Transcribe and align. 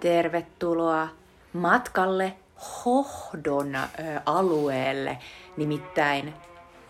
Tervetuloa 0.00 1.08
matkalle 1.52 2.36
Hohdon 2.84 3.78
alueelle, 4.26 5.18
nimittäin 5.56 6.34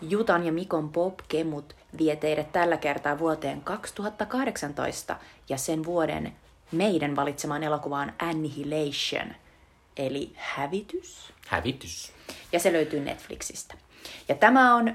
Jutan 0.01 0.45
ja 0.45 0.51
Mikon 0.51 0.89
popkemut 0.89 1.75
vie 1.97 2.15
teidät 2.15 2.51
tällä 2.51 2.77
kertaa 2.77 3.19
vuoteen 3.19 3.61
2018 3.61 5.15
ja 5.49 5.57
sen 5.57 5.85
vuoden 5.85 6.33
meidän 6.71 7.15
valitsemaan 7.15 7.63
elokuvaan 7.63 8.13
Annihilation, 8.19 9.35
eli 9.97 10.31
Hävitys. 10.35 11.33
Hävitys. 11.47 12.11
Ja 12.51 12.59
se 12.59 12.73
löytyy 12.73 12.99
Netflixistä. 12.99 13.75
Ja 14.29 14.35
tämä 14.35 14.75
on 14.75 14.87
ö, 14.87 14.91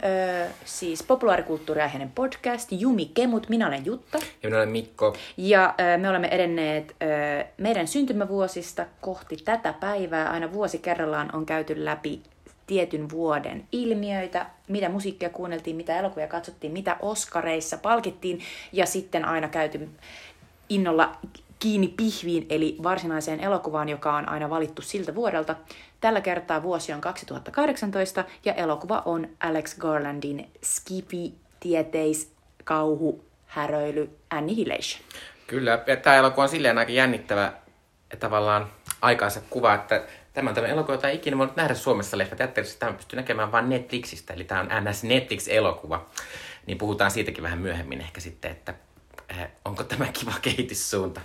siis 0.65 1.03
populaarikulttuuriaiheinen 1.03 2.13
podcast 2.15 2.69
Jumi 2.73 3.11
Kemut. 3.15 3.49
Minä 3.49 3.67
olen 3.67 3.87
Jutta. 3.87 4.19
Ja 4.43 4.49
minä 4.49 4.57
olen 4.57 4.69
Mikko. 4.69 5.17
Ja 5.37 5.75
ö, 5.81 5.99
me 5.99 6.09
olemme 6.09 6.29
edenneet 6.29 6.97
ö, 7.03 7.45
meidän 7.57 7.89
syntymävuosista 7.89 8.87
kohti 9.01 9.37
tätä 9.37 9.73
päivää. 9.73 10.31
Aina 10.31 10.53
vuosi 10.53 10.79
kerrallaan 10.79 11.31
on 11.35 11.47
käyty 11.47 11.85
läpi 11.85 12.23
tietyn 12.67 13.11
vuoden 13.11 13.65
ilmiöitä, 13.73 14.47
mitä 14.69 14.89
musiikkia 14.89 15.31
kuunneltiin, 15.31 15.77
mitä 15.77 15.99
elokuvia 15.99 16.29
katsottiin, 16.29 16.73
mitä 16.73 16.97
Oscareissa 17.03 17.79
palkittiin 17.79 18.41
ja 18.73 18.87
sitten 18.87 19.25
aina 19.25 19.49
käyty 19.49 19.89
innolla 20.69 21.17
kiinni 21.67 21.89
pihviin, 21.97 22.47
eli 22.51 22.77
varsinaiseen 22.83 23.41
elokuvaan, 23.41 23.89
joka 23.89 24.17
on 24.17 24.29
aina 24.29 24.51
valittu 24.51 24.83
siltä 24.83 25.15
vuodelta. 25.15 25.57
Tällä 26.01 26.21
kertaa 26.21 26.63
vuosi 26.63 26.93
on 26.93 27.01
2018 27.01 28.25
ja 28.45 28.55
elokuva 28.55 29.03
on 29.05 29.29
Alex 29.41 29.79
Garlandin 29.79 30.51
Skiffy, 30.65 31.33
tieteis, 31.61 32.33
kauhu, 32.65 33.25
häröily, 33.47 34.11
Annihilation. 34.31 35.03
Kyllä, 35.47 35.83
ja 35.87 35.97
tämä 35.97 36.17
elokuva 36.17 36.43
on 36.43 36.49
silleen 36.49 36.79
aika 36.79 36.93
jännittävä 36.93 37.53
tavallaan 38.19 38.71
aikaansa 39.03 39.41
kuva, 39.51 39.75
että 39.75 40.03
tämä 40.33 40.51
on 40.51 40.55
tämä 40.55 40.67
elokuva, 40.67 40.95
jota 40.95 41.09
ei 41.09 41.17
ikinä 41.17 41.39
voinut 41.39 41.57
nähdä 41.57 41.75
Suomessa 41.75 42.19
leffateatterissa. 42.19 42.79
Tämä 42.79 42.93
pystyy 42.93 43.17
näkemään 43.17 43.53
vain 43.53 43.69
Netflixistä, 43.69 44.35
eli 44.35 44.45
tämä 44.45 44.61
on 44.61 44.69
NS 44.85 45.05
Netflix-elokuva. 45.05 46.07
Niin 46.67 46.79
puhutaan 46.79 47.11
siitäkin 47.11 47.45
vähän 47.45 47.59
myöhemmin 47.59 48.01
ehkä 48.01 48.21
sitten, 48.21 48.51
että 48.51 48.75
eh, 49.29 49.49
onko 49.65 49.85
tämä 49.85 50.07
kiva 50.13 50.33
kehityssuunta. 50.43 51.21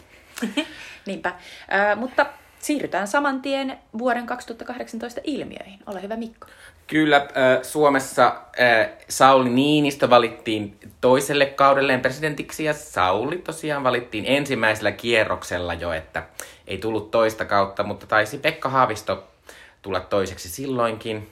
Niinpä. 1.08 1.30
Äh, 1.30 1.97
mutta 1.97 2.25
siirrytään 2.59 3.08
saman 3.08 3.42
tien 3.42 3.80
vuoden 3.97 4.25
2018 4.25 5.22
ilmiöihin. 5.23 5.80
Ole 5.86 6.02
hyvä 6.02 6.16
Mikko. 6.16 6.47
Kyllä, 6.88 7.17
äh, 7.17 7.28
Suomessa 7.61 8.28
äh, 8.28 8.89
Sauli 9.09 9.50
Niinistö 9.50 10.09
valittiin 10.09 10.78
toiselle 11.02 11.45
kaudelleen 11.45 12.02
presidentiksi 12.02 12.64
ja 12.64 12.73
Sauli 12.73 13.38
tosiaan 13.38 13.84
valittiin 13.84 14.25
ensimmäisellä 14.28 14.92
kierroksella 14.92 15.73
jo, 15.73 15.92
että 15.94 16.23
ei 16.67 16.78
tullut 16.78 17.12
toista 17.12 17.45
kautta, 17.45 17.84
mutta 17.84 18.08
taisi 18.08 18.38
Pekka 18.38 18.69
Haavisto 18.69 19.28
tulla 19.81 20.00
toiseksi 20.00 20.50
silloinkin. 20.50 21.30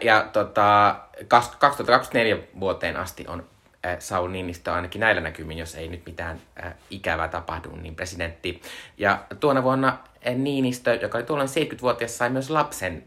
Ja 0.00 0.28
tota, 0.32 0.96
2024 1.28 2.36
vuoteen 2.60 2.96
asti 2.96 3.24
on 3.28 3.44
äh, 3.86 3.96
Sauli 3.98 4.32
Niinistö 4.32 4.72
ainakin 4.72 5.00
näillä 5.00 5.20
näkymin, 5.20 5.58
jos 5.58 5.74
ei 5.74 5.88
nyt 5.88 6.06
mitään 6.06 6.40
äh, 6.64 6.74
ikävää 6.90 7.28
tapahdu, 7.28 7.76
niin 7.76 7.94
presidentti. 7.94 8.62
Ja 8.98 9.18
tuona 9.40 9.62
vuonna 9.62 9.98
äh, 10.28 10.34
Niinistö, 10.34 10.94
joka 10.94 11.18
oli 11.18 11.24
tuolloin 11.24 11.48
70-vuotias, 11.48 12.18
sai 12.18 12.30
myös 12.30 12.50
lapsen 12.50 13.04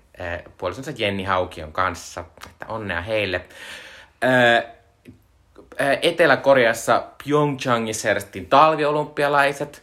puolisonsa 0.57 0.91
Jenni 0.97 1.23
Haukion 1.23 1.73
kanssa. 1.73 2.25
Että 2.45 2.65
onnea 2.65 3.01
heille. 3.01 3.45
Etelä-Koreassa 6.01 7.03
Pyeongchangissa 7.23 8.07
järjestettiin 8.07 8.45
talviolympialaiset, 8.45 9.81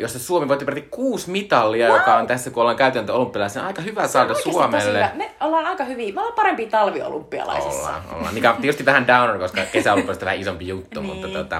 jossa 0.00 0.18
Suomi 0.18 0.48
voitti 0.48 0.64
peräti 0.64 0.88
kuusi 0.90 1.30
mitallia, 1.30 1.88
wow. 1.88 1.96
joka 1.98 2.16
on 2.16 2.26
tässä, 2.26 2.50
kun 2.50 2.60
ollaan 2.60 2.76
käytäntö 2.76 3.12
olympialaisena, 3.12 3.66
aika 3.66 3.82
hyvä 3.82 4.06
saada 4.08 4.34
Suomelle. 4.34 4.98
hyvä. 4.98 5.10
Me 5.14 5.30
ollaan 5.40 5.66
aika 5.66 5.84
hyviä. 5.84 6.12
Me 6.14 6.20
ollaan 6.20 6.36
parempia 6.36 6.68
talviolympialaisissa. 6.70 7.78
Ollaan, 7.88 8.02
ollaan. 8.16 8.34
Mikä 8.34 8.50
on 8.50 8.56
tietysti 8.56 8.84
vähän 8.84 9.06
downer, 9.06 9.38
koska 9.38 9.60
kesäolympialaisista 9.72 10.26
vähän 10.26 10.40
isompi 10.40 10.68
juttu, 10.68 11.00
Niin. 11.00 11.12
mutta 11.12 11.28
tota, 11.28 11.56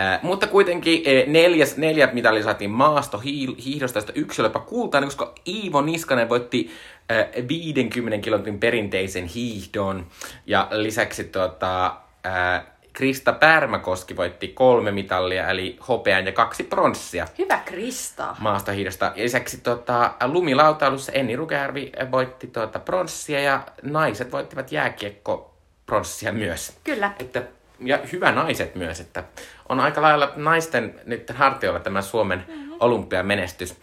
äh, 0.00 0.22
mutta 0.22 0.46
kuitenkin 0.46 1.02
eh, 1.04 1.26
neljäs, 1.26 1.76
neljät 1.76 2.12
mitalia 2.12 2.42
saatiin 2.42 2.70
maasto 2.70 3.18
hiihdosta, 3.64 3.98
josta 3.98 4.12
yksi 4.14 4.42
oli 4.42 4.46
jopa 4.46 4.66
koska 5.04 5.32
Iivo 5.48 5.80
Niskanen 5.82 6.28
voitti 6.28 6.70
äh, 7.10 7.48
50 7.48 8.24
kilometrin 8.24 8.58
perinteisen 8.58 9.26
hiihdon. 9.26 10.06
Ja 10.46 10.68
lisäksi 10.70 11.24
tota, 11.24 11.86
äh, 12.26 12.62
Krista 12.96 13.32
Pärmäkoski 13.32 14.16
voitti 14.16 14.48
kolme 14.48 14.90
mitallia, 14.92 15.50
eli 15.50 15.78
hopean 15.88 16.26
ja 16.26 16.32
kaksi 16.32 16.62
pronssia 16.64 17.26
Hyvä 17.38 17.58
Krista. 17.64 18.36
maastohiihdosta. 18.38 19.12
Ja 19.16 19.24
lisäksi 19.24 19.60
tota, 19.60 20.14
lumilautailussa 20.24 21.12
Enni 21.12 21.36
Rukajärvi 21.36 21.92
voitti 22.10 22.46
tota, 22.46 22.78
pronssia 22.78 23.40
ja 23.40 23.60
naiset 23.82 24.32
voittivat 24.32 24.72
jääkiekko 24.72 25.54
pronssia 25.86 26.32
myös. 26.32 26.78
Kyllä. 26.84 27.10
Että, 27.18 27.42
ja 27.80 27.98
hyvä 28.12 28.32
naiset 28.32 28.74
myös, 28.74 29.00
että 29.00 29.24
on 29.68 29.80
aika 29.80 30.02
lailla 30.02 30.32
naisten 30.36 31.00
nyt 31.04 31.30
hartioilla 31.30 31.80
tämä 31.80 32.02
Suomen 32.02 32.44
mm-hmm. 32.48 32.72
olympiamenestys. 32.80 33.76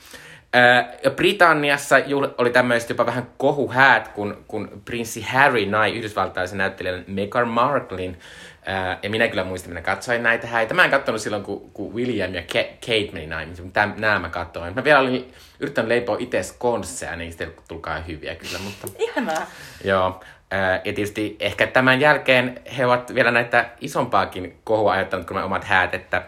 Britanniassa 1.15 1.95
oli 2.37 2.49
tämmöiset 2.49 2.89
jopa 2.89 3.05
vähän 3.05 3.27
kohuhäät, 3.37 4.07
kun, 4.07 4.43
kun 4.47 4.81
prinssi 4.85 5.21
Harry 5.21 5.65
nai 5.65 5.93
yhdysvaltalaisen 5.93 6.57
näyttelijän 6.57 7.03
Meghan 7.07 7.47
Marklin. 7.47 8.19
Ää, 8.65 8.99
ja 9.03 9.09
minä 9.09 9.27
kyllä 9.27 9.43
muistin, 9.43 9.71
minä 9.71 9.81
katsoin 9.81 10.23
näitä 10.23 10.47
häitä. 10.47 10.73
Mä 10.73 10.85
en 10.85 10.91
katsonut 10.91 11.21
silloin, 11.21 11.43
kun, 11.43 11.71
kun 11.73 11.95
William 11.95 12.33
ja 12.33 12.41
Ke- 12.41 12.73
Kate 12.79 13.09
meni 13.13 13.27
naimisiin, 13.27 13.65
mutta 13.65 13.85
nämä 13.85 14.19
mä 14.19 14.29
katsoin. 14.29 14.75
Mä 14.75 14.83
vielä 14.83 14.99
olin 14.99 15.33
yrittänyt 15.59 15.89
leipoa 15.89 16.17
itse 16.19 16.43
skonsseja, 16.43 17.11
niin 17.11 17.19
niistä 17.25 17.43
ei 17.43 17.51
tulkaan 17.67 18.07
hyviä 18.07 18.35
kyllä, 18.35 18.59
mutta... 18.59 18.87
Ihanaa. 19.03 19.45
Joo. 19.83 20.23
ää, 20.51 20.75
Ja 20.75 20.93
tietysti 20.93 21.35
ehkä 21.39 21.67
tämän 21.67 21.99
jälkeen 21.99 22.61
he 22.77 22.85
ovat 22.85 23.15
vielä 23.15 23.31
näitä 23.31 23.69
isompaakin 23.81 24.57
kohua 24.63 24.91
ajattaneet 24.91 25.27
kuin 25.27 25.43
omat 25.43 25.63
häät, 25.63 25.93
että 25.93 26.23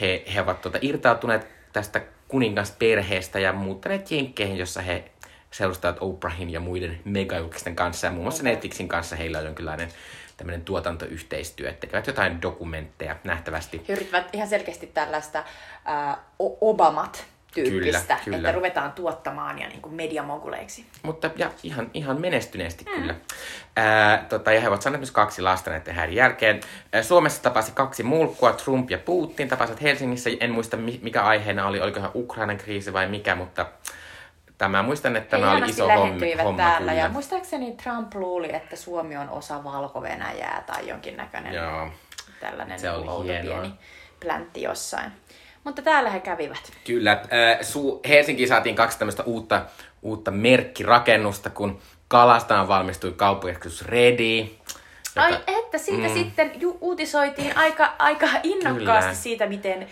he, 0.00 0.22
he 0.34 0.40
ovat 0.40 0.60
tuota 0.60 0.78
irtautuneet 0.82 1.46
tästä 1.72 2.00
kuningasperheestä 2.28 3.38
ja 3.38 3.52
muuttaneet 3.52 4.10
jenkkeihin, 4.10 4.56
jossa 4.56 4.80
he 4.82 5.04
seurustavat 5.50 5.96
Oprahin 6.00 6.50
ja 6.50 6.60
muiden 6.60 7.00
megajulkisten 7.04 7.76
kanssa 7.76 8.06
ja 8.06 8.10
muun 8.10 8.24
muassa 8.24 8.42
Netflixin 8.42 8.88
kanssa 8.88 9.16
heillä 9.16 9.38
on 9.38 9.44
jonkinlainen 9.44 9.88
tämmöinen 10.40 10.64
tuotantoyhteistyö, 10.64 11.68
että 11.68 11.80
tekevät 11.80 12.06
jotain 12.06 12.42
dokumentteja 12.42 13.16
nähtävästi. 13.24 13.84
He 13.88 13.92
yrittävät 13.92 14.28
ihan 14.32 14.48
selkeästi 14.48 14.86
tällaista 14.86 15.44
o- 16.38 16.70
Obamat 16.70 17.24
tyyppistä, 17.54 18.14
Kyllä, 18.14 18.24
kyllä. 18.24 18.36
että 18.36 18.52
ruvetaan 18.52 18.92
tuottamaan 18.92 19.58
ja 19.58 19.68
niin 19.68 19.82
kuin 19.82 19.94
mediamoguleiksi. 19.94 20.86
Mutta 21.02 21.30
ja 21.36 21.50
ihan, 21.62 21.90
ihan 21.94 22.20
menestyneesti 22.20 22.84
mm. 22.84 23.00
kyllä. 23.00 23.14
Ää, 23.76 24.26
tota, 24.28 24.52
ja 24.52 24.60
he 24.60 24.68
ovat 24.68 24.82
saaneet 24.82 25.00
myös 25.00 25.10
kaksi 25.10 25.42
lasta 25.42 25.70
näiden 25.70 25.94
häiden 25.94 26.14
jälkeen. 26.14 26.60
Ää, 26.92 27.02
Suomessa 27.02 27.42
tapasi 27.42 27.72
kaksi 27.72 28.02
mulkkua, 28.02 28.52
Trump 28.52 28.90
ja 28.90 28.98
Putin 28.98 29.48
tapasivat 29.48 29.82
Helsingissä. 29.82 30.30
En 30.40 30.50
muista 30.50 30.76
mi- 30.76 31.00
mikä 31.02 31.22
aiheena 31.22 31.66
oli, 31.66 31.80
olikohan 31.80 32.10
Ukrainan 32.14 32.58
kriisi 32.58 32.92
vai 32.92 33.08
mikä, 33.08 33.34
mutta 33.34 33.66
tämä 34.60 34.82
muistan, 34.82 35.16
että 35.16 35.36
tämä 35.36 35.52
oli 35.52 35.70
iso 35.70 35.86
homma, 35.88 36.00
lähentyivät 36.04 36.44
homma 36.44 36.56
täällä 36.62 36.78
kyllä. 36.78 37.02
ja 37.02 37.08
muistaakseni 37.08 37.72
Trump 37.72 38.14
luuli, 38.14 38.54
että 38.54 38.76
Suomi 38.76 39.16
on 39.16 39.30
osa 39.30 39.64
Valko-Venäjää 39.64 40.62
tai 40.66 40.88
jonkinnäköinen 40.88 41.54
Joo, 41.54 41.88
tällainen 42.40 42.80
Se 42.80 42.90
oli 42.90 43.08
outo 43.08 43.22
hienoa. 43.22 43.60
pieni 43.60 43.74
pläntti 44.20 44.62
jossain. 44.62 45.12
Mutta 45.64 45.82
täällä 45.82 46.10
he 46.10 46.20
kävivät. 46.20 46.72
kyllä. 46.84 47.22
Su- 47.62 48.08
Helsinkiin 48.08 48.48
saatiin 48.48 48.76
kaksi 48.76 48.98
tämmöistä 48.98 49.22
uutta, 49.22 49.62
uutta 50.02 50.30
merkkirakennusta, 50.30 51.50
kun 51.50 51.80
Kalastaan 52.08 52.68
valmistui 52.68 53.12
kauppakeskus 53.12 53.84
Redi. 53.86 54.50
Ai 55.16 55.38
että 55.46 55.78
siitä 55.78 56.08
mm. 56.08 56.14
sitten 56.14 56.52
ju- 56.60 56.78
uutisoitiin 56.80 57.56
aika, 57.56 57.92
aika 57.98 58.26
innokkaasti 58.42 59.08
Kyllä. 59.08 59.14
siitä, 59.22 59.46
miten 59.46 59.86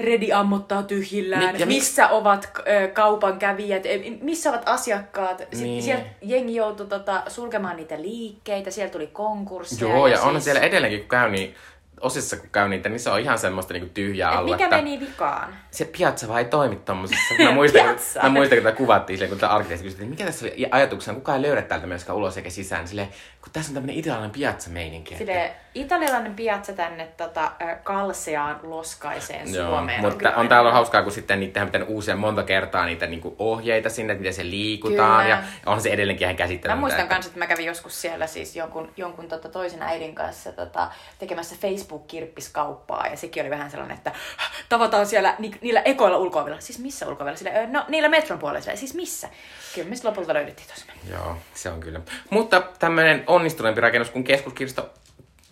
Redi 0.00 0.32
ammottaa 0.32 0.82
tyhjillään, 0.82 1.42
Niin, 1.42 1.60
ja 1.60 1.66
missä 1.66 2.08
ovat 2.08 2.50
ö, 2.58 2.88
kaupan 2.88 3.38
kävijät, 3.38 3.82
missä 4.20 4.50
ovat 4.50 4.62
asiakkaat. 4.68 5.38
Sitten 5.38 5.60
Niin. 5.62 5.82
sieltä 5.82 6.04
jengi 6.22 6.54
joutui 6.54 6.86
tota, 6.86 7.22
sulkemaan 7.28 7.76
niitä 7.76 8.02
liikkeitä, 8.02 8.70
siellä 8.70 8.92
tuli 8.92 9.06
konkursseja. 9.06 9.90
Joo, 9.90 10.06
ja, 10.06 10.16
siis- 10.16 10.28
on 10.28 10.40
siellä 10.40 10.60
edelleenkin, 10.60 11.00
kun 11.00 11.08
käy 11.08 11.30
niin, 11.30 11.54
osissa 12.00 12.36
kun 12.36 12.48
käy 12.52 12.68
niitä, 12.68 12.88
niin 12.88 13.00
se 13.00 13.10
on 13.10 13.20
ihan 13.20 13.38
semmoista 13.38 13.72
niinku 13.72 13.90
tyhjää 13.94 14.30
Et 14.32 14.38
aluetta. 14.38 14.64
mikä 14.64 14.76
meni 14.76 15.00
vikaan? 15.00 15.54
se 15.70 15.84
piazza 15.84 16.28
vaan 16.28 16.38
ei 16.38 16.44
toimi 16.44 16.76
tommosessa. 16.76 17.34
Mä 17.44 17.50
muistan, 17.60 17.82
kun, 17.86 18.22
mä 18.22 18.28
muistan, 18.28 18.58
kun 18.58 18.64
tätä 18.64 18.76
kuvattiin 18.76 19.16
silleen, 19.16 19.30
kun 19.30 19.38
tämä 19.38 19.52
arkkitehti 19.52 19.84
kysyi, 19.84 19.98
että 19.98 20.10
mikä 20.10 20.24
tässä 20.24 20.46
oli 20.46 20.54
ja 20.56 20.68
ajatuksena, 20.70 21.14
kukaan 21.14 21.36
ei 21.36 21.42
löydä 21.42 21.62
täältä 21.62 21.86
myöskään 21.86 22.16
ulos 22.18 22.36
eikä 22.36 22.50
sisään. 22.50 22.88
Silleen, 22.88 23.08
kun 23.46 23.52
tässä 23.52 23.70
on 23.70 23.74
tämmöinen 23.74 23.96
italialainen 23.96 24.30
piazza-meininki. 24.30 25.14
että- 25.14 25.18
Sille 25.24 25.52
italialainen 25.74 26.34
piazza 26.34 26.72
tänne 26.72 27.06
tota, 27.16 27.52
kalseaan 27.82 28.60
loskaiseen 28.62 29.54
Joo, 29.54 29.68
Suomeen. 29.68 30.00
mutta 30.00 30.16
kyllä 30.16 30.30
on 30.30 30.36
aina 30.36 30.48
täällä 30.48 30.68
hyvä. 30.70 30.74
hauskaa, 30.74 31.02
kun 31.02 31.12
sitten 31.12 31.40
niitä 31.40 31.60
on 31.60 31.66
pitänyt 31.68 31.88
uusia 31.88 32.16
monta 32.16 32.42
kertaa 32.42 32.86
niitä 32.86 33.06
niinku 33.06 33.34
ohjeita 33.38 33.90
sinne, 33.90 34.12
että 34.12 34.20
miten 34.20 34.34
se 34.34 34.44
liikutaan. 34.44 35.22
Kyllä. 35.24 35.36
Ja 35.36 35.42
on 35.66 35.80
se 35.80 35.88
edelleenkin 35.90 36.24
ihan 36.24 36.36
käsittämätöntä. 36.36 36.74
Mä 36.76 36.80
muistan 36.80 37.00
että- 37.02 37.14
kanssa, 37.14 37.28
että 37.28 37.38
mä 37.38 37.46
kävin 37.46 37.66
joskus 37.66 38.00
siellä 38.02 38.26
siis 38.26 38.56
jonkun, 38.56 38.92
jonkun 38.96 39.28
tota, 39.28 39.48
toisen 39.48 39.82
äidin 39.82 40.14
kanssa 40.14 40.52
tota, 40.52 40.90
tekemässä 41.18 41.56
Facebook-kirppiskauppaa 41.60 43.06
ja 43.06 43.16
sekin 43.16 43.42
oli 43.42 43.50
vähän 43.50 43.70
sellainen, 43.70 43.96
että 43.96 44.12
tavataan 44.68 45.06
siellä 45.06 45.34
ni- 45.38 45.58
niillä 45.60 45.80
ekoilla 45.84 46.18
ulkoavilla. 46.18 46.60
Siis 46.60 46.78
missä 46.78 47.06
ulkoavilla? 47.08 47.36
Sillä, 47.38 47.50
"Ö, 47.50 47.66
no 47.66 47.84
niillä 47.88 48.08
metron 48.08 48.38
puolella. 48.38 48.76
Siis 48.76 48.94
missä? 48.94 49.28
Kyllä 49.76 49.90
me 49.90 49.96
lopulta 50.04 50.34
löydettiin 50.34 50.68
tosiaan. 50.68 50.98
Joo, 51.10 51.36
se 51.54 51.70
on 51.70 51.80
kyllä. 51.80 52.00
Mutta 52.30 52.62
tämmöinen 52.78 53.24
onnistuneempi 53.26 53.80
rakennus 53.80 54.10
kuin 54.10 54.24
keskuskirjasto 54.24 54.90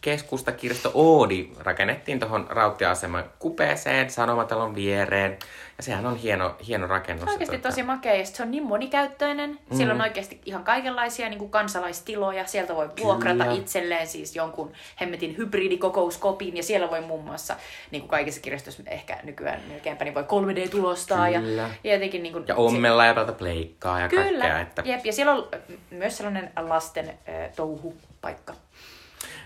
keskustakirjasto 0.04 0.90
Oodi 0.94 1.50
rakennettiin 1.58 2.20
tuohon 2.20 2.46
Rauttiaseman 2.50 3.24
kupeeseen 3.38 4.10
Sanomatalon 4.10 4.74
viereen. 4.74 5.38
Ja 5.76 5.82
sehän 5.82 6.06
on 6.06 6.16
hieno, 6.16 6.56
hieno 6.66 6.86
rakennus. 6.86 7.28
Oikeasti 7.28 7.56
Tota, 7.56 7.68
tosi 7.68 7.82
makea 7.82 8.14
ja 8.14 8.26
se 8.26 8.42
on 8.42 8.50
niin 8.50 8.66
monikäyttöinen. 8.66 9.50
Mm. 9.50 9.76
Siellä 9.76 9.94
on 9.94 10.00
oikeasti 10.00 10.40
ihan 10.44 10.64
kaikenlaisia 10.64 11.28
niin 11.28 11.38
kuin 11.38 11.50
kansalaistiloja. 11.50 12.46
Sieltä 12.46 12.74
voi 12.74 12.90
vuokrata 13.02 13.44
Kyllä. 13.44 13.56
itselleen 13.56 14.06
siis 14.06 14.36
jonkun 14.36 14.72
hemmetin 15.00 15.36
hybridikokouskopin 15.36 16.56
ja 16.56 16.62
siellä 16.62 16.90
voi 16.90 17.00
muun 17.00 17.24
muassa, 17.24 17.56
niin 17.90 18.00
kuin 18.00 18.10
kaikissa 18.10 18.40
kirjastoissa 18.40 18.82
ehkä 18.86 19.18
nykyään 19.22 19.60
melkeinpä, 19.68 20.04
niin 20.04 20.14
voi 20.14 20.22
3D-tulostaa 20.22 21.28
ja, 21.28 21.40
ja 21.84 21.92
jotenkin 21.92 22.22
niin 22.22 22.32
kuin, 22.32 22.44
Ja 22.48 22.54
ommella 22.54 23.06
ja 23.06 23.14
pelata 23.14 23.32
pleikkaa 23.32 24.00
ja 24.00 24.08
Kyllä, 24.08 24.24
kaikkea. 24.24 24.60
Että... 24.60 24.82
Jep, 24.84 25.06
ja 25.06 25.12
siellä 25.12 25.32
on 25.32 25.48
myös 25.90 26.16
sellainen 26.16 26.50
lasten 26.56 27.08
äh, 27.08 27.50
touhupaikka. 27.56 28.54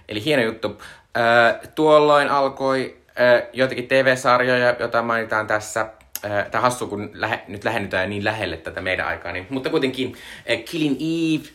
Eli 0.09 0.25
hieno 0.25 0.43
juttu. 0.43 0.83
Tuolloin 1.75 2.29
alkoi 2.29 2.97
joitakin 3.53 3.89
TV-sarjoja, 3.89 4.77
joita 4.79 5.03
mainitaan 5.03 5.47
tässä. 5.47 5.87
Tämä 6.51 6.63
hassu, 6.63 6.87
kun 6.87 7.11
lähe, 7.13 7.43
nyt 7.49 7.65
lähennytään 7.65 8.11
niin 8.11 8.25
lähelle 8.25 8.57
tätä 8.57 8.81
meidän 8.81 9.07
aikaa. 9.07 9.33
Niin, 9.33 9.47
mutta 9.51 9.71
kuitenkin 9.71 10.15
Killing 10.65 10.97
Eve, 11.01 11.49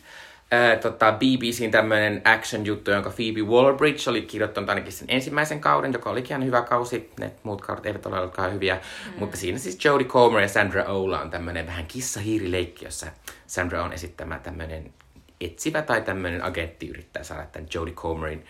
äh, 0.54 0.78
tota, 0.80 1.12
BBCin 1.12 1.70
tämmöinen 1.70 2.22
action-juttu, 2.24 2.90
jonka 2.90 3.10
Phoebe 3.10 3.40
Waller-Bridge 3.40 4.10
oli 4.10 4.22
kirjoittanut 4.22 4.70
ainakin 4.70 4.92
sen 4.92 5.08
ensimmäisen 5.10 5.60
kauden, 5.60 5.92
joka 5.92 6.10
olikin 6.10 6.30
ihan 6.30 6.44
hyvä 6.44 6.62
kausi. 6.62 7.10
Ne 7.20 7.32
muut 7.42 7.60
kaudet 7.60 7.86
eivät 7.86 8.06
ole 8.06 8.16
ollenkaan 8.18 8.52
hyviä. 8.52 8.74
Mm. 8.74 9.12
Mutta 9.18 9.36
siinä 9.36 9.58
siis 9.58 9.84
Jodie 9.84 10.06
Comer 10.06 10.42
ja 10.42 10.48
Sandra 10.48 10.84
Oh 10.84 11.20
on 11.20 11.30
tämmöinen 11.30 11.66
vähän 11.66 11.86
kissa-hiirileikki, 11.86 12.84
jossa 12.84 13.06
Sandra 13.46 13.84
on 13.84 13.92
esittämä 13.92 14.38
tämmöinen 14.38 14.92
etsivä 15.44 15.82
tai 15.82 16.02
tämmöinen 16.02 16.44
agentti 16.44 16.88
yrittää 16.88 17.22
saada 17.22 17.46
tämän 17.46 17.68
Jodie 17.74 17.94
Comerin 17.94 18.46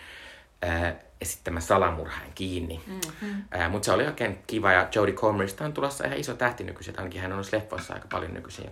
ää, 0.61 0.95
esittämä 1.21 1.59
salamurhaajan 1.59 2.31
kiinni. 2.35 2.81
Mm-hmm. 2.87 3.71
Mutta 3.71 3.85
se 3.85 3.91
oli 3.91 4.05
oikein 4.05 4.39
kiva 4.47 4.71
ja 4.71 4.87
Jodie 4.95 5.15
Comerista 5.15 5.65
on 5.65 5.73
tulossa 5.73 6.05
ihan 6.05 6.17
iso 6.17 6.33
tähti 6.33 6.63
nykyisin, 6.63 6.93
ainakin 6.97 7.21
hän 7.21 7.31
on 7.31 7.37
ollut 7.37 7.53
leffoissa 7.53 7.93
aika 7.93 8.07
paljon 8.11 8.33
nykyisin. 8.33 8.69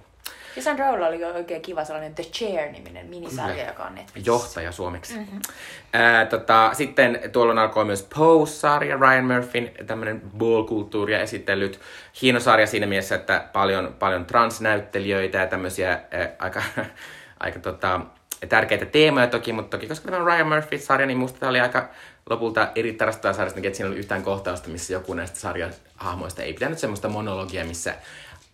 Ja 0.56 0.62
Sandra 0.62 0.90
oli 0.90 1.25
oikein 1.25 1.62
kiva 1.62 1.86
sellainen 1.86 2.16
The 2.16 2.24
Chair-niminen 2.24 3.06
minisarja, 3.06 3.56
Kyllä. 3.56 3.68
joka 3.68 3.84
on 3.84 3.96
Netflixissä. 3.96 4.31
Johtaja 4.31 4.72
suomeksi. 4.72 5.18
Mm-hmm. 5.18 5.40
Ää, 5.94 6.25
tota, 6.25 6.70
sitten 6.74 7.20
tuolloin 7.31 7.60
alkoi 7.60 7.86
myös 7.86 8.08
Pose-sarja, 8.16 8.98
Ryan 8.98 9.25
Murphyn 9.25 9.72
tämmöinen 9.88 10.22
ball-kulttuuria 10.38 11.20
esitellyt. 11.20 11.80
Hieno 12.22 12.40
sarja 12.40 12.68
siinä 12.68 12.88
mielessä, 12.88 13.16
että 13.16 13.48
paljon, 13.54 13.96
paljon 14.00 14.25
transnäyttelijöitä 14.25 15.38
ja 15.38 15.48
tämmöisiä 15.48 15.90
ää, 15.90 16.30
aika, 16.40 16.64
aika 17.44 17.60
tota, 17.60 18.01
tärkeitä 18.50 18.86
teemoja 18.86 19.28
toki, 19.28 19.54
mutta 19.54 19.78
toki 19.78 19.88
koska 19.88 20.06
tämä 20.12 20.18
on 20.18 20.28
Ryan 20.28 20.48
Murphy-sarja, 20.48 21.07
niin 21.07 21.18
musta 21.18 21.40
tämä 21.40 21.50
oli 21.50 21.60
aika 21.60 21.90
lopulta 22.30 22.68
erittäin 22.75 23.07
rastavaa 23.07 23.34
sarjasta, 23.34 23.60
että 23.63 23.78
siinä 23.78 23.90
oli 23.90 24.00
yhtään 24.00 24.24
kohtausta, 24.24 24.69
missä 24.69 24.94
joku 24.94 25.13
näistä 25.13 25.40
sarjahahmoista 25.40 26.44
ei 26.44 26.54
pitänyt 26.54 26.80
semmoista 26.80 27.10
monologia, 27.10 27.66
missä 27.66 27.95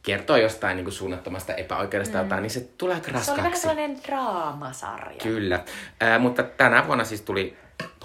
kertoo 0.04 0.38
jostain 0.38 0.76
niin 0.76 0.86
kuin 0.86 0.94
suunnattomasta 0.94 1.54
epäoikeudesta 1.54 2.18
mm. 2.18 2.24
jotain, 2.24 2.42
niin 2.42 2.52
se 2.52 2.70
tulee 2.78 2.96
aika 2.96 3.08
Se 3.08 3.12
raskaaksi. 3.12 3.42
oli 3.42 3.44
vähän 3.44 3.60
sellainen 3.60 4.04
draamasarja. 4.04 5.20
Kyllä, 5.24 5.64
äh, 6.04 6.20
mutta 6.20 6.44
tänä 6.44 6.88
vuonna 6.88 7.04
siis 7.04 7.22
tuli 7.22 7.58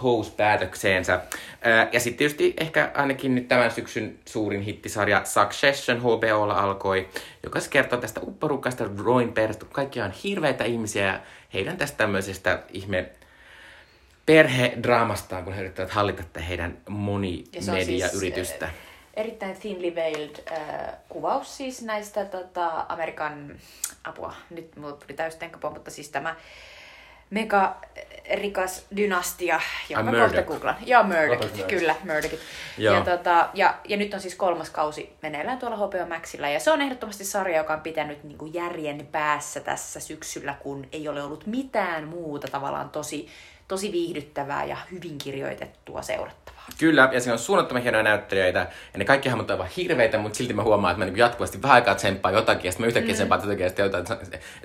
Pose 0.02 0.32
päätökseensä. 0.36 1.14
Äh, 1.14 1.88
ja 1.92 2.00
sitten 2.00 2.18
tietysti 2.18 2.54
ehkä 2.60 2.90
ainakin 2.94 3.34
nyt 3.34 3.48
tämän 3.48 3.70
syksyn 3.70 4.18
suurin 4.26 4.62
hittisarja 4.62 5.24
Succession 5.24 6.00
HBOlla 6.00 6.54
alkoi, 6.54 7.08
joka 7.42 7.60
siis 7.60 7.70
kertoo 7.70 8.00
tästä 8.00 8.20
upporukkaista 8.22 8.84
Roin 9.04 9.32
perheestä. 9.32 9.66
Kaikki 9.72 10.00
on 10.00 10.10
hirveitä 10.10 10.64
ihmisiä 10.64 11.06
ja 11.06 11.20
heidän 11.54 11.76
tästä 11.76 11.96
tämmöisestä 11.96 12.62
ihme 12.72 13.10
perhedraamastaan, 14.26 15.44
kun 15.44 15.52
he 15.52 15.60
yrittävät 15.60 15.90
hallita 15.90 16.40
heidän 16.40 16.78
monimediayritystä. 16.88 18.42
Siis, 18.42 18.62
äh, 18.62 18.74
erittäin 19.14 19.56
thinly 19.56 19.94
veiled 19.94 20.36
äh, 20.52 20.94
kuvaus 21.08 21.56
siis 21.56 21.82
näistä 21.82 22.24
tota, 22.24 22.86
Amerikan 22.88 23.56
apua. 24.04 24.34
Nyt 24.50 24.76
mulla 24.76 24.96
tuli 24.96 25.14
täystenkapa, 25.14 25.70
mutta 25.70 25.90
siis 25.90 26.08
tämä 26.08 26.36
mega 27.30 27.76
rikas 28.34 28.86
dynastia, 28.96 29.60
jonka 29.88 30.10
Ai, 30.10 30.20
kohta 30.20 30.42
googlan. 30.42 30.76
Joo, 30.86 31.02
Murdochit, 31.02 31.66
kyllä, 31.66 31.94
Murdochit. 32.04 32.40
Ja, 32.78 33.00
tota, 33.00 33.48
ja, 33.54 33.74
ja, 33.88 33.96
nyt 33.96 34.14
on 34.14 34.20
siis 34.20 34.34
kolmas 34.34 34.70
kausi 34.70 35.12
meneillään 35.22 35.58
tuolla 35.58 35.76
HBO 35.76 36.06
Maxilla. 36.08 36.48
Ja 36.48 36.60
se 36.60 36.70
on 36.70 36.80
ehdottomasti 36.80 37.24
sarja, 37.24 37.58
joka 37.58 37.74
on 37.74 37.80
pitänyt 37.80 38.24
niin 38.24 38.38
kuin 38.38 38.54
järjen 38.54 39.08
päässä 39.12 39.60
tässä 39.60 40.00
syksyllä, 40.00 40.54
kun 40.60 40.86
ei 40.92 41.08
ole 41.08 41.22
ollut 41.22 41.46
mitään 41.46 42.08
muuta 42.08 42.48
tavallaan 42.48 42.90
tosi, 42.90 43.28
tosi 43.68 43.92
viihdyttävää 43.92 44.64
ja 44.64 44.76
hyvin 44.92 45.18
kirjoitettua 45.18 46.02
seurattavaa. 46.02 46.53
Kyllä, 46.78 47.08
ja 47.12 47.20
siinä 47.20 47.32
on 47.32 47.38
suunnattoman 47.38 47.82
hienoja 47.82 48.02
näyttelijöitä, 48.02 48.58
ja 48.92 48.98
ne 48.98 49.04
kaikki 49.04 49.28
hahmot 49.28 49.50
ovat 49.50 49.60
aivan 49.60 49.72
hirveitä, 49.76 50.18
mutta 50.18 50.36
silti 50.36 50.54
mä 50.54 50.62
huomaan, 50.62 50.92
että 50.92 51.04
mä 51.04 51.10
niin 51.10 51.18
jatkuvasti 51.18 51.62
vähän 51.62 51.74
aikaa 51.74 51.94
tsemppaan 51.94 52.34
jotakin, 52.34 52.64
ja 52.64 52.72
sitten 52.72 52.84
mä 52.84 52.88
yhtäkkiä 52.88 53.12
mm. 53.12 53.14
tsemppaan 53.14 53.40
jotakin, 53.40 53.62
ja 53.62 53.68
sitten 53.68 53.84
jotain, 53.84 54.04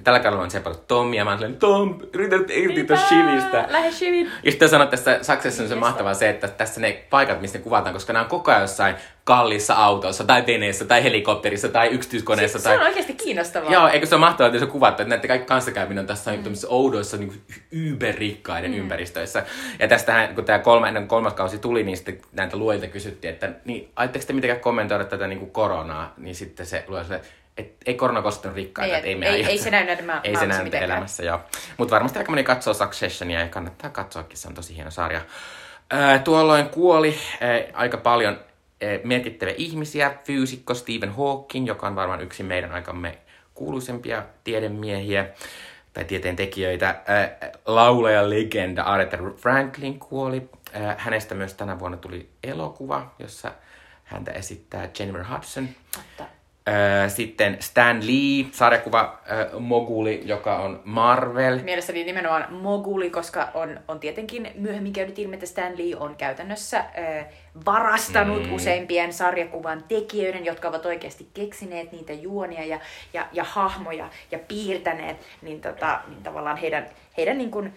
tällä 0.03 0.19
kaudella 0.19 0.43
on 0.43 0.49
tsempannut 0.49 0.87
Tommia, 0.87 1.17
ja 1.17 1.25
mä 1.25 1.31
oon 1.31 1.39
silleen, 1.39 1.59
Tom, 1.59 1.99
yritä 2.13 2.37
nyt 2.37 2.51
irti 2.51 2.83
tuosta 2.83 3.07
shivistä. 3.07 3.65
Lähde 3.69 3.91
shivin. 3.91 4.31
Ja 4.43 4.51
sitten 4.51 4.69
sanoa 4.69 4.87
tässä 4.87 5.19
Succession 5.21 5.65
on 5.65 5.69
se 5.69 5.75
mahtavaa 5.75 6.13
se, 6.13 6.29
että 6.29 6.47
tässä 6.47 6.81
ne 6.81 7.03
paikat, 7.09 7.41
missä 7.41 7.57
ne 7.57 7.63
kuvataan, 7.63 7.93
koska 7.93 8.13
nämä 8.13 8.23
on 8.23 8.29
koko 8.29 8.51
ajan 8.51 8.61
jossain 8.61 8.95
kalliissa 9.23 9.73
autossa, 9.73 10.23
tai 10.23 10.43
veneessä, 10.47 10.85
tai 10.85 11.03
helikopterissa, 11.03 11.67
tai 11.69 11.87
yksityiskoneessa. 11.87 12.57
Siis 12.57 12.63
tai... 12.63 12.75
Se 12.75 12.81
on 12.81 12.87
oikeasti 12.87 13.13
kiinnostavaa. 13.13 13.71
Joo, 13.71 13.87
eikö 13.87 14.05
se 14.05 14.15
ole 14.15 14.19
mahtavaa, 14.19 14.47
että 14.47 14.59
se 14.59 14.65
on 14.65 14.71
kuvattu, 14.71 15.01
että 15.01 15.09
näiden 15.09 15.27
kaikki 15.27 15.47
kanssakäyminen 15.47 16.01
on 16.01 16.07
tässä 16.07 16.31
mm. 16.31 16.53
oudoissa 16.67 17.17
niin 17.17 17.41
yberrikkaiden 17.71 18.71
mm. 18.71 18.77
ympäristöissä. 18.77 19.43
Ja 19.79 19.87
tästähän, 19.87 20.35
kun 20.35 20.45
tämä 20.45 20.59
kolme, 20.59 20.87
ennen 20.87 21.07
kolmas 21.07 21.33
kausi 21.33 21.57
tuli, 21.57 21.83
niin 21.89 21.97
sitten 21.97 22.21
näitä 22.33 22.57
luojilta 22.57 22.87
kysyttiin, 22.87 23.33
että 23.33 23.51
niin, 23.65 23.91
ajatteko 23.95 24.25
te 24.25 24.33
mitenkään 24.33 24.59
kommentoida 24.61 25.05
tätä 25.05 25.27
niin 25.27 25.39
kuin 25.39 25.51
koronaa? 25.51 26.13
Niin 26.17 26.35
sitten 26.35 26.65
se 26.65 26.83
luo 26.87 27.03
sille, 27.03 27.21
että 27.57 27.77
ei 27.85 27.93
korona 27.93 28.21
koskettanut 28.21 28.55
rikkaita, 28.55 28.93
Ei, 28.93 28.97
että 28.97 29.07
ei, 29.07 29.15
me 29.15 29.27
ei- 29.27 29.45
ei 29.45 29.57
se 29.57 29.71
näy 29.71 29.85
näiden 29.85 30.05
mä- 30.05 30.21
Ei 30.23 30.35
se 30.35 30.45
näy 30.47 30.63
mitenkään. 30.63 30.91
elämässä, 30.91 31.23
joo. 31.23 31.39
Mutta 31.77 31.93
varmasti 31.95 32.19
aika 32.19 32.31
moni 32.31 32.43
katsoo 32.43 32.73
Successionia 32.73 33.39
ja 33.39 33.47
kannattaa 33.47 33.89
katsoakin, 33.89 34.37
se 34.37 34.47
on 34.47 34.53
tosi 34.53 34.75
hieno 34.75 34.91
sarja. 34.91 35.21
Ää, 35.91 36.19
tuolloin 36.19 36.69
kuoli 36.69 37.15
ää, 37.41 37.49
aika 37.73 37.97
paljon 37.97 38.39
ää, 38.81 38.89
merkittäviä 39.03 39.55
ihmisiä. 39.57 40.13
Fyysikko 40.23 40.73
Stephen 40.73 41.15
Hawking, 41.15 41.67
joka 41.67 41.87
on 41.87 41.95
varmaan 41.95 42.21
yksi 42.21 42.43
meidän 42.43 42.71
aikamme 42.71 43.17
kuuluisempia 43.53 44.23
tiedemiehiä 44.43 45.25
tai 45.93 46.03
tieteen 46.05 46.35
tekijöitä. 46.35 46.95
Laulaja 47.65 48.29
legenda 48.29 48.83
Aretha 48.83 49.17
Franklin 49.37 49.99
kuoli. 49.99 50.49
Ää, 50.73 50.95
hänestä 50.97 51.35
myös 51.35 51.53
tänä 51.53 51.79
vuonna 51.79 51.97
tuli 51.97 52.29
elokuva, 52.43 53.13
jossa 53.19 53.51
häntä 54.03 54.31
esittää 54.31 54.89
Jennifer 54.99 55.25
Hudson. 55.33 55.69
Totta. 55.91 56.39
Ää, 56.65 57.09
Sitten 57.09 57.57
Stan 57.59 58.07
Lee, 58.07 58.45
sarjakuva 58.51 59.19
ää, 59.25 59.59
moguli, 59.59 60.21
joka 60.25 60.57
on 60.57 60.81
Marvel. 60.85 61.59
Mielestäni 61.63 62.03
nimenomaan 62.03 62.53
moguli, 62.53 63.09
koska 63.09 63.47
on, 63.53 63.79
on 63.87 63.99
tietenkin 63.99 64.51
myöhemmin 64.55 64.93
käynyt 64.93 65.19
ilmi, 65.19 65.33
että 65.33 65.45
Stan 65.45 65.77
Lee 65.77 65.95
on 65.95 66.15
käytännössä 66.15 66.77
äh, 66.77 67.25
varastanut 67.65 68.47
mm. 68.47 68.53
useimpien 68.53 69.13
sarjakuvan 69.13 69.83
tekijöiden, 69.87 70.45
jotka 70.45 70.67
ovat 70.67 70.85
oikeasti 70.85 71.27
keksineet 71.33 71.91
niitä 71.91 72.13
juonia 72.13 72.65
ja, 72.65 72.79
ja, 73.13 73.27
ja 73.31 73.43
hahmoja 73.43 74.09
ja 74.31 74.39
piirtäneet, 74.47 75.17
niin, 75.41 75.61
tota, 75.61 75.99
niin 76.07 76.23
tavallaan 76.23 76.57
heidän, 76.57 76.85
heidän, 77.17 77.37
niin 77.37 77.51
kuin, 77.51 77.73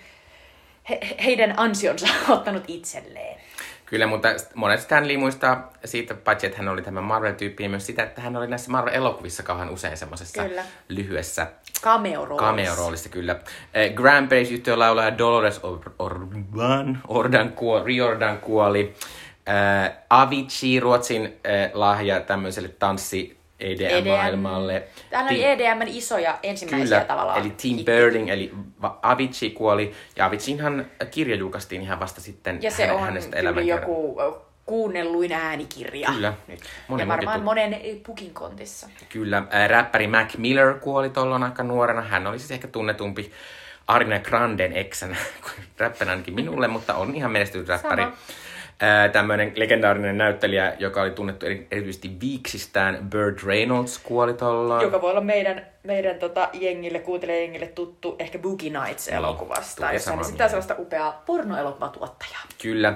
he, 0.91 1.01
heidän 1.25 1.55
ansionsa 1.57 2.07
ottanut 2.29 2.65
itselleen. 2.69 3.41
Kyllä, 3.87 4.07
mutta 4.07 4.29
monet 4.55 4.81
Stan 4.81 5.09
Lee 5.09 5.17
muistaa 5.17 5.73
siitä, 5.85 6.15
paitsi 6.15 6.47
että 6.47 6.59
hän 6.59 6.69
oli 6.69 6.83
tämä 6.83 7.01
Marvel-tyyppi, 7.01 7.63
niin 7.63 7.71
myös 7.71 7.87
sitä, 7.87 8.03
että 8.03 8.21
hän 8.21 8.37
oli 8.37 8.47
näissä 8.47 8.71
Marvel-elokuvissa 8.71 9.43
kauhean 9.43 9.71
usein 9.71 9.97
semmoisessa 9.97 10.43
lyhyessä 10.89 11.47
Cameo-roolissa. 11.83 12.47
cameo-roolissa, 12.47 13.09
kyllä. 13.09 13.37
Eh, 13.75 13.95
Grand 13.95 14.29
Prix 14.29 14.51
yhtiön 14.51 14.79
laulaja 14.79 15.19
Dolores 15.19 15.61
Or- 15.65 15.93
Orban, 15.99 16.99
Ordan 17.09 17.53
kuoli, 17.53 17.85
Riordan 17.85 18.39
kuoli. 18.39 18.95
Eh, 19.47 19.93
Avicii, 20.11 20.81
Ruotsin 20.81 21.25
eh, 21.45 21.71
lahja 21.75 22.21
tämmöiselle 22.21 22.69
tanssi 22.69 23.42
EDM-maailmalle. 23.63 24.83
Täällä 25.11 25.31
oli 25.31 25.45
EDMn 25.45 25.89
isoja 25.89 26.39
ensimmäisiä 26.43 26.85
Kyllä, 26.97 27.05
tavallaan. 27.05 27.41
eli 27.41 27.51
Tim 27.57 27.85
Birding, 27.85 28.29
eli 28.29 28.53
Avicii 29.03 29.51
kuoli. 29.51 29.93
Ja 30.17 30.27
Aviciinhan 30.27 30.87
kirja 31.11 31.37
julkaistiin 31.37 31.83
ihan 31.83 32.01
vasta 32.01 32.21
sitten 32.21 32.59
Ja 32.63 32.71
se 32.71 32.83
häne- 32.87 32.93
on 32.93 33.01
hänestä 33.01 33.37
kyllä 33.37 33.61
joku 33.61 34.21
ö, 34.21 34.33
kuunnelluin 34.67 35.33
äänikirja. 35.33 36.11
Kyllä. 36.15 36.35
Monen 36.89 37.05
ja 37.05 37.09
varmaan 37.09 37.43
muukin 37.43 37.45
monen 37.45 37.75
ö, 37.75 38.01
pukin 38.07 38.35
kontissa. 38.35 38.89
Kyllä, 39.09 39.43
ää, 39.51 39.69
räppäri 39.69 40.07
Mac 40.07 40.37
Miller 40.37 40.75
kuoli 40.75 41.11
tuolloin 41.11 41.43
aika 41.43 41.63
nuorena. 41.63 42.03
Hän 42.03 42.27
oli 42.27 42.39
siis 42.39 42.51
ehkä 42.51 42.69
tunnetumpi 42.69 43.33
Arina 43.87 44.19
Granden 44.19 44.73
eksänä, 44.77 45.17
räppänä 45.79 46.11
ainakin 46.11 46.35
minulle, 46.35 46.69
mutta 46.69 46.95
on 46.95 47.15
ihan 47.15 47.31
menestynyt 47.33 47.69
räppäri. 47.69 48.03
Sama. 48.03 48.17
Tämmöinen 49.13 49.53
legendaarinen 49.57 50.19
näyttelijä, 50.19 50.77
joka 50.79 51.03
oli 51.03 51.11
tunnettu 51.11 51.47
eri- 51.47 51.67
erityisesti 51.71 52.11
viiksistään, 52.21 53.11
Burt 53.11 53.45
Reynolds 53.45 53.99
kuoli 53.99 54.35
tollaan. 54.35 54.83
Joka 54.83 55.01
voi 55.01 55.11
olla 55.11 55.21
meidän, 55.21 55.67
meidän 55.83 56.19
tota, 56.19 56.49
jengille, 56.53 56.99
kuuntelijajengille 56.99 57.67
tuttu 57.67 58.17
ehkä 58.19 58.39
Boogie 58.39 58.71
Nights-elokuvasta, 58.71 59.93
jossa 59.93 60.05
samaa 60.05 60.19
on 60.19 60.25
sitten 60.25 60.39
mieltä. 60.39 60.49
sellaista 60.49 60.75
upeaa 60.79 61.23
pornoelokuvatuottajaa. 61.27 62.43
Kyllä. 62.63 62.95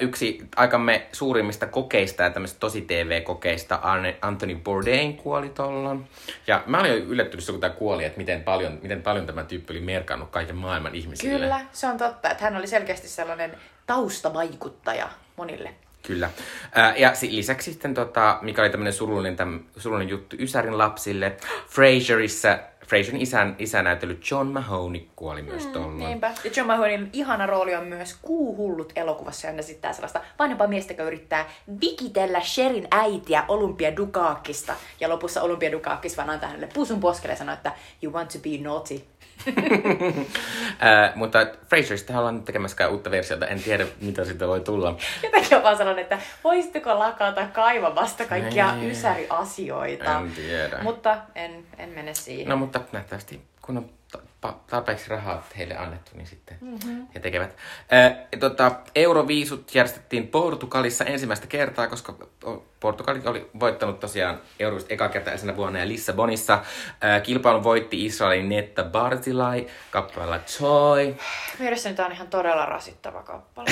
Yksi 0.00 0.42
aikamme 0.56 1.06
suurimmista 1.12 1.66
kokeista 1.66 2.22
ja 2.22 2.30
tämmöistä 2.30 2.60
tosi 2.60 2.80
TV-kokeista, 2.80 3.74
Arne, 3.74 4.16
Anthony 4.22 4.54
Bourdain 4.54 5.16
kuoli 5.16 5.48
tolloin. 5.48 6.04
Ja 6.46 6.62
mä 6.66 6.80
olin 6.80 6.90
jo 6.90 6.96
yllättynyt, 6.96 7.46
kun 7.50 7.60
tämä 7.60 7.74
kuoli, 7.74 8.04
että 8.04 8.18
miten 8.18 8.42
paljon, 8.42 8.78
miten 8.82 9.02
paljon 9.02 9.26
tämä 9.26 9.44
tyyppi 9.44 9.72
oli 9.72 9.80
merkannut 9.80 10.30
kaiken 10.30 10.56
maailman 10.56 10.94
ihmisille. 10.94 11.38
Kyllä, 11.38 11.60
se 11.72 11.86
on 11.86 11.98
totta, 11.98 12.30
että 12.30 12.44
hän 12.44 12.56
oli 12.56 12.66
selkeästi 12.66 13.08
sellainen 13.08 13.50
taustavaikuttaja 13.90 15.08
monille. 15.36 15.74
Kyllä. 16.02 16.30
Ja 16.96 17.14
si- 17.14 17.36
lisäksi 17.36 17.72
sitten, 17.72 17.94
tota, 17.94 18.38
mikä 18.42 18.62
oli 18.62 18.70
tämmöinen 18.70 18.92
surullinen, 18.92 19.36
täm, 19.36 19.60
surullinen 19.76 20.08
juttu 20.08 20.36
Ysärin 20.38 20.78
lapsille, 20.78 21.36
Frasierissa, 21.68 22.58
Frasierin 22.86 23.20
isän, 23.20 23.56
isänäytely 23.58 24.20
John 24.30 24.46
Mahoney 24.46 25.00
kuoli 25.16 25.42
myös 25.42 25.66
mm, 25.66 25.72
tuolloin. 25.72 25.98
Niinpä. 25.98 26.32
Ja 26.44 26.50
John 26.56 26.66
Mahonin 26.66 27.10
ihana 27.12 27.46
rooli 27.46 27.74
on 27.74 27.84
myös 27.84 28.18
Kuuhullut 28.22 28.92
elokuvassa, 28.96 29.46
ja 29.46 29.52
ne 29.52 29.58
esittää 29.58 29.92
sellaista 29.92 30.20
vanhempaa 30.38 30.66
miestä, 30.66 30.92
joka 30.92 31.02
yrittää 31.02 31.50
vikitellä 31.80 32.40
Sherin 32.40 32.88
äitiä 32.90 33.44
Olympia 33.48 33.96
Dukakista. 33.96 34.74
Ja 35.00 35.08
lopussa 35.08 35.42
Olympia 35.42 35.72
Dukakis 35.72 36.16
vaan 36.16 36.30
antaa 36.30 36.48
hänelle 36.48 36.68
pusun 36.74 37.00
poskelle 37.00 37.32
ja 37.32 37.38
sanoo, 37.38 37.54
että 37.54 37.72
you 38.02 38.12
want 38.12 38.28
to 38.28 38.38
be 38.38 38.58
naughty. 38.62 39.02
Ää, 40.78 41.12
mutta 41.14 41.38
Frasierista 41.68 42.18
ollaan 42.18 42.34
nyt 42.36 42.44
tekemässä 42.44 42.88
uutta 42.88 43.10
versiota, 43.10 43.46
en 43.46 43.62
tiedä 43.62 43.86
mitä 44.00 44.24
siitä 44.24 44.48
voi 44.48 44.60
tulla. 44.60 44.96
Jotenkin 45.22 45.56
on 45.56 45.62
vaan 45.62 45.76
sellainen, 45.76 46.02
että 46.02 46.18
voisitteko 46.44 46.98
lakata 46.98 47.46
kaivamasta 47.52 48.24
kaikkia 48.24 48.74
Niin. 48.76 48.90
ysäriasioita. 48.90 50.18
En 50.18 50.32
tiedä. 50.32 50.78
Mutta 50.82 51.16
en, 51.34 51.64
en 51.78 51.88
mene 51.88 52.14
siihen. 52.14 52.48
No 52.48 52.56
mutta 52.56 52.80
nähtävästi, 52.92 53.40
kun 53.62 53.76
on 53.76 53.90
tarpeeksi 54.66 55.10
rahaa 55.10 55.46
heille 55.58 55.76
annettu, 55.76 56.10
niin 56.14 56.26
sitten 56.26 56.58
mm-hmm. 56.60 57.06
he 57.14 57.20
tekevät. 57.20 57.56
Ää, 57.90 58.16
tota, 58.40 58.72
Euroviisut 58.94 59.74
järjestettiin 59.74 60.28
Portugalissa 60.28 61.04
ensimmäistä 61.04 61.46
kertaa, 61.46 61.86
koska 61.86 62.14
Portugali 62.80 63.20
oli 63.24 63.50
voittanut 63.60 64.00
tosiaan 64.00 64.40
Euroviisut 64.58 64.92
eka 64.92 65.08
kertaa 65.08 65.30
edellisenä 65.30 65.56
vuonna 65.56 65.78
ja 65.78 65.88
Lissabonissa. 65.88 66.58
Ää, 67.00 67.20
kilpailun 67.20 67.64
voitti 67.64 68.06
Israelin 68.06 68.48
Netta 68.48 68.84
Barzilai 68.84 69.66
kappaleella 69.90 70.38
Joy. 70.60 71.16
Mielestäni 71.58 71.94
tämä 71.94 72.06
on 72.06 72.12
ihan 72.12 72.28
todella 72.28 72.66
rasittava 72.66 73.22
kappale. 73.22 73.70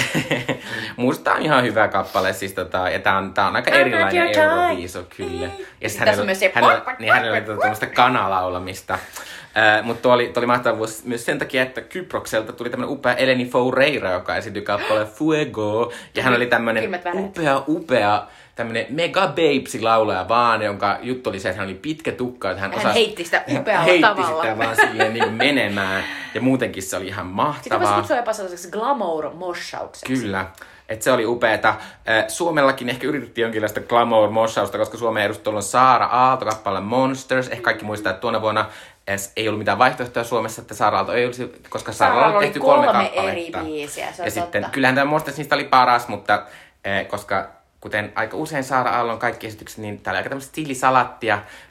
Musta 0.97 1.33
on 1.33 1.43
ihan 1.43 1.65
hyvä 1.65 1.89
kappale, 1.89 2.33
siis 2.33 2.53
tota, 2.53 2.91
ja 2.91 2.99
tää 2.99 3.19
on, 3.19 3.35
tää 3.35 3.49
on 3.49 3.57
aika 3.57 3.71
erilainen. 3.71 4.39
Euroviisu, 4.39 5.07
kyllä. 5.17 5.47
Ja 5.81 6.25
myös 6.25 6.41
se 6.41 6.53
hänellä, 6.55 6.81
pop, 6.81 6.99
niin 6.99 7.13
hänellä 7.13 7.37
pop, 7.37 7.47
tota 7.47 7.55
pop. 7.55 7.63
tämmöistä 7.63 7.87
kanalaulamista. 7.87 8.99
Mutta 9.83 10.03
tuo 10.03 10.13
oli, 10.13 10.27
tuo 10.27 10.41
oli 10.41 10.47
mahtava 10.47 10.79
vuosi 10.79 11.03
myös 11.09 11.25
sen 11.25 11.39
takia, 11.39 11.63
että 11.63 11.81
Kyprokselta 11.81 12.53
tuli 12.53 12.71
tämmönen 12.71 12.93
upea 12.93 13.15
Eleni 13.15 13.47
Foureira, 13.47 14.13
joka 14.13 14.37
esiintyi 14.37 14.63
kappale 14.63 15.05
Fuego. 15.05 15.93
Ja 16.15 16.23
hän 16.23 16.35
oli 16.35 16.47
väreet. 17.01 17.27
upea, 17.27 17.63
upea 17.69 18.27
tämmönen 18.59 18.87
mega 18.91 19.27
babesi 19.27 19.81
laulaja 19.83 20.29
vaan, 20.29 20.63
jonka 20.63 20.99
juttu 21.03 21.31
oli 21.31 21.41
se, 21.41 21.49
että 21.49 21.59
hän 21.61 21.69
oli 21.69 21.75
pitkä 21.75 22.13
tukka, 22.13 22.51
että 22.51 22.61
hän, 22.61 22.71
Hän 22.71 22.81
osasi, 22.81 22.95
heitti 22.99 23.25
sitä 23.25 23.45
upealla 23.61 23.85
heitti 23.85 24.03
tavalla. 24.03 24.43
sitä 24.43 24.59
vaan 24.59 24.77
silleen 24.77 25.13
niin 25.15 25.33
menemään. 25.33 26.05
Ja 26.35 26.41
muutenkin 26.41 26.83
se 26.83 26.97
oli 26.97 27.07
ihan 27.07 27.27
Sitä 27.27 27.37
voisi 27.37 27.71
mahtavaa. 27.73 27.97
kutsua 27.99 28.17
jopa 28.17 28.33
sellaiseksi 28.33 28.69
glamour-moshaukseksi. 28.71 30.07
Kyllä. 30.21 30.47
Et 30.89 31.03
se 31.03 31.13
oli 31.13 31.27
upeeta. 31.27 31.75
Suomellakin 32.29 32.89
ehkä 32.89 33.07
yritettiin 33.07 33.43
jonkinlaista 33.43 33.81
glamour 33.81 34.31
moshausta, 34.31 34.79
koska 34.79 34.99
Suomen 34.99 35.23
edustajalla 35.25 35.59
on 35.59 35.63
Saara 35.63 36.07
Aalto 36.07 36.45
kappale 36.45 36.81
Monsters. 36.81 37.49
Ehkä 37.49 37.63
kaikki 37.63 37.85
muistaa, 37.85 38.11
että 38.11 38.21
tuona 38.21 38.41
vuonna 38.43 38.67
edes 39.07 39.33
ei 39.37 39.49
ollut 39.49 39.59
mitään 39.59 39.79
vaihtoehtoja 39.79 40.25
Suomessa, 40.25 40.63
että 40.63 40.75
Saara 40.75 40.97
Aalto 40.99 41.13
ei 41.13 41.27
olisi, 41.27 41.53
koska 41.69 41.93
Saara 41.93 42.15
Saaralla 42.15 42.25
Aalto 42.25 42.39
oli 42.39 42.47
tehty 42.47 42.61
kolme, 42.61 42.87
kolme 42.87 43.05
kappaletta. 43.05 43.33
eri 43.33 43.51
biisiä, 43.65 44.13
se 44.13 44.23
on 44.23 44.27
ja 44.27 44.31
sitten, 44.31 44.63
totta. 44.63 44.75
kyllähän 44.75 44.95
tämä 44.95 45.11
Monsters 45.11 45.37
niistä 45.37 45.55
oli 45.55 45.65
paras, 45.65 46.09
mutta 46.09 46.43
koska 47.09 47.58
kuten 47.81 48.13
aika 48.15 48.37
usein 48.37 48.65
Saara 48.65 48.91
Aallon 48.91 49.19
kaikki 49.19 49.47
esitykset, 49.47 49.79
niin 49.79 50.01
tää 50.01 50.11
oli 50.11 50.19
aika 50.19 50.29
tämmöistä 50.29 50.53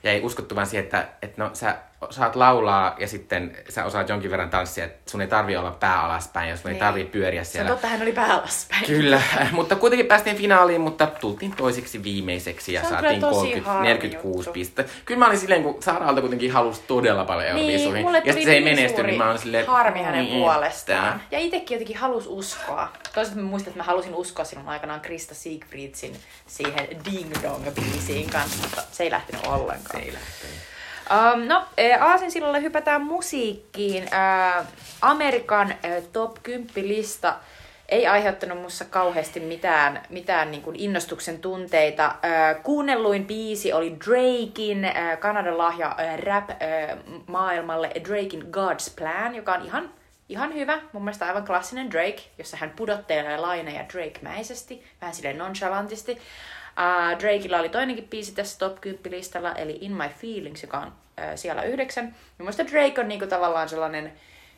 ja 0.04 0.12
ei 0.12 0.22
uskottu 0.22 0.56
vaan 0.56 0.68
siihen, 0.68 0.84
että, 0.84 1.08
että 1.22 1.44
no 1.44 1.50
sä 1.54 1.76
osaat 2.02 2.36
laulaa 2.36 2.96
ja 3.00 3.08
sitten 3.08 3.58
sä 3.70 3.86
osaat 3.86 4.10
jonkin 4.10 4.32
verran 4.32 4.50
tanssia, 4.50 4.86
että 4.86 5.12
sun 5.12 5.22
ei 5.22 5.28
tarvi 5.28 5.58
olla 5.58 5.72
pää 5.72 6.02
alaspäin 6.04 6.50
ja 6.50 6.58
sun 6.58 6.68
ei 6.68 6.74
Niin. 6.74 6.80
tarvi 6.80 7.06
pyöriä 7.06 7.44
Se 7.44 7.52
siellä. 7.52 7.70
totta, 7.72 7.88
hän 7.88 8.02
oli 8.02 8.12
pää 8.12 8.34
alaspäin. 8.34 8.86
Kyllä, 8.86 9.22
mutta 9.52 9.76
kuitenkin 9.76 10.06
päästiin 10.06 10.36
finaaliin, 10.36 10.82
mutta 10.82 11.08
tultiin 11.08 11.52
toisiksi 11.52 12.04
viimeiseksi 12.04 12.74
ja 12.74 12.84
Se 12.84 12.90
saatiin 12.90 13.10
kyllä 13.20 13.20
tosi 13.34 13.40
30, 13.40 13.72
harmi 13.72 13.88
46 13.88 14.38
juttu. 14.40 14.54
pistettä. 14.54 14.92
Kyllä 15.06 15.20
mä 15.20 15.26
olin 15.28 15.38
silleen, 15.40 15.64
kun 15.64 15.84
Saaraalta 15.84 16.22
kuitenkin 16.22 16.52
halusi 16.52 16.82
todella 16.88 17.26
paljon 17.26 17.48
Euroviisuihin. 17.48 18.06
Niin, 18.06 18.16
ja 18.26 18.34
sitten 18.34 18.44
se 18.44 18.54
ei 18.54 18.62
niin 18.62 18.76
menesty, 18.78 19.04
niin 19.04 19.18
mä 19.18 19.30
olin 19.30 19.40
silleen, 19.40 19.68
harmi 19.68 20.02
hänen 20.04 20.26
niin, 20.26 20.40
puolestaan. 20.42 21.22
Ja 21.32 21.40
itsekin 21.40 21.76
jotenkin 21.76 21.98
halus 21.98 22.28
uskoa. 22.28 22.90
Toisaalta 23.14 23.42
mä 23.42 23.48
muistan, 23.50 23.70
että 23.72 23.80
mä 23.80 23.84
halusin 23.84 24.16
uskoa 24.16 24.46
silloin 24.46 24.70
aikanaan 24.70 25.02
Krista 25.02 25.36
Siegfriedsin 25.36 26.16
siihen 26.48 26.88
Ding 27.12 27.34
Dong-biisiin 27.44 28.30
kanssa, 28.32 28.58
mutta 28.64 28.82
se 28.92 29.04
ei 29.04 29.12
lähtenyt 29.12 29.46
ollenkaan. 29.48 30.00
Se 30.02 30.06
ei 30.08 30.14
lähtenyt. 30.14 30.58
Um, 31.12 31.48
no, 31.48 31.66
äh, 31.80 32.04
Aasinsillalle 32.04 32.62
hypätään 32.62 33.02
musiikkiin. 33.02 34.04
Äh, 34.14 34.66
Amerikan 35.02 35.72
äh, 35.72 36.04
top 36.14 36.44
10 36.44 36.70
lista 36.76 37.36
ei 37.90 38.08
aiheuttanut 38.08 38.62
mussa 38.62 38.86
kauheasti 38.86 39.40
mitään, 39.40 40.02
mitään 40.10 40.52
niin 40.52 40.62
kuin 40.62 40.76
innostuksen 40.76 41.40
tunteita. 41.40 42.06
Äh, 42.06 42.64
kuunnelluin 42.64 43.28
biisi 43.28 43.74
oli 43.74 43.98
Drakein, 44.06 44.86
äh, 44.86 45.20
Kanadan 45.20 45.58
lahja 45.58 45.96
äh, 46.00 46.20
rap-maailmalle, 46.20 47.92
Drakein 48.08 48.44
God's 48.44 48.94
Plan, 48.98 49.36
joka 49.36 49.54
on 49.54 49.66
ihan, 49.66 49.90
ihan 50.30 50.54
hyvä. 50.54 50.80
Mun 50.94 51.04
mielestä 51.04 51.26
aivan 51.26 51.46
klassinen 51.46 51.92
Drake, 51.92 52.22
jossa 52.38 52.58
hän 52.58 52.74
pudottelee 52.76 53.38
laineja 53.38 53.86
Drake-mäisesti, 53.94 54.84
vähän 55.02 55.16
silleen 55.16 55.38
nonchalantisti. 55.38 56.18
Uh, 56.78 57.20
Drakeilla 57.20 57.60
oli 57.60 57.70
toinenkin 57.70 58.08
biisi 58.08 58.36
tässä 58.36 58.60
top 58.60 58.82
10 58.82 59.12
listalla, 59.12 59.54
eli 59.54 59.78
In 59.82 59.92
My 59.92 60.10
Feelings, 60.10 60.62
joka 60.62 60.78
on 60.78 60.88
uh, 60.88 60.94
siellä 61.36 61.64
yhdeksän. 61.64 62.16
Mielestäni 62.38 62.72
Drake 62.72 63.02
on 63.02 63.08
niinku 63.08 63.28
tavallaan 63.28 63.70
sellainen, 63.70 64.14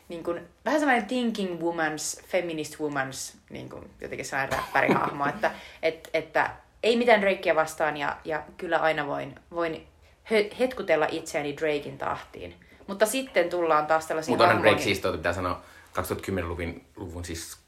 niinku, 0.08 0.34
vähän 0.64 0.80
sellainen 0.80 1.06
thinking 1.06 1.60
woman's, 1.60 2.24
feminist 2.26 2.74
woman's, 2.74 3.36
niinku, 3.50 3.84
jotenkin 4.00 4.26
sellainen 4.26 4.58
räppärihahmo, 4.58 5.26
että, 5.26 5.50
et, 5.82 6.10
että 6.14 6.50
ei 6.82 6.96
mitään 6.96 7.20
Drakea 7.20 7.54
vastaan 7.54 7.96
ja, 7.96 8.16
ja 8.24 8.42
kyllä 8.56 8.78
aina 8.78 9.06
voin, 9.06 9.34
voin 9.50 9.86
he, 10.30 10.50
hetkutella 10.58 11.06
itseäni 11.10 11.56
Drakein 11.56 11.98
tahtiin. 11.98 12.54
Mutta 12.86 13.06
sitten 13.06 13.50
tullaan 13.50 13.86
taas 13.86 14.06
tällaisiin 14.06 14.32
Mutta 14.32 14.44
onhan. 14.44 14.62
Drake 14.62 14.82
siis, 14.82 15.00
pitää 15.12 15.32
sanoa, 15.32 15.62
2010-luvun 15.94 16.80
luvun 16.96 17.24
siis 17.24 17.59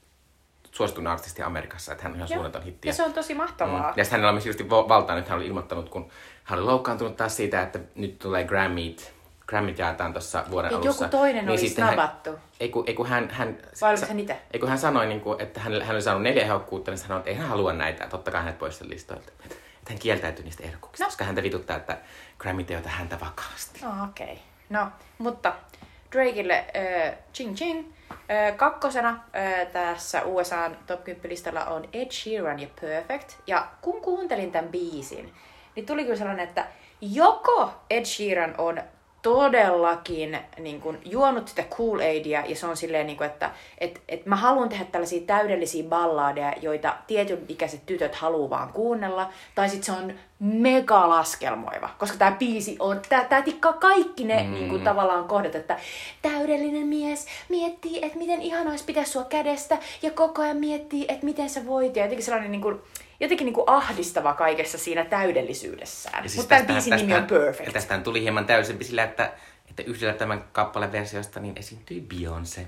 suosituin 0.73 1.07
artisti 1.07 1.43
Amerikassa, 1.43 1.93
että 1.93 2.03
hän 2.05 2.13
on 2.13 2.17
ihan 2.17 2.29
suunnaton 2.29 2.63
hitti. 2.63 2.89
Ja 2.89 2.95
se 2.95 3.03
on 3.03 3.13
tosi 3.13 3.35
mahtavaa. 3.35 3.81
Mm. 3.91 3.95
Ja 3.97 4.05
hänellä 4.11 4.29
on 4.29 4.35
myös 4.35 4.47
just 4.47 4.61
valtaa, 4.69 5.17
nyt 5.17 5.29
hän 5.29 5.39
oli 5.39 5.47
ilmoittanut, 5.47 5.89
kun 5.89 6.11
hän 6.45 6.59
oli 6.59 6.67
loukkaantunut 6.67 7.17
taas 7.17 7.37
siitä, 7.37 7.63
että 7.63 7.79
nyt 7.95 8.19
tulee 8.19 8.45
Grammyt, 8.45 9.13
Grammyt 9.47 9.79
jaetaan 9.79 10.13
tuossa 10.13 10.45
vuoden 10.51 10.71
Ja 10.71 10.77
alussa. 10.79 11.05
joku 11.05 11.17
toinen 11.17 11.49
oli 11.49 11.59
sitten 11.59 11.85
hän- 11.85 11.95
snabattu. 11.95 12.31
Ei 12.61 12.69
kun, 12.69 12.85
ei 12.87 12.95
kun 12.95 13.07
hän, 13.07 13.31
hän, 13.31 13.59
Vai 13.81 13.91
oliko 13.93 14.07
hän 14.07 14.21
itse? 14.21 14.37
Ei 14.51 14.61
kun 14.61 14.69
hän 14.69 14.79
sanoi, 14.79 15.07
niin 15.07 15.21
kuin, 15.21 15.41
että 15.41 15.61
hän, 15.61 15.83
hän 15.83 15.95
oli 15.95 16.03
saanut 16.03 16.23
neljä 16.23 16.43
ehdokkuutta, 16.43 16.91
niin 16.91 16.99
hän 17.01 17.09
sanoi, 17.09 17.19
että 17.19 17.31
ei 17.31 17.37
hän 17.37 17.49
halua 17.49 17.73
näitä, 17.73 18.07
totta 18.07 18.31
kai 18.31 18.41
hänet 18.41 18.59
pois 18.59 18.79
sen 18.79 18.91
listoilta. 18.91 19.33
Että 19.45 19.57
hän 19.89 19.99
kieltäytyi 19.99 20.45
niistä 20.45 20.63
ehdokkuuksista, 20.65 21.05
No. 21.05 21.09
koska 21.09 21.25
häntä 21.25 21.43
vituttaa, 21.43 21.77
että 21.77 21.99
Grammyt 22.39 22.71
ei 22.71 22.77
ota 22.77 22.89
häntä 22.89 23.21
vakavasti. 23.21 23.81
Oh, 23.87 24.03
okei. 24.09 24.27
Okay. 24.27 24.37
No, 24.71 24.87
mutta 25.19 25.53
Drakeille 26.13 26.65
äh, 26.77 27.15
ching 27.35 27.55
ching. 27.55 27.93
Äh, 28.31 28.57
kakkosena 28.57 29.25
äh, 29.37 29.67
tässä 29.73 30.23
USAn 30.23 30.77
top 30.87 31.01
10-listalla 31.09 31.67
on 31.69 31.89
Ed 31.93 32.11
Sheeran 32.11 32.59
ja 32.61 32.69
Perfect. 32.81 33.33
Ja 33.47 33.67
kun 33.81 34.01
kuuntelin 34.01 34.53
tämän 34.53 34.71
biisin, 34.71 35.33
niin 35.77 35.87
tuli 35.87 36.05
kyllä 36.05 36.17
sellainen, 36.17 36.49
että 36.49 36.67
joko 37.01 37.73
Ed 37.91 38.05
Sheeran 38.05 38.55
on 38.59 38.83
todellakin 39.23 40.39
niin 40.59 40.81
kuin, 40.81 40.99
juonut 41.05 41.49
sitä 41.49 41.63
Cool 41.63 42.01
Aidia 42.01 42.45
ja 42.47 42.57
se 42.57 42.67
on 42.67 42.77
silleen, 42.77 43.07
niin 43.07 43.17
kuin, 43.17 43.27
että 43.27 43.51
et, 43.79 44.01
et 44.09 44.27
mä 44.27 44.37
haluan 44.37 44.69
tehdä 44.69 44.85
tällaisia 44.85 45.27
täydellisiä 45.27 45.85
balladeja, 45.85 46.55
joita 46.63 46.97
tietyn 47.07 47.45
ikäiset 47.49 47.87
tytöt 47.87 48.15
haluaa 48.15 48.51
vaan 48.51 48.73
kuunnella. 48.73 49.31
Tai 49.55 49.69
sitten 49.69 49.95
se 49.95 50.03
on 50.03 50.13
mega 50.39 51.09
laskelmoiva, 51.09 51.91
koska 51.99 52.19
tämä 52.19 52.37
biisi 52.39 52.77
on, 52.79 53.01
tää 53.09 53.43
tikkaa 53.43 53.73
kaikki 53.73 54.25
ne 54.25 54.43
mm. 54.43 54.55
niin 54.55 54.69
kuin, 54.69 54.85
tavallaan 54.85 55.29
kohdat, 55.29 55.55
että 55.55 55.77
täydellinen 56.23 56.87
mies 56.87 57.27
miettii, 57.49 58.05
että 58.05 58.19
miten 58.19 58.43
ihana 58.43 58.71
olisi 58.71 58.85
pitää 58.85 59.05
sua 59.05 59.25
kädestä 59.25 59.79
ja 60.03 60.11
koko 60.11 60.43
ajan 60.43 60.57
miettii, 60.57 61.05
että 61.09 61.25
miten 61.25 61.51
sä 61.51 61.67
voit. 61.67 61.97
Ja 61.97 62.03
jotenkin 62.03 62.25
sellainen 62.25 62.53
niin 62.53 62.63
kuin, 62.63 62.83
jotenkin 63.23 63.45
niin 63.45 63.55
kuin 63.55 63.69
ahdistava 63.69 64.35
kaikessa 64.35 64.79
siinä 64.79 65.05
täydellisyydessään. 65.05 66.25
Ja 66.25 66.31
Mutta 66.37 66.49
tämän 66.49 66.67
biisin 66.67 66.97
nimi 66.97 67.15
on 67.15 67.27
Perfect. 67.27 67.67
Ja 67.67 67.73
tästähän 67.73 68.05
tuli 68.05 68.23
hieman 68.23 68.47
täysempi 68.47 68.85
sillä, 68.85 69.03
että, 69.03 69.33
että 69.71 69.83
yhdellä 69.83 70.15
tämän 70.15 70.45
kappaleen 70.53 70.93
versiosta 70.93 71.41
niin 71.41 71.55
esiintyi 71.59 72.07
Beyoncé. 72.15 72.61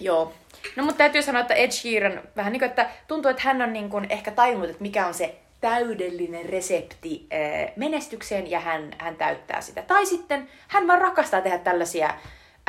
Joo. 0.00 0.32
No 0.76 0.84
mutta 0.84 0.98
täytyy 0.98 1.22
sanoa, 1.22 1.40
että 1.40 1.54
Ed 1.54 1.70
Sheeran 1.70 2.20
vähän 2.36 2.52
niin 2.52 2.60
kuin, 2.60 2.68
että 2.68 2.90
tuntuu, 3.08 3.30
että 3.30 3.42
hän 3.42 3.62
on 3.62 3.72
niin 3.72 3.90
kuin 3.90 4.06
ehkä 4.08 4.30
tajunnut, 4.30 4.70
että 4.70 4.82
mikä 4.82 5.06
on 5.06 5.14
se 5.14 5.34
täydellinen 5.60 6.48
resepti 6.48 7.26
eh, 7.30 7.72
menestykseen 7.76 8.50
ja 8.50 8.60
hän, 8.60 8.90
hän 8.98 9.16
täyttää 9.16 9.60
sitä. 9.60 9.82
Tai 9.82 10.06
sitten 10.06 10.48
hän 10.68 10.86
vaan 10.86 11.00
rakastaa 11.00 11.40
tehdä 11.40 11.58
tällaisia 11.58 12.14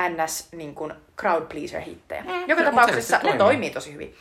ns. 0.09 0.47
Niin 0.51 0.75
kuin 0.75 0.93
crowd 1.21 1.45
pleaser 1.45 1.81
hittejä. 1.81 2.21
Mm, 2.21 2.43
Joka 2.47 2.61
se- 2.61 2.65
tapauksessa 2.65 3.15
se 3.17 3.21
toimii. 3.21 3.31
ne 3.31 3.37
toimii 3.37 3.69
tosi 3.69 3.93
hyvin. 3.93 4.15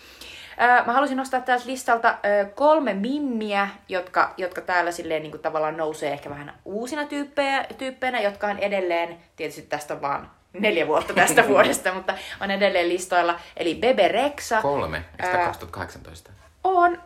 Mä 0.87 0.92
halusin 0.92 1.16
nostaa 1.16 1.40
täältä 1.40 1.66
listalta 1.66 2.18
kolme 2.54 2.94
mimmiä, 2.94 3.68
jotka, 3.88 4.34
jotka 4.37 4.61
täällä 4.61 4.92
silleen 4.92 5.23
niin 5.23 5.30
kuin 5.30 5.42
tavallaan 5.42 5.76
nousee 5.76 6.12
ehkä 6.12 6.30
vähän 6.30 6.54
uusina 6.64 7.04
tyyppejä, 7.04 7.66
tyyppeinä, 7.78 8.20
jotka 8.20 8.46
on 8.46 8.58
edelleen, 8.58 9.18
tietysti 9.37 9.62
tästä 9.62 9.94
on 9.94 10.02
vaan 10.02 10.30
neljä 10.52 10.87
vuotta 10.87 11.14
tästä 11.14 11.49
vuodesta, 11.49 11.94
mutta 11.94 12.14
on 12.40 12.50
edelleen 12.50 12.88
listoilla. 12.88 13.40
Eli 13.56 13.75
Bebe 13.75 14.08
Rexa 14.08 14.62
Kolme. 14.62 14.96
Eikö 14.96 15.26
sitä 15.26 15.38
Ää, 15.38 15.46
2018? 15.46 16.30
on, 16.64 17.02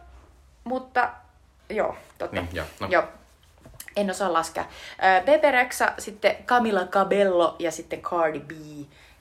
mutta 0.64 1.10
joo, 1.70 1.96
totta. 2.18 2.40
Niin, 2.40 2.48
joo, 2.52 2.66
no. 2.80 2.88
joo. 2.90 3.04
En 3.96 4.10
osaa 4.10 4.32
laskea. 4.32 4.64
Bebe 5.24 5.50
Rexa, 5.50 5.92
sitten 5.98 6.36
Camila 6.46 6.84
Cabello 6.84 7.56
ja 7.58 7.70
sitten 7.70 8.02
Cardi 8.02 8.40
B. 8.40 8.50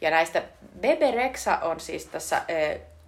Ja 0.02 0.12
näistä 0.12 0.44
Bebe 0.80 1.12
Rexa 1.12 1.58
on 1.58 1.80
siis 1.80 2.06
tässä 2.06 2.42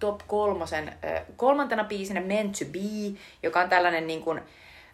top 0.00 0.20
kolmosen 0.26 0.92
kolmantena 1.36 1.84
biisinä 1.84 2.20
Meant 2.20 2.52
to 2.58 2.64
Be, 2.72 3.18
joka 3.42 3.60
on 3.60 3.68
tällainen 3.68 4.06
niin 4.06 4.22
kuin, 4.22 4.40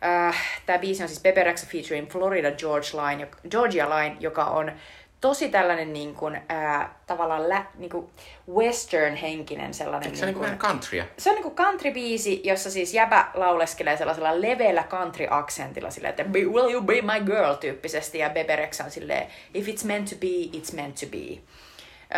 äh, 0.05 0.37
tämä 0.67 0.79
biisi 0.79 1.03
on 1.03 1.09
siis 1.09 1.23
Bebe 1.23 1.45
Rexa 1.45 1.67
featuring 1.73 2.09
Florida 2.11 2.51
George 2.51 2.87
Line, 2.93 3.29
Georgia 3.51 3.91
Line, 3.91 4.17
joka 4.21 4.45
on 4.45 4.73
tosi 5.21 5.49
tällainen 5.49 5.93
niin 5.93 6.15
kuin, 6.15 6.41
äh, 6.51 6.89
tavallaan 7.07 7.49
lä, 7.49 7.65
niin 7.75 7.91
kuin 7.91 8.07
western-henkinen 8.55 9.75
sellainen. 9.75 10.07
Eikö 10.07 10.17
se 10.19 10.25
on 10.25 10.27
niinku 10.27 10.43
vähän 10.43 10.59
countrya? 10.59 11.05
Se 11.19 11.31
on 11.31 11.35
niinku 11.37 11.55
country-biisi, 11.63 12.41
jossa 12.45 12.71
siis 12.71 12.95
jäbä 12.95 13.29
lauleskelee 13.35 13.97
sellaisella 13.97 14.41
leveällä 14.41 14.85
country-aksentilla 14.91 15.91
silleen, 15.91 16.11
että 16.11 16.25
"Be- 16.25 16.39
will 16.45 16.71
you 16.73 16.83
be 16.83 17.03
my 17.03 17.21
girl 17.27 17.55
tyyppisesti 17.55 18.19
ja 18.19 18.31
Bebe 18.31 18.69
on 18.85 18.91
silleen 18.91 19.27
if 19.55 19.67
it's 19.67 19.87
meant 19.87 20.09
to 20.09 20.17
be, 20.21 20.59
it's 20.59 20.75
meant 20.75 20.95
to 20.95 21.07
be. 21.07 21.41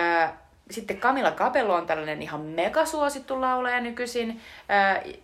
Ö, 0.01 0.29
sitten 0.71 1.01
Camila 1.01 1.31
Cabello 1.31 1.75
on 1.75 1.87
tällainen 1.87 2.23
ihan 2.23 2.41
megasuosittu 2.41 3.41
laulaja 3.41 3.81
nykyisin, 3.81 4.41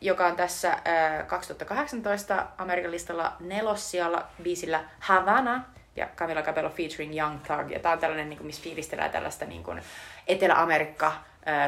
joka 0.01 0.27
on 0.27 0.37
tässä 0.37 0.79
ö, 1.21 1.25
2018 1.25 2.47
Amerikan 2.59 2.91
listalla 2.91 3.33
nelossijalla 3.41 4.27
biisillä 4.43 4.85
Havana 5.01 5.65
ja 5.97 6.09
Camila 6.17 6.43
Cabello 6.43 6.71
featuring 6.71 7.19
Young 7.19 7.39
Thug. 7.43 7.71
Ja 7.71 7.81
tää 7.81 7.93
on 7.93 7.99
tällainen, 7.99 8.29
niin 8.29 8.39
kuin, 8.39 8.47
missä 8.47 8.63
fiilistellään 8.63 9.11
tällaista 9.11 9.45
niin 9.45 9.63
kuin 9.63 9.83
Etelä-Amerikka 10.27 11.13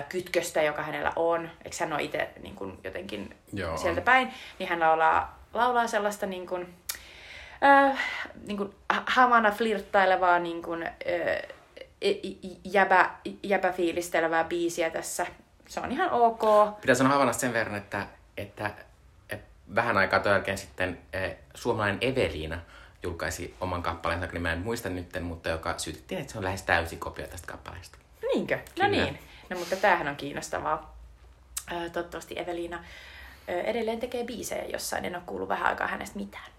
kytköstä, 0.08 0.62
joka 0.62 0.82
hänellä 0.82 1.12
on. 1.16 1.50
Eikö 1.64 1.76
hän 1.80 1.92
ole 1.92 2.02
itse 2.02 2.28
niin 2.42 2.54
kuin, 2.54 2.78
jotenkin 2.84 3.36
Joo. 3.52 3.76
sieltä 3.76 4.00
päin? 4.00 4.32
Niin 4.58 4.68
hän 4.68 4.80
laulaa, 4.80 5.38
laulaa 5.54 5.86
sellaista 5.86 6.26
niin 6.26 6.46
kuin, 6.46 6.74
niin 8.46 8.56
kuin 8.56 8.74
Havana 8.88 9.50
flirttailevaa 9.50 10.38
niin 10.38 10.62
kuin, 10.62 10.90
jäbä, 12.64 13.10
jäbä 13.42 13.72
fiilistelevää 13.72 14.44
biisiä 14.44 14.90
tässä. 14.90 15.26
Se 15.68 15.80
on 15.80 15.92
ihan 15.92 16.10
ok. 16.10 16.40
Pitää 16.80 16.94
sanoa 16.94 17.12
Havanasta 17.12 17.40
sen 17.40 17.52
verran, 17.52 17.76
että, 17.76 18.06
että, 18.36 18.70
vähän 19.74 19.96
aikaa 19.96 20.20
tuon 20.20 20.34
jälkeen 20.34 20.58
sitten 20.58 20.98
eh, 21.12 21.36
suomalainen 21.54 21.98
Eveliina 22.00 22.58
julkaisi 23.02 23.54
oman 23.60 23.82
kappaleensa, 23.82 24.24
jonka 24.24 24.34
nimeä 24.34 24.52
en 24.52 24.58
muista 24.58 24.88
nytten, 24.88 25.22
mutta 25.22 25.48
joka 25.48 25.78
syytettiin, 25.78 26.20
että 26.20 26.32
se 26.32 26.38
on 26.38 26.44
lähes 26.44 26.62
täysi 26.62 26.96
kopio 26.96 27.26
tästä 27.26 27.46
kappaleesta. 27.46 27.98
Niinkö? 28.34 28.56
No 28.56 28.62
Kyllä. 28.74 28.88
niin. 28.88 29.18
No 29.50 29.58
mutta 29.58 29.76
tämähän 29.76 30.08
on 30.08 30.16
kiinnostavaa. 30.16 30.96
Toivottavasti 31.92 32.38
Eveliina 32.38 32.84
edelleen 33.48 34.00
tekee 34.00 34.24
biisejä 34.24 34.64
jossain. 34.64 35.04
En 35.04 35.16
ole 35.16 35.22
kuullut 35.26 35.48
vähän 35.48 35.66
aikaa 35.66 35.86
hänestä 35.86 36.18
mitään. 36.18 36.55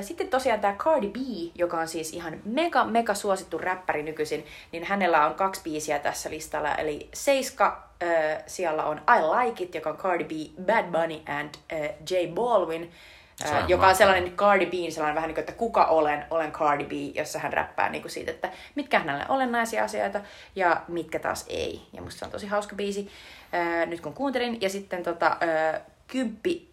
Sitten 0.00 0.28
tosiaan 0.28 0.60
tämä 0.60 0.74
Cardi 0.74 1.08
B, 1.08 1.16
joka 1.54 1.78
on 1.78 1.88
siis 1.88 2.12
ihan 2.12 2.40
mega, 2.44 2.84
mega 2.84 3.14
suosittu 3.14 3.58
räppäri 3.58 4.02
nykyisin, 4.02 4.46
niin 4.72 4.84
hänellä 4.84 5.26
on 5.26 5.34
kaksi 5.34 5.60
biisiä 5.64 5.98
tässä 5.98 6.30
listalla. 6.30 6.74
Eli 6.74 7.08
Seiska, 7.14 7.88
siellä 8.46 8.84
on 8.84 8.98
I 8.98 9.20
Like 9.20 9.64
It, 9.64 9.74
joka 9.74 9.90
on 9.90 9.96
Cardi 9.96 10.24
B, 10.24 10.30
Bad 10.66 10.84
Bunny 10.84 11.20
and 11.26 11.54
ö, 11.72 11.74
J 12.10 12.14
ö, 12.38 12.40
on 12.40 13.68
joka 13.68 13.88
on 13.88 13.94
sellainen 13.94 14.32
Cardi 14.36 14.66
B, 14.66 14.72
sellainen 14.90 15.14
vähän 15.14 15.28
niin 15.28 15.34
kuin, 15.34 15.42
että 15.42 15.52
kuka 15.52 15.84
olen, 15.84 16.24
olen 16.30 16.52
Cardi 16.52 16.84
B, 16.84 17.16
jossa 17.16 17.38
hän 17.38 17.52
räppää 17.52 17.88
niin 17.88 18.02
kuin 18.02 18.12
siitä, 18.12 18.30
että 18.30 18.50
mitkä 18.74 18.98
hänelle 18.98 19.24
olennaisia 19.28 19.84
asioita 19.84 20.20
ja 20.56 20.82
mitkä 20.88 21.18
taas 21.18 21.44
ei. 21.48 21.82
Ja 21.92 22.02
musta 22.02 22.18
se 22.18 22.24
on 22.24 22.30
tosi 22.30 22.46
hauska 22.46 22.76
biisi, 22.76 23.10
nyt 23.86 24.00
kun 24.00 24.14
kuuntelin. 24.14 24.60
Ja 24.60 24.68
sitten 24.70 25.02
tota, 25.02 25.36
kymppi 26.06 26.72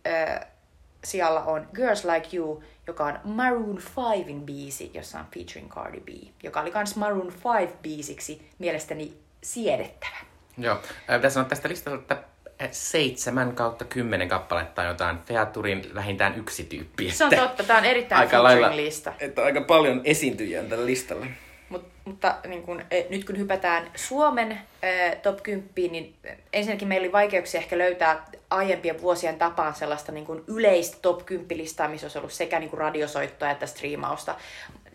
sijalla 1.04 1.44
on 1.44 1.68
Girls 1.76 2.06
Like 2.06 2.38
You, 2.38 2.64
joka 2.88 3.06
on 3.06 3.20
Maroon 3.24 3.78
5in 3.78 4.42
biisi, 4.46 4.92
jossa 4.94 5.20
on 5.20 5.26
featuring 5.34 5.70
Cardi 5.70 6.00
B, 6.00 6.10
joka 6.44 6.62
oli 6.62 6.72
kans 6.72 6.96
Maroon 6.96 7.34
5 7.62 7.74
biisiksi 7.82 8.50
mielestäni 8.60 9.14
siedettävä. 9.44 10.18
Joo, 10.58 10.76
äh, 10.76 11.16
pitäisi 11.16 11.34
sanoa 11.34 11.50
tästä 11.50 11.70
listalta, 11.70 12.02
että 12.02 12.18
äh, 12.62 12.70
seitsemän 12.72 13.56
kautta 13.56 13.86
kymmenen 13.86 14.30
kappaletta 14.30 14.82
on 14.82 14.88
jotain 14.88 15.18
Featurin 15.20 15.92
vähintään 15.96 16.40
yksi 16.40 16.64
tyyppi. 16.64 17.12
Se 17.12 17.26
on 17.26 17.36
totta, 17.36 17.64
tämä 17.64 17.80
on 17.80 17.86
erittäin 17.86 18.20
aika 18.20 18.44
lailla, 18.44 18.76
lista. 18.76 19.14
että 19.20 19.44
aika 19.44 19.62
paljon 19.62 20.02
esiintyjiä 20.04 20.60
on 20.60 20.68
tällä 20.68 20.86
listalla. 20.86 21.26
Mut, 21.70 21.88
mutta 22.06 22.36
niin 22.48 22.64
kun, 22.64 22.84
eh, 22.92 23.06
nyt 23.10 23.26
kun 23.26 23.38
hypätään 23.38 23.92
Suomen 23.96 24.60
eh, 24.82 25.18
top 25.18 25.44
10, 25.44 25.92
niin 25.92 26.14
eh, 26.24 26.38
ensinnäkin 26.54 26.88
meillä 26.88 27.06
oli 27.06 27.12
vaikeuksia 27.12 27.62
ehkä 27.62 27.78
löytää 27.78 28.26
aiempien 28.52 29.02
vuosien 29.02 29.38
tapaan 29.38 29.76
sellaista 29.76 30.12
niin 30.12 30.26
kun 30.26 30.44
yleistä 30.48 30.98
top 31.02 31.26
10 31.26 31.58
listaa, 31.58 31.88
missä 31.88 32.06
olisi 32.06 32.18
ollut 32.18 32.32
sekä 32.32 32.60
niin 32.60 32.70
kun 32.70 32.80
radiosoittoa 32.80 33.52
että 33.52 33.66
striimausta. 33.66 34.36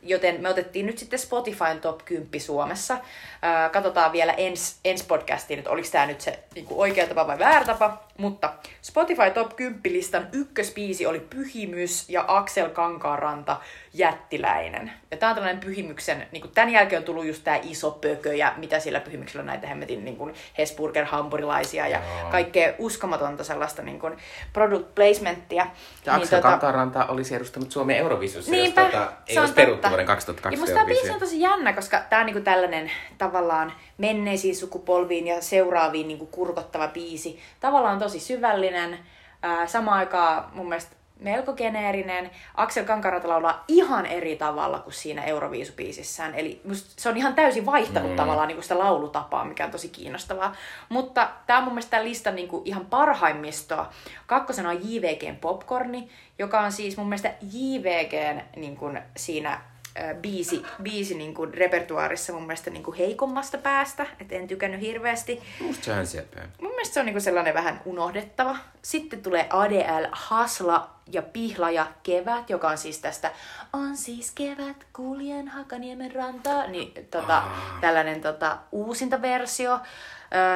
Joten 0.02 0.40
me 0.40 0.48
otettiin 0.48 0.86
nyt 0.86 0.98
sitten 0.98 1.18
Spotifyn 1.18 1.80
top 1.80 2.04
10 2.04 2.40
Suomessa. 2.40 2.98
Ää, 3.42 3.68
katsotaan 3.68 4.12
vielä 4.12 4.32
ens, 4.32 4.78
ensi 4.84 5.04
podcastiin, 5.04 5.58
että 5.58 5.70
oliko 5.70 5.88
tämä 5.92 6.06
nyt 6.06 6.20
se 6.20 6.38
niin 6.54 6.66
oikea 6.70 7.06
tapa 7.06 7.26
vai 7.26 7.38
väärä 7.38 7.64
tapa. 7.64 8.05
Mutta 8.18 8.52
Spotify 8.82 9.30
top 9.34 9.56
10 9.56 9.80
listan 9.84 10.28
ykköspiisi 10.32 11.06
oli 11.06 11.20
Pyhimys 11.20 12.08
ja 12.08 12.24
Aksel 12.28 12.68
Kankaanranta 12.68 13.56
Jättiläinen. 13.94 14.92
Ja 15.10 15.16
tää 15.16 15.28
on 15.28 15.34
tällainen 15.34 15.60
Pyhimyksen, 15.60 16.26
niin 16.32 16.50
tämän 16.54 16.70
jälkeen 16.70 17.00
on 17.00 17.04
tullut 17.04 17.26
just 17.26 17.44
tää 17.44 17.60
iso 17.62 17.90
pökö 17.90 18.34
ja 18.34 18.54
mitä 18.56 18.80
sillä 18.80 19.00
Pyhimyksellä 19.00 19.40
on 19.40 19.46
näitä 19.46 19.66
hemmetin 19.66 20.04
niin 20.04 20.16
kuin 20.16 20.34
Hesburger 20.58 21.04
hampurilaisia 21.04 21.88
ja 21.88 21.98
Joo. 21.98 22.30
kaikkea 22.30 22.74
uskomatonta 22.78 23.44
sellaista 23.44 23.82
niin 23.82 24.00
kuin 24.00 24.16
product 24.52 24.94
placementtia. 24.94 25.66
Ja 26.06 26.14
Aksel 26.14 26.38
tota... 26.38 26.48
Kankaanranta 26.48 27.06
olisi 27.06 27.34
edustanut 27.34 27.70
Suomen 27.70 27.96
Euroviisussa, 27.96 28.50
jos 28.50 28.62
Niinpä, 28.62 28.84
tota, 28.84 29.12
ei 29.26 29.38
olisi 29.38 29.54
peruttu 29.54 29.88
vuoden 29.88 30.04
Ja 30.04 30.06
2020 30.06 30.60
musta 30.60 30.74
tämä 30.74 30.86
biisi 30.86 31.10
on 31.10 31.20
tosi 31.20 31.40
jännä, 31.40 31.72
koska 31.72 32.02
tämä 32.10 32.20
on 32.20 32.26
niinku 32.26 32.40
tällainen 32.40 32.90
tavallaan 33.18 33.72
menneisiin 33.98 34.56
sukupolviin 34.56 35.26
ja 35.26 35.42
seuraaviin 35.42 36.08
niinku 36.08 36.26
kurkottava 36.26 36.88
biisi. 36.88 37.40
Tavallaan 37.60 37.98
tosi 37.98 38.20
syvällinen, 38.20 38.98
ää, 39.42 39.66
samaan 39.66 39.98
aikaan 39.98 40.44
mun 40.54 40.68
mielestä 40.68 40.96
melko 41.20 41.52
geneerinen. 41.52 42.30
Aksel 42.54 42.84
Kankarata 42.84 43.28
laulaa 43.28 43.64
ihan 43.68 44.06
eri 44.06 44.36
tavalla 44.36 44.78
kuin 44.78 44.94
siinä 44.94 45.24
Euroviisubiisissään. 45.24 46.34
Eli 46.34 46.60
se 46.74 47.08
on 47.08 47.16
ihan 47.16 47.34
täysin 47.34 47.66
vaihtanut 47.66 48.10
mm. 48.10 48.16
tavallaan 48.16 48.48
niinku 48.48 48.62
sitä 48.62 48.78
laulutapaa, 48.78 49.44
mikä 49.44 49.64
on 49.64 49.70
tosi 49.70 49.88
kiinnostavaa. 49.88 50.54
Mutta 50.88 51.28
tämä 51.46 51.58
on 51.58 51.64
mun 51.64 51.72
mielestä 51.72 51.90
tämän 51.90 52.08
listan 52.08 52.34
niinku 52.34 52.62
ihan 52.64 52.86
parhaimmistoa. 52.86 53.90
Kakkosena 54.26 54.68
on 54.68 54.80
JVGn 54.90 55.36
Popcorni, 55.40 56.08
joka 56.38 56.60
on 56.60 56.72
siis 56.72 56.96
mun 56.96 57.08
mielestä 57.08 57.34
JVGn 57.52 58.42
niinku 58.56 58.90
siinä 59.16 59.52
ö, 59.54 59.75
biisi, 60.20 60.62
biisi 60.82 61.14
niin 61.14 61.34
kuin 61.34 61.54
repertuaarissa 61.54 62.32
mun 62.32 62.42
mielestä 62.42 62.70
niin 62.70 62.82
kuin 62.82 62.96
heikommasta 62.96 63.58
päästä, 63.58 64.06
että 64.20 64.34
en 64.34 64.48
tykännyt 64.48 64.80
hirveästi. 64.80 65.42
Musta 65.60 65.84
se 65.84 65.92
on. 65.92 66.48
Mun 66.60 66.70
mielestä 66.70 66.94
se 66.94 67.00
on 67.00 67.06
niin 67.06 67.14
kuin 67.14 67.22
sellainen 67.22 67.54
vähän 67.54 67.80
unohdettava. 67.84 68.56
Sitten 68.82 69.22
tulee 69.22 69.46
ADL, 69.50 70.06
Hasla 70.12 70.90
ja 71.12 71.22
Pihla 71.22 71.70
ja 71.70 71.86
Kevät, 72.02 72.50
joka 72.50 72.68
on 72.68 72.78
siis 72.78 72.98
tästä 72.98 73.32
On 73.72 73.96
siis 73.96 74.30
kevät, 74.30 74.86
kuljen 74.92 75.48
Hakaniemen 75.48 76.14
rantaa. 76.14 76.66
Niin 76.66 76.92
tota, 77.10 77.42
tällainen 77.80 78.20
tota, 78.20 78.58
uusinta 78.72 79.22
versio. 79.22 79.80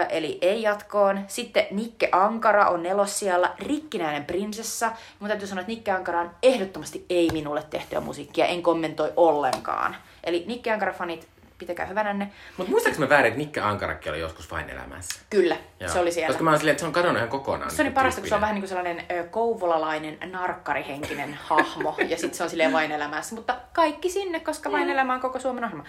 Eli 0.09 0.39
ei 0.41 0.63
jatkoon. 0.63 1.21
Sitten 1.27 1.67
Nikke 1.71 2.09
Ankara 2.13 2.69
on 2.69 2.83
nelossijalla, 2.83 3.55
Rikkinäinen 3.59 4.25
prinsessa. 4.25 4.93
Mun 5.19 5.29
täytyy 5.29 5.49
sanoa, 5.49 5.61
että 5.61 5.73
Nikke 5.73 5.91
Ankara 5.91 6.21
on 6.21 6.31
ehdottomasti 6.43 7.07
ei 7.11 7.29
minulle 7.33 7.65
tehtyä 7.71 8.01
musiikkia, 8.01 8.47
en 8.47 8.63
kommentoi 8.63 9.13
ollenkaan. 9.17 9.97
Eli 10.25 10.45
Nikke 10.47 10.71
Ankara-fanit 10.71 11.29
pitäkää 11.61 11.87
hyvänänne. 11.87 12.31
Mutta 12.57 12.71
muistaaks 12.71 12.99
mä 12.99 13.09
väärin, 13.09 13.29
että 13.29 13.39
Nikke 13.39 13.61
Ankarakki 13.61 14.11
oli 14.11 14.21
joskus 14.21 14.51
vain 14.51 14.71
elämässä? 14.71 15.21
Kyllä, 15.31 15.57
Joo. 15.81 15.93
se 15.93 15.99
oli 15.99 16.13
siellä. 16.13 16.27
Koska 16.27 16.45
mä 16.45 16.51
oon 16.51 16.59
silleen, 16.59 16.73
että 16.73 16.81
se 16.81 16.87
on 16.87 16.93
kadonnut 16.93 17.17
ihan 17.17 17.29
kokonaan. 17.29 17.71
Se 17.71 17.83
oli 17.83 17.91
parasta, 17.91 18.21
kun 18.21 18.29
se 18.29 18.35
on 18.35 18.41
vähän 18.41 18.55
niin 18.55 18.63
kuin 18.63 18.69
sellainen 18.69 19.05
ö, 19.11 19.25
kouvolalainen 19.25 20.19
narkkarihenkinen 20.33 21.39
hahmo, 21.49 21.95
ja 22.09 22.17
sitten 22.17 22.35
se 22.35 22.45
on 22.45 22.51
silleen 22.51 22.73
vain 22.73 22.93
elämässä. 22.93 23.35
Mutta 23.35 23.57
kaikki 23.73 24.11
sinne, 24.11 24.41
koska 24.41 24.73
vain 24.73 24.91
elämä 24.91 25.15
on 25.15 25.21
koko 25.21 25.39
Suomen 25.39 25.65
ohjelma. 25.65 25.85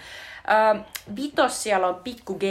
Ö, 0.76 0.80
vitos 1.16 1.62
siellä 1.62 1.88
on 1.88 1.94
Pikku 1.94 2.34
G 2.34 2.42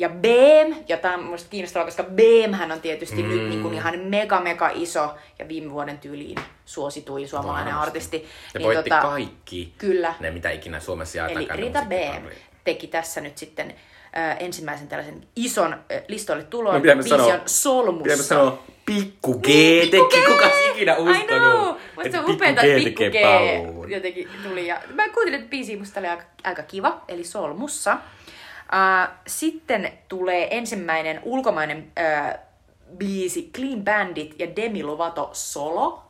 ja 0.00 0.08
Beem, 0.08 0.74
ja 0.88 0.96
tämä 0.96 1.14
on 1.14 1.22
musta 1.24 1.50
kiinnostavaa, 1.50 1.84
koska 1.86 2.02
Beemhän 2.02 2.72
on 2.72 2.80
tietysti 2.80 3.22
mm. 3.22 3.28
nyt 3.28 3.48
niin 3.48 3.62
kuin 3.62 3.74
ihan 3.74 3.98
mega 3.98 4.40
mega 4.40 4.70
iso 4.74 5.14
ja 5.38 5.48
viime 5.48 5.70
vuoden 5.72 5.98
tyyliin 5.98 6.38
suosituin 6.64 7.28
suomalainen 7.28 7.74
Varmasti. 7.74 7.88
artisti. 7.88 8.26
Ja 8.54 8.60
voitti 8.62 8.90
kaikki 8.90 9.72
Kyllä. 9.78 10.14
ne, 10.20 10.30
mitä 10.30 10.50
ikinä 10.50 10.80
Suomessa 10.80 11.18
Eli 11.18 11.32
jaetakaan. 11.32 11.60
ne 11.60 11.66
Rita 11.66 11.82
Beem 11.88 12.00
musiikkipalvelut. 12.04 12.42
teki 12.64 12.86
tässä 12.86 13.20
nyt 13.20 13.38
sitten 13.38 13.74
ö, 14.16 14.32
ensimmäisen 14.32 14.88
tällaisen 14.88 15.26
ison 15.36 15.74
ö, 15.92 16.02
listoille 16.08 16.44
tulon. 16.44 16.74
No, 16.74 16.80
pitää 16.80 16.94
me 16.94 17.02
Biisi 17.02 17.16
sanoa- 17.16 17.34
on 17.34 17.40
Solmussa. 17.46 18.02
Pitääpä 18.02 18.22
sanoa 18.22 18.62
Pikku 18.86 19.38
G 19.38 19.46
Niin, 19.46 19.90
teki, 19.90 20.24
kuka 20.26 20.50
ikinä 20.70 20.92
I 20.92 20.96
know! 20.96 21.08
uskonut, 21.10 21.78
Musta 21.96 22.02
että 22.04 22.18
on 22.18 22.24
Pikku 22.24 22.32
upeeta, 22.32 22.60
G 22.60 22.64
että 22.64 22.84
Pikku 22.84 23.02
G 23.02 23.90
jotenkin 23.90 24.28
tuli. 24.48 24.66
Ja 24.66 24.80
mä 24.94 25.08
kuuntelin 25.08 25.34
että 25.38 25.50
biisiä, 25.50 25.78
musta 25.78 26.00
oli 26.00 26.08
aika, 26.08 26.24
aika 26.44 26.62
kiva, 26.62 27.00
eli 27.08 27.24
Solmussa. 27.24 27.96
Uh, 28.72 29.14
sitten 29.26 29.92
tulee 30.08 30.56
ensimmäinen 30.56 31.20
ulkomainen 31.22 31.78
uh, 31.78 32.38
biisi 32.96 33.50
Clean 33.54 33.84
Bandit 33.84 34.34
ja 34.38 34.56
Demi 34.56 34.82
Lovato 34.82 35.30
Solo. 35.32 36.02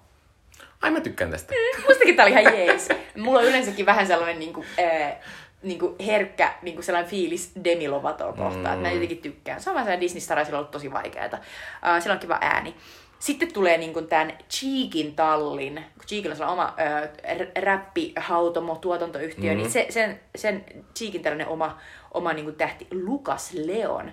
Ai 0.83 0.91
mä 0.91 1.01
tykkään 1.01 1.31
tästä. 1.31 1.55
Mustakin 1.89 2.17
tää 2.17 2.27
oli 2.27 2.41
ihan 2.41 2.59
jees. 2.59 2.89
Mulla 3.17 3.39
on 3.39 3.45
yleensäkin 3.45 3.87
vähän 3.87 4.07
sellainen 4.07 4.39
niinku, 4.39 4.65
äh, 4.79 5.17
niinku 5.63 5.97
herkkä 6.07 6.55
niinku 6.63 6.83
sellainen 6.83 7.11
fiilis 7.11 7.53
Demi 7.65 7.89
Lovatoa 7.89 8.33
kohtaan. 8.33 8.79
Mm. 8.79 8.83
Mä 8.83 8.91
jotenkin 8.91 9.19
tykkään. 9.19 9.61
Se 9.61 9.71
on 9.71 9.75
vähän 9.75 9.85
sellainen 9.87 10.01
Disney 10.01 10.21
Star, 10.21 10.45
sillä 10.45 10.57
on 10.57 10.59
ollut 10.59 10.71
tosi 10.71 10.93
vaikeeta. 10.93 11.37
Uh, 11.37 12.03
sillä 12.03 12.15
on 12.15 12.21
kiva 12.21 12.39
ääni. 12.41 12.75
Sitten 13.21 13.53
tulee 13.53 13.79
niinku 13.79 14.03
tämän 14.03 14.39
Cheekin 14.51 15.15
tallin, 15.15 15.75
kun 15.75 16.07
Cheekillä 16.07 16.47
on 16.47 16.53
oma 16.53 16.75
äh, 16.81 17.39
räppihautomo 17.63 18.77
tuotantoyhtiö, 18.77 19.53
mm. 19.53 19.59
niin 19.59 19.71
se, 19.71 19.87
sen, 19.91 20.21
sen 20.37 20.65
Cheekin 20.97 21.23
tällainen 21.23 21.49
oma, 21.49 21.79
oma 22.15 22.33
niinku 22.33 22.53
tähti 22.53 22.87
Lukas 22.91 23.53
Leon, 23.53 24.13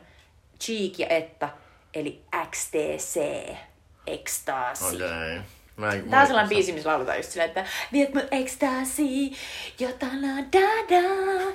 Cheek 0.62 1.00
ja 1.00 1.08
Etta, 1.08 1.50
eli 1.93 2.22
XTC, 2.52 3.22
Ecstasy. 4.08 4.96
Okei. 4.96 5.41
Mä 5.77 5.91
en- 5.91 6.09
Tää 6.09 6.21
on 6.21 6.27
sellainen 6.27 6.49
biisi, 6.49 6.71
missä 6.71 6.89
lauletaan 6.89 7.17
just 7.17 7.29
silleen, 7.29 7.47
että 7.49 7.65
viet 7.93 8.13
mun 8.13 8.23
ekstasi, 8.31 9.31
jota 9.79 10.05
la 10.05 10.43
da 10.53 10.95
da. 10.95 11.53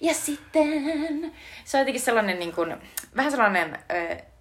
Ja 0.00 0.14
sitten 0.14 1.32
se 1.64 1.76
on 1.76 1.80
jotenkin 1.80 2.02
sellainen 2.02 2.38
niin 2.38 2.52
kuin, 2.52 2.76
vähän 3.16 3.30
sellainen, 3.30 3.78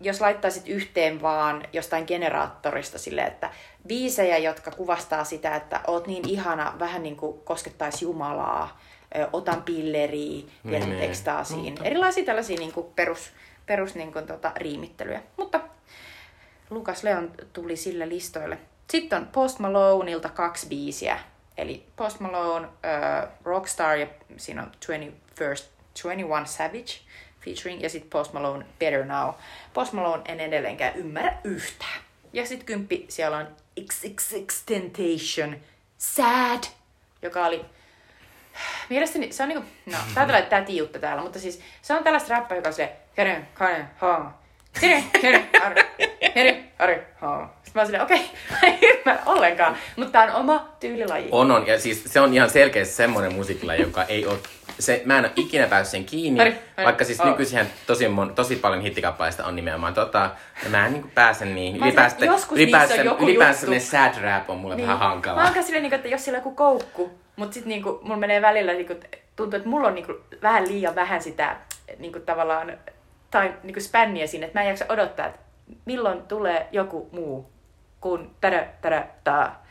jos 0.01 0.21
laittaisit 0.21 0.67
yhteen 0.67 1.21
vaan 1.21 1.63
jostain 1.73 2.03
generaattorista 2.07 2.97
silleen, 2.99 3.27
että 3.27 3.49
biisejä, 3.87 4.37
jotka 4.37 4.71
kuvastaa 4.71 5.23
sitä, 5.23 5.55
että 5.55 5.81
oot 5.87 6.07
niin 6.07 6.29
ihana, 6.29 6.73
vähän 6.79 7.03
niin 7.03 7.15
kuin 7.15 7.39
koskettaisi 7.43 8.05
Jumalaa, 8.05 8.81
otan 9.33 9.63
pilleriä, 9.63 10.43
viet 10.69 10.85
Niin, 10.85 11.01
ekstaasiin. 11.03 11.75
Erilaisia 11.83 12.25
tällaisia 12.25 12.57
niin 12.59 12.71
kuin 12.73 12.87
perus, 12.95 13.31
perus 13.65 13.95
niin 13.95 14.13
kuin, 14.13 14.27
tota, 14.27 14.51
riimittelyjä. 14.55 15.21
Mutta 15.37 15.59
Lukas 16.69 17.03
Leon 17.03 17.31
tuli 17.53 17.75
sille 17.75 18.09
listoille. 18.09 18.57
Sitten 18.91 19.21
on 19.21 19.27
Post 19.27 19.59
Maloneilta 19.59 20.29
kaksi 20.29 20.67
biisiä. 20.67 21.19
Eli 21.57 21.85
Post 21.95 22.19
Malone, 22.19 22.67
uh, 22.67 23.29
Rockstar 23.43 23.97
ja 23.97 24.07
siinä 24.37 24.61
on 24.61 24.71
21st, 24.85 25.65
21 26.03 26.53
Savage 26.53 27.13
featuring 27.45 27.83
ja 27.83 27.89
sitten 27.89 28.09
Post 28.09 28.33
Malone 28.33 28.65
Better 28.79 29.05
Now. 29.05 29.29
Post 29.73 29.93
Malone 29.93 30.21
en 30.25 30.39
edelleenkään 30.39 30.95
ymmärrä 30.95 31.37
yhtään. 31.43 32.01
Ja 32.33 32.45
sitten 32.45 32.65
kymppi 32.65 33.05
siellä 33.09 33.37
on 33.37 33.47
XXX 33.89 34.63
Temptation 34.65 35.55
Sad, 35.97 36.63
joka 37.21 37.45
oli 37.45 37.65
Mielestäni 38.89 39.31
se 39.31 39.43
on 39.43 39.49
niinku, 39.49 39.65
no, 39.85 39.97
tää 40.13 40.25
tulee 40.25 40.41
tää 40.41 40.61
tiiutta 40.61 40.99
täällä, 40.99 41.23
mutta 41.23 41.39
siis 41.39 41.61
se 41.81 41.93
on 41.93 42.03
tällaista 42.03 42.33
räppää, 42.33 42.57
joka 42.57 42.69
on 42.69 42.73
se, 42.73 42.95
haa, 43.97 44.43
arre, 46.41 46.51
kenen, 46.51 46.63
arre, 46.79 47.07
haa. 47.21 47.59
Sitten 47.63 47.71
mä 47.75 47.81
oon 47.81 47.87
silleen, 47.87 48.03
okei, 48.03 48.19
mä 48.51 48.67
en 48.67 48.77
ymmärrä 48.81 49.23
ollenkaan, 49.25 49.77
mutta 49.95 50.11
tää 50.11 50.23
on 50.23 50.41
oma 50.41 50.69
tyylilaji. 50.79 51.27
On, 51.31 51.51
on. 51.51 51.67
Ja 51.67 51.79
siis 51.79 52.03
se 52.05 52.19
on 52.19 52.33
ihan 52.33 52.49
selkeästi 52.49 52.95
semmoinen 52.95 53.33
musiikkila, 53.33 53.75
joka 53.75 54.03
ei 54.03 54.25
ole... 54.25 54.37
Se, 54.79 55.01
mä 55.05 55.17
en 55.17 55.25
ole 55.25 55.31
ikinä 55.35 55.67
päässyt 55.67 55.91
sen 55.91 56.05
kiinni, 56.05 56.41
Ari, 56.41 56.59
Ari, 56.77 56.85
vaikka 56.85 57.05
siis 57.05 57.19
oh. 57.19 57.27
nykyisin 57.27 57.67
tosi, 57.87 58.07
mon, 58.07 58.35
tosi 58.35 58.55
paljon 58.55 58.81
hittikappaleista 58.81 59.45
on 59.45 59.55
nimenomaan 59.55 59.93
tota, 59.93 60.29
ja 60.63 60.69
mä 60.69 60.85
en 60.85 60.93
niinku 60.93 61.09
pääse 61.15 61.45
niin. 61.45 61.79
Mä 61.79 61.85
Ylipäänsä, 61.85 62.17
ylipäänsä, 62.51 62.95
ylipäänsä 63.19 63.67
ne 63.67 63.79
sad 63.79 64.21
rap 64.21 64.49
on 64.49 64.57
mulle 64.57 64.75
niin. 64.75 64.87
vähän 64.87 64.99
Mä 64.99 65.07
hankalaa. 65.07 65.43
oon 65.43 65.53
kanssa 65.53 65.67
silleen, 65.67 65.83
niinku, 65.83 65.95
että 65.95 66.07
jos 66.07 66.23
siellä 66.23 66.37
on 66.37 66.41
joku 66.41 66.55
koukku, 66.55 67.11
mutta 67.35 67.53
sitten 67.53 67.69
niinku, 67.69 67.99
mulla 68.01 68.17
menee 68.17 68.41
välillä, 68.41 68.73
niinku, 68.73 68.95
tuntuu, 69.35 69.57
että 69.57 69.69
mulla 69.69 69.87
on 69.87 69.95
niinku, 69.95 70.13
vähän 70.41 70.67
liian 70.67 70.95
vähän 70.95 71.21
sitä 71.21 71.55
niinku, 71.97 72.19
tavallaan 72.19 72.77
tai 73.31 73.53
niinku, 73.63 73.79
spänniä 73.79 74.27
siinä, 74.27 74.45
että 74.45 74.59
mä 74.59 74.63
en 74.63 74.69
jaksa 74.69 74.85
odottaa, 74.89 75.25
että 75.25 75.39
milloin 75.85 76.21
tulee 76.21 76.67
joku 76.71 77.09
muu 77.11 77.51
kuin 78.01 78.35
tärä, 78.41 78.67
tärä, 78.81 79.07
taa. 79.23 79.65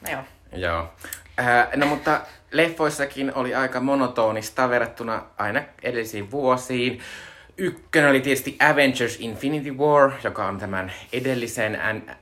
No 0.00 0.10
joo. 0.10 0.22
Joo. 0.52 0.92
Äh, 1.40 1.68
no 1.76 1.86
mutta 1.86 2.20
leffoissakin 2.50 3.34
oli 3.34 3.54
aika 3.54 3.80
monotonista 3.80 4.70
verrattuna 4.70 5.22
aina 5.38 5.62
edellisiin 5.82 6.30
vuosiin. 6.30 7.00
Ykkönen 7.58 8.10
oli 8.10 8.20
tietysti 8.20 8.56
Avengers 8.70 9.16
Infinity 9.20 9.70
War, 9.70 10.10
joka 10.24 10.46
on 10.46 10.58
tämän 10.58 10.92
edellisen 11.12 11.80
An- 11.80 12.16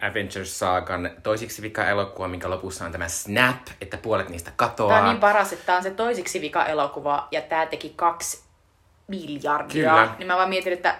Avengers-saakan 0.00 1.10
toisiksi 1.22 1.62
vika 1.62 1.88
elokuva, 1.88 2.28
minkä 2.28 2.50
lopussa 2.50 2.84
on 2.84 2.92
tämä 2.92 3.08
Snap, 3.08 3.66
että 3.80 3.96
puolet 3.96 4.28
niistä 4.28 4.52
katoaa. 4.56 4.90
Tää 4.90 5.02
on 5.02 5.08
niin 5.08 5.20
paras, 5.20 5.52
että 5.52 5.66
tää 5.66 5.76
on 5.76 5.82
se 5.82 5.90
toisiksi 5.90 6.40
vika 6.40 6.66
elokuva 6.66 7.28
ja 7.30 7.40
tää 7.40 7.66
teki 7.66 7.92
kaksi 7.96 8.44
miljardia. 9.08 9.90
Kyllä. 9.90 10.14
Niin 10.18 10.26
mä 10.26 10.36
vaan 10.36 10.48
mietin, 10.48 10.72
että 10.72 10.98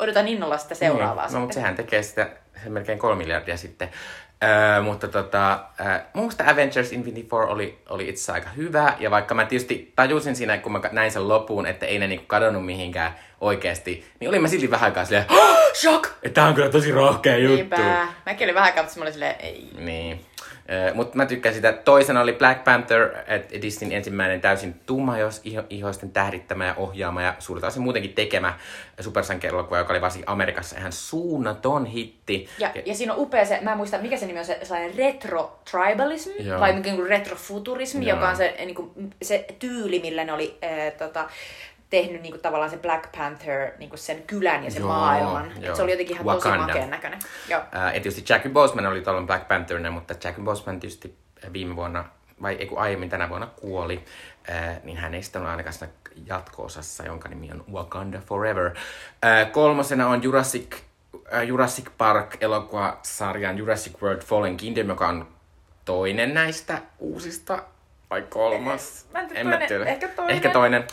odotan 0.00 0.28
innolla 0.28 0.58
sitä 0.58 0.74
seuraavaa 0.74 1.26
Niin. 1.26 1.34
No, 1.34 1.40
mutta 1.40 1.54
sehän 1.54 1.76
tekee 1.76 2.02
sitä 2.02 2.30
se 2.62 2.70
melkein 2.70 2.98
kolme 2.98 3.18
miljardia 3.18 3.56
sitten. 3.56 3.90
Öö, 4.44 4.82
mutta 4.82 5.08
tota, 5.08 5.60
öö, 5.80 5.98
muusta 6.14 6.44
Avengers 6.46 6.92
Infinity 6.92 7.28
War 7.32 7.48
oli, 7.48 7.78
oli 7.88 8.08
itse 8.08 8.20
asiassa 8.20 8.32
aika 8.32 8.48
hyvä. 8.50 8.94
Ja 8.98 9.10
vaikka 9.10 9.34
mä 9.34 9.44
tietysti 9.44 9.92
tajusin 9.96 10.36
siinä, 10.36 10.58
kun 10.58 10.72
mä 10.72 10.80
näin 10.92 11.12
sen 11.12 11.28
loppuun, 11.28 11.66
että 11.66 11.86
ei 11.86 11.98
ne 11.98 12.06
niinku 12.06 12.24
kadonnut 12.26 12.66
mihinkään 12.66 13.14
oikeasti, 13.40 14.04
niin 14.20 14.28
olin 14.28 14.42
mä 14.42 14.48
silti 14.48 14.70
vähän 14.70 14.84
aikaa 14.84 15.04
silleen, 15.04 15.24
shock! 15.80 16.06
Että 16.22 16.40
tää 16.40 16.48
on 16.48 16.54
kyllä 16.54 16.68
tosi 16.70 16.92
rohkea 16.92 17.36
juttu. 17.36 17.56
Niinpä. 17.56 18.06
Mäkin 18.26 18.44
olin 18.44 18.54
vähän 18.54 18.72
kautta 18.72 18.92
semmoinen 18.92 19.12
silleen, 19.12 19.36
ei. 19.40 19.70
Niin. 19.78 20.20
Mutta 20.94 21.16
mä 21.16 21.26
tykkään 21.26 21.54
sitä. 21.54 21.72
Toisena 21.72 22.20
oli 22.20 22.32
Black 22.32 22.64
Panther, 22.64 23.08
Disneyn 23.62 23.92
ensimmäinen 23.92 24.40
täysin 24.40 24.74
tummajos 24.86 25.40
ihoisten 25.70 26.10
tähdittämä 26.10 26.66
ja 26.66 26.74
ohjaama 26.76 27.22
ja 27.22 27.34
suurta 27.38 27.66
osin 27.66 27.82
muutenkin 27.82 28.12
tekemä 28.12 28.54
supersankeelokuva, 29.00 29.78
joka 29.78 29.92
oli 29.92 30.00
varsinkin 30.00 30.28
Amerikassa 30.28 30.78
ihan 30.78 30.92
suunnaton 30.92 31.86
hitti. 31.86 32.48
Ja, 32.58 32.72
ja 32.84 32.94
siinä 32.94 33.14
on 33.14 33.20
upea 33.20 33.44
se, 33.44 33.58
mä 33.62 33.70
en 33.70 33.76
muista 33.76 33.98
mikä 33.98 34.16
se 34.16 34.26
nimi 34.26 34.38
on, 34.38 34.44
se 34.44 34.58
sellainen 34.62 34.94
retro-tribalism, 34.94 36.42
Joo. 36.42 36.60
vai 36.60 36.72
mikä 36.72 36.92
niin 36.92 37.06
retrofuturism, 37.06 38.02
Joo. 38.02 38.16
joka 38.16 38.28
on 38.28 38.36
se, 38.36 38.54
niin 38.58 38.74
kuin, 38.74 38.90
se 39.22 39.46
tyyli, 39.58 40.00
millä 40.00 40.24
ne 40.24 40.32
oli 40.32 40.58
äh, 40.64 40.92
tota, 40.98 41.28
tehnyt 41.90 42.22
niin 42.22 42.32
kuin, 42.32 42.42
tavallaan 42.42 42.70
se 42.70 42.76
Black 42.76 43.12
Panther, 43.16 43.70
niin 43.78 43.88
kuin 43.88 43.98
sen 43.98 44.22
kylän 44.22 44.64
ja 44.64 44.70
sen 44.70 44.80
Joo, 44.80 44.88
maailman. 44.88 45.52
Et 45.56 45.62
joo. 45.62 45.76
se 45.76 45.82
oli 45.82 45.90
jotenkin 45.90 46.14
ihan 46.14 46.26
Wakanda. 46.26 46.56
tosi 46.56 46.66
makeen 46.66 46.90
näköinen. 46.90 47.18
Joo. 47.48 47.62
Ää, 47.72 47.86
ja 47.86 48.00
tietysti 48.00 48.32
Jackie 48.32 48.50
Boseman 48.50 48.86
oli 48.86 49.00
tuolla 49.00 49.22
Black 49.22 49.48
Pantherina, 49.48 49.90
mutta 49.90 50.14
Jackie 50.24 50.44
Boseman 50.44 50.80
tietysti 50.80 51.16
viime 51.52 51.76
vuonna, 51.76 52.04
vai 52.42 52.54
ei 52.54 52.66
kun 52.66 52.78
aiemmin 52.78 53.08
tänä 53.10 53.28
vuonna 53.28 53.46
kuoli, 53.46 54.04
ää, 54.48 54.80
niin 54.84 54.96
hän 54.96 55.14
ei 55.14 55.22
sitten 55.22 55.42
ole 55.42 55.50
ainakaan 55.50 55.72
siinä 55.72 55.92
jatko-osassa, 56.26 57.04
jonka 57.04 57.28
nimi 57.28 57.50
on 57.52 57.64
Wakanda 57.72 58.20
Forever. 58.20 58.70
Ää, 59.22 59.44
kolmosena 59.44 60.08
on 60.08 60.22
Jurassic, 60.22 60.76
ää, 61.30 61.42
Jurassic 61.42 61.86
Park 61.98 62.36
elokuvasarjan 62.40 63.58
Jurassic 63.58 64.02
World 64.02 64.22
Fallen 64.22 64.56
Kingdom, 64.56 64.88
joka 64.88 65.08
on 65.08 65.28
toinen 65.84 66.34
näistä 66.34 66.78
uusista 66.98 67.62
vai 68.10 68.22
kolmas? 68.28 69.06
Mä 69.12 69.20
en 69.34 69.46
mä 69.46 69.56
toinen- 69.56 69.68
tiedä. 69.68 69.84
ehkä 69.84 70.08
toinen. 70.08 70.34
Ehkä 70.36 70.50
toinen. 70.50 70.84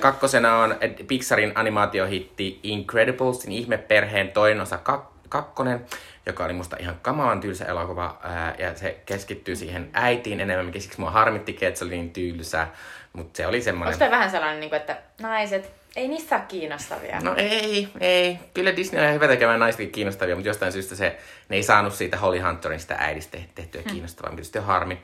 Kakkosena 0.00 0.56
on 0.58 0.76
Pixarin 1.08 1.52
animaatiohitti 1.54 2.60
Incrediblesin 2.62 3.52
ihmeperheen 3.52 4.32
toinen 4.32 4.60
osa 4.60 4.76
kak- 4.76 5.12
kakkonen, 5.28 5.86
joka 6.26 6.44
oli 6.44 6.52
musta 6.52 6.76
ihan 6.80 6.96
kamalan 7.02 7.40
tylsä 7.40 7.64
elokuva, 7.64 8.18
ää, 8.22 8.54
ja 8.58 8.74
se 8.74 9.00
keskittyy 9.06 9.56
siihen 9.56 9.90
äitiin 9.92 10.40
enemmän, 10.40 10.66
mikä 10.66 10.80
siksi 10.80 11.00
mua 11.00 11.10
harmittikin, 11.10 11.68
että 11.68 11.78
se 11.78 11.84
oli 11.84 11.94
niin 11.94 12.10
tylsä, 12.10 12.66
Mutta 13.12 13.36
se 13.36 13.46
oli 13.46 13.62
semmoinen... 13.62 13.94
Onko 14.02 14.10
vähän 14.10 14.30
sellainen, 14.30 14.60
niin 14.60 14.70
kuin, 14.70 14.80
että 14.80 14.96
naiset, 15.20 15.72
ei 15.96 16.08
niistä 16.08 16.28
saa 16.28 16.38
kiinnostavia? 16.38 17.20
No 17.20 17.34
ei, 17.36 17.88
ei. 18.00 18.38
Kyllä 18.54 18.76
Disney 18.76 19.06
on 19.06 19.14
hyvä 19.14 19.28
tekemään 19.28 19.60
naistakin 19.60 19.92
kiinnostavia, 19.92 20.34
mutta 20.34 20.48
jostain 20.48 20.72
syystä 20.72 20.94
se, 20.94 21.18
ne 21.48 21.56
ei 21.56 21.62
saanut 21.62 21.94
siitä 21.94 22.16
Holly 22.16 22.38
Hunterin 22.38 22.80
sitä 22.80 22.96
äidistä 22.98 23.38
tehtyä 23.54 23.82
kiinnostavaa, 23.82 24.30
mikä 24.30 24.36
tietysti 24.36 24.58
on 24.58 24.64
harmi. 24.64 24.98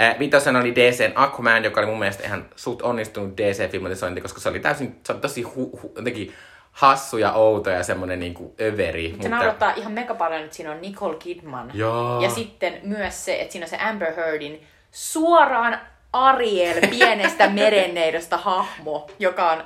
Äh, 0.00 0.18
Vitosen 0.18 0.56
oli 0.56 0.74
DCn 0.74 1.12
Aquaman, 1.14 1.64
joka 1.64 1.80
oli 1.80 1.86
mun 1.86 1.98
mielestä 1.98 2.26
ihan 2.26 2.46
suht 2.56 2.82
onnistunut 2.82 3.36
DC-filmatisointi, 3.36 4.20
koska 4.20 4.40
se 4.40 4.48
oli 4.48 4.60
täysin, 4.60 5.00
se 5.06 5.12
oli 5.12 5.20
tosi 5.20 5.42
hu, 5.42 5.78
hu, 5.82 5.92
jotenkin 5.96 6.32
hassu 6.72 7.18
ja 7.18 7.32
outo 7.32 7.70
ja 7.70 7.82
semmoinen 7.82 8.20
niinku 8.20 8.54
överi. 8.60 9.06
Se 9.06 9.12
mutta... 9.12 9.28
naurattaa 9.28 9.72
ihan 9.76 9.92
mega 9.92 10.14
paljon, 10.14 10.42
että 10.42 10.56
siinä 10.56 10.72
on 10.72 10.80
Nicole 10.80 11.16
Kidman. 11.16 11.70
Joo. 11.74 12.22
Ja 12.22 12.30
sitten 12.30 12.80
myös 12.82 13.24
se, 13.24 13.40
että 13.40 13.52
siinä 13.52 13.64
on 13.64 13.70
se 13.70 13.76
Amber 13.76 14.14
Heardin 14.14 14.66
suoraan 14.90 15.80
Ariel 16.12 16.80
pienestä 16.90 17.48
merenneidosta 17.60 18.36
hahmo, 18.36 19.10
joka 19.18 19.50
on 19.50 19.64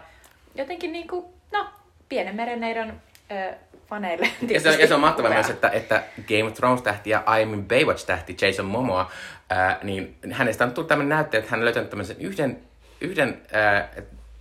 jotenkin 0.57 0.93
niinku, 0.93 1.35
no, 1.53 1.67
pienen 2.09 2.37
merenneidon 2.37 2.93
ö, 3.31 3.55
faneille. 3.89 4.29
Ja 4.49 4.61
se, 4.61 4.69
on, 4.69 4.81
ja 4.81 4.87
se 4.87 4.95
on 4.95 5.01
mahtavaa 5.01 5.31
myös, 5.31 5.51
että, 5.51 5.69
että 5.69 6.03
Game 6.29 6.45
of 6.45 6.55
Thrones-tähti 6.55 7.11
ja 7.11 7.23
I'm 7.27 7.55
in 7.55 7.69
Baywatch-tähti 7.69 8.37
Jason 8.41 8.67
Momoa, 8.67 9.11
ää, 9.51 9.79
niin 9.83 10.17
hänestä 10.33 10.65
on 10.65 10.73
tullut 10.73 10.89
tämmöinen 10.89 11.17
näyttö, 11.17 11.39
että 11.39 11.51
hän 11.51 11.61
on 11.61 11.65
löytänyt 11.65 11.91
tämmöisen 11.91 12.17
yhden, 12.21 12.59
yhden 13.01 13.43
ää, 13.53 13.89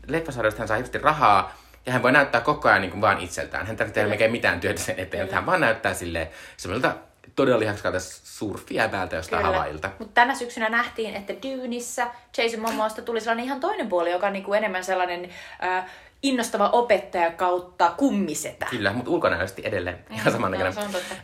leffasarjoista 0.08 0.60
hän 0.60 0.68
saa 0.68 0.78
hirveästi 0.78 0.98
rahaa, 0.98 1.58
ja 1.86 1.94
hän 1.94 2.04
voi 2.04 2.12
näyttää 2.12 2.42
koko 2.42 2.70
ajan 2.70 2.82
niin 2.82 2.92
kuin 2.92 3.02
vaan 3.02 3.20
itseltään. 3.20 3.68
Hän 3.68 3.76
tarvitsee 3.76 4.08
melkein 4.08 4.32
mitään 4.32 4.60
työtä 4.60 4.82
sen 4.82 5.00
eteen, 5.00 5.24
että 5.24 5.36
hän 5.36 5.46
vaan 5.46 5.62
näyttää 5.62 5.94
silleen 5.94 6.28
semmoilta 6.58 6.96
todella 7.36 7.60
lihakskaalta 7.60 8.00
surfia 8.00 8.90
päältä 8.90 9.16
jostain 9.16 9.46
havailta. 9.46 9.90
Mutta 10.00 10.14
tänä 10.14 10.36
syksynä 10.36 10.70
nähtiin, 10.70 11.16
että 11.16 11.34
Dynissä 11.44 12.08
Jason 12.38 12.60
Momoasta 12.60 13.02
tuli 13.02 13.22
sellainen 13.22 13.46
ihan 13.46 13.60
toinen 13.60 13.90
puoli, 13.90 14.12
joka 14.12 14.28
on 14.28 14.34
niinku 14.34 14.54
enemmän 14.54 14.84
sellainen 14.84 15.30
äh, 15.64 15.86
innostava 16.30 16.70
opettaja 16.70 17.32
kautta 17.32 17.92
kummisetä. 17.98 18.66
Kyllä, 18.70 18.94
mutta 18.94 19.12
ulkonäöllisesti 19.12 19.62
edelleen 19.66 19.98
Mm, 20.10 20.16
ihan 20.16 20.32
samannäköinen. 20.32 20.74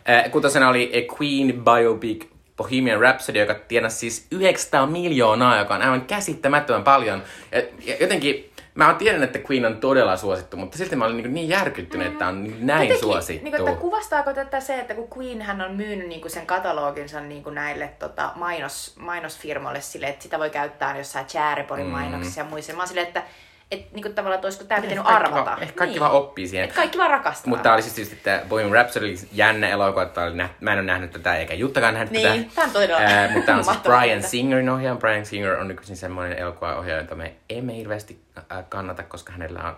Äh, 0.10 0.32
Kutosena 0.32 0.70
oli 0.70 0.92
A 0.94 1.16
Queen 1.16 1.64
Biopic 1.64 2.26
Bohemian 2.58 3.00
Rhapsody, 3.02 3.40
joka 3.40 3.54
tienasi 3.68 3.98
siis 3.98 4.28
900 4.32 4.86
miljoonaa, 4.86 5.58
joka 5.60 5.76
on 5.76 5.82
aivan 5.82 6.02
käsittämättömän 6.02 6.84
paljon. 6.84 7.24
Ja, 7.52 7.60
ja 7.86 7.96
jotenkin, 8.00 8.52
mä 8.76 8.88
oon 8.88 8.96
tiedän, 8.96 9.24
että 9.24 9.40
Queen 9.50 9.66
on 9.66 9.78
todella 9.78 10.18
suosittu, 10.18 10.58
mutta 10.58 10.78
silti 10.78 10.96
mä 10.96 11.06
olin 11.06 11.18
niin, 11.18 11.34
niin 11.34 11.50
järkyttynyt, 11.50 12.08
että 12.08 12.28
on 12.28 12.44
niin 12.44 12.68
näin 12.68 12.82
Jotenkin, 12.82 13.00
suosittu. 13.00 13.44
Niin 13.44 13.56
kuin, 13.58 13.68
että 13.70 13.82
kuvastaako 13.82 14.34
tätä 14.34 14.60
se, 14.60 14.80
että 14.80 14.94
kun 14.96 15.08
Queen 15.18 15.42
hän 15.42 15.62
on 15.62 15.72
myynyt 15.76 16.08
niin 16.08 16.30
sen 16.32 16.46
kataloginsa 16.46 17.22
niin 17.22 17.44
näille 17.52 17.88
tota, 18.00 18.32
mainos, 18.36 18.96
mainosfirmoille 19.00 19.82
sille, 19.82 20.08
että 20.08 20.24
sitä 20.24 20.40
voi 20.40 20.50
käyttää 20.50 20.98
jossain 20.98 21.26
Chariporin 21.26 21.86
Mm. 21.86 21.92
mainoksissa 21.92 22.42
ja 22.42 22.46
muissa. 22.46 22.74
Mä 22.74 22.80
oon 22.80 22.88
silleen, 22.88 23.08
että 23.08 23.24
et, 23.72 23.92
niin 23.94 24.02
kuin 24.04 24.16
tavallaan, 24.16 24.36
että 24.36 24.46
olisiko 24.48 24.64
tämä 24.64 24.82
pitänyt 24.82 25.04
arvata. 25.08 25.46
vaan- 25.46 25.62
ehkä 25.64 25.76
kaikki 25.76 25.94
niin. 25.94 26.00
vaan 26.02 26.12
oppii 26.12 26.48
siihen. 26.48 26.70
Et 26.70 26.76
kaikki 26.76 26.98
vaan 26.98 27.10
rakastaa. 27.10 27.50
Mutta 27.50 27.64
tää 27.64 27.74
oli 27.74 27.82
siis 27.82 27.94
tietysti 27.94 28.16
tämä 28.24 28.42
Bohemian 28.50 28.74
Rhapsody 28.74 29.06
oli 29.06 29.16
jännä 29.34 29.70
elokuva, 29.70 30.04
että 30.04 30.22
oli 30.24 30.36
nä- 30.36 30.50
mä 30.60 30.72
en 30.74 30.78
ole 30.80 30.86
nähnyt 30.86 31.12
tätä 31.12 31.36
eikä 31.36 31.54
Juttakaan 31.54 31.94
nähnyt 31.94 32.12
Niin, 32.12 32.44
tätä. 32.46 32.56
tää 32.56 32.64
on 32.66 32.72
todella 32.72 32.98
Ää, 32.98 33.30
mutta 33.32 33.46
tämä 33.46 33.58
on 33.58 33.64
siis 33.64 33.78
Brian. 33.78 34.24
Singerin 34.24 34.70
ohjaaja. 34.70 34.96
Brian 35.00 35.26
Singer 35.26 35.52
on 35.52 35.68
nykyisin 35.68 35.98
semmoinen 35.98 36.38
elokuvaohjaaja, 36.38 37.02
jota 37.02 37.16
me 37.16 37.34
emme 37.50 37.76
hirveästi 37.76 38.22
äh, 38.38 38.64
kannata, 38.70 39.04
koska 39.04 39.32
hänellä 39.32 39.60
on, 39.60 39.68
äh, 39.68 39.76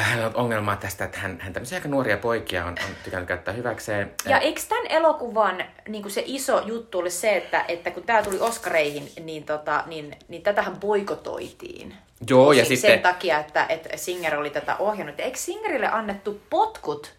hänellä 0.00 0.26
on 0.28 0.36
ongelmaa 0.36 0.76
tästä, 0.76 1.04
että 1.04 1.18
hän, 1.18 1.38
hän 1.40 1.52
tämmöisiä 1.52 1.78
aika 1.78 1.88
nuoria 1.88 2.16
poikia 2.16 2.62
on, 2.64 2.68
on 2.68 2.94
tykännyt 3.04 3.28
käyttää 3.28 3.54
hyväkseen. 3.54 4.12
Ja 4.24 4.36
Äh, 4.36 4.42
eikö 4.42 4.60
tämän 4.68 4.86
elokuvan 4.86 5.64
niin 5.88 6.02
kuin 6.02 6.12
se 6.12 6.22
iso 6.26 6.62
juttu 6.66 6.98
oli 6.98 7.10
se, 7.10 7.36
että, 7.36 7.64
että 7.68 7.90
kun 7.90 8.02
tämä 8.02 8.22
tuli 8.22 8.40
Oscareihin, 8.40 9.10
niin, 9.24 9.44
tota, 9.44 9.82
niin, 9.86 10.16
niin 10.28 10.42
tätähän 10.42 10.76
boikotoitiin. 10.80 11.94
Joo, 12.30 12.52
ja 12.52 12.64
Sen- 12.64 12.76
sitten... 12.76 12.90
Sen 12.90 13.00
takia, 13.00 13.38
että, 13.38 13.66
että 13.68 13.96
Singer 13.96 14.36
oli 14.36 14.50
tätä 14.50 14.76
ohjannut. 14.76 15.18
Ja 15.18 15.24
eikö 15.24 15.38
Singerille 15.38 15.88
annettu 15.88 16.40
potkut? 16.50 17.12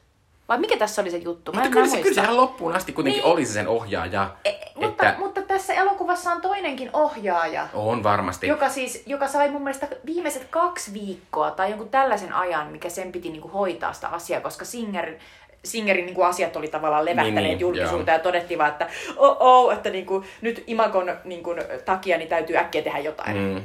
Vai 0.50 0.58
mikä 0.60 0.78
tässä 0.78 1.02
oli 1.02 1.12
se 1.12 1.18
juttu? 1.18 1.52
Mä 1.52 1.56
Mutta 1.56 1.68
en 1.68 1.72
kyllä 1.72 1.88
se, 1.88 2.02
kyllä 2.02 2.16
se 2.16 2.22
ihan 2.22 2.38
loppuun 2.38 2.76
asti 2.76 2.92
kuitenkin 2.94 3.22
Niin. 3.24 3.32
oli 3.34 3.46
se 3.46 3.54
sen 3.54 3.68
ohjaaja. 3.68 4.30
E, 4.46 4.52
mutta, 4.76 5.10
että 5.10 5.20
mutta 5.20 5.39
tässä 5.60 5.74
elokuvassa 5.74 6.32
on 6.32 6.42
toinenkin 6.42 6.90
ohjaaja, 6.94 7.68
on 7.74 8.04
varmasti. 8.04 8.48
joka, 8.48 8.70
siis, 8.70 9.04
joka 9.06 9.28
sai 9.28 9.50
mun 9.50 9.64
mielestä 9.64 9.88
viimeiset 10.06 10.48
kaksi 10.50 10.94
viikkoa 10.94 11.52
tai 11.52 11.70
jonkun 11.70 11.90
tällaisen 11.90 12.34
ajan, 12.34 12.68
mikä 12.68 12.90
sen 12.90 13.12
piti 13.12 13.30
niinku 13.30 13.48
hoitaa 13.48 13.94
sitä 13.94 14.08
asiaa, 14.08 14.42
koska 14.42 14.66
Singer, 14.66 15.14
Singerin 15.64 16.06
niinku 16.06 16.24
asiat 16.24 16.56
oli 16.56 16.68
tavallaan 16.68 17.06
Niin, 17.06 17.18
niin, 17.18 17.36
niin, 17.36 17.60
julkisuuteen 17.60 18.16
ja 18.16 18.20
todettiin 18.20 18.58
vaan, 18.58 18.72
että 18.72 18.88
oh, 19.18 19.38
oh 19.40 19.74
että 19.74 19.90
niinku, 19.90 20.24
nyt 20.42 20.64
Imagon 20.68 21.18
niinku, 21.24 21.56
takia 21.86 22.18
niin 22.18 22.30
täytyy 22.30 22.58
äkkiä 22.58 22.82
tehdä 22.82 23.00
jotain. 23.00 23.38
Mm. 23.38 23.62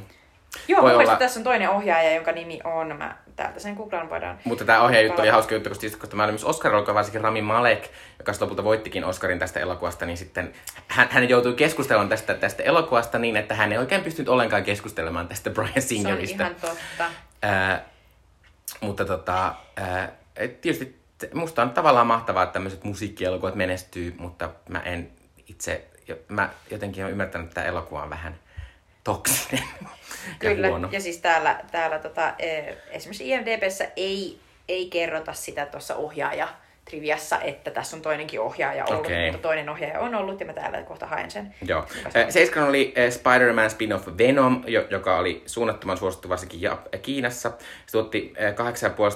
Joo, 0.67 0.81
Voi 0.81 0.91
mun 0.91 1.01
olla- 1.01 1.15
tässä 1.15 1.39
on 1.39 1.43
toinen 1.43 1.69
ohjaaja, 1.69 2.15
jonka 2.15 2.31
nimi 2.31 2.59
on, 2.63 2.97
mä 2.97 3.15
täältä 3.35 3.59
sen 3.59 3.73
googlaan 3.73 4.09
voidaan. 4.09 4.39
Mutta 4.43 4.65
tämä 4.65 4.81
ohjaajuttu 4.81 5.21
oli 5.21 5.29
hauska 5.29 5.53
juttu, 5.53 5.69
koska, 5.69 5.81
siis, 5.81 5.95
koska 5.95 6.15
mä 6.15 6.23
olin 6.23 6.33
myös 6.33 6.43
oscar 6.43 6.71
varsinkin 6.71 7.21
Rami 7.21 7.41
Malek, 7.41 7.87
joka 8.19 8.31
lopulta 8.39 8.63
voittikin 8.63 9.05
Oscarin 9.05 9.39
tästä 9.39 9.59
elokuvasta, 9.59 10.05
niin 10.05 10.17
sitten 10.17 10.53
hän, 10.87 11.07
hän 11.11 11.29
joutui 11.29 11.53
keskustelemaan 11.53 12.09
tästä, 12.09 12.33
tästä 12.33 12.63
elokuvasta 12.63 13.19
niin, 13.19 13.37
että 13.37 13.55
hän 13.55 13.71
ei 13.71 13.77
oikein 13.77 14.03
pystynyt 14.03 14.29
ollenkaan 14.29 14.63
keskustelemaan 14.63 15.27
tästä 15.27 15.49
Brian 15.49 15.81
Se 15.81 16.13
on 16.13 16.19
ihan 16.19 16.55
totta. 16.55 17.05
Ää, 17.41 17.85
mutta 18.81 19.05
tota, 19.05 19.55
et 20.35 20.61
tietysti 20.61 20.99
musta 21.33 21.61
on 21.61 21.69
tavallaan 21.69 22.07
mahtavaa, 22.07 22.43
että 22.43 22.53
tämmöiset 22.53 22.83
musiikkielokuvat 22.83 23.55
menestyy, 23.55 24.15
mutta 24.17 24.49
mä 24.69 24.79
en 24.79 25.11
itse, 25.47 25.85
mä 26.27 26.49
jotenkin 26.71 27.03
olen 27.03 27.11
ymmärtänyt, 27.11 27.45
että 27.45 27.55
tämä 27.55 27.67
elokuva 27.67 28.03
on 28.03 28.09
vähän 28.09 28.39
toksinen 29.05 29.63
ja 29.81 29.87
Kyllä, 30.39 30.67
huono. 30.67 30.89
ja 30.91 30.99
siis 30.99 31.17
täällä, 31.17 31.59
täällä 31.71 31.99
tota, 31.99 32.33
eh, 32.39 32.75
esimerkiksi 32.91 33.29
IMDBssä 33.29 33.87
ei, 33.95 34.39
ei 34.67 34.89
kerrota 34.89 35.33
sitä 35.33 35.65
tuossa 35.65 35.95
ohjaaja 35.95 36.47
triviassa, 36.85 37.39
että 37.41 37.71
tässä 37.71 37.95
on 37.95 38.01
toinenkin 38.01 38.39
ohjaaja 38.39 38.85
ollut, 38.85 39.05
Okei. 39.05 39.31
mutta 39.31 39.47
toinen 39.47 39.69
ohjaaja 39.69 39.99
on 39.99 40.15
ollut 40.15 40.39
ja 40.39 40.45
mä 40.45 40.53
täällä 40.53 40.83
kohta 40.83 41.05
haen 41.05 41.31
sen. 41.31 41.55
Joo. 41.67 41.85
Eh, 42.15 42.25
Seiskan 42.29 42.67
oli 42.67 42.93
eh, 42.95 43.11
Spider-Man 43.11 43.69
spin-off 43.69 44.07
Venom, 44.17 44.63
jo- 44.67 44.87
joka 44.89 45.17
oli 45.17 45.43
suunnattoman 45.45 45.97
suosittu 45.97 46.29
varsinkin 46.29 46.59
Kiinassa. 47.01 47.51
Se 47.85 47.91
tuotti 47.91 48.33
eh, 48.37 48.53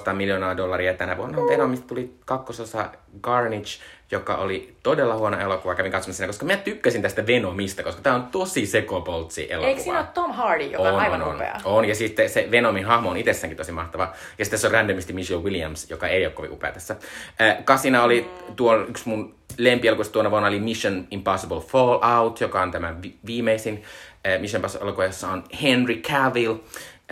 8,5 0.08 0.12
miljoonaa 0.12 0.56
dollaria 0.56 0.94
tänä 0.94 1.16
vuonna. 1.16 1.38
Venomista 1.38 1.86
tuli 1.86 2.14
kakkososa 2.26 2.90
Carnage, 3.22 3.70
joka 4.10 4.36
oli 4.36 4.74
todella 4.82 5.16
huono 5.16 5.40
elokuva. 5.40 5.74
Kävin 5.74 5.92
katsomassa 5.92 6.16
siinä, 6.16 6.28
koska 6.28 6.46
mä 6.46 6.56
tykkäsin 6.56 7.02
tästä 7.02 7.26
Venomista, 7.26 7.82
koska 7.82 8.02
tämä 8.02 8.16
on 8.16 8.22
tosi 8.22 8.66
sekopoltsi 8.66 9.52
elokuva. 9.52 9.68
Eikö 9.68 9.82
siinä 9.82 9.98
ole 9.98 10.06
Tom 10.14 10.32
Hardy, 10.32 10.64
joka 10.64 10.88
on, 10.88 11.00
aivan 11.00 11.34
upea? 11.34 11.60
On, 11.64 11.84
ja 11.84 11.94
sitten 11.94 12.30
se 12.30 12.48
Venomin 12.50 12.84
hahmo 12.84 13.10
on 13.10 13.16
itsessäänkin 13.16 13.56
tosi 13.56 13.72
mahtava. 13.72 14.12
Ja 14.38 14.44
sitten 14.44 14.58
se 14.58 14.66
on 14.66 14.72
randomisti 14.72 15.12
Michelle 15.12 15.44
Williams, 15.44 15.90
joka 15.90 16.08
ei 16.08 16.26
ole 16.26 16.32
kovin 16.32 16.52
upea 16.52 16.72
tässä. 16.72 16.96
Äh, 17.40 17.64
kasina 17.64 18.02
oli 18.02 18.30
tuo 18.56 18.80
yksi 18.80 19.08
mun 19.08 19.34
lempielokuvista 19.58 20.12
tuona 20.12 20.30
vuonna 20.30 20.48
oli 20.48 20.60
Mission 20.60 21.06
Impossible 21.10 21.60
Fallout, 21.60 22.40
joka 22.40 22.62
on 22.62 22.70
tämä 22.70 22.94
vi- 23.02 23.18
viimeisin 23.26 23.82
äh, 24.26 24.40
Mission 24.40 24.58
Impossible 24.58 24.84
elokuva, 24.84 25.04
jossa 25.04 25.28
on 25.28 25.44
Henry 25.62 25.96
Cavill. 25.96 26.54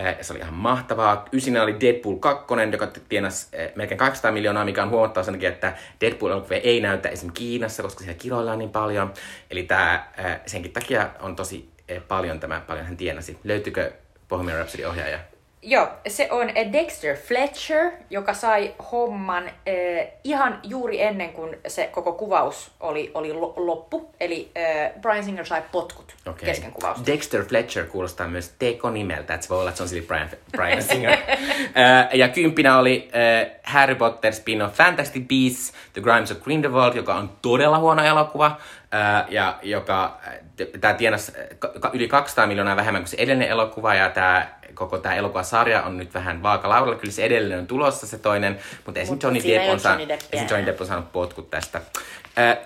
Äh, 0.01 0.17
se 0.21 0.33
oli 0.33 0.39
ihan 0.39 0.53
mahtavaa. 0.53 1.25
Ysinä 1.33 1.63
oli 1.63 1.79
Deadpool 1.79 2.15
2, 2.15 2.45
joka 2.71 2.87
tienasi 3.09 3.47
äh, 3.59 3.71
melkein 3.75 3.97
200 3.97 4.31
miljoonaa, 4.31 4.65
mikä 4.65 4.83
on 4.83 4.89
huomattava 4.89 5.23
sen 5.23 5.33
takia, 5.33 5.49
että 5.49 5.77
Deadpool-elokuvia 6.01 6.59
ei 6.63 6.81
näytä 6.81 7.09
esimerkiksi 7.09 7.43
Kiinassa, 7.43 7.83
koska 7.83 8.03
siellä 8.03 8.19
kiloillaan 8.19 8.59
niin 8.59 8.69
paljon. 8.69 9.13
Eli 9.51 9.63
tämä, 9.63 9.93
äh, 9.93 10.39
senkin 10.45 10.71
takia 10.71 11.09
on 11.19 11.35
tosi 11.35 11.69
paljon 12.07 12.39
tämä, 12.39 12.61
paljon 12.67 12.85
hän 12.85 12.97
tienasi. 12.97 13.37
Löytyykö 13.43 13.91
Bohemian 14.29 14.57
Rhapsody 14.57 14.85
ohjaaja? 14.85 15.19
Joo, 15.61 15.87
se 16.07 16.27
on 16.31 16.49
eh, 16.55 16.71
Dexter 16.71 17.17
Fletcher, 17.17 17.91
joka 18.09 18.33
sai 18.33 18.73
homman 18.91 19.51
eh, 19.65 20.07
ihan 20.23 20.59
juuri 20.63 21.01
ennen 21.01 21.33
kuin 21.33 21.57
se 21.67 21.87
koko 21.87 22.13
kuvaus 22.13 22.71
oli, 22.79 23.11
oli 23.13 23.33
lo- 23.33 23.53
loppu. 23.57 24.15
Eli 24.19 24.51
eh, 24.55 24.91
Brian 25.01 25.23
Singer 25.23 25.45
sai 25.45 25.63
potkut 25.71 26.15
Okei. 26.27 26.45
kesken 26.45 26.71
kuvausta. 26.71 27.05
Dexter 27.05 27.45
Fletcher 27.45 27.85
kuulostaa 27.85 28.27
myös 28.27 28.53
tekonimeltä, 28.59 29.33
että 29.33 29.45
se 29.45 29.49
voi 29.49 29.59
olla, 29.59 29.69
että 29.69 29.77
se 29.77 29.83
on 29.83 29.89
silti 29.89 30.07
Brian, 30.07 30.29
Brian 30.51 30.83
Singer. 30.89 31.17
Ää, 31.75 32.09
ja 32.13 32.29
kymppinä 32.29 32.77
oli 32.79 33.09
äh, 33.15 33.51
Harry 33.63 33.95
Potter 33.95 34.33
spin-off 34.33 34.75
Fantastic 34.75 35.27
Beasts, 35.27 35.73
The 35.93 36.01
Crimes 36.01 36.31
of 36.31 36.37
Grindelwald, 36.43 36.95
joka 36.95 37.15
on 37.15 37.31
todella 37.41 37.79
huono 37.79 38.03
elokuva, 38.03 38.57
ää, 38.91 39.25
ja 39.29 39.59
joka, 39.61 40.17
tämä 40.81 40.93
tienasi 40.93 41.31
yli 41.93 42.07
200 42.07 42.47
miljoonaa 42.47 42.75
vähemmän 42.75 43.01
kuin 43.01 43.09
se 43.09 43.17
edellinen 43.19 43.49
elokuva, 43.49 43.95
ja 43.95 44.09
tämä 44.09 44.58
koko 44.79 44.97
tämä 44.97 45.15
elokuvasarja 45.15 45.83
on 45.83 45.97
nyt 45.97 46.13
vähän 46.13 46.43
vaakalaudalla. 46.43 46.95
Kyllä 46.95 47.13
se 47.13 47.23
edelleen 47.23 47.59
on 47.59 47.67
tulossa 47.67 48.07
se 48.07 48.17
toinen, 48.17 48.59
mutta 48.85 48.99
esimerkiksi 48.99 49.27
Johnny 49.27 49.43
Depp 49.43 49.69
on, 49.71 49.79
saanut, 49.79 50.11
esimerkiksi 50.11 50.53
Johnny. 50.53 50.65
Depp 50.65 50.81
on 50.81 50.87
saanut 50.87 51.11
potkut 51.11 51.49
tästä. 51.49 51.81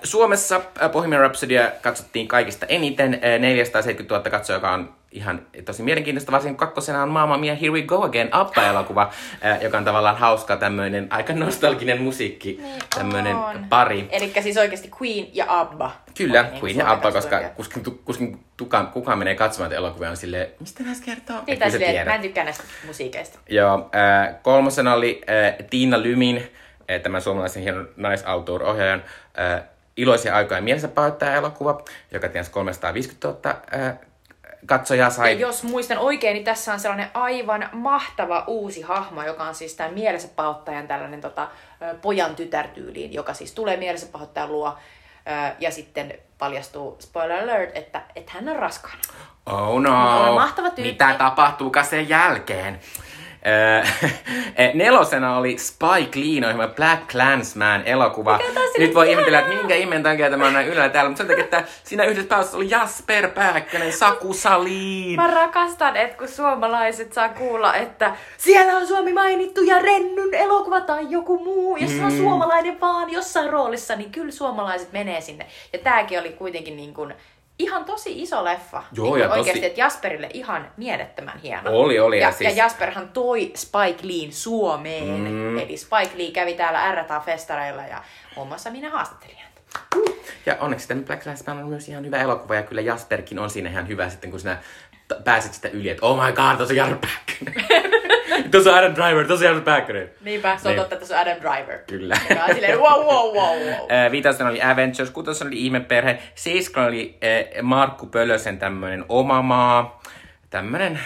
Suomessa 0.04 0.62
Bohemian 0.92 1.22
Rhapsodya 1.22 1.72
katsottiin 1.82 2.28
kaikista 2.28 2.66
eniten, 2.66 3.20
ää, 3.22 3.38
470 3.38 4.16
000 4.16 4.30
katsoja, 4.30 4.58
joka 4.58 4.72
on 4.72 4.94
ihan 5.14 5.42
tosi 5.66 5.84
mielenkiintoista, 5.84 6.32
varsinkin 6.32 6.58
kakkosena 6.58 7.04
on 7.04 7.10
Mamma 7.10 7.38
Mia 7.38 7.56
Here 7.56 7.70
We 7.70 7.82
Go 7.82 8.04
Again, 8.04 8.30
Appa-elokuva, 8.32 9.12
äh, 9.46 9.62
joka 9.64 9.78
on 9.78 9.86
tavallaan 9.86 10.18
hauska 10.18 10.58
tämmöinen 10.58 11.08
aika 11.10 11.34
nostalginen 11.34 12.02
musiikki, 12.02 12.60
Niin 12.62 12.82
tämmöinen 12.96 13.38
pari. 13.70 14.08
Eli 14.12 14.34
siis 14.42 14.58
oikeasti 14.58 14.92
Queen 15.02 15.28
ja 15.34 15.46
ABBA. 15.48 15.92
Kyllä, 16.18 16.44
niin 16.44 16.64
Queen 16.64 16.78
ja 16.78 16.92
Abba, 16.92 17.12
koska 17.12 17.40
kuskin, 17.56 17.84
kuskin 18.06 18.40
tuka, 18.58 18.84
kukaan 18.84 19.18
menee 19.18 19.36
katsomaan 19.36 19.70
tätä 19.70 19.78
elokuvia 19.78 20.10
on 20.10 20.18
silleen, 20.18 20.48
mistä 20.60 20.84
näistä 20.84 21.06
kertoo? 21.06 21.38
Niin, 21.48 21.60
tai 21.60 21.72
silleen, 21.72 22.08
mä 22.08 22.16
en 22.16 22.22
tykkää 22.22 22.44
näistä 22.44 22.64
musiikeista. 22.86 23.40
Joo, 23.50 23.90
äh, 23.96 24.36
kolmosena 24.42 24.94
oli 24.94 25.22
äh, 25.30 25.68
Tiina 25.70 26.04
Lymin, 26.04 26.38
äh, 26.92 27.02
tämän 27.02 27.22
suomalaisen 27.22 27.64
hienon 27.64 27.90
naisautor-ohjaajan, 27.98 29.04
äh, 29.40 29.64
Iloisia 29.98 30.36
aikoja 30.36 30.62
mielensä 30.62 30.88
pahoittaja 30.88 31.36
elokuva, 31.36 31.84
joka 32.12 32.30
tienasi 32.30 32.52
350 32.52 33.28
000 33.28 33.62
äh, 33.88 33.98
katsojaa 34.66 35.10
sai. 35.10 35.34
Ja 35.34 35.40
jos 35.40 35.64
muistan 35.64 35.98
oikein, 35.98 36.34
niin 36.34 36.44
tässä 36.44 36.74
on 36.74 36.80
sellainen 36.80 37.10
aivan 37.14 37.70
mahtava 37.72 38.44
uusi 38.48 38.82
hahmo, 38.82 39.24
joka 39.24 39.44
on 39.44 39.56
siis 39.56 39.74
tämän 39.74 39.94
mielensä 39.94 40.28
pahoittajan 40.36 40.88
tällainen 40.88 41.22
tota, 41.22 41.48
pojan 42.02 42.36
tytärtyyliin, 42.36 43.14
joka 43.14 43.34
siis 43.34 43.52
tulee 43.52 43.78
mielensä 43.78 44.08
pahoittajan 44.12 44.52
luo 44.52 44.78
ja 45.60 45.72
sitten 45.72 46.14
paljastuu, 46.38 46.98
spoiler 47.00 47.44
alert, 47.44 47.78
että, 47.78 48.02
että 48.16 48.32
hän 48.32 48.50
on 48.50 48.56
raskaana. 48.56 49.02
Oh 49.46 49.82
no, 49.82 49.92
mahtava 50.36 50.70
tyyppi. 50.70 50.92
mitä 50.92 51.16
tapahtuukaan 51.18 51.86
sen 51.86 52.10
jälkeen? 52.10 52.80
Öö, 53.48 53.84
eh, 54.58 54.74
nelosena 54.74 55.38
oli 55.38 55.58
Spike 55.58 56.20
Lee 56.20 56.46
ohjelma 56.46 56.68
Black 56.68 57.08
Clansman 57.08 57.82
elokuva. 57.86 58.40
Nyt 58.78 58.96
voi 58.96 59.12
ihmetellä, 59.12 59.40
että 59.40 59.54
minkä 59.54 59.76
ihmeen 59.76 60.04
takia 60.04 60.30
tämä 60.30 60.48
on 60.48 60.54
näin 60.54 60.68
ylhäällä 60.68 60.94
täällä, 60.94 61.10
mutta 61.10 61.22
sen 61.22 61.28
takia, 61.28 61.44
että 61.44 61.64
siinä 61.84 62.04
yhdessä 62.04 62.30
päässä 62.30 62.58
oli 62.58 62.70
Jasper 62.70 63.30
Pääkkönen, 63.30 63.94
Saku 63.94 64.34
Salin. 64.34 65.16
Mä 65.16 65.28
rakastan, 65.28 65.98
että 65.98 66.18
kun 66.18 66.28
suomalaiset 66.28 67.14
saa 67.14 67.30
kuulla, 67.30 67.76
että 67.76 68.16
siellä 68.38 68.78
on 68.78 68.88
Suomi 68.88 69.14
mainittu 69.14 69.62
ja 69.62 69.80
Rennyn 69.80 70.34
elokuva 70.34 70.82
tai 70.82 71.06
joku 71.10 71.44
muu, 71.44 71.78
jos 71.78 71.92
se 71.92 72.04
on 72.04 72.12
suomalainen 72.12 72.82
vaan 72.82 73.10
jossain 73.10 73.50
roolissa, 73.50 73.96
niin 73.96 74.12
kyllä 74.12 74.32
suomalaiset 74.32 74.92
menee 74.92 75.22
sinne. 75.22 75.46
Ja 75.74 75.80
tääkin 75.80 76.20
oli 76.20 76.30
kuitenkin 76.30 76.78
niin 76.78 76.94
kuin 76.94 77.14
ihan 77.60 77.86
tosi 77.86 78.22
iso 78.22 78.44
leffa. 78.44 78.84
Joo, 78.94 79.14
niin 79.14 79.22
ja 79.22 79.28
tosi- 79.28 79.40
Oikeasti, 79.40 79.66
että 79.66 79.80
Jasperille 79.80 80.30
ihan 80.34 80.68
mielettömän 80.78 81.38
hieno. 81.40 81.62
Oli, 81.74 82.00
oli, 82.00 82.20
ja 82.20 82.28
Ja, 82.28 82.32
siis- 82.32 82.58
ja 82.58 82.64
Jasperhan 82.64 83.10
toi 83.10 83.52
Spike 83.56 84.00
Leen 84.08 84.32
Suomeen. 84.34 85.22
Mm. 85.32 85.58
Eli 85.60 85.78
Spike 85.78 86.18
Lee 86.18 86.32
kävi 86.32 86.54
täällä 86.54 86.92
RTA-festareilla 86.96 87.82
ja 87.90 88.04
muun 88.36 88.48
muassa 88.48 88.70
minä 88.70 88.90
haastattelin 88.90 89.38
häntä. 89.38 89.62
Ja 90.46 90.58
onneksi 90.60 90.88
tämä 90.88 91.02
Black 91.02 91.26
Lives 91.26 91.48
Matter 91.48 91.64
on 91.64 91.70
myös 91.70 91.90
ihan 91.90 92.06
hyvä 92.06 92.18
elokuva, 92.18 92.56
ja 92.56 92.64
kyllä 92.64 92.82
Jasperkin 92.82 93.40
on 93.40 93.50
siinä 93.50 93.70
ihan 93.70 93.88
hyvä 93.88 94.10
sitten, 94.10 94.32
kun 94.32 94.40
sinä 94.40 94.58
pääset 95.24 95.54
sitä 95.54 95.68
yli, 95.68 95.90
että 95.90 96.06
oh 96.06 96.26
my 96.26 96.32
god, 96.32 96.56
tuossa 96.58 96.74
Jarno 96.74 96.98
Pääkkönen. 97.02 97.94
tuossa 98.52 98.72
on 98.72 98.78
Adam 98.78 98.94
Driver, 98.96 99.28
tuossa 99.28 99.46
on 99.46 99.50
Jarno 99.52 99.62
Pääkkönen. 99.62 100.10
Niinpä, 100.22 100.58
se 100.58 100.68
on 100.68 100.72
Niin. 100.72 100.82
totta, 100.82 100.96
että 100.96 101.08
se 101.08 101.14
on 101.16 101.20
Adam 101.22 101.38
Driver. 101.42 101.80
Kyllä. 101.88 102.16
Joka 102.30 102.44
on 102.44 102.54
silleen 102.56 102.80
wow, 102.80 103.02
wow, 103.06 103.36
wow, 103.36 103.60
wow. 103.60 103.92
Äh, 103.92 104.12
Viitosena 104.12 104.50
oli 104.50 104.62
Avengers, 104.62 105.12
kutosena 105.12 105.48
oli 105.48 105.66
Ihmeperhe, 105.66 106.20
seiskalla 106.36 106.88
oli 106.88 107.18
äh, 107.24 107.62
Markku 107.64 108.06
Pölösen 108.06 108.58
tämmönen 108.60 109.06
oma 109.10 109.42
maa, 109.42 110.02
tämmönen 110.50 111.00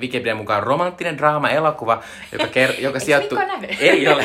Wikipedian 0.00 0.36
mukaan 0.36 0.62
romanttinen 0.62 1.18
draama-elokuva, 1.18 2.02
joka, 2.32 2.44
ker- 2.44 2.80
joka 2.86 3.00
sijoittuu... 3.00 3.38
Ei 3.78 4.08
ole. 4.08 4.24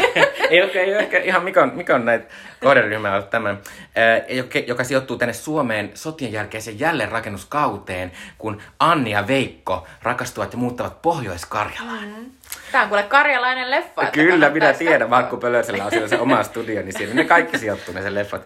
ei, 0.49 0.62
ole, 0.62 0.71
ei 0.71 0.91
ole 0.93 0.99
ehkä 0.99 1.17
ihan 1.17 1.43
Mikon, 1.43 1.71
Mikon 1.75 2.06
näitä 2.06 2.25
kohderyhmää 2.63 3.13
ollut 3.13 3.30
tämän. 3.30 3.60
Äh, 3.97 4.36
joka, 4.36 4.60
joka 4.60 4.84
sijoittuu 4.84 5.17
tänne 5.17 5.34
Suomeen 5.34 5.91
sotien 5.93 6.32
jälkeiseen 6.32 6.80
jälleenrakennuskauteen, 6.80 8.12
kun 8.38 8.62
Anni 8.80 9.12
ja 9.12 9.27
Veikko 9.27 9.88
rakastuvat 10.04 10.54
ja 10.54 10.58
muuttavat 10.58 11.01
Pohjois-Karjalaan. 11.01 12.25
Tää 12.71 12.82
on 12.84 12.88
kuule 12.89 13.04
karjalainen 13.04 13.71
leffa. 13.71 14.06
Kyllä, 14.06 14.49
minä 14.49 14.73
tiedän. 14.73 15.10
Markku 15.10 15.38
Pölösellä 15.38 15.86
on 15.86 15.91
siellä 15.91 16.08
se 16.08 16.19
oma 16.19 16.43
studio, 16.43 16.82
niin 16.82 16.97
siellä 16.97 17.15
ne 17.15 17.25
kaikki 17.25 17.58
sijoittuu 17.58 17.93
ne 17.93 18.01
sen 18.01 18.15
leffat. 18.15 18.41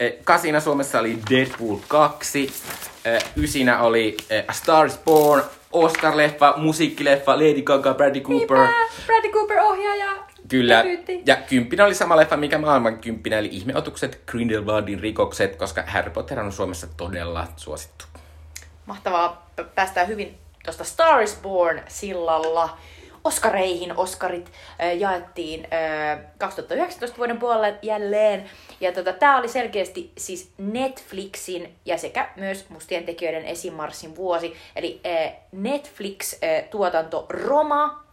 Eh, 0.00 0.12
Kasina 0.24 0.60
Suomessa 0.60 1.00
oli 1.00 1.18
Deadpool 1.30 1.76
2. 1.88 2.52
Ää, 3.04 3.18
Ysinä 3.36 3.78
oli 3.78 4.16
eh, 4.30 4.44
A 4.48 4.52
Star 4.52 4.86
is 4.86 4.98
Born, 5.04 5.42
Oscar-leffa, 5.74 6.54
musiikkileffa, 6.56 7.36
Lady 7.36 7.62
Gaga, 7.62 7.94
Bradley 7.94 8.20
Cooper. 8.22 8.56
Niinpä, 8.56 8.74
Bradley 9.06 9.32
Cooper 9.32 9.58
ohjaaja. 9.58 10.12
Kyllä. 10.48 10.78
Debyytti. 10.78 11.22
Ja 11.26 11.36
kymppinä 11.36 11.84
oli 11.84 11.94
sama 11.94 12.16
leffa, 12.16 12.36
mikä 12.36 12.58
maailman 12.58 12.98
kymppinä, 12.98 13.38
eli 13.38 13.48
Ihmeotukset, 13.52 14.20
Grindelwaldin 14.26 15.00
rikokset, 15.00 15.56
koska 15.56 15.82
Harry 15.86 16.10
Potter 16.10 16.40
on 16.40 16.52
Suomessa 16.52 16.86
todella 16.96 17.46
suosittu. 17.56 18.04
Mahtavaa. 18.86 19.46
P- 19.56 19.74
Päästään 19.74 20.08
hyvin 20.08 20.38
tuosta 20.64 20.84
Star 20.84 21.22
is 21.22 21.38
Born 21.42 21.80
sillalla. 21.88 22.78
Oskareihin. 23.24 23.96
Oskarit 23.96 24.52
jaettiin 24.98 25.68
äh, 25.72 26.20
2019 26.38 27.18
vuoden 27.18 27.38
puolella 27.38 27.78
jälleen. 27.82 28.50
Ja 28.80 28.92
tota, 28.92 29.12
tämä 29.12 29.38
oli 29.38 29.48
selkeästi 29.48 30.12
siis 30.18 30.52
Netflixin 30.58 31.74
ja 31.84 31.98
sekä 31.98 32.30
myös 32.36 32.68
Mustien 32.68 33.04
tekijöiden 33.04 33.44
esimarssin 33.44 34.16
vuosi. 34.16 34.56
Eli 34.76 35.00
Netflix-tuotanto 35.52 37.26
Roma 37.28 38.04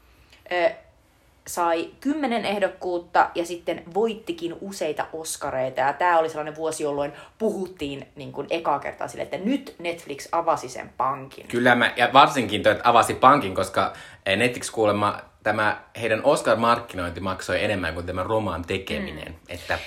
sai 1.48 1.90
kymmenen 2.00 2.46
ehdokkuutta 2.46 3.30
ja 3.36 3.46
sitten 3.46 3.84
voittikin 3.94 4.56
useita 4.62 5.06
Oscareita. 5.14 5.82
Ja 5.82 5.94
tämä 5.94 6.20
oli 6.20 6.30
sellainen 6.30 6.56
vuosi, 6.56 6.84
jolloin 6.84 7.14
puhuttiin 7.38 8.08
niin 8.16 8.32
kuin 8.32 8.48
ekaa 8.50 8.80
kertaa 8.80 9.08
sille, 9.08 9.24
että 9.24 9.38
nyt 9.38 9.76
Netflix 9.80 10.28
avasi 10.32 10.70
sen 10.70 10.90
pankin. 10.98 11.48
Kyllä 11.48 11.76
mä, 11.76 11.94
ja 11.96 12.10
varsinkin 12.14 12.64
toi, 12.64 12.72
että 12.72 12.90
avasi 12.90 13.14
pankin, 13.14 13.56
koska 13.56 13.94
eh, 14.26 14.38
Netflix 14.38 14.72
kuulemma 14.72 15.20
tämä 15.44 15.82
heidän 16.02 16.22
Oscar-markkinointi 16.24 17.20
maksoi 17.20 17.64
enemmän 17.64 17.94
kuin 17.94 18.06
tämä 18.06 18.24
romaan 18.24 18.66
tekeminen. 18.66 19.28
Mm. 19.28 19.40
Että 19.50 19.80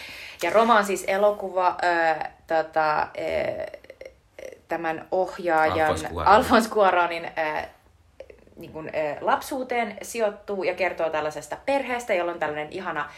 Ja 0.43 0.51
Roma 0.51 0.79
on 0.79 0.85
siis 0.85 1.05
elokuva 1.07 1.77
äh, 1.85 2.31
tota, 2.47 3.03
äh, 3.03 3.09
tämän 4.69 5.07
ohjaajan. 5.11 5.97
Alphonse 6.25 6.71
Cuaronin 6.71 7.25
äh, 7.25 7.69
niin 8.57 8.73
kuin, 8.73 8.91
lapsuuteen 9.21 9.97
sijoittuu 10.03 10.63
ja 10.63 10.75
kertoo 10.75 11.11
tällaisesta 11.11 11.57
perheestä, 11.67 12.15
jolla 12.15 12.33
on 12.33 12.39
tällainen 12.39 12.73
ihana, 12.73 13.09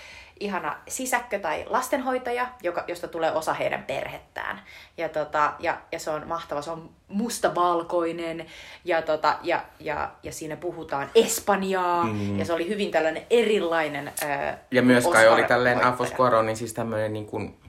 ihana 0.40 0.76
sisäkkö 0.88 1.38
tai 1.38 1.64
lastenhoitaja, 1.66 2.48
joka, 2.62 2.84
josta 2.86 3.08
tulee 3.08 3.32
osa 3.32 3.54
heidän 3.54 3.82
perhettään. 3.82 4.62
Ja, 4.96 5.08
tota, 5.08 5.52
ja, 5.58 5.78
ja 5.92 5.98
se 5.98 6.10
on 6.10 6.28
mahtava, 6.28 6.62
se 6.62 6.70
on 6.70 6.90
mustavalkoinen 7.08 8.46
ja, 8.84 9.02
tota, 9.02 9.38
ja, 9.42 9.64
ja, 9.80 10.10
ja 10.22 10.32
siinä 10.32 10.56
puhutaan 10.56 11.10
espanjaa 11.14 12.04
mm. 12.04 12.38
ja 12.38 12.44
se 12.44 12.52
oli 12.52 12.68
hyvin 12.68 12.90
tällainen 12.90 13.26
erilainen 13.30 14.12
äh, 14.22 14.56
ja 14.70 14.82
myös 14.82 15.06
kai 15.06 15.28
oli 15.28 15.44
tälleen. 15.44 15.84
Alphonse 15.84 16.14
Cuarón, 16.14 16.46
niin 16.46 16.56
siis 16.56 16.72
tämmöinen 16.72 17.12
niin 17.12 17.26
kuin, 17.26 17.60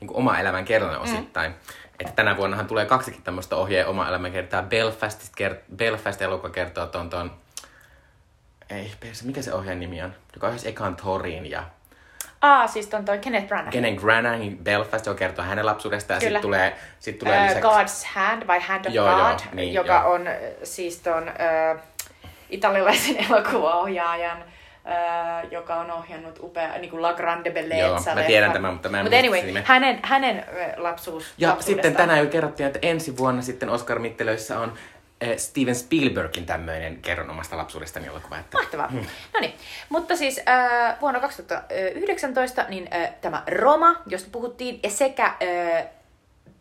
niin 0.00 0.08
kuin 0.08 0.16
oma 0.16 0.38
elämän 0.38 0.64
kerran 0.64 1.00
osittain. 1.00 1.50
Mm. 1.50 1.58
Että 2.04 2.16
tänä 2.16 2.36
vuonnahan 2.36 2.66
tulee 2.66 2.86
kaksikin 2.86 3.22
tämmöistä 3.22 3.56
ohjeen 3.56 3.86
oma 3.86 4.08
elämän 4.08 4.32
kertaa. 4.32 4.62
Belfastista 4.62 5.44
kert- 5.44 5.76
Belfast-elokuva 5.76 6.50
kertoo 6.50 6.86
ton, 6.86 7.10
ton 7.10 7.32
ei, 8.70 8.92
mikä 9.22 9.42
se 9.42 9.52
ohjaajan 9.52 9.80
nimi 9.80 10.02
on? 10.02 10.14
Joka 10.34 10.46
ohjasi 10.46 10.68
ekan 10.68 10.96
Thorin 10.96 11.50
ja 11.50 11.64
Aa, 12.44 12.66
siis 12.66 12.86
ton 12.86 13.04
toi 13.04 13.18
Kenneth 13.18 13.48
Branagh. 13.48 13.70
Kenen 13.70 13.96
Branagh, 13.96 14.38
niin 14.38 14.58
Belfast, 14.58 15.06
joka 15.06 15.18
kertoo 15.18 15.44
hänen 15.44 15.66
lapsuudestaan. 15.66 16.20
Kyllä. 16.20 16.30
sitten 16.30 16.42
tulee, 16.42 16.76
sit 17.00 17.18
tulee 17.18 17.38
uh, 17.40 17.44
lisäksi... 17.44 17.68
God's 17.68 18.06
Hand 18.14 18.46
vai 18.46 18.60
Hand 18.60 18.86
of 18.86 18.94
Joo, 18.94 19.08
God, 19.08 19.18
joo, 19.18 19.38
niin, 19.52 19.74
joka 19.74 19.92
joo. 19.92 20.12
on 20.12 20.26
siis 20.62 21.00
ton 21.00 21.22
uh, 21.22 21.80
italialaisen 22.50 23.16
elokuvaohjaajan, 23.30 24.44
joka 25.50 25.74
on 25.74 25.90
ohjannut 25.90 26.38
upea, 26.42 26.78
niin 26.78 26.90
kuin 26.90 27.02
La 27.02 27.12
Grande 27.12 27.50
Bellezza. 27.50 28.10
Joo, 28.10 28.14
mä 28.14 28.22
tiedän 28.22 28.52
tämän, 28.52 28.72
mutta 28.72 28.88
mä 28.88 29.00
en 29.00 29.04
muista 29.04 29.18
anyway, 29.18 29.42
nimeä. 29.42 29.62
hänen, 29.66 30.00
hänen 30.02 30.44
lapsuus, 30.76 31.34
Ja 31.38 31.56
sitten 31.60 31.96
tänään 31.96 32.18
jo 32.18 32.26
kerrottiin, 32.26 32.66
että 32.66 32.78
ensi 32.82 33.16
vuonna 33.16 33.42
sitten 33.42 33.70
Oscar 33.70 33.98
Mittelöissä 33.98 34.58
on 34.58 34.72
Steven 35.36 35.74
Spielbergin 35.74 36.46
tämmöinen 36.46 36.96
kerron 37.02 37.30
omasta 37.30 37.56
lapsuudestani 37.56 38.06
elokuva. 38.06 38.38
Että... 38.38 38.58
Mahtavaa. 38.58 38.90
No 39.34 39.40
niin, 39.40 39.54
mutta 39.88 40.16
siis 40.16 40.40
äh, 40.48 40.96
vuonna 41.00 41.20
2019 41.20 42.64
niin 42.68 42.88
äh, 42.94 43.14
tämä 43.20 43.42
Roma, 43.46 44.02
josta 44.06 44.28
puhuttiin, 44.32 44.80
ja 44.82 44.90
sekä 44.90 45.24
äh, 45.26 45.86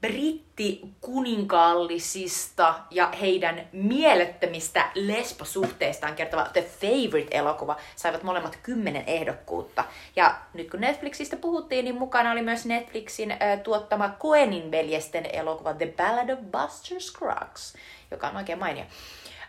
brittikuninkaallisista 0.04 2.76
ja 2.92 3.12
heidän 3.22 3.68
mielettömistä 3.72 4.90
lesbosuhteistaan 4.96 6.16
kertova 6.16 6.50
The 6.54 6.62
Favorite-elokuva 6.62 7.78
saivat 7.96 8.24
molemmat 8.24 8.58
kymmenen 8.64 9.04
ehdokkuutta. 9.08 9.84
Ja 10.16 10.36
nyt 10.54 10.72
kun 10.72 10.82
Netflixistä 10.82 11.36
puhuttiin, 11.36 11.86
niin 11.86 11.96
mukana 11.96 12.32
oli 12.32 12.42
myös 12.42 12.66
Netflixin 12.66 13.32
äh, 13.32 13.38
tuottama 13.64 14.10
Coenin 14.20 14.72
veljesten 14.72 15.26
elokuva 15.34 15.74
The 15.74 15.94
Ballad 15.98 16.30
of 16.30 16.40
Buster 16.40 17.02
Scruggs, 17.02 17.74
joka 18.12 18.28
on 18.28 18.38
oikein 18.38 18.60
mainio. 18.60 18.84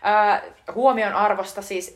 Äh, 0.05 0.41
huomion 0.75 1.13
arvosta 1.13 1.61
siis 1.61 1.95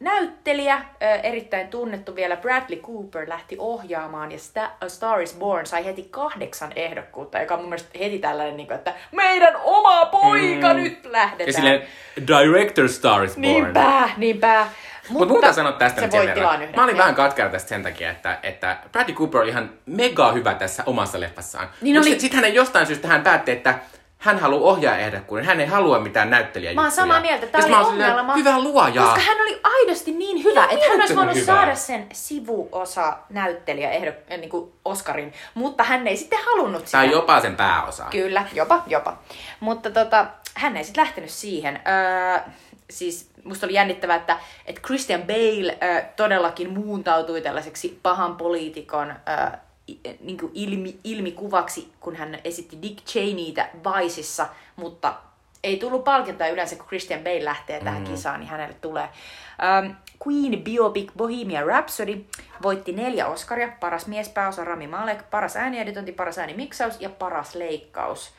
näyttelijä, 0.00 0.80
erittäin 1.22 1.68
tunnettu 1.68 2.14
vielä, 2.16 2.36
Bradley 2.36 2.78
Cooper 2.78 3.28
lähti 3.28 3.56
ohjaamaan 3.58 4.32
ja 4.32 4.38
Sta- 4.38 4.70
A 4.80 4.88
Star 4.88 5.20
is 5.20 5.34
Born 5.34 5.66
sai 5.66 5.84
heti 5.84 6.08
kahdeksan 6.10 6.72
ehdokkuutta, 6.76 7.40
joka 7.40 7.54
on 7.54 7.60
mun 7.60 7.68
mielestä 7.68 7.98
heti 7.98 8.18
tällainen, 8.18 8.56
niin 8.56 8.66
kuin, 8.66 8.76
että 8.76 8.92
meidän 9.12 9.56
oma 9.64 10.06
poika 10.06 10.74
mm. 10.74 10.80
nyt 10.80 11.04
lähdetään. 11.06 11.46
Ja 11.48 11.52
silleen 11.52 11.82
Director 12.26 12.88
Star 12.88 13.24
is 13.24 13.30
Born. 13.34 13.40
Niinpä, 13.42 14.08
niinpä. 14.16 14.66
Mutta 15.08 15.18
Mut 15.18 15.28
muuta 15.28 15.52
sanoa 15.52 15.72
tästä 15.72 16.00
nyt 16.00 16.10
sen 16.10 16.26
verran. 16.26 16.62
yhden. 16.62 16.76
Mä 16.76 16.84
olin 16.84 16.96
vähän 16.96 17.14
katkera 17.14 17.48
tästä 17.48 17.68
sen 17.68 17.82
takia, 17.82 18.10
että, 18.10 18.38
että 18.42 18.76
Bradley 18.92 19.14
Cooper 19.16 19.40
oli 19.40 19.48
ihan 19.50 19.70
mega 19.86 20.32
hyvä 20.32 20.54
tässä 20.54 20.82
omassa 20.86 21.20
leffassaan. 21.20 21.68
Niin 21.80 21.96
Mut 21.96 22.02
oli- 22.04 22.10
sit- 22.10 22.20
Sitten 22.20 22.40
hän 22.40 22.54
jostain 22.54 22.86
syystä 22.86 23.08
hän 23.08 23.22
päätti, 23.22 23.50
että 23.52 23.74
hän 24.18 24.38
haluaa 24.38 24.72
ohjaa 24.72 24.96
ehdokkuuden. 24.96 25.44
Hän 25.46 25.60
ei 25.60 25.66
halua 25.66 25.98
mitään 26.00 26.30
näyttelijäjuttuja. 26.30 26.74
Mä 26.82 26.86
oon 26.86 26.90
samaa 26.90 27.20
mieltä. 27.20 27.46
Sit 27.46 27.74
oli 27.74 27.84
ongelma. 27.86 28.34
Hyvä 28.34 28.60
luoja. 28.60 29.02
Koska 29.02 29.20
hän 29.20 29.40
oli 29.40 29.60
aidosti 29.62 30.12
niin 30.12 30.44
hyvä, 30.44 30.64
että 30.64 30.86
hän 30.90 31.00
olisi 31.00 31.16
voinut 31.16 31.34
hyvä. 31.34 31.46
saada 31.46 31.74
sen 31.74 32.06
sivuosa 32.12 33.16
näyttelijä 33.30 33.90
ehdok, 33.90 34.14
äh, 34.32 34.38
niin 34.38 34.50
kuin 34.50 34.72
Oscarin, 34.84 35.32
mutta 35.54 35.84
hän 35.84 36.06
ei 36.06 36.16
sitten 36.16 36.38
halunnut 36.46 36.86
sitä. 36.86 36.98
Tai 36.98 37.10
jopa 37.10 37.40
sen 37.40 37.56
pääosa. 37.56 38.04
Kyllä, 38.10 38.44
jopa, 38.52 38.82
jopa. 38.86 39.16
Mutta 39.60 39.90
tota, 39.90 40.26
hän 40.54 40.76
ei 40.76 40.84
sitten 40.84 41.04
lähtenyt 41.04 41.30
siihen. 41.30 41.80
Öö, 41.88 42.38
siis 42.90 43.30
musta 43.44 43.66
oli 43.66 43.74
jännittävää, 43.74 44.16
että, 44.16 44.38
että 44.66 44.80
Christian 44.80 45.22
Bale 45.22 45.78
öö, 45.82 46.02
todellakin 46.16 46.70
muuntautui 46.72 47.40
tällaiseksi 47.40 48.00
pahan 48.02 48.36
poliitikon 48.36 49.10
i- 49.10 49.67
niin 50.20 50.38
kuin 50.38 50.52
ilmi, 50.54 50.98
ilmikuvaksi, 51.04 51.92
kun 52.00 52.16
hän 52.16 52.38
esitti 52.44 52.78
Dick 52.82 53.04
Cheneytä 53.06 53.68
Viceissa, 53.84 54.46
mutta 54.76 55.14
ei 55.64 55.76
tullut 55.76 56.04
palkintoa 56.04 56.46
yleensä, 56.48 56.76
kun 56.76 56.86
Christian 56.86 57.20
Bale 57.20 57.44
lähtee 57.44 57.80
tähän 57.80 58.02
Mm. 58.02 58.08
kisaan, 58.08 58.40
niin 58.40 58.50
hänelle 58.50 58.74
tulee. 58.74 59.08
Um, 59.82 59.94
Queen 60.26 60.62
Biopic 60.62 61.12
Bohemian 61.16 61.66
Rhapsody 61.66 62.24
voitti 62.62 62.92
neljä 62.92 63.26
Oscaria, 63.26 63.68
paras 63.80 64.06
miespääosa 64.06 64.64
Rami 64.64 64.86
Malek, 64.86 65.30
paras 65.30 65.56
äänieditointi, 65.56 66.12
paras 66.12 66.38
äänimiksaus 66.38 67.00
ja 67.00 67.10
paras 67.10 67.54
leikkaus. 67.54 68.30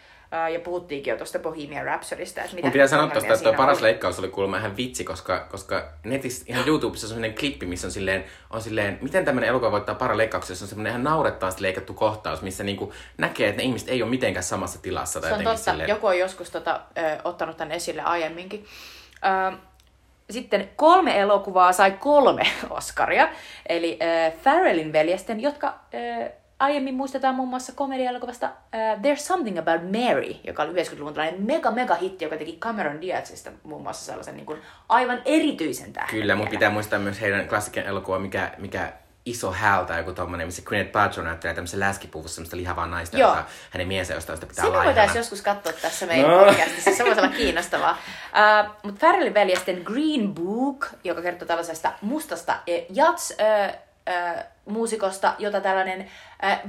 Ja 0.53 0.59
puhuttiinkin 0.59 1.11
jo 1.11 1.17
tuosta 1.17 1.39
Bohemian 1.39 1.85
Rhapsodysta, 1.85 2.41
että 2.41 2.55
mitä 2.55 2.65
Mun 2.67 2.71
pitää 2.71 2.87
sanoa 2.87 3.07
tosta, 3.07 3.33
että 3.33 3.43
tuo 3.43 3.53
paras 3.53 3.77
oli. 3.77 3.83
leikkaus 3.83 4.19
oli 4.19 4.27
kuulemma 4.27 4.57
ihan 4.57 4.77
vitsi, 4.77 5.03
koska, 5.03 5.47
koska 5.51 5.89
netissä, 6.03 6.45
ihan 6.47 6.67
YouTubessa 6.67 7.05
on 7.05 7.09
sellainen 7.09 7.37
klippi, 7.37 7.65
missä 7.65 7.87
on 7.87 7.91
silleen, 7.91 8.23
on 8.49 8.61
silleen 8.61 8.97
miten 9.01 9.25
tämmöinen 9.25 9.49
elokuva 9.49 9.71
voittaa 9.71 9.95
paras 9.95 10.17
leikkauksen, 10.17 10.55
se 10.55 10.63
on 10.63 10.67
semmoinen 10.69 10.89
ihan 10.91 11.03
naurettavasti 11.03 11.61
leikattu 11.61 11.93
kohtaus, 11.93 12.41
missä 12.41 12.63
niinku 12.63 12.93
näkee, 13.17 13.49
että 13.49 13.61
ne 13.61 13.65
ihmiset 13.65 13.89
ei 13.89 14.01
ole 14.03 14.09
mitenkään 14.09 14.43
samassa 14.43 14.81
tilassa. 14.81 15.21
Tai 15.21 15.29
Se 15.29 15.35
on 15.35 15.43
totta. 15.43 15.71
silleen, 15.71 15.89
Joku 15.89 16.07
on 16.07 16.19
joskus 16.19 16.49
tota, 16.49 16.81
ö, 16.97 17.17
ottanut 17.23 17.57
tämän 17.57 17.71
esille 17.71 18.01
aiemminkin. 18.01 18.65
Ö, 19.53 19.57
sitten 20.29 20.69
kolme 20.75 21.19
elokuvaa 21.19 21.73
sai 21.73 21.91
kolme 21.91 22.43
Oscaria. 22.69 23.29
Eli 23.69 23.99
ö, 24.01 24.31
Farrellin 24.43 24.93
veljesten, 24.93 25.39
jotka 25.39 25.79
ö, 26.23 26.31
aiemmin 26.59 26.95
muistetaan 26.95 27.35
muun 27.35 27.49
muassa 27.49 27.71
komediaelokuvasta 27.75 28.45
ö, 28.47 28.77
There's 29.01 29.17
Something 29.19 29.57
About 29.59 29.81
Mary, 29.83 30.35
joka 30.43 30.63
oli 30.63 30.71
90-luvun 30.83 31.13
tällainen 31.13 31.41
mega 31.43 31.71
mega 31.71 31.95
hitti, 31.95 32.25
joka 32.25 32.37
teki 32.37 32.57
Cameron 32.59 33.01
Diazista 33.01 33.51
muun 33.63 33.83
muassa 33.83 34.05
sellaisen 34.05 34.35
niin 34.35 34.45
kuin, 34.45 34.61
aivan 34.89 35.21
erityisen 35.25 35.93
tähden. 35.93 36.09
Kyllä, 36.19 36.35
mutta 36.35 36.49
pitää 36.51 36.69
muistaa 36.69 36.99
myös 36.99 37.21
heidän 37.21 37.47
klassiken 37.47 37.85
elokuva, 37.85 38.19
mikä, 38.19 38.51
mikä 38.57 38.93
iso 39.25 39.51
häl 39.51 39.83
tai 39.85 39.97
joku 39.97 40.13
tommonen, 40.13 40.47
missä 40.47 40.61
Gwyneth 40.61 40.91
Paltrow 40.91 41.25
näyttelee 41.25 41.53
tämmöisen 41.55 41.79
läskipuvussa 41.79 42.35
semmoista 42.35 42.57
lihavaa 42.57 42.87
naista, 42.87 43.17
Joo. 43.17 43.29
joka 43.29 43.45
hänen 43.69 43.87
miensä 43.87 44.13
jostain 44.13 44.37
sitä 44.37 44.47
pitää 44.47 44.63
me 44.65 44.69
laihana. 44.69 44.85
voitaisiin 44.85 45.17
joskus 45.19 45.41
katsoa 45.41 45.73
tässä 45.73 46.05
meidän 46.05 46.31
No. 46.31 46.37
podcastissa, 46.45 46.91
se 46.95 47.05
voisi 47.05 47.21
olla 47.21 47.31
kiinnostavaa. 47.31 47.91
Uh, 47.91 48.69
Mutta 48.83 48.99
Farrellin 48.99 49.33
veljesten 49.33 49.81
Green 49.83 50.33
Book, 50.33 50.85
joka 51.03 51.21
kertoo 51.21 51.47
tällaisesta 51.47 51.91
mustasta 52.01 52.55
eh, 52.67 52.85
jats 52.89 53.31
uh, 53.31 53.75
uh, 53.75 54.43
muusikosta, 54.65 55.33
jota 55.39 55.61
tällainen 55.61 55.99
uh, 56.01 56.07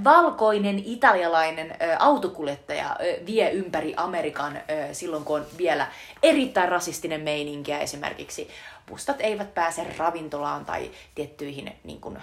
valkoinen 0.05 0.79
italialainen 0.85 1.77
autokuljettaja 1.99 2.97
vie 3.27 3.51
ympäri 3.51 3.95
Amerikan 3.97 4.59
silloin, 4.93 5.25
kun 5.25 5.41
on 5.41 5.47
vielä 5.59 5.87
erittäin 6.23 6.68
rasistinen 6.68 7.21
meininkiä 7.21 7.79
esimerkiksi. 7.79 8.51
Mustat 8.91 9.16
eivät 9.21 9.55
pääse 9.55 9.87
ravintolaan 9.99 10.64
tai 10.64 10.91
tiettyihin 11.14 11.73
niin 11.85 12.01
kuin, 12.01 12.18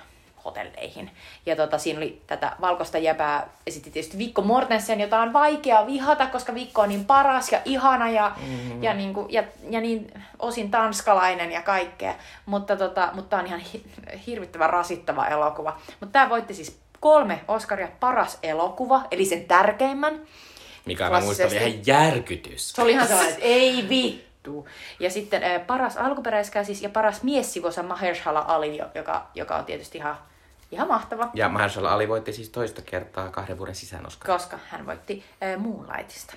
hotelleihin. 0.48 1.12
Ja 1.46 1.56
tota, 1.56 1.78
siinä 1.78 1.98
oli 1.98 2.22
tätä 2.28 2.52
valkoista 2.62 2.98
jäbää, 2.98 3.50
esitti 3.68 3.92
tietysti 3.92 4.18
Vikko 4.18 4.42
Mortensen, 4.42 5.00
jota 5.00 5.22
on 5.22 5.34
vaikea 5.34 5.88
vihata, 5.88 6.28
koska 6.28 6.54
Vikko 6.54 6.82
on 6.82 6.90
niin 6.90 7.06
paras 7.06 7.52
ja 7.52 7.62
ihana 7.66 8.10
ja, 8.10 8.32
mm-hmm. 8.38 8.84
ja, 8.84 8.94
niin 8.94 9.14
kuin, 9.14 9.34
ja, 9.34 9.44
ja 9.70 9.82
niin 9.82 10.24
osin 10.40 10.72
tanskalainen 10.72 11.52
ja 11.52 11.62
kaikkea. 11.62 12.16
Mutta, 12.46 12.76
tota, 12.76 13.10
mutta 13.14 13.30
tää 13.30 13.40
on 13.40 13.48
ihan 13.48 13.60
hi- 13.60 13.86
hirvittävän 14.28 14.70
rasittava 14.70 15.28
elokuva. 15.28 15.80
Mutta 16.00 16.14
tämä 16.14 16.30
voitti 16.30 16.54
siis 16.54 16.80
kolme 17.00 17.40
Oscaria 17.48 17.88
paras 18.00 18.40
elokuva, 18.44 19.02
eli 19.12 19.26
sen 19.26 19.46
tärkeimmän. 19.46 20.22
Mikä 20.86 21.06
on 21.08 21.24
muista 21.24 21.44
oli 21.44 21.50
klassisesti. 21.52 21.70
ihan 21.70 22.06
järkytys. 22.06 22.70
Se 22.72 22.82
oli 22.82 22.92
ihan 22.92 23.08
sellainen, 23.08 23.34
että 23.34 23.46
ei 23.46 23.90
vittu. 23.90 24.68
Ja 25.00 25.10
sitten 25.10 25.44
äh, 25.44 25.68
paras 25.68 25.98
alkuperäiskäsis 25.98 26.82
ja 26.82 26.90
paras 26.90 27.24
miessivuosa 27.24 27.84
Mahershala 27.84 28.46
Ali, 28.48 28.78
jo- 28.78 28.90
joka, 28.96 29.28
joka 29.36 29.56
on 29.56 29.66
tietysti 29.66 29.98
ihan, 29.98 30.18
ihan 30.72 30.88
mahtava, 30.88 31.30
Ja 31.34 31.50
Mahershala 31.50 31.92
Ali 31.94 32.08
voitti 32.08 32.34
siis 32.34 32.50
toista 32.50 32.82
kertaa 32.82 33.30
kahden 33.30 33.58
vuoden 33.58 33.76
sisään 33.76 34.08
Oscar. 34.08 34.28
koska 34.32 34.60
hän 34.70 34.86
voitti 34.86 35.24
äh, 35.44 35.60
Moonlightista. 35.62 36.34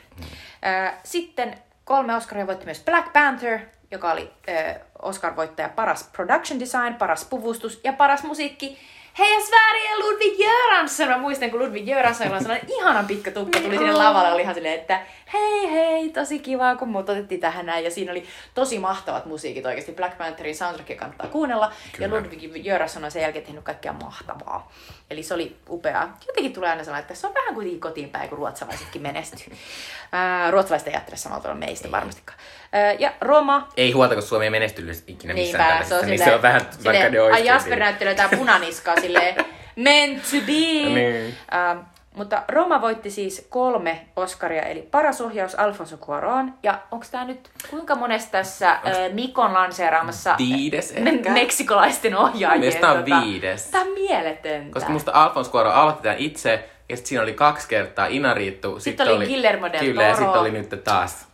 Äh, 0.67 0.95
sitten 1.05 1.59
kolme 1.85 2.17
Oscaria 2.17 2.47
voitti 2.47 2.65
myös 2.65 2.83
Black 2.85 3.13
Panther, 3.13 3.59
joka 3.91 4.13
oli 4.13 4.31
äh, 4.49 4.77
Oscar-voittaja 5.03 5.69
paras 5.69 6.09
production 6.13 6.61
design, 6.61 6.95
paras 6.95 7.25
puvustus 7.25 7.81
ja 7.85 7.93
paras 7.93 8.23
musiikki. 8.23 8.79
Hei 9.21 9.41
Sverige 9.43 9.97
Ludwig 9.99 10.39
Göransson! 10.39 11.09
Mä 11.09 11.19
muistan, 11.19 11.51
kun 11.51 11.61
Ludwig 11.61 11.85
Göranssonilla 11.85 12.37
on 12.37 12.43
sellainen 12.43 12.71
ihanan 12.71 13.07
pitkä 13.07 13.31
tukka, 13.31 13.61
tuli 13.61 13.79
sinne 13.79 13.93
lavalle, 13.93 14.33
oli 14.33 14.43
ihan 14.43 14.55
silleen, 14.55 14.81
että 14.81 15.01
hei 15.33 15.71
hei, 15.71 16.11
tosi 16.11 16.39
kiva, 16.39 16.77
kun 16.77 16.89
mut 16.89 17.09
otettiin 17.09 17.41
tähän 17.41 17.67
näin. 17.67 17.85
Ja 17.85 17.91
siinä 17.91 18.13
oli 18.13 18.25
tosi 18.55 18.79
mahtavat 18.79 19.27
musiikit 19.27 19.67
oikeasti. 19.67 19.93
Black 19.93 20.19
Pantherin 20.19 20.57
soundtrackia 20.57 20.97
kannattaa 20.97 21.27
kuunnella. 21.27 21.73
Kyllä. 21.93 22.07
Ja 22.07 22.21
Ludwig 22.21 22.65
Göransson 22.65 23.05
on 23.05 23.11
sen 23.11 23.23
jälkeen 23.23 23.45
tehnyt 23.45 23.65
kaikkea 23.65 23.93
mahtavaa. 23.93 24.73
Eli 25.11 25.23
se 25.23 25.35
oli 25.35 25.57
upeaa. 25.71 26.19
Jotenkin 26.27 26.53
tulee 26.53 26.71
aina 26.71 26.85
sellainen, 26.85 27.03
että 27.03 27.15
se 27.15 27.27
on 27.27 27.35
vähän 27.35 27.55
kuitenkin 27.55 27.81
kotiin 27.81 28.11
päin, 28.11 28.29
kun 28.29 28.39
ruotsalaisetkin 28.39 29.03
menestyy. 29.03 29.57
Ää, 30.13 30.51
ruotsalaiset 30.51 30.89
ei 30.89 30.95
ajattele 30.95 31.17
samalla 31.17 31.43
tavalla 31.43 31.61
meistä 31.61 31.91
varmastikaan. 31.91 32.39
Ää, 32.73 32.93
ja 32.93 33.13
Roma, 33.21 33.69
Ei 33.77 33.93
huolta, 33.93 34.15
kun 34.15 34.23
Suomi 34.23 34.45
ei 34.45 34.51
menestynyt 34.51 35.05
ikinä 35.07 35.35
missään 35.35 35.71
Niinpä, 35.71 35.89
se 35.89 35.95
on, 35.95 36.07
niin 36.07 36.19
silleen, 36.19 36.31
se 36.31 36.35
on 36.35 36.43
vähän, 36.43 36.61
silleen, 36.71 37.13
vaikka 37.13 37.29
ne. 37.29 37.35
Ai 37.35 37.47
Jasper 37.47 37.79
näyttelee 37.79 38.13
jotain 38.13 38.39
punaniskaa 38.39 39.01
silleen, 39.01 39.45
meant 39.77 40.23
to 40.23 40.37
be. 40.47 40.91
Niin. 40.95 41.35
Ähm, 41.55 41.79
mutta 42.15 42.43
Roma 42.49 42.81
voitti 42.81 43.11
siis 43.11 43.47
kolme 43.51 44.07
Oscaria, 44.17 44.63
eli 44.63 44.83
paras 44.83 45.21
ohjaus 45.21 45.55
Alfonso 45.55 45.97
Cuarón. 45.97 46.53
Ja 46.63 46.79
onko 46.91 47.07
tämä 47.11 47.25
nyt 47.25 47.51
kuinka 47.71 47.95
monesta 47.95 48.31
tässä 48.31 48.71
äh, 48.71 48.81
Mikon 49.13 49.55
lanseeraamassa 49.55 50.35
Viides 50.39 50.95
me- 50.99 51.33
meksikolaisten 51.33 52.17
ohjaajien? 52.17 52.61
Mielestäni 52.61 52.99
on 52.99 53.25
viides. 53.25 53.65
Tämä 53.65 53.85
on 53.85 53.91
mieletöntä. 53.93 54.73
Koska 54.73 54.91
musta 54.91 55.13
Alfons 55.15 55.49
Cuarón 55.49 55.73
aloitti 55.75 56.03
tämän 56.03 56.19
itse, 56.19 56.71
ja 56.89 56.97
sitten 56.97 57.09
siinä 57.09 57.23
oli 57.23 57.33
kaksi 57.33 57.69
kertaa 57.69 58.07
Inariittu. 58.07 58.81
Sitten 58.81 59.09
oli 59.09 59.27
Guillermo 59.27 59.73
del 59.73 59.81
Kyllä, 59.81 60.03
ja 60.03 60.17
sitten 60.17 60.41
oli 60.41 60.51
nyt 60.51 60.85
taas 60.85 61.27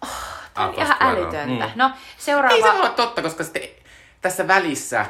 Tämä 0.55 0.67
on 0.67 0.75
Alfonso 0.75 0.83
ihan 0.83 1.17
älytöntä. 1.17 1.67
Mm. 1.67 1.73
No, 1.75 1.91
seuraava... 2.19 2.57
Ei 2.57 2.63
se 2.63 2.69
voi 2.69 2.81
olla 2.81 2.89
totta, 2.89 3.23
koska 3.23 3.45
sitten 3.45 3.63
tässä 4.21 4.49
välissä, 4.49 5.07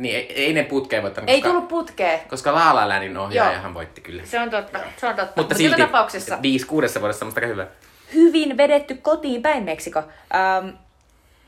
niin 0.00 0.16
ei, 0.16 0.32
ei 0.44 0.52
ne 0.52 0.62
putkeen 0.62 1.02
voittanut. 1.02 1.30
Ei 1.30 1.40
koska, 1.40 1.52
tullut 1.52 1.68
putkeen. 1.68 2.20
Koska 2.28 2.54
La 2.54 2.74
La 2.74 2.88
Landin 2.88 3.16
ohjaajahan 3.16 3.74
voitti 3.74 4.00
kyllä. 4.00 4.22
Se 4.24 4.40
on 4.40 4.50
totta. 4.50 4.78
Se 4.96 5.06
on 5.06 5.16
totta. 5.16 5.32
Mutta 5.36 5.54
Mut 5.54 5.58
silti 5.58 5.82
tapauksessa 5.82 6.42
viisi 6.42 6.66
kuudessa 6.66 7.00
vuodessa 7.00 7.26
aika 7.26 7.46
hyvä. 7.46 7.66
hyvin 8.14 8.56
vedetty 8.56 8.94
kotiin 8.94 9.42
päin 9.42 9.62
Meksiko. 9.64 9.98
Ähm, 10.34 10.68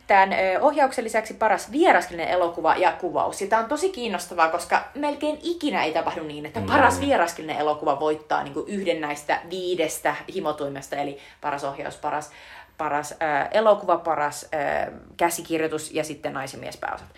tämän 0.07 0.30
ohjauksen 0.61 1.05
lisäksi 1.05 1.34
paras 1.34 1.72
vieraskielinen 1.72 2.28
elokuva 2.32 2.74
ja 2.76 2.92
kuvaus. 2.92 3.40
Ja 3.40 3.46
tämä 3.46 3.62
on 3.62 3.68
tosi 3.68 3.88
kiinnostavaa, 3.90 4.48
koska 4.48 4.84
melkein 4.94 5.38
ikinä 5.42 5.84
ei 5.84 5.92
tapahdu 5.92 6.22
niin, 6.22 6.46
että 6.46 6.61
paras 6.66 7.00
vieraskielinen 7.00 7.61
elokuva 7.61 8.00
voittaa 8.00 8.42
niin 8.42 8.55
kuin 8.55 8.68
yhden 8.68 9.00
näistä 9.00 9.40
viidestä 9.50 10.14
himotuimesta, 10.34 10.96
eli 10.96 11.18
paras 11.40 11.64
ohjaus, 11.64 11.96
paras, 11.96 12.30
paras 12.78 13.14
äh, 13.22 13.48
elokuva, 13.50 13.96
paras 13.96 14.46
äh, 14.55 14.92
käsikirjoitus 15.16 15.90
ja 15.94 16.05
sitten 16.05 16.32
nais- 16.32 16.53
ja 16.53 16.59
miespääosat. 16.59 17.09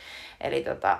Eli 0.40 0.60
tota, 0.60 0.98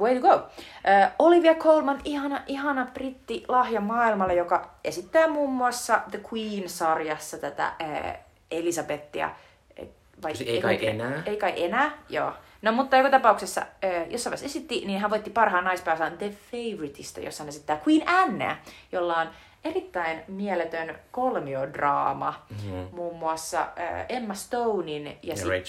Way 0.00 0.20
to 0.20 0.20
go. 0.20 0.48
Äh, 0.88 1.12
Olivia 1.18 1.54
Colman, 1.54 2.00
ihana, 2.04 2.42
ihana 2.46 2.86
britti 2.94 3.44
lahja 3.48 3.80
maailmalle, 3.80 4.34
joka 4.34 4.70
esittää 4.84 5.28
muun 5.28 5.52
muassa 5.52 6.00
The 6.10 6.20
Queen-sarjassa 6.32 7.38
tätä 7.38 7.66
äh, 7.66 8.18
Elisabettia. 8.50 9.30
Vai, 10.22 10.32
ei 10.46 10.62
kai 10.62 10.86
enää? 10.86 11.22
Ei 11.26 11.36
kai 11.36 11.52
enää, 11.56 11.90
joo. 12.08 12.32
No 12.62 12.72
mutta 12.72 12.96
joka 12.96 13.10
tapauksessa, 13.10 13.60
äh, 13.60 13.90
jossain 14.10 14.30
vaiheessa 14.30 14.46
esitti, 14.46 14.82
niin 14.86 15.00
hän 15.00 15.10
voitti 15.10 15.30
parhaan 15.30 15.64
naispääosan 15.64 16.18
The 16.18 16.30
Favouriteista, 16.50 17.20
jossa 17.20 17.42
hän 17.42 17.48
esittää 17.48 17.80
Queen 17.88 18.08
Annea, 18.08 18.56
jolla 18.92 19.16
on 19.16 19.28
erittäin 19.64 20.22
mieletön 20.28 20.98
kolmiodraama, 21.10 22.46
mm-hmm. 22.50 22.88
muun 22.92 23.18
muassa 23.18 23.60
äh, 23.60 24.06
Emma 24.08 24.34
Stonein 24.34 25.06
ja, 25.06 25.12
ja 25.22 25.36
sitten 25.36 25.60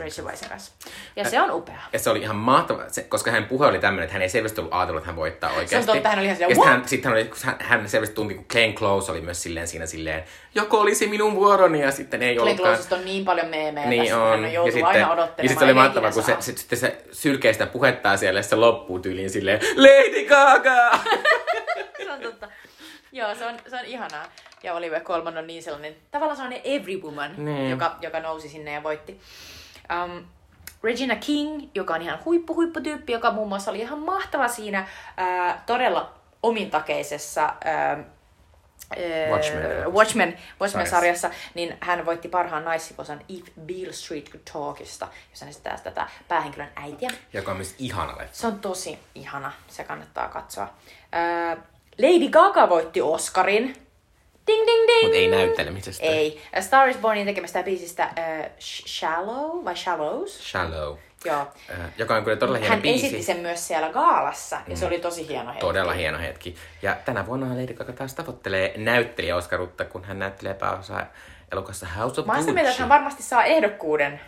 Rachel 0.00 0.24
Weiszin 0.24 0.48
kanssa. 0.48 0.72
Ja 1.16 1.30
se 1.30 1.40
on 1.40 1.50
upea. 1.50 1.80
Ja 1.92 1.98
se 1.98 2.10
oli 2.10 2.20
ihan 2.20 2.36
mahtava, 2.36 2.84
se, 2.88 3.02
koska 3.02 3.30
hän 3.30 3.44
puhe 3.44 3.66
oli 3.66 3.78
tämmöinen, 3.78 4.04
että 4.04 4.12
hän 4.12 4.22
ei 4.22 4.28
selvästi 4.28 4.60
ollut 4.60 4.74
ajatellut, 4.74 5.00
että 5.00 5.06
hän 5.06 5.16
voittaa 5.16 5.52
oikeasti. 5.52 5.92
totta, 5.92 6.08
hän 6.08 6.18
oli 6.18 6.26
ihan 6.26 6.36
silleen, 6.36 6.58
ja 6.58 6.64
hän, 6.64 6.88
sitten 6.88 7.12
hän, 7.12 7.20
oli, 7.20 7.30
hän, 7.42 7.56
hän 7.60 7.88
selvästi 7.88 8.14
tunti, 8.14 8.34
kun 8.34 8.44
Glenn 8.50 8.74
Close 8.74 9.12
oli 9.12 9.20
myös 9.20 9.42
silleen 9.42 9.68
siinä 9.68 9.86
silleen, 9.86 10.24
joko 10.54 10.80
olisi 10.80 11.06
minun 11.06 11.34
vuoroni 11.34 11.80
ja 11.80 11.90
sitten 11.90 12.22
ei 12.22 12.34
Glenn 12.34 12.48
ollutkaan. 12.48 12.74
Closesta 12.74 12.96
on 12.96 13.04
niin 13.04 13.24
paljon 13.24 13.46
meemejä 13.46 13.88
Niin 13.88 14.02
tässä, 14.02 14.22
on. 14.22 14.30
hän 14.30 14.44
on 14.44 14.52
joutunut 14.52 14.80
ja 14.80 14.86
aina 14.86 14.98
sitten, 14.98 15.12
odottelemaan. 15.12 15.44
ja 15.44 15.48
sitten 15.48 15.58
se 15.58 15.64
oli 15.64 15.86
ikinä 15.90 16.12
kun 16.12 16.22
se, 16.22 16.36
sit, 16.40 16.58
sitten 16.58 16.78
se 16.78 17.04
sylkee 17.12 17.52
sitä 17.52 17.66
puhettaa 17.66 18.16
siellä 18.16 18.38
ja 18.38 18.42
se 18.42 18.56
loppuu 18.56 18.98
tyyliin 18.98 19.30
silleen, 19.30 19.60
Lady 19.76 20.24
Gaga! 20.28 20.98
se 22.04 22.12
on 22.12 22.20
totta. 22.20 22.48
Joo, 23.12 23.34
se 23.34 23.46
on, 23.46 23.54
se 23.70 23.76
on 23.76 23.84
ihanaa. 23.84 24.24
Ja 24.62 24.74
Olivia 24.74 25.00
Colman 25.00 25.38
on 25.38 25.46
niin 25.46 25.62
sellainen, 25.62 25.96
tavallaan 26.10 26.36
sellainen 26.36 26.60
every 26.64 26.96
woman, 26.96 27.44
Niin. 27.44 27.70
joka, 27.70 27.96
joka 28.00 28.20
nousi 28.20 28.48
sinne 28.48 28.72
ja 28.72 28.82
voitti. 28.82 29.20
Um, 30.04 30.24
Regina 30.82 31.16
King, 31.16 31.68
joka 31.74 31.94
on 31.94 32.02
ihan 32.02 32.18
huippu, 32.24 32.54
huipputyyppi, 32.54 33.12
joka 33.12 33.30
muun 33.30 33.48
muassa 33.48 33.70
oli 33.70 33.80
ihan 33.80 33.98
mahtava 33.98 34.48
siinä 34.48 34.86
ää, 35.16 35.62
todella 35.66 36.14
omintakeisessa 36.42 37.42
ää, 37.42 37.54
ää, 37.64 38.04
Watchmen. 39.30 39.92
Watchmen, 39.92 40.38
Watchmen 40.60 40.86
Sarjassa. 40.86 40.90
sarjassa, 40.96 41.30
niin 41.54 41.76
hän 41.80 42.06
voitti 42.06 42.28
parhaan 42.28 42.64
naissivosan 42.64 43.20
If 43.28 43.44
Beale 43.60 43.92
Street 43.92 44.30
Could 44.30 44.42
Talkista, 44.52 45.08
jossa 45.30 45.44
hän 45.44 45.50
esittää 45.50 45.78
tätä 45.84 46.06
päähenkilön 46.28 46.70
äitiä. 46.76 47.10
Joka 47.32 47.50
on 47.50 47.56
myös 47.56 47.74
ihana 47.78 48.18
leffa. 48.18 48.34
Se 48.36 48.46
on 48.46 48.58
tosi 48.60 48.98
ihana, 49.14 49.52
se 49.68 49.84
kannattaa 49.84 50.28
katsoa. 50.28 50.70
Ää, 51.12 51.56
Lady 51.98 52.28
Gaga 52.28 52.68
voitti 52.68 53.00
Oscarin. 53.02 53.76
Ding 54.46 54.66
ding 54.66 54.86
ding! 54.88 55.02
Mutta 55.02 55.16
ei 55.16 55.28
näyttelemisestä. 55.28 56.06
Ei. 56.06 56.42
A 56.56 56.60
Star 56.60 56.88
is 56.88 56.96
Bornin 56.96 57.26
tekemästä 57.26 57.62
biisistä 57.62 58.10
Sh- 58.60 58.86
Shallow 58.88 59.64
vai 59.64 59.76
Shallows? 59.76 60.50
Shallow. 60.50 60.96
Joo. 61.24 61.40
Äh, 61.70 61.76
joka 61.98 62.16
on 62.16 62.24
kyllä 62.24 62.36
todella 62.36 62.58
hieno 62.58 62.74
Hän 62.74 62.82
biisi. 62.82 63.06
esitti 63.06 63.22
sen 63.22 63.36
myös 63.36 63.68
siellä 63.68 63.88
gaalassa 63.88 64.60
ja 64.68 64.76
se 64.76 64.86
oli 64.86 64.98
tosi 64.98 65.28
hieno 65.28 65.46
hetki. 65.48 65.60
Todella 65.60 65.92
hieno 65.92 66.18
hetki. 66.18 66.56
Ja 66.82 66.96
tänä 67.04 67.26
vuonna 67.26 67.46
Lady 67.62 67.74
Gaga 67.74 67.92
taas 67.92 68.14
tavoittelee 68.14 68.74
näyttelijä 68.76 69.36
Oscarutta, 69.36 69.84
kun 69.84 70.04
hän 70.04 70.18
näyttelee 70.18 70.54
pääosaa 70.54 71.06
elokuvassa 71.52 71.86
House 71.86 72.20
of 72.20 72.26
Mä 72.26 72.32
oon 72.32 72.42
sitä 72.42 72.50
Gucci. 72.50 72.54
mieltä, 72.54 72.70
että 72.70 72.82
hän 72.82 72.88
varmasti 72.88 73.22
saa 73.22 73.44
ehdokkuuden. 73.44 74.20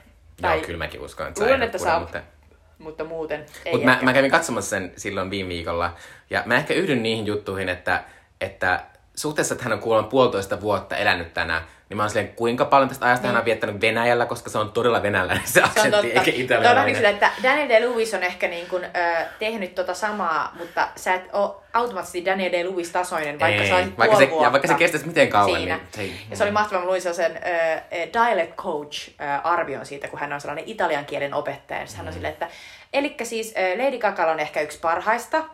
Joo, 0.42 0.58
kyllä 0.66 0.78
mäkin 0.78 1.00
uskon, 1.00 1.28
että 1.28 1.40
Luulen, 1.40 1.58
saa 1.58 1.64
että 1.64 1.78
ehdokkuuden, 1.78 2.10
saa, 2.12 2.20
Mutta, 2.22 2.33
mutta 2.78 3.04
muuten 3.04 3.46
ei 3.64 3.72
mutta 3.72 3.86
mä, 3.86 3.98
mä 4.02 4.12
kävin 4.12 4.30
katsomassa 4.30 4.70
sen 4.70 4.92
silloin 4.96 5.30
viime 5.30 5.48
viikolla. 5.48 5.96
Ja 6.30 6.42
mä 6.46 6.56
ehkä 6.56 6.74
yhdyn 6.74 7.02
niihin 7.02 7.26
juttuihin, 7.26 7.68
että, 7.68 8.04
että 8.40 8.84
suhteessa, 9.14 9.54
että 9.54 9.64
hän 9.64 9.72
on 9.72 9.78
kuulemma 9.78 10.08
puolitoista 10.08 10.60
vuotta 10.60 10.96
elänyt 10.96 11.34
tänään, 11.34 11.62
niin 11.94 11.96
mä 11.96 12.02
oon 12.02 12.10
silleen, 12.10 12.28
kuinka 12.28 12.64
paljon 12.64 12.88
tästä 12.88 13.06
ajasta 13.06 13.26
hän 13.26 13.36
on 13.36 13.44
viettänyt 13.44 13.80
Venäjällä, 13.80 14.26
koska 14.26 14.50
se 14.50 14.58
on 14.58 14.72
todella 14.72 15.02
venäläinen 15.02 15.46
se 15.46 15.52
Se 15.52 15.60
on 15.60 15.66
aksentti, 15.68 16.06
eikä 16.10 16.20
Tuo 16.22 16.56
on 16.56 16.62
vähän 16.64 16.86
niin 16.86 16.96
italialainen. 16.96 17.04
että 17.06 17.30
Daniel 17.42 17.68
Day-Lewis 17.68 18.14
on 18.16 18.22
ehkä 18.22 18.48
niin 18.48 18.66
kuin, 18.66 18.84
ö, 18.84 18.88
tehnyt 19.38 19.74
tota 19.74 19.94
samaa, 19.94 20.52
mutta 20.58 20.88
sä 20.96 21.14
et 21.14 21.22
ole 21.32 21.50
automaattisesti 21.72 22.24
Daniel 22.24 22.52
Day-Lewis 22.52 22.90
tasoinen, 22.92 23.40
vaikka 23.40 23.62
Ei, 23.62 23.68
sä 23.68 23.76
olisit 23.76 23.98
vaikka 23.98 24.16
se- 24.16 24.30
ja 24.42 24.52
vaikka 24.52 24.68
se 24.68 24.74
kestäisi 24.74 25.06
miten 25.06 25.28
kauan, 25.28 25.56
siinä. 25.56 25.76
niin 25.76 25.86
se 25.94 26.00
ei- 26.00 26.14
Ja 26.30 26.36
se 26.36 26.42
oli 26.44 26.50
mahtavaa, 26.52 26.80
mä 26.84 26.88
luin 26.90 27.02
sen 27.02 27.40
dialect 28.12 28.54
coach 28.56 29.10
ö, 29.10 29.14
arvion 29.44 29.86
siitä, 29.86 30.08
kun 30.08 30.18
hän 30.18 30.32
on 30.32 30.40
sellainen 30.40 30.64
italian 30.66 31.04
kielen 31.04 31.34
opettaja. 31.34 31.80
Ja 31.80 31.86
Mm. 31.86 31.96
hän 31.96 32.06
on 32.06 32.12
silleen, 32.12 32.32
että 32.32 32.48
Elikkä 32.94 33.24
siis 33.24 33.54
ö, 33.56 33.84
Lady 33.84 33.98
Gaga 33.98 34.30
on 34.30 34.40
ehkä 34.40 34.60
yksi 34.60 34.78
parhaista. 34.80 35.38
Ö, 35.38 35.44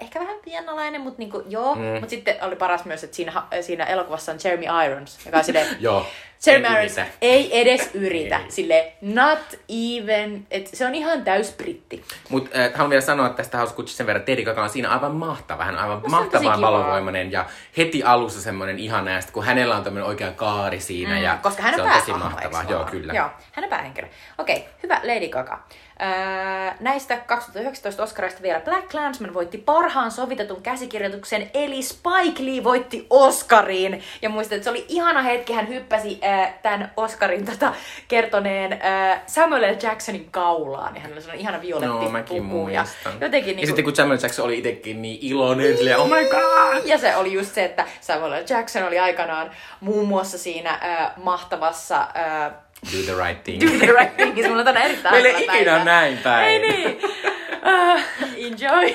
ehkä 0.00 0.20
vähän 0.20 0.36
pienalainen, 0.44 1.00
mutta 1.00 1.18
niinku, 1.18 1.42
joo. 1.48 1.74
Mm. 1.74 1.82
Mutta 1.82 2.10
sitten 2.10 2.36
oli 2.44 2.56
paras 2.56 2.84
myös, 2.84 3.04
että 3.04 3.16
siinä, 3.16 3.42
siinä 3.60 3.84
elokuvassa 3.84 4.32
on 4.32 4.38
Jeremy 4.44 4.64
Irons, 4.86 5.18
joka 5.26 5.38
on 5.38 5.44
silleen, 5.44 5.76
Joo. 5.80 6.06
En 6.46 6.60
Irons 6.64 6.76
yritä. 6.78 7.06
ei 7.20 7.60
edes 7.60 7.90
yritä. 7.94 8.36
Ei. 8.36 8.50
Sille 8.50 8.92
not 9.00 9.38
even, 9.68 10.46
et 10.50 10.66
se 10.66 10.86
on 10.86 10.94
ihan 10.94 11.24
täys 11.24 11.52
britti. 11.52 12.04
Mutta 12.28 12.58
äh, 12.58 12.70
haluan 12.74 12.90
vielä 12.90 13.00
sanoa 13.00 13.28
tästä 13.28 13.58
House 13.58 13.74
Gucci 13.74 13.94
sen 13.94 14.06
verran, 14.06 14.24
Lady 14.28 14.44
Gaga 14.44 14.62
on 14.62 14.70
siinä 14.70 14.90
aivan 14.90 15.14
mahtava. 15.14 15.64
Hän 15.64 15.74
on 15.74 15.80
aivan 15.80 16.00
Musta 16.02 16.16
on 16.16 16.30
tosi 16.30 16.44
mahtavan 16.44 16.60
valovoimainen 16.72 17.32
ja 17.32 17.46
heti 17.76 18.02
alussa 18.02 18.40
semmoinen 18.40 18.78
ihana, 18.78 19.10
ja 19.10 19.20
sit 19.20 19.30
kun 19.30 19.44
hänellä 19.44 19.76
on 19.76 19.84
tämmöinen 19.84 20.08
oikea 20.08 20.32
kaari 20.32 20.80
siinä. 20.80 21.18
ja 21.18 21.32
Mm, 21.34 21.40
Koska 21.40 21.62
hän 21.62 21.74
se 21.74 21.82
on 21.82 21.88
on 21.88 21.98
tosi 21.98 22.12
mahtavaa. 22.12 22.64
Joo, 22.68 22.84
kyllä. 22.84 23.12
Joo, 23.12 23.28
hän 23.52 23.64
on 23.64 23.70
päähenkilö. 23.70 24.06
Okei, 24.38 24.68
hyvä 24.82 25.00
Lady 25.04 25.28
Gaga. 25.28 25.62
Öö, 26.02 26.72
näistä 26.80 27.16
2019 27.16 28.02
Oscarista 28.02 28.42
vielä 28.42 28.60
Black 28.60 28.88
Clansman 28.88 29.34
voitti 29.34 29.58
parhaan 29.58 30.10
sovitetun 30.10 30.62
käsikirjoituksen, 30.62 31.50
eli 31.54 31.82
Spike 31.82 32.44
Lee 32.44 32.64
voitti 32.64 33.06
Oscarin. 33.10 34.02
Ja 34.22 34.28
muistan, 34.28 34.56
että 34.56 34.64
se 34.64 34.70
oli 34.70 34.84
ihana 34.88 35.22
hetki, 35.22 35.52
hän 35.52 35.68
hyppäsi 35.68 36.20
äh, 36.24 36.29
tämän 36.62 36.92
Oscarin 36.96 37.46
tota, 37.46 37.74
kertoneen 38.08 38.72
äh, 38.72 39.20
Samuel 39.26 39.62
L. 39.72 39.76
Jacksonin 39.82 40.30
kaulaan. 40.30 40.94
Ja 40.94 41.00
hänellä 41.00 41.14
oli 41.14 41.22
sellainen 41.22 41.40
ihana 41.40 41.62
violetti 41.62 42.04
No, 42.04 42.10
mäkin 42.10 42.48
puku. 42.48 42.68
Ja 42.68 42.84
jotenkin 43.20 43.50
Ja 43.50 43.56
niinku, 43.56 43.66
sitten 43.66 43.84
kun 43.84 43.96
Samuel 43.96 44.18
Jackson 44.22 44.44
oli 44.44 44.58
itsekin 44.58 45.02
niin 45.02 45.18
iloinen, 45.22 45.76
silleen, 45.76 45.98
oh 45.98 46.08
my 46.08 46.24
god! 46.24 46.82
ja 46.84 46.98
se 46.98 47.16
oli 47.16 47.32
just 47.32 47.54
se, 47.54 47.64
että 47.64 47.84
Samuel 48.00 48.32
L. 48.32 48.44
Jackson 48.48 48.82
oli 48.82 48.98
aikanaan 48.98 49.50
muun 49.80 50.08
muassa 50.08 50.38
siinä 50.38 50.70
äh, 50.70 51.12
mahtavassa 51.16 52.00
äh, 52.00 52.52
Do 52.92 53.02
the 53.14 53.24
right 53.28 53.44
thing. 53.44 53.60
Do 53.60 53.66
the 53.86 53.92
right 53.92 54.16
thing. 54.16 54.46
Mulla 54.48 54.58
on 54.58 54.64
tänään 54.64 54.86
erittäin 54.86 55.14
Meillä 55.14 55.28
ei 55.38 55.44
ikinä 55.44 55.52
päivä. 55.64 55.84
näin 55.84 56.18
päin. 56.18 56.48
Ei 56.48 56.58
niin. 56.58 57.00
Uh, 57.66 58.00
enjoy. 58.36 58.94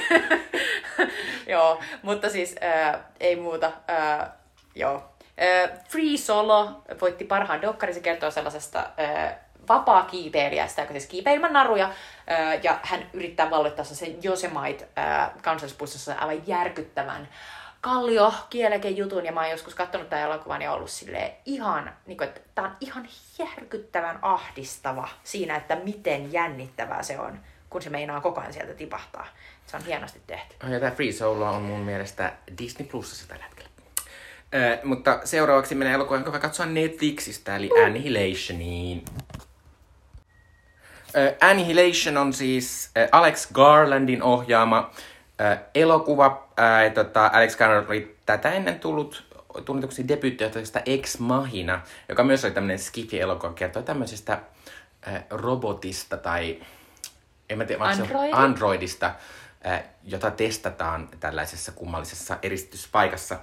joo, 1.53 1.79
mutta 2.01 2.29
siis 2.29 2.55
uh, 2.95 2.99
ei 3.19 3.35
muuta. 3.35 3.67
Uh, 3.67 4.27
joo. 4.75 5.03
Free 5.89 6.17
Solo 6.17 6.81
voitti 7.01 7.25
parhaan 7.25 7.61
dokkari. 7.61 7.93
Se 7.93 7.99
kertoo 7.99 8.31
sellaisesta 8.31 8.79
uh, 8.79 9.37
vapaa-kiipeilijästä, 9.67 10.81
joka 10.81 10.93
siis 10.93 11.05
kiipeää 11.05 11.35
ilman 11.35 11.53
naruja. 11.53 11.89
Ja 12.63 12.79
hän 12.83 13.09
yrittää 13.13 13.49
valloittaa 13.49 13.85
sen 13.85 14.15
Yosemite 14.25 14.83
uh, 14.83 15.41
kansallispuistossa 15.41 16.13
aivan 16.13 16.47
järkyttävän 16.47 17.27
kallio 17.81 18.33
kieleken 18.49 18.97
jutun 18.97 19.25
ja 19.25 19.31
mä 19.31 19.41
oon 19.41 19.49
joskus 19.49 19.75
katsonut 19.75 20.09
tämän 20.09 20.25
elokuvan 20.25 20.61
ja 20.61 20.71
ollut 20.73 20.89
silleen 20.89 21.31
ihan, 21.45 21.93
niin 22.05 22.17
kuin, 22.17 22.27
että 22.27 22.41
tää 22.55 22.65
on 22.65 22.77
ihan 22.79 23.07
järkyttävän 23.39 24.19
ahdistava 24.21 25.09
siinä, 25.23 25.55
että 25.55 25.75
miten 25.75 26.33
jännittävää 26.33 27.03
se 27.03 27.19
on, 27.19 27.39
kun 27.69 27.81
se 27.81 27.89
meinaa 27.89 28.21
koko 28.21 28.41
ajan 28.41 28.53
sieltä 28.53 28.73
tipahtaa. 28.73 29.27
Se 29.65 29.77
on 29.77 29.83
hienosti 29.85 30.21
tehty. 30.27 30.55
Ja 30.69 30.79
tämä 30.79 30.91
Free 30.91 31.11
Solo 31.11 31.49
on 31.49 31.61
mun 31.61 31.79
mielestä 31.79 32.33
Disney 32.57 32.87
Plusassa 32.87 33.27
tällä 33.27 33.43
hetkellä. 33.43 33.69
Mutta 34.83 35.19
seuraavaksi 35.23 35.75
mennään 35.75 35.95
elokuvaan, 35.95 36.19
jonka 36.19 36.31
voi 36.31 36.39
katsoa 36.39 36.65
Netflixistä, 36.65 37.55
eli 37.55 37.69
Annihilationiin. 37.85 39.05
Ö, 41.17 41.35
Annihilation 41.41 42.17
on 42.17 42.33
siis 42.33 42.89
ö, 42.97 43.07
Alex 43.11 43.51
Garlandin 43.53 44.23
ohjaama 44.23 44.91
ö, 45.41 45.57
elokuva. 45.75 46.47
Ö, 46.59 46.83
ja 46.83 46.89
tota, 46.89 47.31
Alex 47.33 47.55
Garland 47.55 47.87
oli 47.89 48.15
tätä 48.25 48.51
ennen 48.51 48.79
tullut 48.79 49.23
tunnetuksi 49.65 50.07
debyyttijohtajasta 50.07 50.81
Ex 50.85 51.19
Machina, 51.19 51.81
joka 52.09 52.23
myös 52.23 52.45
oli 52.45 52.53
tämmöinen 52.53 52.79
skifi-elokuva, 52.79 53.53
kertoo 53.53 53.81
tämmöisestä 53.81 54.39
ö, 55.07 55.11
robotista 55.29 56.17
tai 56.17 56.61
en 57.49 57.57
mä 57.57 57.65
tiedä, 57.65 57.83
Androidi? 57.83 58.31
Androidista, 58.31 59.11
jota 60.03 60.31
testataan 60.31 61.09
tällaisessa 61.19 61.71
kummallisessa 61.71 62.37
eristyspaikassa, 62.41 63.39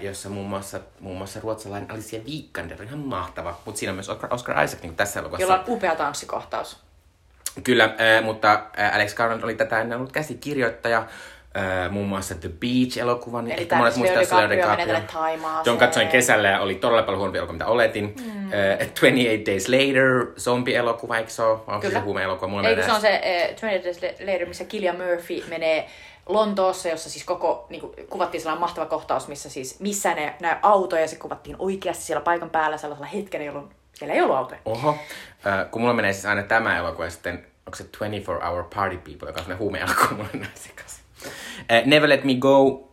jossa 0.00 0.28
muun 0.28 0.48
muassa, 0.48 0.80
muun 1.00 1.16
muassa 1.16 1.40
ruotsalainen 1.40 1.90
Alicia 1.90 2.20
Vikander 2.26 2.80
on 2.80 2.86
ihan 2.86 2.98
mahtava, 2.98 3.60
mutta 3.64 3.78
siinä 3.78 3.90
on 3.90 3.96
myös 3.96 4.08
Oscar, 4.30 4.64
Isaac 4.64 4.82
niin 4.82 4.96
tässä 4.96 5.20
elokuvassa. 5.20 5.42
Jolla 5.42 5.58
on 5.58 5.64
upea 5.68 5.94
tanssikohtaus. 5.94 6.86
Kyllä, 7.64 7.84
äh, 7.84 8.24
mutta 8.24 8.52
äh, 8.78 8.94
Alex 8.94 9.14
Garland 9.14 9.42
oli 9.42 9.54
tätä 9.54 9.80
ennen 9.80 9.98
ollut 9.98 10.12
käsikirjoittaja, 10.12 10.98
äh, 10.98 11.90
muun 11.90 12.08
muassa 12.08 12.34
The 12.34 12.48
Beach-elokuvan. 12.48 13.50
Eli 13.50 13.68
monet 13.74 13.96
muistaa 13.96 14.20
Leo 14.20 14.48
Leo 14.48 14.48
DiCaprio 14.48 14.48
menee 14.48 14.56
DiCaprio. 14.56 14.86
tänne 14.86 15.08
Thaimaaseen. 15.12 15.62
Jon 15.66 15.78
katsoin 15.78 16.08
kesällä 16.08 16.48
ja 16.48 16.60
oli 16.60 16.74
todella 16.74 17.02
paljon 17.02 17.18
huonompi 17.18 17.38
elokuva, 17.38 17.52
mitä 17.52 17.66
oletin. 17.66 18.04
Mm. 18.04 18.46
Uh, 18.46 18.52
28 18.78 19.46
Days 19.46 19.68
Later, 19.68 20.26
zombie-elokuva, 20.38 21.16
eikö 21.18 21.30
se 21.30 21.42
ole? 21.42 21.52
Onko 21.52 21.72
se 21.72 21.80
Kyllä. 21.80 21.98
se 21.98 22.04
huume-elokuva? 22.04 22.48
Mulla 22.48 22.68
Ei, 22.68 22.74
menee 22.74 22.88
kun 22.88 22.90
se 22.90 22.96
on 22.96 23.00
se 23.00 23.20
eh, 23.22 23.48
20 23.48 23.84
Days 23.84 24.20
Later, 24.20 24.48
missä 24.48 24.64
Killian 24.64 24.96
Murphy 24.96 25.44
menee 25.48 25.88
Lontoossa, 26.26 26.88
jossa 26.88 27.10
siis 27.10 27.24
koko, 27.24 27.66
niin 27.70 27.80
kuin, 27.80 27.92
kuvattiin 28.10 28.40
sellainen 28.40 28.60
mahtava 28.60 28.86
kohtaus, 28.86 29.28
missä 29.28 29.50
siis 29.50 29.80
missään 29.80 30.18
ei 30.18 30.30
näy 30.40 30.56
autoja, 30.62 31.08
se 31.08 31.16
kuvattiin 31.16 31.56
oikeasti 31.58 32.04
siellä 32.04 32.24
paikan 32.24 32.50
päällä 32.50 32.78
sellaisella 32.78 33.06
hetkellä, 33.06 33.46
jolloin 33.46 33.68
siellä 33.94 34.14
ei 34.14 34.20
ollut 34.20 34.36
autoja. 34.36 34.60
Oho. 34.64 34.90
Uh, 34.90 35.70
kun 35.70 35.80
mulla 35.80 35.94
menee 35.94 36.12
siis 36.12 36.26
aina 36.26 36.42
tämä 36.42 36.78
elokuva 36.78 37.04
ja 37.04 37.10
sitten 37.10 37.46
onko 37.66 37.76
se 37.76 37.84
24 37.84 38.48
Hour 38.48 38.64
Party 38.74 38.96
People, 38.96 39.28
joka 39.28 39.40
on 39.40 39.46
semmoinen 39.46 39.58
huume-elokuva 39.58 40.10
mulla 40.10 40.28
näin 40.32 40.52
sekaisin. 40.54 41.04
Uh, 41.24 41.86
Never 41.86 42.08
Let 42.08 42.24
Me 42.24 42.34
Go 42.34 42.62
uh, 42.62 42.86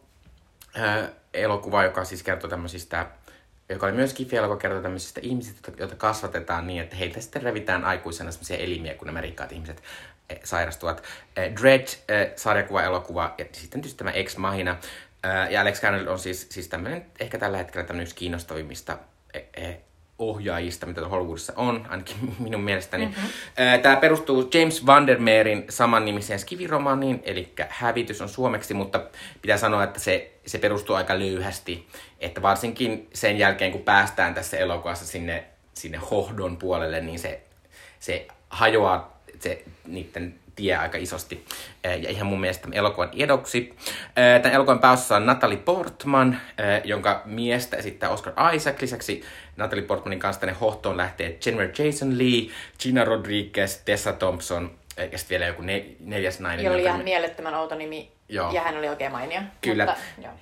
elokuva, 1.34 1.84
joka 1.84 2.06
siis 2.06 2.24
kertoo 2.24 2.50
tämmöisistä 2.50 3.06
joka 3.70 3.86
oli 3.86 3.96
myös 3.96 4.14
kifi-elokuva, 4.14 4.60
kertoo 4.60 4.82
tämmöisistä 4.82 5.22
ihmisistä, 5.24 5.72
joita 5.78 5.96
kasvatetaan 5.96 6.68
niin, 6.68 6.82
että 6.82 6.96
heiltä 6.96 7.22
sitten 7.22 7.42
revitään 7.42 7.86
aikuisena 7.86 8.32
semmoisia 8.32 8.58
elimiä, 8.58 8.94
kun 8.94 9.06
nämä 9.06 9.22
rikkaat 9.22 9.52
ihmiset 9.52 9.84
sairastuvat. 10.44 11.04
Eh, 11.36 11.54
Dread, 11.62 11.88
eh, 12.08 12.32
sarjakuva, 12.36 12.84
elokuva 12.84 13.36
ja 13.38 13.46
sitten 13.52 13.82
tietysti 13.82 13.98
tämä 13.98 14.12
Ex 14.12 14.38
Machina. 14.38 14.78
Ää, 15.24 15.50
ja 15.50 15.62
Alex 15.62 15.82
Garland 15.82 16.08
on 16.08 16.20
siis, 16.20 16.48
siis 16.50 16.68
tämmöinen, 16.68 17.06
ehkä 17.20 17.38
tällä 17.38 17.58
hetkellä 17.58 17.88
tämmöinen 17.88 18.04
yksi 18.04 18.16
kiinnostavimmista 18.16 18.98
ohjaajista, 20.20 20.86
mitä 20.86 21.08
Hollywoodissa 21.08 21.54
on, 21.56 21.86
ainakin 21.90 22.16
minun 22.40 22.62
mielestäni. 22.62 23.06
Mm-hmm. 23.06 23.82
Tämä 23.82 23.96
perustuu 23.96 24.50
James 24.54 24.86
Vandermeerin 24.86 25.66
samannimiseen 25.70 26.40
skiviromaaniin, 26.40 27.22
eli 27.26 27.54
Hävitys 27.70 28.22
on 28.22 28.30
suomeksi, 28.30 28.74
mutta 28.74 29.02
pitää 29.42 29.58
sanoa, 29.58 29.84
että 29.84 30.00
se, 30.00 30.32
se 30.46 30.58
perustuu 30.58 30.96
aika 30.96 31.20
löyhästi. 31.20 31.88
Että 32.20 32.42
varsinkin 32.42 33.10
sen 33.14 33.38
jälkeen, 33.38 33.72
kun 33.72 33.82
päästään 33.82 34.34
tässä 34.34 34.58
elokuvassa 34.58 35.06
sinne, 35.06 35.44
sinne 35.74 35.98
hohdon 35.98 36.58
puolelle, 36.58 37.02
niin 37.02 37.20
se, 37.20 37.42
se 38.00 38.28
hajoaa 38.50 39.13
se 39.44 39.64
niiden 39.88 40.36
tie 40.56 40.76
aika 40.76 40.98
isosti. 40.98 41.46
Ja 41.84 42.10
ihan 42.10 42.28
mun 42.28 42.40
mielestä 42.40 42.68
elokuvan 42.72 43.10
edoksi. 43.18 43.76
Tämän 44.16 44.56
elokuvan 44.56 44.80
pääosassa 44.80 45.16
on 45.16 45.26
Natalie 45.26 45.58
Portman, 45.58 46.38
jonka 46.84 47.22
miestä 47.26 47.78
esittää 47.78 48.10
Oscar 48.10 48.34
Isaac. 48.56 48.82
Lisäksi 48.82 49.24
Natalie 49.58 49.86
Portmanin 49.86 50.20
kanssa 50.20 50.40
tänne 50.40 50.56
hohtoon 50.62 50.98
lähtee 50.98 51.38
Jennifer 51.46 51.84
Jason 51.84 52.18
Lee, 52.18 52.50
Gina 52.80 53.06
Rodriguez, 53.06 53.78
Tessa 53.86 54.14
Thompson 54.14 54.72
ja 54.98 55.18
sitten 55.18 55.30
vielä 55.30 55.46
joku 55.46 55.62
ne, 55.62 55.86
neljäs 56.00 56.40
nainen. 56.40 56.66
Jolla 56.66 56.78
oli 56.78 56.86
ihan 56.86 57.04
mielettömän 57.04 57.56
outo 57.56 57.76
nimi 57.76 58.12
Joo. 58.30 58.52
Ja 58.52 58.62
hän 58.62 58.78
oli 58.78 58.90
oikein 58.90 59.12
mainio. 59.12 59.42
Kyllä. 59.62 59.86
Mutta, 59.86 60.02
joo. 60.24 60.34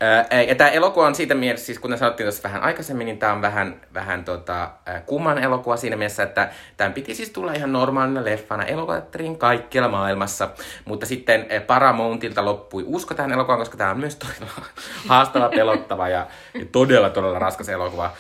ja 0.48 0.56
tämä 0.56 0.70
elokuva 0.70 1.06
on 1.06 1.16
siitä 1.16 1.36
mielessä, 1.36 1.66
siis 1.66 1.80
kuten 1.80 1.98
sanottiin 1.98 2.26
tuossa 2.26 2.44
vähän 2.44 2.64
aikaisemmin, 2.64 3.06
niin 3.06 3.18
tämä 3.18 3.34
on 3.34 3.42
vähän, 3.42 3.82
vähän 3.94 4.24
tota, 4.24 4.70
kumman 5.06 5.38
elokuva 5.38 5.78
siinä 5.78 5.96
mielessä, 5.96 6.24
että 6.24 6.50
tämän 6.78 6.94
piti 6.94 7.16
siis 7.16 7.30
tulla 7.30 7.54
ihan 7.54 7.74
normaalina 7.74 8.26
leffana 8.26 8.66
elokuvateatteriin 8.66 9.38
kaikkialla 9.38 9.90
maailmassa. 9.90 10.50
Mutta 10.86 11.06
sitten 11.06 11.48
Paramountilta 11.68 12.46
loppui 12.46 12.84
usko 12.88 13.14
tähän 13.14 13.32
elokuvaan, 13.32 13.60
koska 13.60 13.78
tämä 13.78 13.92
on 13.92 14.00
myös 14.00 14.16
todella 14.16 14.66
haastava, 15.10 15.50
pelottava 15.50 16.10
ja, 16.10 16.28
ja 16.54 16.66
todella, 16.72 17.10
todella 17.10 17.40
raskas 17.40 17.70
elokuva. 17.70 18.14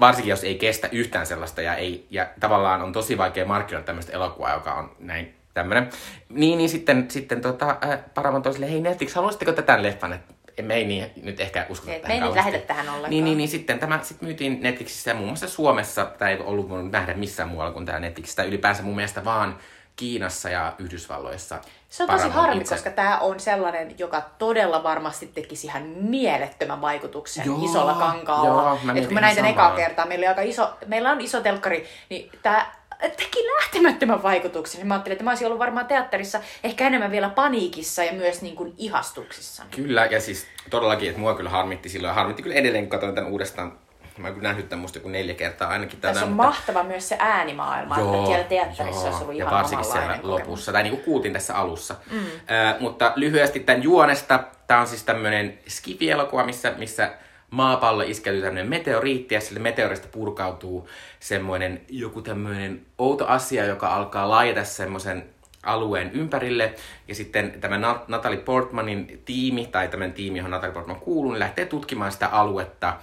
Varsinkin 0.00 0.30
jos 0.30 0.44
ei 0.44 0.54
kestä 0.54 0.88
yhtään 0.92 1.26
sellaista 1.26 1.62
ja, 1.62 1.74
ei, 1.74 2.06
ja 2.10 2.26
tavallaan 2.40 2.82
on 2.82 2.92
tosi 2.92 3.18
vaikea 3.18 3.44
markkinoida 3.44 3.86
tämmöistä 3.86 4.12
elokuvaa, 4.12 4.54
joka 4.54 4.74
on 4.74 4.96
näin 4.98 5.34
tämmönen. 5.54 5.90
Niin, 6.28 6.58
niin 6.58 6.70
sitten, 6.70 7.10
sitten 7.10 7.40
tota, 7.40 7.76
äh, 7.84 7.98
Paramount 8.14 8.52
sille, 8.52 8.70
hei 8.70 8.80
Netflix, 8.80 9.14
haluaisitteko 9.14 9.52
tätä 9.52 9.82
leffan? 9.82 10.12
Et 10.12 10.66
me 10.66 10.74
ei 10.74 10.84
niin, 10.84 11.10
nyt 11.22 11.40
ehkä 11.40 11.66
uskota 11.68 11.92
tähän 11.92 12.08
Me 12.08 12.14
ei 12.14 12.20
nyt 12.20 12.34
lähdetä 12.34 12.66
tähän 12.66 12.88
ollenkaan. 12.88 13.10
Niin, 13.10 13.24
niin, 13.24 13.38
niin 13.38 13.48
sitten 13.48 13.78
tämä 13.78 14.00
sit 14.02 14.22
myytiin 14.22 14.58
Netflixissä 14.62 15.10
ja 15.10 15.14
muun 15.14 15.28
muassa 15.28 15.48
Suomessa. 15.48 16.04
Tämä 16.04 16.30
ei 16.30 16.38
ollut 16.38 16.68
voinut 16.68 16.92
nähdä 16.92 17.14
missään 17.14 17.48
muualla 17.48 17.72
kuin 17.72 17.86
tämä 17.86 17.98
Netflix. 17.98 18.34
Tämä 18.34 18.48
ylipäänsä 18.48 18.82
mun 18.82 18.96
mielestä 18.96 19.24
vaan 19.24 19.58
Kiinassa 19.96 20.50
ja 20.50 20.74
Yhdysvalloissa. 20.78 21.60
Se 21.88 22.02
on 22.02 22.08
tosi 22.08 22.28
harmi, 22.28 22.60
itse. 22.60 22.74
koska 22.74 22.90
tämä 22.90 23.18
on 23.18 23.40
sellainen, 23.40 23.94
joka 23.98 24.22
todella 24.38 24.82
varmasti 24.82 25.26
tekisi 25.26 25.66
ihan 25.66 25.82
mielettömän 25.82 26.80
vaikutuksen 26.80 27.46
joo, 27.46 27.64
isolla 27.64 27.94
kankaalla. 27.94 28.62
Joo, 28.62 28.78
mä 28.82 28.92
Et 28.92 29.04
kun 29.04 29.14
mä 29.14 29.20
näin 29.20 29.44
ekaa 29.44 29.76
kertaa, 29.76 30.06
meillä, 30.06 30.28
aika 30.28 30.42
iso, 30.42 30.70
meillä 30.86 31.10
on 31.10 31.20
iso 31.20 31.40
telkkari, 31.40 31.86
niin 32.10 32.30
tämä 32.42 32.72
teki 33.00 33.38
lähtemättömän 33.56 34.22
vaikutuksen. 34.22 34.78
Niin 34.78 34.86
mä 34.86 34.94
ajattelin, 34.94 35.12
että 35.14 35.24
mä 35.24 35.30
olisin 35.30 35.46
ollut 35.46 35.58
varmaan 35.58 35.86
teatterissa 35.86 36.40
ehkä 36.64 36.86
enemmän 36.86 37.10
vielä 37.10 37.28
paniikissa 37.28 38.04
ja 38.04 38.12
myös 38.12 38.42
niin 38.42 38.56
kuin 38.56 38.74
ihastuksissa. 38.78 39.62
Kyllä, 39.70 40.06
ja 40.06 40.20
siis 40.20 40.46
todellakin, 40.70 41.08
että 41.08 41.20
mua 41.20 41.34
kyllä 41.34 41.50
harmitti 41.50 41.88
silloin. 41.88 42.14
Harmitti 42.14 42.42
kyllä 42.42 42.56
edelleen, 42.56 42.84
kun 42.84 42.90
katsoin 42.90 43.14
tämän 43.14 43.30
uudestaan. 43.30 43.78
Mä 44.18 44.28
oon 44.28 44.42
nähnyt 44.42 44.68
tämän 44.68 44.80
musta 44.80 44.98
joku 44.98 45.08
neljä 45.08 45.34
kertaa 45.34 45.68
ainakin. 45.68 46.00
Tässä 46.00 46.24
on 46.24 46.28
mutta... 46.32 46.42
mahtava 46.42 46.82
myös 46.82 47.08
se 47.08 47.16
äänimaailma, 47.18 47.98
joo, 47.98 48.14
että 48.14 48.26
siellä 48.26 48.44
teatterissa 48.44 48.82
joo, 48.82 49.04
olisi 49.04 49.22
ollut 49.22 49.36
ihan 49.36 49.52
Ja 49.52 49.56
varsinkin 49.56 49.92
siellä 49.92 50.18
lopussa, 50.22 50.72
tai 50.72 50.82
niin 50.82 50.94
kuin 50.94 51.04
kuultiin 51.04 51.32
tässä 51.32 51.54
alussa. 51.54 51.94
Mm. 52.10 52.18
Äh, 52.18 52.80
mutta 52.80 53.12
lyhyesti 53.16 53.60
tämän 53.60 53.82
juonesta. 53.82 54.44
Tämä 54.66 54.80
on 54.80 54.86
siis 54.86 55.02
tämmöinen 55.02 55.58
skifi-elokuva, 55.68 56.44
missä, 56.44 56.74
missä 56.78 57.10
maapallo 57.50 58.02
iskeytyy 58.02 58.42
tämmöinen 58.42 58.68
meteoriitti 58.68 59.34
ja 59.34 59.40
sille 59.40 59.60
meteorista 59.60 60.08
purkautuu 60.12 60.88
semmoinen 61.20 61.80
joku 61.88 62.22
tämmöinen 62.22 62.86
outo 62.98 63.26
asia, 63.26 63.64
joka 63.64 63.94
alkaa 63.94 64.30
laajata 64.30 64.64
semmoisen 64.64 65.24
alueen 65.62 66.10
ympärille. 66.12 66.74
Ja 67.08 67.14
sitten 67.14 67.60
tämä 67.60 67.78
Natalie 68.08 68.38
Portmanin 68.38 69.22
tiimi, 69.24 69.66
tai 69.66 69.88
tämän 69.88 70.12
tiimi, 70.12 70.38
johon 70.38 70.50
Natalie 70.50 70.74
Portman 70.74 71.00
kuuluu, 71.00 71.32
niin 71.32 71.38
lähtee 71.38 71.66
tutkimaan 71.66 72.12
sitä 72.12 72.28
aluetta. 72.28 72.96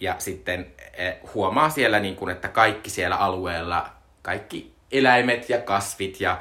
Ja 0.00 0.14
sitten 0.18 0.66
eh, 0.94 1.16
huomaa 1.34 1.70
siellä, 1.70 2.00
niin 2.00 2.16
kuin, 2.16 2.32
että 2.32 2.48
kaikki 2.48 2.90
siellä 2.90 3.16
alueella, 3.16 3.90
kaikki 4.22 4.72
eläimet 4.92 5.48
ja 5.48 5.58
kasvit 5.58 6.20
ja 6.20 6.38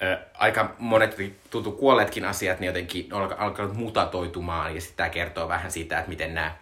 eh, 0.00 0.18
aika 0.34 0.74
monet 0.78 1.16
tutu 1.50 1.72
kuolleetkin 1.72 2.24
asiat, 2.24 2.60
niin 2.60 2.66
jotenkin 2.66 3.14
on 3.14 3.38
alkanut 3.38 3.74
mutatoitumaan. 3.74 4.74
Ja 4.74 4.80
sitten 4.80 4.96
tämä 4.96 5.08
kertoo 5.08 5.48
vähän 5.48 5.70
siitä, 5.70 5.98
että 5.98 6.08
miten 6.08 6.34
nämä 6.34 6.54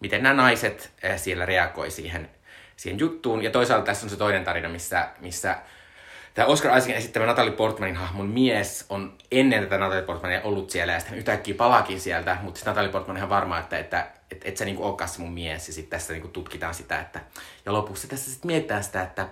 miten 0.00 0.22
nämä 0.22 0.42
naiset 0.42 0.92
eh, 1.02 1.18
siellä 1.18 1.46
reagoi 1.46 1.90
siihen, 1.90 2.30
siihen 2.76 2.98
juttuun. 2.98 3.42
Ja 3.42 3.50
toisaalta 3.50 3.86
tässä 3.86 4.06
on 4.06 4.10
se 4.10 4.16
toinen 4.16 4.44
tarina, 4.44 4.68
missä, 4.68 5.08
missä 5.20 5.56
tämä 6.34 6.46
Oscar 6.46 6.76
Isaacin 6.76 6.94
esittämä 6.94 7.26
Natalie 7.26 7.52
Portmanin 7.52 7.96
hahmon 7.96 8.26
mies 8.26 8.86
on 8.88 9.14
ennen 9.32 9.62
tätä 9.62 9.78
Natalie 9.78 10.02
Portmania 10.02 10.42
ollut 10.42 10.70
siellä 10.70 10.92
ja 10.92 11.00
sitten 11.00 11.18
yhtäkkiä 11.18 11.54
palaakin 11.54 12.00
sieltä, 12.00 12.36
mutta 12.42 12.58
sitten 12.58 12.70
Natalie 12.70 12.92
Portman 12.92 13.14
on 13.14 13.16
ihan 13.16 13.28
varma, 13.28 13.58
että, 13.58 13.78
että 13.78 14.06
et, 14.30 14.40
et 14.44 14.56
sä 14.56 14.64
niinku 14.64 14.84
olekaan 14.84 15.08
se 15.08 15.20
mun 15.20 15.32
mies 15.32 15.68
ja 15.68 15.74
sitten 15.74 15.98
tässä 15.98 16.12
niinku 16.12 16.28
tutkitaan 16.28 16.74
sitä, 16.74 17.00
että 17.00 17.20
ja 17.66 17.72
lopussa 17.72 18.08
tässä 18.08 18.30
sitten 18.30 18.46
mietitään 18.46 18.84
sitä, 18.84 19.02
että 19.02 19.28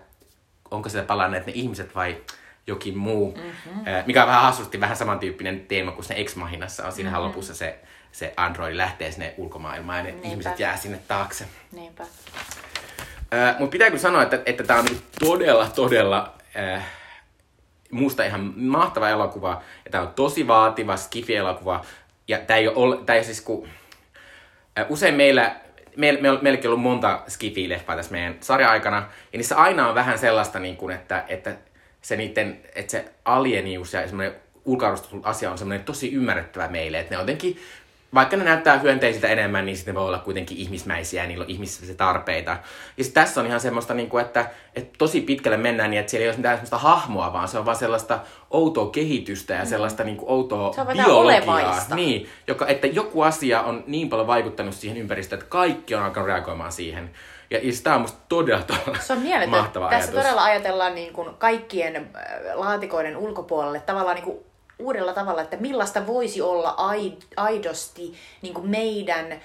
onko 0.70 0.88
siellä 0.88 1.06
palanneet 1.06 1.46
ne 1.46 1.52
ihmiset 1.56 1.94
vai 1.94 2.22
jokin 2.66 2.98
muu, 2.98 3.36
mm-hmm. 3.36 3.84
mikä 4.06 4.22
on 4.22 4.28
vähän 4.28 4.42
hassusti 4.42 4.80
vähän 4.80 4.96
samantyyppinen 4.96 5.66
teema 5.66 5.92
kuin 5.92 6.04
se 6.04 6.14
Ex-Mahinassa 6.16 6.86
on 6.86 6.92
siinä 6.92 7.10
mm-hmm. 7.10 7.24
lopussa 7.24 7.54
se 7.54 7.78
se 8.14 8.34
Android 8.36 8.76
lähtee 8.76 9.12
sinne 9.12 9.34
ulkomaailmaan 9.36 9.98
ja 9.98 10.04
ne 10.04 10.10
Niinpä. 10.10 10.28
ihmiset 10.28 10.60
jää 10.60 10.76
sinne 10.76 10.98
taakse. 11.08 11.44
Niinpä. 11.72 12.02
Äh, 13.34 13.58
Mutta 13.58 13.72
pitää 13.72 13.88
kyllä 13.88 14.02
sanoa, 14.02 14.22
että, 14.22 14.42
että 14.46 14.64
tämä 14.64 14.78
on 14.78 14.86
todella, 15.20 15.68
todella 15.68 16.34
äh, 16.56 16.84
musta 17.90 18.24
ihan 18.24 18.52
mahtava 18.56 19.08
elokuva. 19.08 19.62
Ja 19.84 19.90
tämä 19.90 20.04
on 20.04 20.14
tosi 20.14 20.46
vaativa 20.46 20.96
skifi-elokuva. 20.96 21.84
Ja 22.28 22.38
tämä 22.38 22.56
ei 22.56 22.68
ole, 22.68 22.96
tää 23.06 23.14
ei 23.14 23.18
ole 23.18 23.24
siis 23.24 23.40
kun... 23.40 23.68
Usein 24.88 25.14
meillä 25.14 25.56
meillä, 25.96 26.20
meillä, 26.20 26.40
meilläkin 26.42 26.70
ollut 26.70 26.82
monta 26.82 27.22
skifi-leffaa 27.28 27.96
tässä 27.96 28.12
meidän 28.12 28.36
sarja-aikana, 28.40 28.96
ja 29.32 29.36
niissä 29.36 29.56
aina 29.56 29.88
on 29.88 29.94
vähän 29.94 30.18
sellaista, 30.18 30.58
niin 30.58 30.76
kuin, 30.76 30.94
että, 30.94 31.24
että, 31.28 31.56
se 32.02 32.16
niiden, 32.16 32.60
että 32.74 32.90
se 32.90 33.04
alienius 33.24 33.92
ja 33.92 34.06
semmoinen 34.06 34.34
ulkoarvostettu 34.64 35.20
asia 35.22 35.50
on 35.50 35.58
semmoinen 35.58 35.84
tosi 35.84 36.12
ymmärrettävä 36.12 36.68
meille, 36.68 36.98
että 36.98 37.14
ne 37.14 37.20
jotenkin 37.20 37.58
vaikka 38.14 38.36
ne 38.36 38.44
näyttää 38.44 38.78
hyönteisiltä 38.78 39.28
enemmän, 39.28 39.66
niin 39.66 39.76
sitten 39.76 39.94
ne 39.94 40.00
voi 40.00 40.06
olla 40.06 40.18
kuitenkin 40.18 40.56
ihmismäisiä 40.56 41.22
ja 41.22 41.28
niillä 41.28 41.42
on 41.42 41.50
ihmisiä 41.50 41.94
tarpeita. 41.94 42.56
Ja 42.96 43.04
sitten 43.04 43.24
tässä 43.24 43.40
on 43.40 43.46
ihan 43.46 43.60
semmoista, 43.60 43.94
niin 43.94 44.08
kuin, 44.08 44.24
että, 44.24 44.50
että 44.74 44.94
tosi 44.98 45.20
pitkälle 45.20 45.56
mennään 45.56 45.90
niin, 45.90 46.00
että 46.00 46.10
siellä 46.10 46.22
ei 46.22 46.28
ole 46.28 46.36
mitään 46.36 46.56
semmoista 46.56 46.78
hahmoa, 46.78 47.32
vaan 47.32 47.48
se 47.48 47.58
on 47.58 47.64
vaan 47.64 47.76
sellaista 47.76 48.18
outoa 48.50 48.90
kehitystä 48.90 49.54
ja 49.54 49.62
mm. 49.62 49.66
sellaista 49.66 50.04
niin 50.04 50.16
kuin, 50.16 50.30
outoa 50.30 50.72
se 50.72 50.80
on 50.80 50.86
biologiaa. 50.86 51.80
Niin, 51.94 52.28
joka, 52.46 52.66
että 52.66 52.86
joku 52.86 53.22
asia 53.22 53.62
on 53.62 53.84
niin 53.86 54.08
paljon 54.08 54.26
vaikuttanut 54.26 54.74
siihen 54.74 54.98
ympäristöön, 54.98 55.40
että 55.40 55.50
kaikki 55.50 55.94
on 55.94 56.02
alkanut 56.02 56.26
reagoimaan 56.26 56.72
siihen. 56.72 57.10
Ja, 57.50 57.58
ja 57.62 57.72
tämä 57.82 57.96
on 57.96 58.02
musta 58.02 58.18
todella, 58.28 58.62
todella 58.62 58.98
se 59.00 59.12
on 59.12 59.22
mahtava 59.48 59.90
Tässä 59.90 60.10
ajatus. 60.10 60.22
todella 60.22 60.44
ajatellaan 60.44 60.94
niin 60.94 61.12
kuin 61.12 61.34
kaikkien 61.38 61.96
äh, 61.96 62.02
laatikoiden 62.54 63.16
ulkopuolelle 63.16 63.80
tavallaan 63.80 64.14
niin 64.14 64.24
kuin 64.24 64.38
uudella 64.78 65.12
tavalla, 65.12 65.42
että 65.42 65.56
millaista 65.56 66.06
voisi 66.06 66.42
olla 66.42 66.76
aidosti 67.36 68.14
niin 68.42 68.54
kuin 68.54 68.68
meidän 68.68 69.40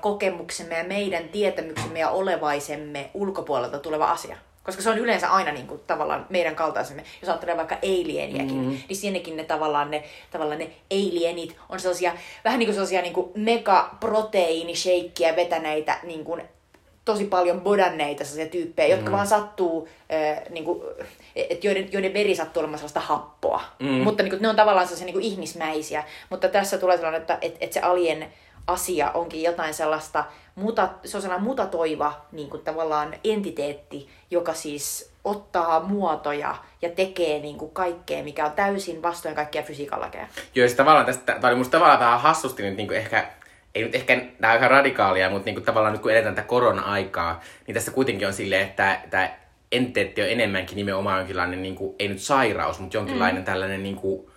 kokemuksemme 0.00 0.78
ja 0.78 0.84
meidän 0.84 1.28
tietämyksemme 1.28 1.98
ja 1.98 2.10
olevaisemme 2.10 3.10
ulkopuolelta 3.14 3.78
tuleva 3.78 4.10
asia. 4.10 4.36
Koska 4.62 4.82
se 4.82 4.90
on 4.90 4.98
yleensä 4.98 5.30
aina 5.30 5.52
niin 5.52 5.66
kuin, 5.66 5.80
tavallaan 5.86 6.26
meidän 6.28 6.56
kaltaisemme. 6.56 7.04
Jos 7.20 7.28
ajattelee 7.28 7.56
vaikka 7.56 7.76
alieniäkin, 7.82 8.56
mm. 8.56 8.68
niin 8.68 8.96
siinäkin 8.96 9.36
ne 9.36 9.44
tavallaan 9.44 9.90
ne, 9.90 10.04
tavallaan 10.30 10.58
ne 10.58 10.70
alienit 10.90 11.56
on 11.68 11.80
sellaisia, 11.80 12.12
vähän 12.44 12.58
niin 12.58 12.66
kuin 12.66 12.74
sellaisia 12.74 13.02
niin 13.02 13.14
kuin 13.14 13.30
megaproteiinisheikkiä 13.34 15.36
vetäneitä 15.36 15.98
niin 16.02 16.24
kuin 16.24 16.42
tosi 17.04 17.24
paljon 17.24 17.60
bodanneita 17.60 18.24
sellaisia 18.24 18.50
tyyppejä, 18.50 18.96
jotka 18.96 19.10
mm. 19.10 19.16
vaan 19.16 19.26
sattuu, 19.26 19.88
äh, 20.12 20.42
niin 20.50 20.64
kuin, 20.64 20.82
et 21.36 21.64
joiden, 21.64 21.88
joiden 21.92 22.14
veri 22.14 22.36
sattuu 22.36 22.60
olemaan 22.60 22.78
sellaista 22.78 23.00
happoa. 23.00 23.62
Mm. 23.78 23.88
Mutta 23.88 24.22
niin 24.22 24.30
kuin, 24.30 24.42
ne 24.42 24.48
on 24.48 24.56
tavallaan 24.56 24.86
sellaisia 24.86 25.06
niin 25.06 25.14
kuin 25.14 25.24
ihmismäisiä. 25.24 26.04
Mutta 26.30 26.48
tässä 26.48 26.78
tulee 26.78 26.96
sellainen, 26.96 27.20
että 27.20 27.38
et, 27.40 27.56
et 27.60 27.72
se 27.72 27.80
alien 27.80 28.32
asia 28.66 29.10
onkin 29.10 29.42
jotain 29.42 29.74
sellaista, 29.74 30.24
muta, 30.54 30.88
se 31.04 31.16
on 31.16 31.22
sellainen 31.22 31.46
mutatoiva 31.46 32.26
niin 32.32 32.50
kuin 32.50 32.62
tavallaan 32.62 33.14
entiteetti, 33.24 34.08
joka 34.30 34.54
siis 34.54 35.12
ottaa 35.24 35.80
muotoja 35.80 36.54
ja 36.82 36.90
tekee 36.90 37.38
niin 37.38 37.58
kuin 37.58 37.70
kaikkea, 37.70 38.22
mikä 38.22 38.46
on 38.46 38.52
täysin 38.52 39.02
vastoin 39.02 39.34
kaikkia 39.34 39.62
fysiikan 39.62 40.00
lakeja. 40.00 40.26
Joo, 40.54 40.68
se 40.68 40.76
tavallaan 40.76 41.06
tästä, 41.06 41.32
tämä 41.32 41.48
oli 41.48 41.56
musta 41.56 41.70
tavallaan 41.70 42.00
vähän 42.00 42.20
hassusti 42.20 42.62
nyt 42.62 42.76
niin 42.76 42.88
kuin 42.88 42.98
ehkä 42.98 43.26
ei 43.74 43.82
nyt 43.82 43.94
ehkä, 43.94 44.20
tämä 44.40 44.52
on 44.52 44.58
ihan 44.58 44.70
radikaalia, 44.70 45.30
mutta 45.30 45.44
niinku 45.44 45.60
tavallaan 45.60 45.92
nyt 45.92 46.02
kun 46.02 46.12
eletään 46.12 46.34
tätä 46.34 46.48
korona-aikaa, 46.48 47.40
niin 47.66 47.74
tässä 47.74 47.90
kuitenkin 47.90 48.26
on 48.26 48.32
silleen, 48.32 48.62
että 48.62 49.00
tämä 49.10 49.30
entiteetti 49.72 50.22
on 50.22 50.28
enemmänkin 50.28 50.76
nimenomaan 50.76 51.18
jonkinlainen, 51.18 51.62
niinku, 51.62 51.96
ei 51.98 52.08
nyt 52.08 52.20
sairaus, 52.20 52.80
mutta 52.80 52.96
jonkinlainen 52.96 53.42
mm. 53.42 53.44
tällainen 53.44 53.82
niinku, 53.82 54.30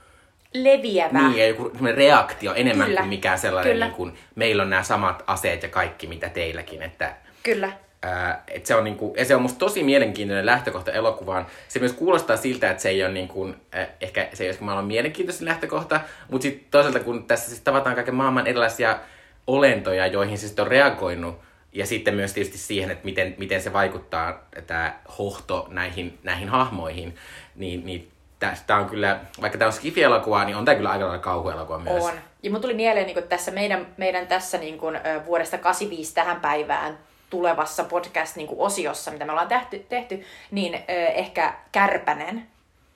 leviävä. 0.53 1.19
Niin, 1.19 1.37
ja 1.37 1.47
joku 1.47 1.71
reaktio 1.95 2.53
enemmän 2.53 2.87
Kyllä. 2.87 2.99
kuin 2.99 3.09
mikään 3.09 3.39
sellainen, 3.39 3.73
Kyllä. 3.73 3.85
niin 3.85 3.95
kuin, 3.95 4.13
meillä 4.35 4.63
on 4.63 4.69
nämä 4.69 4.83
samat 4.83 5.23
aseet 5.27 5.63
ja 5.63 5.69
kaikki, 5.69 6.07
mitä 6.07 6.29
teilläkin. 6.29 6.81
Että, 6.81 7.15
Kyllä. 7.43 7.71
ää, 8.01 8.43
et 8.47 8.65
se 8.65 8.75
on 8.75 8.83
niinku, 8.83 9.13
ja 9.17 9.25
se 9.25 9.35
on 9.35 9.41
musta 9.41 9.59
tosi 9.59 9.83
mielenkiintoinen 9.83 10.45
lähtökohta 10.45 10.91
elokuvaan. 10.91 11.45
Se 11.67 11.79
myös 11.79 11.93
kuulostaa 11.93 12.37
siltä, 12.37 12.69
että 12.69 12.83
se 12.83 12.89
ei 12.89 13.03
ole 13.03 13.11
niinku, 13.11 13.53
äh, 13.75 13.87
ehkä 14.01 14.29
se 14.33 14.43
ei 14.43 14.49
ole 14.49 14.57
maailman 14.59 14.85
mielenkiintoisin 14.85 15.45
lähtökohta, 15.45 16.01
mutta 16.31 16.43
sitten 16.43 16.67
toisaalta 16.71 16.99
kun 16.99 17.23
tässä 17.27 17.49
siis 17.49 17.61
tavataan 17.61 17.95
kaiken 17.95 18.15
maailman 18.15 18.47
erilaisia 18.47 18.99
olentoja, 19.47 20.07
joihin 20.07 20.37
se 20.37 20.47
sitten 20.47 20.63
on 20.63 20.71
reagoinut, 20.71 21.39
ja 21.73 21.85
sitten 21.85 22.13
myös 22.15 22.33
tietysti 22.33 22.57
siihen, 22.57 22.91
että 22.91 23.05
miten, 23.05 23.35
miten 23.37 23.61
se 23.61 23.73
vaikuttaa 23.73 24.43
tämä 24.67 24.99
hohto 25.17 25.67
näihin, 25.69 26.19
näihin 26.23 26.49
hahmoihin, 26.49 27.15
niin, 27.55 27.85
niin 27.85 28.11
tästä 28.39 28.75
on 28.75 28.85
kyllä, 28.89 29.19
vaikka 29.41 29.57
tämä 29.57 29.67
on 29.69 29.73
skifi-elokuva, 29.73 30.45
niin 30.45 30.55
on 30.57 30.65
tämä 30.65 30.75
kyllä 30.75 30.89
aika 30.89 31.05
lailla 31.05 31.23
kauhuelokuva 31.23 31.79
myös. 31.79 32.03
On. 32.03 32.13
Ja 32.43 32.51
mun 32.51 32.61
tuli 32.61 32.73
mieleen 32.73 33.05
niin 33.05 33.23
tässä 33.29 33.51
meidän, 33.51 33.87
meidän 33.97 34.27
tässä 34.27 34.57
niin 34.57 34.77
kuin, 34.77 34.99
vuodesta 35.25 35.57
85 35.57 36.13
tähän 36.13 36.41
päivään 36.41 36.97
tulevassa 37.29 37.83
podcast-osiossa, 37.83 39.11
mitä 39.11 39.25
me 39.25 39.31
ollaan 39.31 39.47
tehty, 39.47 39.85
tehty 39.89 40.23
niin 40.51 40.75
ö, 40.75 40.79
ehkä 41.07 41.53
Kärpänen, 41.71 42.47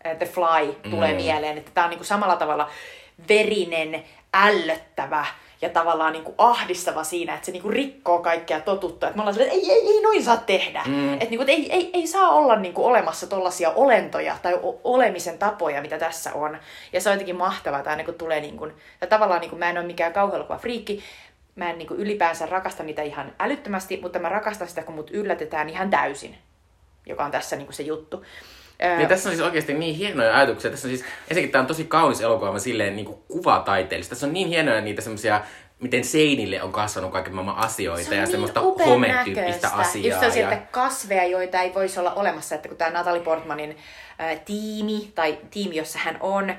ö, 0.05 0.15
The 0.15 0.25
Fly, 0.25 0.89
tulee 0.91 1.11
Mm. 1.11 1.15
mieleen. 1.15 1.57
Että 1.57 1.71
tämä 1.73 1.85
on 1.85 1.89
niin 1.89 1.97
kuin 1.99 2.07
samalla 2.07 2.35
tavalla 2.35 2.69
verinen, 3.29 4.03
ällöttävä 4.33 5.25
ja 5.63 5.69
tavallaan 5.69 6.13
niin 6.13 6.23
kuin 6.23 6.35
ahdistava 6.37 7.03
siinä, 7.03 7.33
että 7.33 7.45
se 7.45 7.51
niin 7.51 7.61
kuin 7.61 7.73
rikkoo 7.73 8.19
kaikkea 8.19 8.61
totuttua. 8.61 9.09
Että 9.09 9.17
me 9.17 9.21
ollaan 9.21 9.33
silleen, 9.33 9.55
että 9.55 9.71
ei, 9.71 9.71
ei, 9.71 9.95
ei 9.95 10.01
noin 10.01 10.23
saa 10.23 10.37
tehdä. 10.37 10.83
Mm. 10.85 11.13
Että, 11.13 11.25
niin 11.25 11.37
kuin, 11.37 11.49
että 11.49 11.51
ei, 11.51 11.71
ei, 11.71 11.89
ei 11.93 12.07
saa 12.07 12.29
olla 12.29 12.55
niin 12.55 12.73
kuin 12.73 12.85
olemassa 12.85 13.27
tollaisia 13.27 13.69
olentoja 13.69 14.37
tai 14.41 14.53
o- 14.53 14.81
olemisen 14.83 15.37
tapoja, 15.37 15.81
mitä 15.81 15.97
tässä 15.97 16.33
on. 16.33 16.57
Ja 16.93 17.01
se 17.01 17.09
on 17.09 17.13
jotenkin 17.13 17.35
mahtavaa, 17.35 17.83
tai 17.83 17.95
niin 17.95 18.05
kuin 18.05 18.17
tulee 18.17 18.41
niin 18.41 18.57
kuin, 18.57 18.73
tai 18.99 19.09
tavallaan 19.09 19.41
niin 19.41 19.49
kuin, 19.49 19.59
mä 19.59 19.69
en 19.69 19.77
ole 19.77 19.85
mikään 19.85 20.13
kauhuelokuva 20.13 20.57
friikki, 20.57 21.03
mä 21.55 21.69
en 21.69 21.77
niin 21.77 21.87
kuin 21.87 21.99
ylipäänsä 21.99 22.45
rakasta 22.45 22.83
niitä 22.83 23.01
ihan 23.01 23.33
älyttömästi, 23.39 23.99
mutta 24.01 24.19
mä 24.19 24.29
rakastan 24.29 24.67
sitä, 24.67 24.83
kun 24.83 24.95
mut 24.95 25.11
yllätetään 25.11 25.69
ihan 25.69 25.89
täysin, 25.89 26.37
joka 27.05 27.25
on 27.25 27.31
tässä 27.31 27.55
niin 27.55 27.65
kuin 27.65 27.75
se 27.75 27.83
juttu. 27.83 28.25
Ja 29.01 29.07
tässä 29.07 29.29
on 29.29 29.35
siis 29.35 29.45
oikeasti 29.45 29.73
niin 29.73 29.95
hienoja 29.95 30.35
ajatuksia. 30.35 30.71
Tässä 30.71 30.87
on 30.87 30.89
siis, 30.89 31.05
ensinnäkin 31.21 31.51
tämä 31.51 31.61
on 31.61 31.67
tosi 31.67 31.83
kaunis 31.83 32.21
elokuva 32.21 32.59
silleen 32.59 32.95
niin 32.95 33.05
kuin 33.05 33.17
kuvataiteellista. 33.27 34.09
Tässä 34.09 34.27
on 34.27 34.33
niin 34.33 34.47
hienoja 34.47 34.81
niitä 34.81 35.01
semmoisia, 35.01 35.41
miten 35.79 36.03
seinille 36.03 36.63
on 36.63 36.71
kasvanut 36.71 37.11
kaiken 37.11 37.33
maailman 37.33 37.57
asioita 37.57 38.03
Se 38.03 38.09
on 38.09 38.15
ja 38.15 38.23
niin 38.23 38.31
semmoista 38.31 38.61
hometyyppistä 38.61 39.69
asiaa. 39.69 40.05
Just 40.05 40.19
sellaisia, 40.19 40.49
ja... 40.49 40.57
kasveja, 40.71 41.25
joita 41.25 41.61
ei 41.61 41.73
voisi 41.73 41.99
olla 41.99 42.13
olemassa, 42.13 42.55
että 42.55 42.67
kun 42.67 42.77
tämä 42.77 42.91
Natalie 42.91 43.21
Portmanin 43.21 43.77
tiimi, 44.45 45.11
tai 45.15 45.37
tiimi, 45.51 45.75
jossa 45.75 45.99
hän 45.99 46.17
on, 46.19 46.55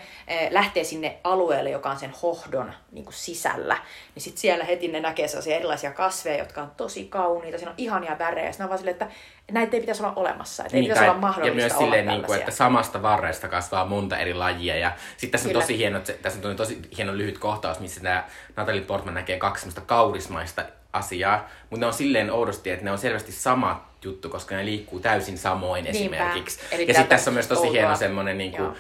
lähtee 0.51 0.85
sinne 0.85 1.17
alueelle, 1.25 1.71
joka 1.71 1.91
on 1.91 1.99
sen 1.99 2.13
hohdon 2.23 2.73
niin 2.93 3.05
kuin 3.05 3.15
sisällä, 3.15 3.77
niin 4.15 4.23
sitten 4.23 4.41
siellä 4.41 4.65
heti 4.65 4.89
ne 4.89 5.01
näkee 5.01 5.29
sellaisia 5.29 5.57
erilaisia 5.57 5.93
kasveja, 5.93 6.39
jotka 6.39 6.63
on 6.63 6.71
tosi 6.77 7.05
kauniita, 7.05 7.59
siinä 7.59 7.71
on 7.71 7.79
ihania 7.79 8.19
värejä, 8.19 8.47
ja 8.47 8.65
on 8.65 8.69
vaan 8.69 8.79
silleen, 8.79 8.93
että 8.93 9.09
näitä 9.53 9.77
ei 9.77 9.81
pitäisi 9.81 10.03
olla 10.03 10.13
olemassa, 10.17 10.65
että 10.65 10.77
ei 10.77 10.83
pitäisi 10.83 11.01
tai- 11.01 11.09
olla 11.09 11.21
mahdollista 11.21 11.55
Niin, 11.55 11.61
ja 11.61 11.65
myös 11.65 11.73
olla 11.73 11.85
silleen, 11.85 12.07
niin 12.07 12.23
kuin, 12.23 12.39
että 12.39 12.51
samasta 12.51 13.03
varresta 13.03 13.49
kasvaa 13.49 13.85
monta 13.85 14.19
eri 14.19 14.35
lajia. 14.35 14.77
Ja 14.77 14.93
sitten 15.17 15.31
tässä 15.31 15.49
on 15.49 15.53
Kyllä. 15.53 15.63
tosi 15.63 15.79
hieno, 15.79 16.01
tässä 16.23 16.49
on 16.49 16.57
tosi 16.57 16.83
hieno 16.97 17.17
lyhyt 17.17 17.39
kohtaus, 17.39 17.81
missä 17.81 18.01
tämä 18.01 18.25
Natalie 18.57 18.81
Portman 18.81 19.15
näkee 19.15 19.39
kaksi 19.39 19.61
semmoista 19.61 19.81
kaurismaista 19.81 20.65
asiaa, 20.93 21.49
mutta 21.71 21.81
ne 21.81 21.87
on 21.87 21.93
silleen 21.93 22.33
oudosti, 22.33 22.71
että 22.71 22.85
ne 22.85 22.93
on 22.93 22.99
selvästi 22.99 23.33
sama 23.33 23.94
juttu, 24.05 24.29
koska 24.29 24.57
ne 24.57 24.65
liikkuu 24.65 25.01
täysin 25.01 25.39
samoin 25.39 25.85
Niinpä. 25.85 25.99
esimerkiksi. 25.99 26.61
Eli 26.71 26.83
ja 26.83 26.95
sitten 26.95 27.07
tässä 27.07 27.31
on 27.31 27.35
myös 27.35 27.47
tosi 27.47 27.59
outoa. 27.61 27.73
hieno 27.73 27.97
semmoinen 27.97 28.39
niin 28.39 28.53
kuin, 28.53 28.71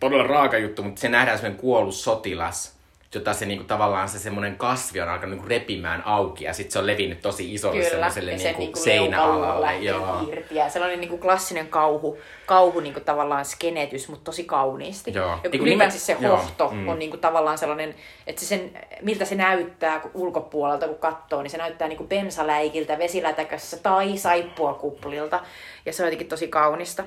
todella 0.00 0.26
raaka 0.26 0.58
juttu, 0.58 0.82
mutta 0.82 1.00
se 1.00 1.08
nähdään 1.08 1.38
semmoinen 1.38 1.60
kuollut 1.60 1.94
sotilas, 1.94 2.73
jota 3.14 3.32
se 3.32 3.46
niinku, 3.46 3.64
tavallaan 3.64 4.08
se 4.08 4.18
semmoinen 4.18 4.56
kasvi 4.56 5.00
on 5.00 5.08
alkanut 5.08 5.34
niinku 5.34 5.48
repimään 5.48 6.02
auki 6.06 6.44
ja 6.44 6.52
sitten 6.52 6.72
se 6.72 6.78
on 6.78 6.86
levinnyt 6.86 7.20
tosi 7.22 7.54
isolle 7.54 7.76
Kyllä, 7.76 7.90
semmoiselle 7.90 8.30
ja 8.30 8.36
niinku, 8.36 8.60
niinku 8.60 8.78
seinäalalle. 8.78 9.76
Joo. 9.76 10.28
irti. 10.32 10.54
Ja 10.54 10.68
sellainen 10.68 11.00
niinku 11.00 11.18
klassinen 11.18 11.68
kauhu, 11.68 12.18
kauhu 12.46 12.80
niinku 12.80 13.00
tavallaan 13.00 13.44
skenetys, 13.44 14.08
mutta 14.08 14.24
tosi 14.24 14.44
kauniisti. 14.44 15.12
Joo. 15.14 15.38
Ja 15.44 15.50
Niinku 15.50 15.66
nimen- 15.66 15.90
se 15.90 16.16
joo, 16.20 16.36
hohto 16.36 16.70
mm. 16.70 16.88
on 16.88 16.98
niinku 16.98 17.16
tavallaan 17.16 17.58
sellainen, 17.58 17.94
että 18.26 18.40
se 18.40 18.46
sen, 18.46 18.78
miltä 19.02 19.24
se 19.24 19.34
näyttää 19.34 20.00
kun 20.00 20.10
ulkopuolelta, 20.14 20.86
kun 20.86 20.98
katsoo, 20.98 21.42
niin 21.42 21.50
se 21.50 21.58
näyttää 21.58 21.88
niinku 21.88 22.04
bensaläikiltä, 22.04 22.98
vesilätäkössä 22.98 23.76
tai 23.76 24.16
saippuakuplilta. 24.16 25.40
Ja 25.86 25.92
se 25.92 26.02
on 26.02 26.06
jotenkin 26.06 26.28
tosi 26.28 26.48
kaunista. 26.48 27.04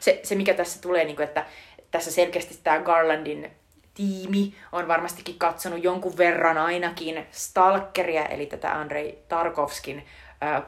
Se, 0.00 0.20
se 0.22 0.34
mikä 0.34 0.54
tässä 0.54 0.80
tulee, 0.80 1.04
niinku, 1.04 1.22
että 1.22 1.46
tässä 1.90 2.10
selkeästi 2.10 2.58
tämä 2.64 2.78
Garlandin 2.80 3.50
tiimi 3.94 4.54
on 4.72 4.88
varmastikin 4.88 5.38
katsonut 5.38 5.84
jonkun 5.84 6.16
verran 6.16 6.58
ainakin 6.58 7.26
Stalkeria, 7.30 8.26
eli 8.26 8.46
tätä 8.46 8.72
Andrei 8.72 9.24
Tarkovskin 9.28 10.04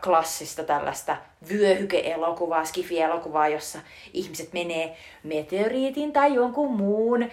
klassista 0.05 0.65
tällaista 0.65 1.17
vyöhyke-elokuvaa, 1.49 2.65
skifi-elokuvaa, 2.65 3.49
jossa 3.49 3.79
ihmiset 4.13 4.53
menee 4.53 4.97
meteoriitin 5.23 6.13
tai 6.13 6.35
jonkun 6.35 6.73
muun 6.73 7.23
ö, 7.23 7.29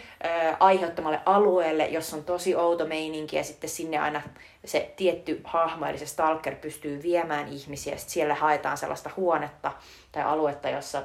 aiheuttamalle 0.59 1.19
alueelle, 1.25 1.85
jossa 1.85 2.15
on 2.15 2.23
tosi 2.23 2.55
outo 2.55 2.85
meininki, 2.85 3.35
ja 3.35 3.43
sitten 3.43 3.69
sinne 3.69 3.97
aina 3.97 4.21
se 4.65 4.93
tietty 4.95 5.41
hahmo, 5.43 5.85
eli 5.85 5.97
se 5.97 6.05
stalker, 6.05 6.55
pystyy 6.55 7.03
viemään 7.03 7.47
ihmisiä, 7.47 7.97
sitten 7.97 8.13
siellä 8.13 8.35
haetaan 8.35 8.77
sellaista 8.77 9.09
huonetta 9.17 9.71
tai 10.11 10.23
aluetta, 10.23 10.69
jossa 10.69 11.03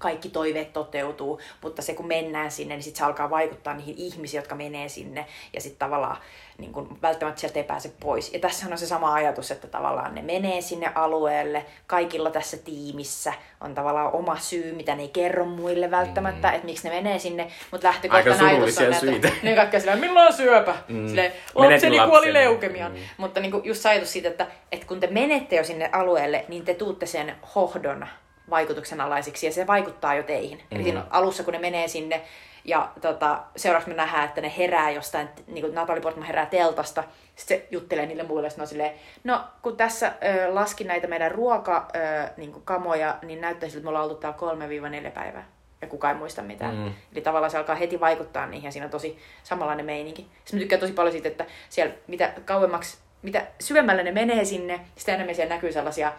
kaikki 0.00 0.28
toiveet 0.28 0.72
toteutuu, 0.72 1.40
mutta 1.62 1.82
se 1.82 1.94
kun 1.94 2.06
mennään 2.06 2.50
sinne, 2.50 2.74
niin 2.74 2.82
sitten 2.82 2.98
se 2.98 3.04
alkaa 3.04 3.30
vaikuttaa 3.30 3.74
niihin 3.74 3.94
ihmisiin, 3.98 4.38
jotka 4.38 4.54
menee 4.54 4.88
sinne, 4.88 5.26
ja 5.52 5.60
sitten 5.60 5.78
tavallaan 5.78 6.16
niin 6.60 6.72
kun 6.72 6.98
välttämättä 7.02 7.40
sieltä 7.40 7.58
ei 7.58 7.64
pääse 7.64 7.92
pois. 8.00 8.32
Ja 8.32 8.38
tässä 8.38 8.66
on 8.70 8.78
se 8.78 8.86
sama 8.86 9.14
ajatus, 9.14 9.50
että 9.50 9.66
tavallaan 9.66 10.14
ne 10.14 10.22
menee 10.22 10.60
sinne 10.60 10.92
alueelle, 10.94 11.66
kaikilla 11.86 12.30
tässä 12.30 12.56
tiimissä 12.56 13.32
on 13.60 13.74
tavallaan 13.74 14.12
oma 14.12 14.38
syy, 14.38 14.72
mitä 14.72 14.94
ne 14.94 15.02
ei 15.02 15.08
kerro 15.08 15.44
muille 15.44 15.90
välttämättä, 15.90 16.48
mm. 16.48 16.54
että 16.54 16.66
miksi 16.66 16.88
ne 16.88 16.94
menee 16.94 17.18
sinne, 17.18 17.48
mutta 17.70 17.86
lähtökohtainen 17.86 18.32
Aika 18.32 18.46
ajatus 18.46 18.78
on, 18.78 18.84
surullisia 18.84 18.86
että 18.86 19.00
syitä. 19.00 19.28
ne 19.42 19.56
kaikki 19.56 19.76
on 19.76 19.80
silleen, 19.80 20.00
milloin 20.00 20.26
on 20.26 20.32
syöpä? 20.32 20.74
Mm. 20.88 21.06
Silleen, 21.06 21.32
lapseni 21.54 21.98
kuoli 21.98 22.32
leukemiaan. 22.32 22.92
Mm. 22.92 22.98
Mutta 23.16 23.40
niin 23.40 23.64
just 23.64 23.82
se 23.82 23.88
ajatus 23.88 24.12
siitä, 24.12 24.28
että, 24.28 24.46
että 24.72 24.86
kun 24.86 25.00
te 25.00 25.06
menette 25.06 25.56
jo 25.56 25.64
sinne 25.64 25.90
alueelle, 25.92 26.44
niin 26.48 26.64
te 26.64 26.74
tuutte 26.74 27.06
sen 27.06 27.34
hohdon 27.54 28.06
vaikutuksen 28.50 29.00
alaisiksi 29.00 29.46
ja 29.46 29.52
se 29.52 29.66
vaikuttaa 29.66 30.14
jo 30.14 30.22
teihin. 30.22 30.58
Mm-hmm. 30.58 30.76
Eli 30.76 30.82
siinä 30.82 31.04
alussa, 31.10 31.42
kun 31.42 31.52
ne 31.52 31.58
menee 31.58 31.88
sinne 31.88 32.22
ja 32.64 32.88
tota, 33.00 33.42
seuraavaksi 33.56 33.90
me 33.90 33.96
nähdään, 33.96 34.24
että 34.24 34.40
ne 34.40 34.52
herää 34.58 34.90
jostain, 34.90 35.28
niin 35.46 35.64
kuin 35.64 35.74
Natalie 35.74 36.02
Portman 36.02 36.26
herää 36.26 36.46
teltasta, 36.46 37.04
sitten 37.36 37.58
se 37.58 37.66
juttelee 37.70 38.06
niille 38.06 38.22
muille, 38.22 38.50
sitten 38.50 38.62
on 38.62 38.66
silleen, 38.66 38.92
no 39.24 39.44
kun 39.62 39.76
tässä 39.76 40.12
ö, 40.24 40.54
laskin 40.54 40.86
näitä 40.86 41.06
meidän 41.06 41.30
ruoka, 41.30 41.88
ö, 41.96 42.30
niin 42.36 42.62
kamoja, 42.64 43.16
niin 43.22 43.40
näyttää 43.40 43.68
siltä, 43.68 43.78
että 43.78 43.84
me 43.84 43.88
ollaan 43.88 44.04
oltu 44.04 44.14
täällä 44.14 45.08
3-4 45.08 45.10
päivää. 45.10 45.44
Ja 45.82 45.88
kukaan 45.88 46.14
ei 46.14 46.18
muista 46.18 46.42
mitään. 46.42 46.76
Mm. 46.76 46.92
Eli 47.12 47.20
tavallaan 47.20 47.50
se 47.50 47.58
alkaa 47.58 47.76
heti 47.76 48.00
vaikuttaa 48.00 48.46
niihin 48.46 48.68
ja 48.68 48.72
siinä 48.72 48.84
on 48.84 48.90
tosi 48.90 49.18
samanlainen 49.42 49.86
meininki. 49.86 50.22
Sitten 50.22 50.58
mä 50.58 50.60
tykkään 50.60 50.80
tosi 50.80 50.92
paljon 50.92 51.12
siitä, 51.12 51.28
että 51.28 51.46
siellä 51.68 51.94
mitä 52.06 52.32
kauemmaksi, 52.44 52.98
mitä 53.22 53.46
syvemmälle 53.60 54.02
ne 54.02 54.12
menee 54.12 54.44
sinne, 54.44 54.80
sitä 54.96 55.14
enemmän 55.14 55.34
siellä 55.34 55.54
näkyy 55.54 55.72
sellaisia 55.72 56.12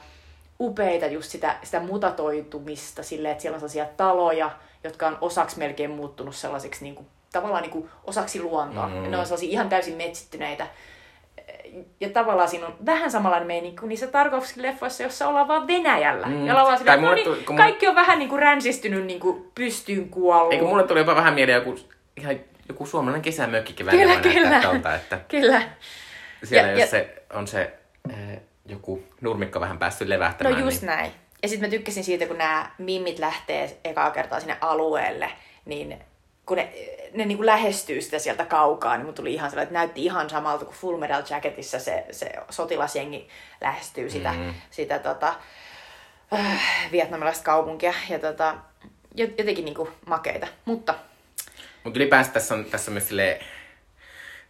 upeita 0.62 1.05
just 1.05 1.32
sitä, 1.32 1.55
sitä 1.64 1.80
mutatoitumista 1.80 3.03
silleen, 3.03 3.32
että 3.32 3.41
siellä 3.41 3.55
on 3.55 3.59
sellaisia 3.59 3.86
taloja, 3.97 4.51
jotka 4.84 5.07
on 5.07 5.18
osaksi 5.22 5.59
melkein 5.59 5.91
muuttunut 5.91 6.36
sellaisiksi 6.36 6.84
niin 6.84 6.95
kuin, 6.95 7.07
tavallaan 7.34 7.62
niin 7.62 7.72
kuin 7.72 7.89
osaksi 8.03 8.41
luontoa. 8.41 8.88
Mm. 8.88 9.12
Ne 9.12 9.18
on 9.18 9.26
sellaisia 9.26 9.49
ihan 9.49 9.70
täysin 9.70 9.95
metsittyneitä. 9.97 10.68
Ja 11.99 12.09
tavallaan 12.09 12.49
siinä 12.49 12.66
on 12.68 12.76
vähän 12.86 13.12
samanlainen 13.12 13.47
meininki 13.47 13.78
kuin 13.80 13.89
niissä 13.89 14.07
Tarkovskin 14.07 14.64
leffoissa, 14.64 15.03
jossa 15.03 15.28
ollaan 15.28 15.47
vaan 15.47 15.68
Venäjällä. 15.68 16.28
Mm. 16.28 16.45
Ja 16.45 16.62
ollaan 16.62 16.78
silleen, 16.78 17.01
no 17.01 17.14
niin, 17.14 17.24
tuli- 17.26 17.43
mulle- 17.47 17.57
kaikki 17.62 17.88
on 17.88 17.95
vähän 17.95 18.20
niin 18.20 18.30
kuin 18.30 18.39
ränsistynyt 18.39 19.05
niin 19.05 19.20
kuin 19.20 19.51
pystyyn 19.55 20.09
kuollut. 20.09 20.53
Eikö 20.53 20.66
mulle 20.66 20.84
tuli 20.88 20.99
jopa 20.99 21.16
vähän 21.16 21.34
mieleen 21.34 21.55
joku, 21.55 21.76
ihan 22.18 22.39
joku 22.70 22.86
suomalainen 22.86 23.22
kesämökkikin 23.22 23.86
Kyllä, 23.86 23.97
voi 23.97 24.05
näyttää 24.12 24.32
kyllä. 24.34 24.62
tolta, 24.62 24.95
että 24.95 25.20
Kyllä. 25.28 25.62
siellä 26.43 26.68
Ja- 26.68 26.74
jos 26.74 26.80
ja- 26.82 26.88
se 26.88 27.24
on 27.34 27.47
se 27.47 27.74
eh, 28.09 28.41
joku 28.72 29.03
nurmikko 29.22 29.59
vähän 29.59 29.78
päässyt 29.80 30.07
No 30.07 30.09
levähtämään. 30.09 30.59
just 30.59 30.82
niin... 30.82 30.88
näin. 30.88 31.11
Ja 31.43 31.49
sitten 31.49 31.67
mä 31.69 31.72
tykkäsin 31.72 32.03
siitä, 32.03 32.26
kun 32.26 32.38
nämä 32.38 32.72
mimmit 32.78 33.19
lähtee 33.19 33.78
ekaa 33.84 34.11
kertaa 34.11 34.39
sinne 34.39 34.57
alueelle, 34.61 35.32
niin 35.65 35.99
kun 36.45 36.57
ne, 36.57 36.74
ne 37.13 37.26
niin 37.26 37.38
kuin 37.38 37.45
lähestyy 37.45 38.01
sitä 38.01 38.19
sieltä 38.19 38.45
kaukaa, 38.45 38.97
niin 38.97 39.05
mun 39.05 39.13
tuli 39.13 39.34
ihan 39.34 39.49
sellainen, 39.49 39.67
että 39.67 39.80
näytti 39.80 40.05
ihan 40.05 40.30
samalta 40.30 40.65
kuin 40.65 40.76
Full 40.78 40.97
Metal 40.97 41.24
Jacketissa 41.30 41.80
se, 41.80 42.05
se 42.11 42.32
sotilasjengi 42.49 43.28
lähestyy 43.61 44.09
sitä, 44.09 44.32
Mm. 44.32 44.53
sitä 44.72 44.99
tota, 44.99 45.34
äh, 46.34 46.61
vietnamilaista 46.91 47.43
kaupunkia. 47.43 47.93
Ja 48.09 48.19
tota, 48.19 48.55
jot- 49.17 49.34
jotenkin 49.38 49.65
niin 49.65 49.76
kuin 49.76 49.89
makeita. 50.05 50.47
Mutta 50.65 50.95
Mutta 51.84 51.99
ylipäänsä 51.99 52.32
tässä 52.32 52.53
on, 52.53 52.65
tässä 52.65 52.91
on 52.91 52.93
myös 52.93 53.07
silleen, 53.07 53.39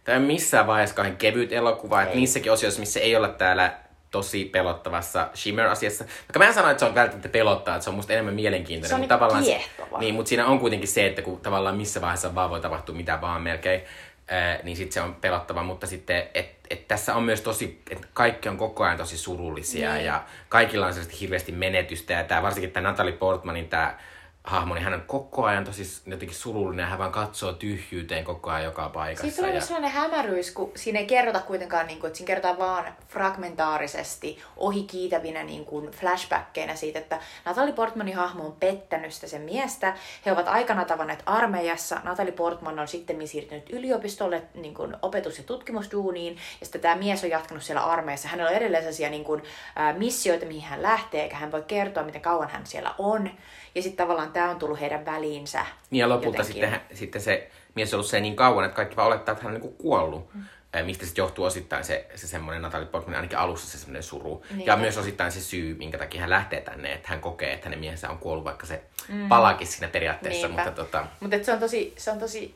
tämä 0.04 0.18
ei 0.18 0.24
missään 0.24 0.66
vaiheessa 0.66 0.96
kauhean 0.96 1.16
kevyt 1.16 1.52
elokuva, 1.52 2.02
että 2.02 2.14
niissäkin 2.16 2.52
osioissa, 2.52 2.80
missä 2.80 3.00
ei 3.00 3.16
olla 3.16 3.28
täällä 3.28 3.72
tosi 4.12 4.44
pelottavassa 4.44 5.28
Shimmer-asiassa. 5.34 6.04
Vaikka 6.04 6.38
mä 6.38 6.46
en 6.46 6.54
sano, 6.54 6.70
että 6.70 6.78
se 6.78 6.84
on 6.84 6.94
välttämättä 6.94 7.28
pelottaa, 7.28 7.74
että 7.74 7.84
se 7.84 7.90
on 7.90 7.96
musta 7.96 8.12
enemmän 8.12 8.34
mielenkiintoinen. 8.34 8.88
Se 8.88 8.94
on 8.94 9.00
mutta 9.00 9.14
niinku 9.14 9.24
tavallaan, 9.24 9.44
kiehtova. 9.44 9.98
Niin, 9.98 10.14
mutta 10.14 10.28
siinä 10.28 10.46
on 10.46 10.58
kuitenkin 10.58 10.88
se, 10.88 11.06
että 11.06 11.22
kun 11.22 11.40
tavallaan 11.40 11.76
missä 11.76 12.00
vaiheessa 12.00 12.34
vaan 12.34 12.50
voi 12.50 12.60
tapahtua 12.60 12.94
mitä 12.94 13.20
vaan 13.20 13.42
melkein, 13.42 13.80
ää, 14.28 14.58
niin 14.62 14.76
sitten 14.76 14.92
se 14.92 15.00
on 15.00 15.14
pelottava, 15.14 15.62
mutta 15.62 15.86
sitten, 15.86 16.24
että 16.34 16.62
et 16.70 16.88
tässä 16.88 17.14
on 17.14 17.22
myös 17.22 17.40
tosi, 17.40 17.82
että 17.90 18.06
kaikki 18.12 18.48
on 18.48 18.56
koko 18.56 18.84
ajan 18.84 18.96
tosi 18.96 19.18
surullisia 19.18 19.94
Niin. 19.94 20.06
ja 20.06 20.22
kaikilla 20.48 20.86
on 20.86 20.92
sellaista 20.92 21.16
hirveästi 21.20 21.52
menetystä 21.52 22.12
ja 22.12 22.24
tää, 22.24 22.42
varsinkin 22.42 22.70
tämä 22.70 22.88
Natalie 22.88 23.12
Portmanin 23.12 23.68
tämä 23.68 23.98
hahmo, 24.44 24.74
niin 24.74 24.84
hän 24.84 24.94
on 24.94 25.02
koko 25.06 25.44
ajan 25.44 25.64
tosi 25.64 26.02
jotenkin 26.06 26.36
surullinen 26.36 26.82
ja 26.82 26.88
hän 26.88 26.98
vaan 26.98 27.12
katsoo 27.12 27.52
tyhjyyteen 27.52 28.24
koko 28.24 28.50
ajan 28.50 28.64
joka 28.64 28.88
paikassa. 28.88 29.22
Siitä 29.22 29.36
tulee 29.36 29.54
ja... 29.54 29.60
sellainen 29.60 29.90
hämäryys, 29.90 30.50
kun 30.50 30.72
siinä 30.74 30.98
ei 30.98 31.06
kerrota 31.06 31.40
kuitenkaan, 31.40 31.86
niin 31.86 32.00
kuin, 32.00 32.08
että 32.08 32.16
siinä 32.16 32.26
kerrotaan 32.26 32.58
vaan 32.58 32.84
fragmentaarisesti, 33.08 34.42
ohikiitävinä 34.56 35.42
niin 35.42 35.64
kuin 35.64 35.90
flashbackkeina 35.90 36.76
siitä, 36.76 36.98
että 36.98 37.20
Natalie 37.44 37.72
Portmanin 37.72 38.16
hahmo 38.16 38.46
on 38.46 38.56
pettänyt 38.60 39.12
sitä 39.12 39.26
sen 39.26 39.42
miestä. 39.42 39.94
He 40.26 40.32
ovat 40.32 40.48
aikana 40.48 40.84
tavanneet 40.84 41.22
armeijassa. 41.26 42.00
Natalie 42.04 42.32
Portman 42.32 42.78
on 42.78 42.88
sitten 42.88 43.28
siirtynyt 43.28 43.70
yliopistolle 43.70 44.42
niin 44.54 44.74
kuin 44.74 44.96
opetus- 45.02 45.38
ja 45.38 45.44
tutkimusduuniin. 45.44 46.36
Ja 46.60 46.66
sitten 46.66 46.80
tämä 46.80 46.96
mies 46.96 47.24
on 47.24 47.30
jatkanut 47.30 47.62
siellä 47.62 47.84
armeijassa. 47.84 48.28
Hänellä 48.28 48.50
on 48.50 48.56
edelleen 48.56 48.82
sellaisia 48.82 49.10
niin 49.10 49.24
kuin, 49.24 49.42
missioita, 49.98 50.46
mihin 50.46 50.62
hän 50.62 50.82
lähtee, 50.82 51.22
eikä 51.22 51.36
hän 51.36 51.52
voi 51.52 51.62
kertoa, 51.62 52.02
miten 52.02 52.20
kauan 52.20 52.48
hän 52.50 52.66
siellä 52.66 52.94
on. 52.98 53.30
Ja 53.74 53.82
sitten 53.82 54.06
tavallaan 54.06 54.32
tämä 54.32 54.50
on 54.50 54.58
tullut 54.58 54.80
heidän 54.80 55.04
väliinsä. 55.04 55.66
Niin 55.90 56.00
ja 56.00 56.08
lopulta 56.08 56.26
jotenkin. 56.26 56.52
sitten, 56.52 56.70
hän, 56.70 56.80
sitten 56.94 57.20
se 57.20 57.50
mies 57.74 57.94
on 57.94 57.98
ollut 57.98 58.10
se 58.10 58.20
niin 58.20 58.36
kauan, 58.36 58.64
että 58.64 58.76
kaikki 58.76 58.96
vaan 58.96 59.08
olettaa, 59.08 59.32
että 59.32 59.44
hän 59.44 59.54
on 59.54 59.60
niin 59.60 59.74
kuollut. 59.74 60.34
Mm. 60.34 60.42
Mistä 60.84 61.04
sitten 61.06 61.22
johtuu 61.22 61.44
osittain 61.44 61.84
se, 61.84 62.06
se 62.14 62.26
semmoinen 62.26 62.62
Natalie 62.62 62.86
Portman, 62.86 63.16
ainakin 63.16 63.38
alussa 63.38 63.70
se 63.70 63.78
semmoinen 63.78 64.02
suru. 64.02 64.44
Niin. 64.50 64.66
Ja 64.66 64.76
myös 64.76 64.98
osittain 64.98 65.32
se 65.32 65.40
syy, 65.40 65.74
minkä 65.74 65.98
takia 65.98 66.20
hän 66.20 66.30
lähtee 66.30 66.60
tänne, 66.60 66.92
että 66.92 67.08
hän 67.08 67.20
kokee, 67.20 67.52
että 67.52 67.66
hänen 67.66 67.78
miehensä 67.78 68.10
on 68.10 68.18
kuollut, 68.18 68.44
vaikka 68.44 68.66
se 68.66 68.82
mm. 69.08 69.28
palakin 69.28 69.66
siinä 69.66 69.88
periaatteessa. 69.88 70.46
Niinpä. 70.46 70.64
Mutta 70.64 70.84
tota, 70.84 71.06
Mutta 71.20 71.36
se 71.42 71.52
on 71.52 71.58
tosi, 71.58 71.94
se 71.96 72.10
on 72.10 72.18
tosi, 72.18 72.54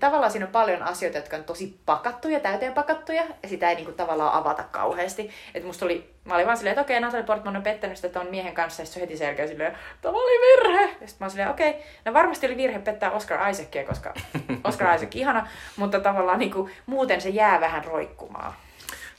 tavallaan 0.00 0.32
siinä 0.32 0.46
on 0.46 0.52
paljon 0.52 0.82
asioita, 0.82 1.18
jotka 1.18 1.36
on 1.36 1.44
tosi 1.44 1.80
pakattuja, 1.86 2.40
täyteen 2.40 2.74
pakattuja, 2.74 3.22
ja 3.42 3.48
sitä 3.48 3.70
ei 3.70 3.76
niinku 3.76 3.92
tavallaan 3.92 4.34
avata 4.34 4.62
kauheasti. 4.62 5.30
Et 5.54 5.64
musta 5.64 5.84
oli, 5.84 6.14
mä 6.24 6.34
olin 6.34 6.46
vaan 6.46 6.56
silleen, 6.56 6.72
että 6.72 6.82
okei, 6.82 7.00
Natalie 7.00 7.26
Portman 7.26 7.56
on 7.56 7.62
pettänyt 7.62 7.96
sitä 7.96 8.08
ton 8.08 8.26
miehen 8.30 8.54
kanssa, 8.54 8.82
ja 8.82 8.86
se 8.86 9.00
heti 9.00 9.16
selkeä 9.16 9.46
silleen, 9.46 9.78
tämä 10.02 10.18
oli 10.18 10.40
virhe! 10.40 10.82
Ja 10.82 10.88
sitten 10.90 11.16
mä 11.18 11.24
olin 11.24 11.30
silleen, 11.30 11.50
okei, 11.50 11.82
no 12.04 12.14
varmasti 12.14 12.46
oli 12.46 12.56
virhe 12.56 12.78
pettää 12.78 13.10
Oscar 13.10 13.50
Isaacia, 13.50 13.84
koska 13.84 14.14
Oscar 14.64 14.94
Isaac 14.94 15.14
ihana, 15.14 15.48
mutta 15.76 16.00
tavallaan 16.00 16.38
niinku, 16.38 16.70
muuten 16.86 17.20
se 17.20 17.28
jää 17.28 17.60
vähän 17.60 17.84
roikkumaan. 17.84 18.54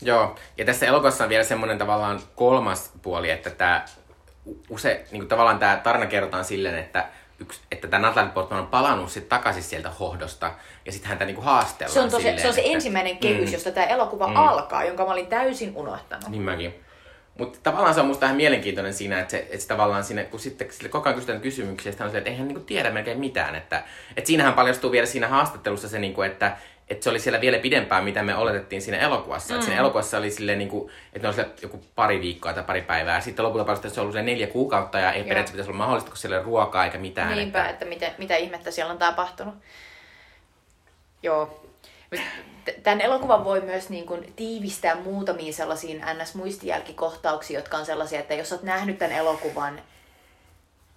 Joo, 0.01 0.35
ja 0.57 0.65
tässä 0.65 0.85
elokuvassa 0.85 1.23
on 1.23 1.29
vielä 1.29 1.43
semmoinen 1.43 1.77
tavallaan 1.77 2.19
kolmas 2.35 2.91
puoli, 3.01 3.29
että 3.29 3.49
tämä 3.49 3.85
use, 4.69 5.05
niin 5.11 5.21
kuin 5.21 5.27
tavallaan 5.27 5.59
tämä 5.59 5.79
tarina 5.83 6.05
kerrotaan 6.05 6.45
silleen, 6.45 6.77
että 6.77 7.05
yksi, 7.39 7.59
että 7.71 7.87
tämä 7.87 8.07
Natalie 8.07 8.31
Portman 8.31 8.59
on 8.59 8.67
palannut 8.67 9.11
sitten 9.11 9.29
takaisin 9.29 9.63
sieltä 9.63 9.89
hohdosta, 9.89 10.51
ja 10.85 10.91
sitten 10.91 11.09
häntä 11.09 11.25
niinku 11.25 11.41
haastellaan 11.41 11.93
Se 11.93 11.99
on, 11.99 12.09
tosi, 12.09 12.21
silleen, 12.23 12.41
se, 12.41 12.47
on 12.47 12.53
se 12.53 12.61
että- 12.61 12.73
ensimmäinen 12.73 13.17
kehys, 13.17 13.49
Mm. 13.49 13.53
josta 13.53 13.71
tämä 13.71 13.85
elokuva 13.85 14.27
Mm. 14.27 14.35
alkaa, 14.35 14.83
jonka 14.83 15.05
mä 15.05 15.11
olin 15.11 15.27
täysin 15.27 15.71
unohtanut. 15.75 16.29
Niin 16.29 16.41
mäkin. 16.41 16.75
Mutta 17.37 17.59
tavallaan 17.63 17.93
se 17.93 18.01
on 18.01 18.07
musta 18.07 18.21
vähän 18.21 18.37
mielenkiintoinen 18.37 18.93
siinä, 18.93 19.19
että 19.19 19.31
se, 19.31 19.37
että 19.37 19.57
se 19.59 19.67
tavallaan 19.67 20.03
siinä, 20.03 20.23
kun 20.23 20.39
sitten 20.39 20.67
sille 20.71 20.89
koko 20.89 21.09
ajan 21.09 21.15
kysytään 21.15 21.41
kysymyksiä, 21.41 21.91
sitten 21.91 22.05
on 22.05 22.11
se, 22.11 22.17
että 22.17 22.29
eihän 22.29 22.47
niinku 22.47 22.63
tiedä 22.63 22.91
melkein 22.91 23.19
mitään. 23.19 23.55
Että, 23.55 23.83
että 24.17 24.27
siinähän 24.27 24.53
paljastuu 24.53 24.91
vielä 24.91 25.05
siinä 25.05 25.27
haastattelussa 25.27 25.89
se, 25.89 25.99
niinku, 25.99 26.21
että, 26.21 26.57
että 26.89 27.03
se 27.03 27.09
oli 27.09 27.19
siellä 27.19 27.41
vielä 27.41 27.59
pidempään, 27.59 28.03
mitä 28.03 28.23
me 28.23 28.35
oletettiin 28.35 28.81
siinä 28.81 28.97
elokuvassa. 28.97 29.53
Mm. 29.53 29.55
Että 29.55 29.65
siinä 29.65 29.79
elokuvassa 29.79 30.17
oli 30.17 30.31
silleen, 30.31 30.57
niinku, 30.57 30.91
että 31.13 31.27
ne 31.27 31.33
oli 31.33 31.51
joku 31.61 31.83
pari 31.95 32.21
viikkoa 32.21 32.53
tai 32.53 32.63
pari 32.63 32.81
päivää. 32.81 33.21
Sitten 33.21 33.45
lopulta 33.45 33.65
paljastui, 33.65 33.87
että 33.87 33.95
se 33.95 34.01
ollut 34.01 34.13
siellä 34.13 34.25
neljä 34.25 34.47
kuukautta 34.47 34.99
ja 34.99 35.11
ei 35.11 35.23
periaatteessa 35.23 35.51
pitäisi 35.51 35.71
olla 35.71 35.77
mahdollista, 35.77 36.09
kun 36.09 36.17
siellä 36.17 36.37
ei 36.37 36.43
ruokaa 36.43 36.85
eikä 36.85 36.97
mitään. 36.97 37.35
Niinpä, 37.35 37.59
Että, 37.59 37.69
että 37.69 37.85
mitä, 37.85 38.11
mitä 38.17 38.35
ihmettä 38.35 38.71
siellä 38.71 38.91
on 38.91 38.99
tapahtunut. 38.99 39.55
Joo. 41.23 41.63
Tämän 42.83 43.01
elokuvan 43.01 43.43
voi 43.43 43.61
myös 43.61 43.89
niin 43.89 44.05
kuin 44.05 44.33
tiivistää 44.35 44.95
muutamiin 44.95 45.53
sellaisiin 45.53 46.01
NS-muistijälkikohtauksiin, 46.01 47.55
jotka 47.55 47.77
on 47.77 47.85
sellaisia, 47.85 48.19
että 48.19 48.33
jos 48.33 48.51
olet 48.51 48.63
nähnyt 48.63 48.97
tämän 48.97 49.15
elokuvan, 49.15 49.81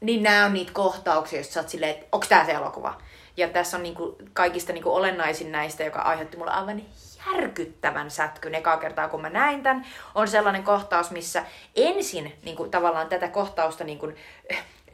niin 0.00 0.22
nämä 0.22 0.46
on 0.46 0.52
niitä 0.52 0.72
kohtauksia, 0.72 1.38
joista 1.38 1.54
sä 1.54 1.60
oot 1.60 1.68
silleen, 1.68 1.92
että 1.92 2.06
onko 2.12 2.26
tämä 2.28 2.44
se 2.44 2.52
elokuva? 2.52 2.98
Ja 3.36 3.48
tässä 3.48 3.76
on 3.76 3.82
niin 3.82 3.94
kuin 3.94 4.16
kaikista 4.32 4.72
niin 4.72 4.82
kuin 4.82 4.94
olennaisin 4.94 5.52
näistä, 5.52 5.84
joka 5.84 6.02
aiheutti 6.02 6.36
mulle 6.36 6.50
aivan 6.50 6.82
järkyttävän 7.26 8.10
sätkyn 8.10 8.54
ekaa 8.54 8.76
kertaa, 8.76 9.08
kun 9.08 9.20
mä 9.20 9.30
näin 9.30 9.62
tämän, 9.62 9.86
on 10.14 10.28
sellainen 10.28 10.62
kohtaus, 10.62 11.10
missä 11.10 11.44
ensin 11.76 12.32
niin 12.44 12.56
kuin, 12.56 12.70
tavallaan 12.70 13.08
tätä 13.08 13.28
kohtausta 13.28 13.84
niin 13.84 13.98
kuin, 13.98 14.16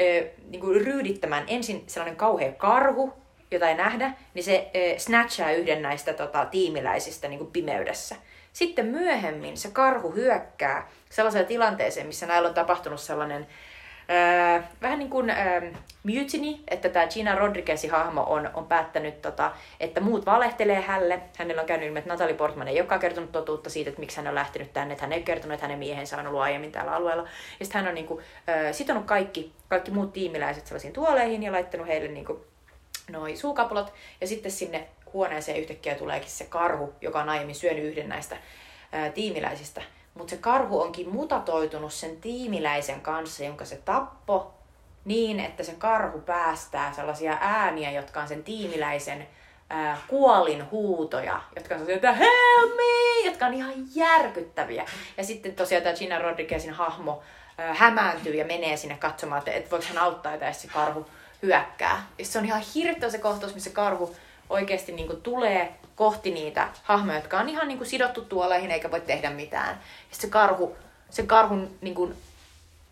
ö, 0.01 0.29
niin 0.49 0.61
kuin 0.61 0.81
ryydittämään 0.87 1.45
ensin 1.47 1.85
sellainen 1.87 2.17
kauhea 2.17 2.53
karhu, 2.53 3.13
jota 3.51 3.69
ei 3.69 3.75
nähdä, 3.75 4.13
niin 4.35 4.45
se 4.45 4.71
ö, 4.77 4.99
snatchaa 4.99 5.53
yhden 5.53 5.83
näistä 5.83 6.13
tota, 6.13 6.45
tiimiläisistä 6.45 7.29
niin 7.29 7.39
kuin 7.39 7.51
pimeydessä. 7.51 8.17
Sitten 8.53 8.87
myöhemmin 8.87 9.57
se 9.57 9.71
karhu 9.71 10.11
hyökkää 10.11 10.89
sellaiseen 11.11 11.47
tilanteeseen, 11.47 12.07
missä 12.07 12.27
näillä 12.27 12.49
on 12.49 12.55
tapahtunut 12.55 13.01
sellainen 13.01 13.47
Öö, 14.11 14.63
vähän 14.83 14.99
niin 14.99 15.11
kuin 15.11 15.31
öö, 15.31 15.71
mutiny, 16.03 16.59
että 16.69 16.89
tämä 16.89 17.07
Gina 17.07 17.35
Rodriguezin 17.35 17.91
hahmo 17.91 18.23
on, 18.23 18.51
on 18.55 18.67
päättänyt, 18.67 19.23
tota, 19.23 19.53
että 19.81 20.01
muut 20.01 20.27
valehtelee 20.27 20.81
hälle. 20.81 21.21
Hänellä 21.39 21.61
on 21.61 21.67
käynyt 21.67 21.87
ilmi, 21.87 21.99
että 21.99 22.11
Natalie 22.11 22.35
Portman 22.35 22.69
ei 22.69 22.81
olekaan 22.81 23.01
kertonut 23.01 23.33
totuutta 23.33 23.71
siitä, 23.71 23.91
että 23.91 24.01
miksi 24.01 24.17
hän 24.17 24.27
on 24.27 24.35
lähtenyt 24.35 24.73
tänne, 24.73 24.93
että 24.93 25.05
hän 25.05 25.13
ei 25.13 25.23
kertonut, 25.23 25.55
että 25.55 25.65
hänen 25.67 25.79
miehensä 25.79 26.17
on 26.19 26.27
ollut 26.27 26.41
aiemmin 26.41 26.73
tällä 26.73 26.93
alueella. 26.93 27.23
Ja 27.61 27.67
sitten 27.67 27.81
hän 27.81 27.89
on 27.89 27.95
niin 27.95 28.07
kuin, 28.07 28.25
öö, 28.49 28.73
sitonut 28.73 29.05
kaikki, 29.05 29.53
kaikki 29.69 29.91
muut 29.91 30.13
tiimiläiset 30.13 30.67
sellaisiin 30.67 30.93
tuoleihin 30.93 31.43
ja 31.43 31.53
laittanut 31.53 31.87
heille 31.87 32.09
niin 32.09 32.27
kuin, 32.27 32.39
noi 33.11 33.37
suukapulat. 33.37 33.93
Ja 34.21 34.27
sitten 34.27 34.53
sinne 34.53 34.89
huoneeseen 35.13 35.61
yhtäkkiä 35.61 35.95
tuleekin 35.95 36.31
se 36.31 36.45
karhu, 36.45 36.93
joka 37.01 37.21
on 37.21 37.29
aiemmin 37.29 37.55
syönyt 37.55 37.85
yhden 37.85 38.09
näistä 38.09 38.37
tiimiläisistä. 39.15 39.83
Mutta 40.17 40.31
se 40.31 40.37
karhu 40.37 40.81
onkin 40.81 41.09
mutatoitunut 41.09 41.93
sen 41.93 42.17
tiimiläisen 42.17 43.01
kanssa, 43.01 43.45
jonka 43.45 43.65
se 43.65 43.77
tappo, 43.77 44.55
niin 45.05 45.41
että 45.41 45.63
se 45.63 45.73
karhu 45.73 46.21
päästää 46.21 46.93
sellaisia 46.93 47.39
ääniä, 47.41 47.91
jotka 47.91 48.21
on 48.21 48.29
sen 48.29 48.45
tiimiläisen 48.45 49.29
ää, 49.71 49.99
kuolin 50.09 50.71
huutoja, 50.71 51.41
jotka 51.57 51.75
on 51.75 51.81
sellaisia, 51.81 51.95
että 51.95 52.13
help 52.13 52.77
me, 52.77 53.27
jotka 53.29 53.47
on 53.47 53.55
ihan 53.55 53.75
järkyttäviä. 53.95 54.87
Ja 55.17 55.25
sitten 55.25 55.55
tosiaan 55.55 55.83
tämä 55.83 55.97
Gina 55.97 56.19
Rodriguezin 56.19 56.73
hahmo 56.73 57.23
ää, 57.59 57.75
hämääntyy 57.75 58.35
ja 58.35 58.45
menee 58.45 58.77
sinne 58.77 58.97
katsomaan, 58.97 59.39
että, 59.39 59.51
että 59.51 59.71
voiko 59.71 59.87
hän 59.89 59.99
auttaa, 59.99 60.35
että 60.35 60.53
se 60.53 60.69
karhu 60.69 61.07
hyökkää. 61.43 62.07
Ja 62.19 62.25
se 62.25 62.39
on 62.39 62.45
ihan 62.45 62.63
hirveä 62.75 63.11
se 63.11 63.19
kohtaus, 63.19 63.55
missä 63.55 63.71
karhu 63.71 64.17
oikeasti 64.51 64.93
niin 64.93 65.07
kuin 65.07 65.23
tulee 65.23 65.75
kohti 65.97 66.31
niitä 66.31 66.69
hahmoja, 66.83 67.19
jotka 67.19 67.39
on 67.39 67.49
ihan 67.49 67.69
niin 67.69 67.79
kuin 67.79 67.89
sidottu 67.89 68.21
tuoleihin 68.23 68.71
eikä 68.71 68.91
voi 68.91 69.01
tehdä 69.01 69.31
mitään. 69.31 69.81
Ja 70.11 70.17
se 70.17 70.29
karhu, 70.29 70.77
se 71.11 71.23
karhun 71.23 71.71
niin 71.81 71.95
kuin, 71.95 72.15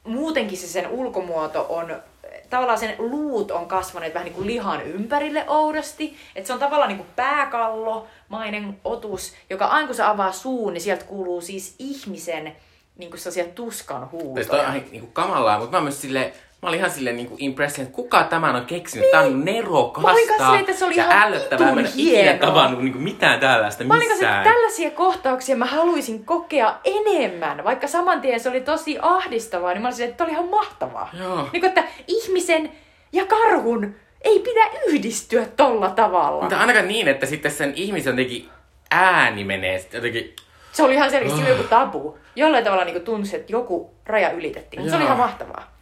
muutenkin 0.04 0.58
se 0.58 0.66
sen 0.66 0.88
ulkomuoto 0.88 1.66
on, 1.68 2.02
tavallaan 2.50 2.78
sen 2.78 2.94
luut 2.98 3.50
on 3.50 3.66
kasvaneet 3.66 4.14
vähän 4.14 4.24
niin 4.24 4.34
kuin 4.34 4.46
lihan 4.46 4.82
ympärille 4.82 5.44
oudosti. 5.48 6.16
Että 6.36 6.46
se 6.46 6.52
on 6.52 6.58
tavallaan 6.58 6.88
niin 6.88 6.98
kuin 6.98 7.08
pääkallomainen 7.16 8.80
otus, 8.84 9.34
joka 9.50 9.66
aina 9.66 9.86
kun 9.86 9.96
se 9.96 10.02
avaa 10.02 10.32
suun, 10.32 10.72
niin 10.72 10.82
sieltä 10.82 11.04
kuuluu 11.04 11.40
siis 11.40 11.74
ihmisen 11.78 12.56
niin 12.96 13.10
kuin 13.10 13.20
sellaisia 13.20 13.44
tuskan 13.44 14.08
Siis 14.10 14.12
toi 14.12 14.20
on 14.20 14.26
huutoja. 14.26 14.62
ihan 14.62 14.90
niinku 14.90 15.10
kamalaa, 15.12 15.58
mutta 15.58 15.76
mä 15.76 15.82
myös 15.82 16.00
silleen, 16.00 16.32
Mä 16.64 16.68
olin 16.68 16.78
ihan 16.78 16.90
silleen 16.90 17.16
niinku 17.16 17.34
impressed, 17.38 17.82
että 17.82 17.94
kuka 17.94 18.24
tämän 18.24 18.56
on 18.56 18.66
keksinyt. 18.66 19.02
Niin. 19.02 19.10
Tää 19.12 19.20
on 19.20 19.44
nerokasta 19.44 20.10
Mä 20.50 20.58
että 20.60 20.72
se 20.72 20.84
oli 20.84 20.96
ja 20.96 21.04
ihan 21.04 21.22
ällöttävää. 21.22 21.74
Mä 21.74 21.80
en 21.80 21.86
ikinä 21.96 22.34
tavannut 22.34 22.82
niinku 22.82 22.98
mitään 22.98 23.40
tällaista 23.40 23.84
Mä 23.84 23.94
olin 23.94 24.08
kanssa, 24.08 24.24
missään. 24.26 24.42
että 24.42 24.54
tällaisia 24.54 24.90
kohtauksia 24.90 25.56
mä 25.56 25.64
haluaisin 25.64 26.24
kokea 26.24 26.78
enemmän, 26.84 27.64
vaikka 27.64 27.86
saman 27.86 28.20
tien 28.20 28.40
se 28.40 28.48
oli 28.48 28.60
tosi 28.60 28.98
ahdistavaa, 29.02 29.72
niin 29.72 29.82
mä 29.82 29.88
olin 29.88 29.94
silleen, 29.96 30.10
että 30.10 30.18
tämä 30.18 30.26
oli 30.28 30.32
ihan 30.32 30.48
mahtavaa. 30.48 31.10
Joo. 31.18 31.36
Niin 31.52 31.60
kuin, 31.60 31.64
että 31.64 31.84
ihmisen 32.06 32.72
ja 33.12 33.26
karhun 33.26 33.94
ei 34.20 34.38
pidä 34.40 34.66
yhdistyä 34.86 35.46
tolla 35.56 35.90
tavalla. 35.90 36.40
Mutta 36.42 36.60
ainakaan 36.60 36.88
niin, 36.88 37.08
että 37.08 37.26
sitten 37.26 37.50
sen 37.50 37.72
ihmisen 37.76 38.10
jotenkin 38.10 38.48
ääni 38.90 39.44
menee 39.44 39.84
jotenkin... 39.92 40.36
Se 40.72 40.82
oli 40.82 40.94
ihan 40.94 41.10
selkeästi 41.10 41.42
Ah. 41.42 41.48
joku 41.48 41.62
tabu. 41.62 42.18
Jollain 42.36 42.64
tavalla 42.64 42.84
niin 42.84 43.02
tunsi, 43.02 43.36
että 43.36 43.52
joku 43.52 43.94
raja 44.06 44.30
ylitettiin. 44.30 44.90
Se 44.90 44.96
oli 44.96 45.04
ihan 45.04 45.18
mahtavaa. 45.18 45.73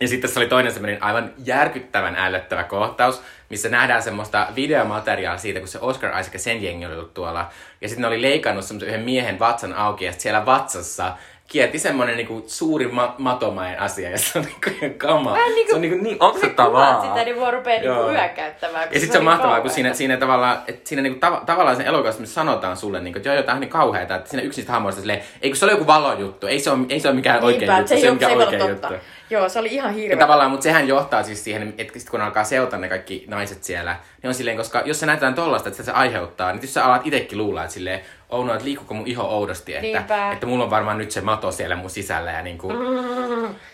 Ja 0.00 0.08
sitten 0.08 0.28
tässä 0.28 0.40
oli 0.40 0.48
toinen 0.48 0.72
semmoinen 0.72 1.02
aivan 1.02 1.30
järkyttävän 1.44 2.16
ällöttävä 2.16 2.64
kohtaus, 2.64 3.22
missä 3.48 3.68
nähdään 3.68 4.02
semmoista 4.02 4.46
videomateriaalia 4.56 5.38
siitä, 5.40 5.58
kun 5.58 5.68
se 5.68 5.78
Oscar 5.80 6.10
Isaac 6.20 6.32
ja 6.32 6.38
sen 6.38 6.62
jengi 6.62 6.86
oli 6.86 6.94
ollut 6.94 7.14
tuolla. 7.14 7.48
Ja 7.80 7.88
sitten 7.88 8.02
ne 8.02 8.08
oli 8.08 8.22
leikannut 8.22 8.64
semmoisen 8.64 8.88
yhden 8.88 9.04
miehen 9.04 9.38
vatsan 9.38 9.74
auki, 9.74 10.04
ja 10.04 10.12
siellä 10.12 10.46
vatsassa 10.46 11.12
kierti 11.48 11.78
semmonen 11.78 12.16
niinku 12.16 12.44
suuri 12.46 12.88
ma- 12.88 13.14
matomainen 13.18 13.80
asia 13.80 14.10
ja 14.10 14.18
se 14.18 14.38
on 14.38 14.44
niinku 14.44 14.70
ihan 14.82 14.94
kamaa. 14.94 15.32
Vähän 15.34 15.54
niinku- 15.54 15.70
se 15.70 15.74
on 15.76 15.82
niinku 15.82 16.04
niin 16.04 16.18
Kun 16.18 16.28
oksettavaa. 16.28 16.94
kuvaat 16.94 17.00
sitä, 17.14 17.24
niin 17.24 17.38
mua 17.38 17.50
rupeaa 17.50 17.80
niinku 17.80 18.02
kun 18.02 18.14
Ja 18.14 19.00
sitten 19.00 19.00
se 19.00 19.06
on 19.06 19.12
niin 19.12 19.24
mahtavaa, 19.24 19.40
kun 19.40 19.46
kauheata. 19.56 19.74
siinä, 19.74 19.94
siinä 19.94 20.16
tavallaan, 20.16 20.58
että 20.68 20.88
siinä 20.88 21.02
niinku 21.02 21.26
tav- 21.26 21.44
tavallaan 21.44 21.76
sen 21.76 21.86
elokuvassa 21.86 22.20
missä 22.20 22.34
sanotaan 22.34 22.76
sulle, 22.76 23.00
niinku, 23.00 23.16
että 23.18 23.28
joo, 23.28 23.34
joo, 23.36 23.42
tää 23.42 23.54
on 23.54 23.60
niin 23.60 23.70
kauheeta, 23.70 24.14
että 24.16 24.30
siinä 24.30 24.42
yksi 24.42 24.60
niistä 24.60 24.72
hahmoista 24.72 25.00
silleen, 25.00 25.22
ei 25.42 25.50
kun 25.50 25.56
se 25.56 25.64
oli 25.64 25.72
joku 25.72 25.86
valon 25.86 26.20
juttu, 26.20 26.46
ei 26.46 26.60
se 26.60 26.70
ole, 26.70 26.78
ei 26.88 27.00
se 27.00 27.08
ole 27.08 27.16
mikään 27.16 27.42
oikein 27.44 27.60
Niinpä, 27.60 27.76
juttu, 27.78 27.88
se 27.88 27.94
ei, 27.94 28.00
se 28.00 28.10
on 28.10 28.16
ole, 28.16 28.20
se 28.20 28.26
ei 28.26 28.36
mikään 28.36 28.62
olla 28.62 28.70
juttu. 28.70 28.94
Joo, 29.30 29.48
se 29.48 29.58
oli 29.58 29.68
ihan 29.74 29.90
Ja 29.90 29.94
hirveä. 29.94 30.18
tavallaan, 30.18 30.50
mutta 30.50 30.64
sehän 30.64 30.88
johtaa 30.88 31.22
siis 31.22 31.44
siihen, 31.44 31.74
että 31.78 31.98
sit 31.98 32.10
kun 32.10 32.20
alkaa 32.20 32.44
seurata 32.44 32.76
ne 32.76 32.88
kaikki 32.88 33.24
naiset 33.28 33.64
siellä, 33.64 33.96
niin 34.22 34.28
on 34.28 34.34
silleen, 34.34 34.56
koska 34.56 34.82
jos 34.84 35.00
sä 35.00 35.06
näytetään 35.06 35.34
tollasta, 35.34 35.68
että 35.68 35.82
se 35.82 35.92
aiheuttaa, 35.92 36.52
niin 36.52 36.62
jos 36.62 36.74
sä 36.74 36.84
alat 36.84 37.06
itekin 37.06 37.38
luulla, 37.38 37.62
että 37.62 37.74
silleen, 37.74 38.00
oh 38.30 38.44
no, 38.46 38.52
että 38.52 38.64
liikkuuko 38.64 38.94
mun 38.94 39.06
iho 39.06 39.24
oudosti, 39.24 39.74
että, 39.74 39.82
Niinpä. 39.82 40.32
että 40.32 40.46
mulla 40.46 40.64
on 40.64 40.70
varmaan 40.70 40.98
nyt 40.98 41.10
se 41.10 41.20
mato 41.20 41.52
siellä 41.52 41.76
mun 41.76 41.90
sisällä 41.90 42.30
ja 42.30 42.42
niinku, 42.42 42.72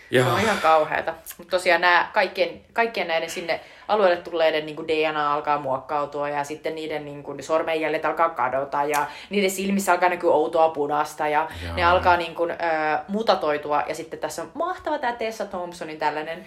Se 0.09 0.15
joo. 0.17 0.33
on 0.33 0.39
ihan 0.39 0.57
kauheata. 0.57 1.13
Mutta 1.37 1.51
tosiaan 1.51 1.81
nämä 1.81 2.09
kaikkien, 2.13 2.61
kaikkien 2.73 3.07
näiden 3.07 3.29
sinne 3.29 3.59
alueelle 3.87 4.17
tulleiden 4.17 4.65
niin 4.65 4.87
DNA 4.87 5.33
alkaa 5.33 5.59
muokkautua 5.59 6.29
ja 6.29 6.43
sitten 6.43 6.75
niiden 6.75 7.05
niin 7.05 7.23
kuin, 7.23 7.43
sormenjäljet 7.43 8.05
alkaa 8.05 8.29
kadota 8.29 8.83
ja 8.83 9.05
niiden 9.29 9.51
silmissä 9.51 9.91
alkaa 9.91 10.09
näkyä 10.09 10.31
outoa 10.31 10.69
punasta 10.69 11.27
ja 11.27 11.47
Joo. 11.65 11.75
ne 11.75 11.83
alkaa 11.83 12.17
niin 12.17 12.35
kuin, 12.35 12.51
äh, 12.51 12.99
mutatoitua. 13.07 13.83
Ja 13.87 13.95
sitten 13.95 14.19
tässä 14.19 14.41
on 14.41 14.51
mahtava 14.53 14.99
tämä 14.99 15.13
Tessa 15.13 15.45
Thompsonin 15.45 15.97
tällainen 15.97 16.45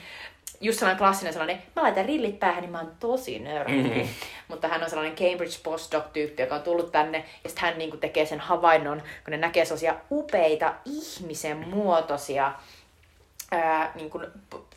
just 0.61 0.79
sellainen 0.79 0.99
klassinen 0.99 1.33
sellainen, 1.33 1.63
mä 1.77 1.83
laitan 1.83 2.05
rillit 2.05 2.39
päähän, 2.41 2.63
niin 2.63 2.71
mä 2.71 2.79
oon 2.79 2.93
tosi 3.01 3.39
nörtti. 3.39 3.73
Mhm. 3.83 4.01
Mutta 4.49 4.69
hän 4.69 4.83
on 4.83 4.91
sellainen 4.91 5.17
Cambridge 5.17 5.59
postdoc-tyyppi, 5.63 6.43
joka 6.43 6.55
on 6.55 6.63
tullut 6.63 6.93
tänne, 6.93 7.25
ja 7.45 7.51
sitten 7.51 7.69
hän 7.69 7.79
niin 7.79 7.91
kuin, 7.91 8.01
tekee 8.01 8.27
sen 8.27 8.41
havainnon, 8.41 8.99
kun 9.25 9.31
ne 9.31 9.37
näkee 9.37 9.65
sellaisia 9.65 9.95
upeita 10.11 10.75
ihmisen 10.85 11.69
muotoisia 11.69 12.53
ää, 13.53 13.93
niin 13.95 14.11
kuin, 14.11 14.27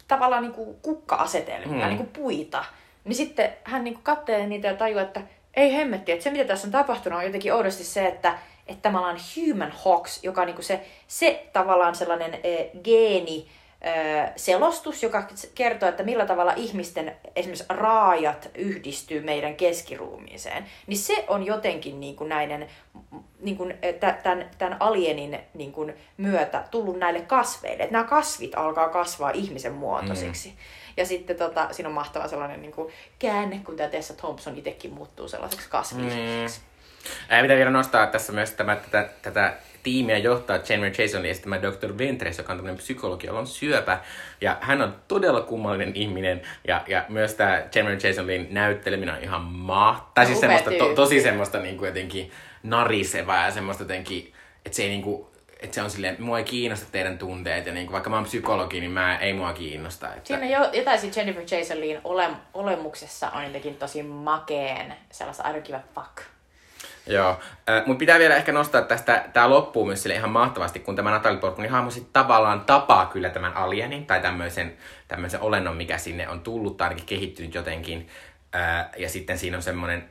tavallaan 0.07 0.43
niin 0.43 0.53
kuin 0.53 0.75
kukka-asetelmia, 0.81 1.67
Mm. 1.67 1.81
mm. 1.81 1.85
niin 1.87 1.97
kuin 1.97 2.09
puita. 2.09 2.65
Niin 3.03 3.15
sitten 3.15 3.53
hän 3.63 3.83
niin 3.83 3.93
kuin 3.93 4.03
katselee 4.03 4.47
niitä 4.47 4.67
ja 4.67 4.73
tajuaa, 4.75 5.03
että 5.03 5.21
ei 5.53 5.73
hemmetti, 5.75 6.11
että 6.11 6.23
se 6.23 6.29
mitä 6.31 6.45
tässä 6.45 6.67
on 6.67 6.71
tapahtunut 6.71 7.19
on 7.19 7.25
jotenkin 7.25 7.53
oudosti 7.53 7.83
se, 7.83 8.07
että 8.07 8.37
että 8.67 8.89
tavallaan 8.89 9.17
human 9.35 9.71
hox, 9.85 10.23
joka 10.23 10.41
on 10.41 10.47
niin 10.47 10.55
kuin 10.55 10.65
se, 10.65 10.85
se 11.07 11.45
tavallaan 11.53 11.95
sellainen 11.95 12.33
e, 12.43 12.69
geeni, 12.83 13.47
selostus, 14.35 15.03
joka 15.03 15.27
kertoo, 15.55 15.89
että 15.89 16.03
millä 16.03 16.25
tavalla 16.25 16.53
ihmisten 16.55 17.15
esimerkiksi 17.35 17.65
raajat 17.69 18.49
yhdistyy 18.55 19.21
meidän 19.21 19.55
keskiruumiiseen, 19.55 20.65
niin 20.87 20.97
se 20.97 21.25
on 21.27 21.45
jotenkin 21.45 21.99
niin 21.99 22.15
kuin 22.15 22.29
näiden, 22.29 22.67
niin 23.39 23.57
kuin, 23.57 23.77
tämän, 24.23 24.49
tämän 24.57 24.77
alienin 24.79 25.39
niin 25.53 25.71
kuin 25.71 25.93
myötä 26.17 26.63
tullut 26.71 26.99
näille 26.99 27.21
kasveille. 27.21 27.83
Että 27.83 27.93
nämä 27.93 28.03
kasvit 28.03 28.55
alkaa 28.55 28.89
kasvaa 28.89 29.31
ihmisen 29.31 29.73
muotoisiksi. 29.73 30.49
Mm. 30.49 30.55
Ja 30.97 31.05
sitten 31.05 31.35
tota, 31.35 31.67
siinä 31.71 31.89
on 31.89 31.95
mahtava 31.95 32.27
sellainen 32.27 32.61
niin 32.61 32.73
kuin 32.73 32.93
käänne, 33.19 33.61
kun 33.65 33.75
tämä 33.75 33.89
Tessa 33.89 34.13
Thompson 34.13 34.57
itsekin 34.57 34.93
muuttuu 34.93 35.27
sellaiseksi 35.27 35.69
kasvilliseksi. 35.69 36.59
Mm. 36.59 36.73
Ää, 37.29 37.41
pitää 37.41 37.57
vielä 37.57 37.71
nostaa 37.71 38.07
tässä 38.07 38.33
myös 38.33 38.51
tämä, 38.51 38.75
tätä, 38.75 39.09
tätä 39.21 39.53
tiimiä 39.83 40.17
johtaa 40.17 40.59
Chandler 40.59 40.91
Jasonin 40.97 41.31
esittämä 41.31 41.61
Dr. 41.61 41.97
Ventres, 41.97 42.37
joka 42.37 42.53
on 42.53 42.57
tämmöinen 42.59 42.77
psykologi, 42.77 43.27
jolla 43.27 43.39
on 43.39 43.47
syöpä. 43.47 43.99
Ja 44.41 44.57
hän 44.61 44.81
on 44.81 44.95
todella 45.07 45.41
kummallinen 45.41 45.95
ihminen. 45.95 46.41
Ja, 46.67 46.83
ja 46.87 47.05
myös 47.09 47.33
tämä 47.33 47.63
Chandler 47.71 47.99
Jasonin 48.03 48.47
näytteleminen 48.51 49.15
on 49.15 49.23
ihan 49.23 49.41
mahtavaa. 49.41 50.11
Tai 50.13 50.25
siis 50.25 50.37
Upea 50.37 50.49
semmoista, 50.49 50.85
to, 50.85 50.95
tosi 50.95 51.21
semmoista 51.21 51.59
niin 51.59 51.77
kuin 51.77 51.87
jotenkin 51.87 52.31
narisevaa 52.63 53.45
ja 53.45 53.51
semmoista 53.51 53.83
jotenkin, 53.83 54.33
että 54.65 54.75
se 54.75 54.83
ei 54.83 54.89
niin 54.89 55.01
kuin, 55.01 55.25
että 55.59 55.75
se 55.75 55.81
on 55.81 55.89
silleen, 55.89 56.15
mua 56.19 56.37
ei 56.37 56.43
kiinnosta 56.43 56.85
teidän 56.91 57.17
tunteet, 57.17 57.65
ja 57.65 57.73
niin 57.73 57.85
kuin, 57.85 57.93
vaikka 57.93 58.09
mä 58.09 58.15
oon 58.15 58.25
psykologi, 58.25 58.79
niin 58.79 58.91
mä, 58.91 59.17
ei 59.17 59.33
mua 59.33 59.53
kiinnosta. 59.53 60.13
Että... 60.13 60.27
Siinä 60.27 60.45
jo, 60.45 60.69
jotain 60.73 60.99
siinä 60.99 61.13
Jennifer 61.15 61.43
Jason 61.51 61.79
Leighin 61.79 62.01
ole, 62.03 62.29
olemuksessa 62.53 63.29
on 63.29 63.43
jotenkin 63.43 63.75
tosi 63.75 64.03
makeen 64.03 64.93
sellaista 65.11 65.49
I 65.49 65.53
don't 65.53 65.61
give 65.61 65.77
a 65.77 65.81
fuck. 65.95 66.32
Joo, 67.07 67.39
äh, 67.69 67.85
mutta 67.85 67.99
pitää 67.99 68.19
vielä 68.19 68.35
ehkä 68.35 68.51
nostaa 68.51 68.81
tästä, 68.81 69.25
tää 69.33 69.49
loppuu 69.49 69.85
myös 69.85 70.03
sille 70.03 70.15
ihan 70.15 70.29
mahtavasti, 70.29 70.79
kun 70.79 70.95
tämä 70.95 71.11
Natalie 71.11 71.39
Portmanin 71.39 71.71
hahmo 71.71 71.91
sit 71.91 72.13
tavallaan 72.13 72.61
tapaa 72.61 73.05
kyllä 73.05 73.29
tämän 73.29 73.57
alienin 73.57 74.05
tai 74.05 74.21
tämmöisen, 74.21 74.73
tämmöisen 75.07 75.41
olennon, 75.41 75.77
mikä 75.77 75.97
sinne 75.97 76.29
on 76.29 76.41
tullut 76.41 76.77
tai 76.77 76.87
ainakin 76.87 77.05
kehittynyt 77.05 77.55
jotenkin. 77.55 78.07
Äh, 78.55 78.89
ja 78.97 79.09
sitten 79.09 79.37
siinä 79.37 79.57
on 79.57 79.63
semmoinen 79.63 80.09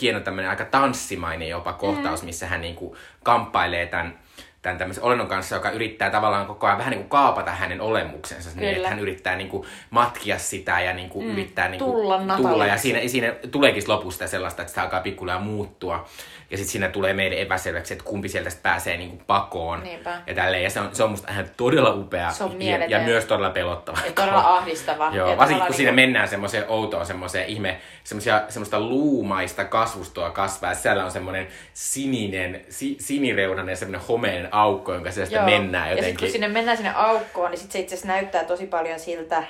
hieno 0.00 0.20
tämmöinen 0.20 0.50
aika 0.50 0.64
tanssimainen 0.64 1.48
jopa 1.48 1.72
kohtaus, 1.72 2.22
missä 2.22 2.46
hän 2.46 2.60
niinku 2.60 2.96
kamppailee 3.22 3.86
tämän, 3.86 4.18
tämän 4.62 4.78
tämmöisen 4.78 5.04
olennon 5.04 5.26
kanssa, 5.26 5.54
joka 5.54 5.70
yrittää 5.70 6.10
tavallaan 6.10 6.46
koko 6.46 6.66
ajan 6.66 6.78
vähän 6.78 6.90
niin 6.90 7.00
kuin 7.00 7.10
kaapata 7.10 7.50
hänen 7.50 7.80
olemuksensa. 7.80 8.50
Niin, 8.54 8.76
että 8.76 8.88
hän 8.88 8.98
yrittää 8.98 9.36
niin 9.36 9.48
kuin 9.48 9.66
matkia 9.90 10.38
sitä 10.38 10.80
ja 10.80 10.92
niin 10.92 11.08
kuin 11.08 11.26
mm, 11.26 11.32
yrittää 11.32 11.68
niin 11.68 11.78
kuin 11.78 11.92
tulla 11.92 12.36
tulla. 12.36 12.66
Ja 12.66 12.78
siinä, 12.78 13.08
siinä 13.08 13.34
tuleekin 13.50 13.82
lopusta 13.86 14.26
sellaista, 14.26 14.62
että 14.62 14.70
sitä 14.70 14.82
alkaa 14.82 15.00
pikkuhiljaa 15.00 15.40
muuttua. 15.40 16.08
Ja 16.50 16.56
sitten 16.56 16.72
siinä 16.72 16.88
tulee 16.88 17.12
meille 17.14 17.40
epäselväksi, 17.40 17.94
että 17.94 18.04
kumpi 18.04 18.28
sieltä 18.28 18.50
pääsee 18.62 18.96
niin 18.96 19.10
kuin 19.10 19.22
pakoon. 19.26 19.82
Niinpä. 19.82 20.20
Ja 20.26 20.34
tälleen. 20.34 20.62
Ja 20.62 20.70
se 20.70 20.80
on, 20.80 20.88
se 20.92 21.04
on 21.04 21.10
musta 21.10 21.32
ihan 21.32 21.50
todella 21.56 21.94
upea. 21.94 22.30
Se 22.30 22.44
on 22.44 22.62
ja, 22.62 22.84
ja 22.84 22.98
myös 22.98 23.24
todella 23.24 23.50
pelottava. 23.50 23.98
Ja 24.06 24.12
todella 24.12 24.56
ahdistava. 24.56 25.10
Joo, 25.14 25.30
ja 25.30 25.36
varsinkin 25.36 25.66
kun 25.66 25.74
siinä 25.74 25.90
niinku- 25.90 26.00
mennään 26.06 26.28
semmoiseen 26.28 26.64
outoon, 26.68 27.06
semmoiseen 27.06 27.46
ihme, 27.48 27.80
semmoisia, 28.04 28.42
semmoista 28.48 28.80
luumaista 28.80 29.64
kasvustoa 29.64 30.30
kasvaa. 30.30 30.74
Siellä 30.74 31.04
on 31.04 31.10
semmoinen 31.10 31.48
sininen, 31.74 32.64
si, 32.68 32.96
sinireunainen 33.00 33.76
semmoinen 33.76 34.06
homeinen 34.08 34.54
aukko, 34.54 34.94
jonka 34.94 35.10
sieltä 35.10 35.42
mennään 35.42 35.88
Ja 35.88 35.94
sitten 35.94 36.08
jotenkin. 36.08 36.26
kun 36.26 36.32
sinne 36.32 36.48
mennään 36.48 36.76
sinne 36.76 36.92
aukkoon, 36.94 37.50
niin 37.50 37.58
sit 37.58 37.72
se 37.72 37.78
itse 37.78 37.94
asiassa 37.94 38.08
näyttää 38.12 38.44
tosi 38.44 38.66
paljon 38.66 39.00
siltä 39.00 39.44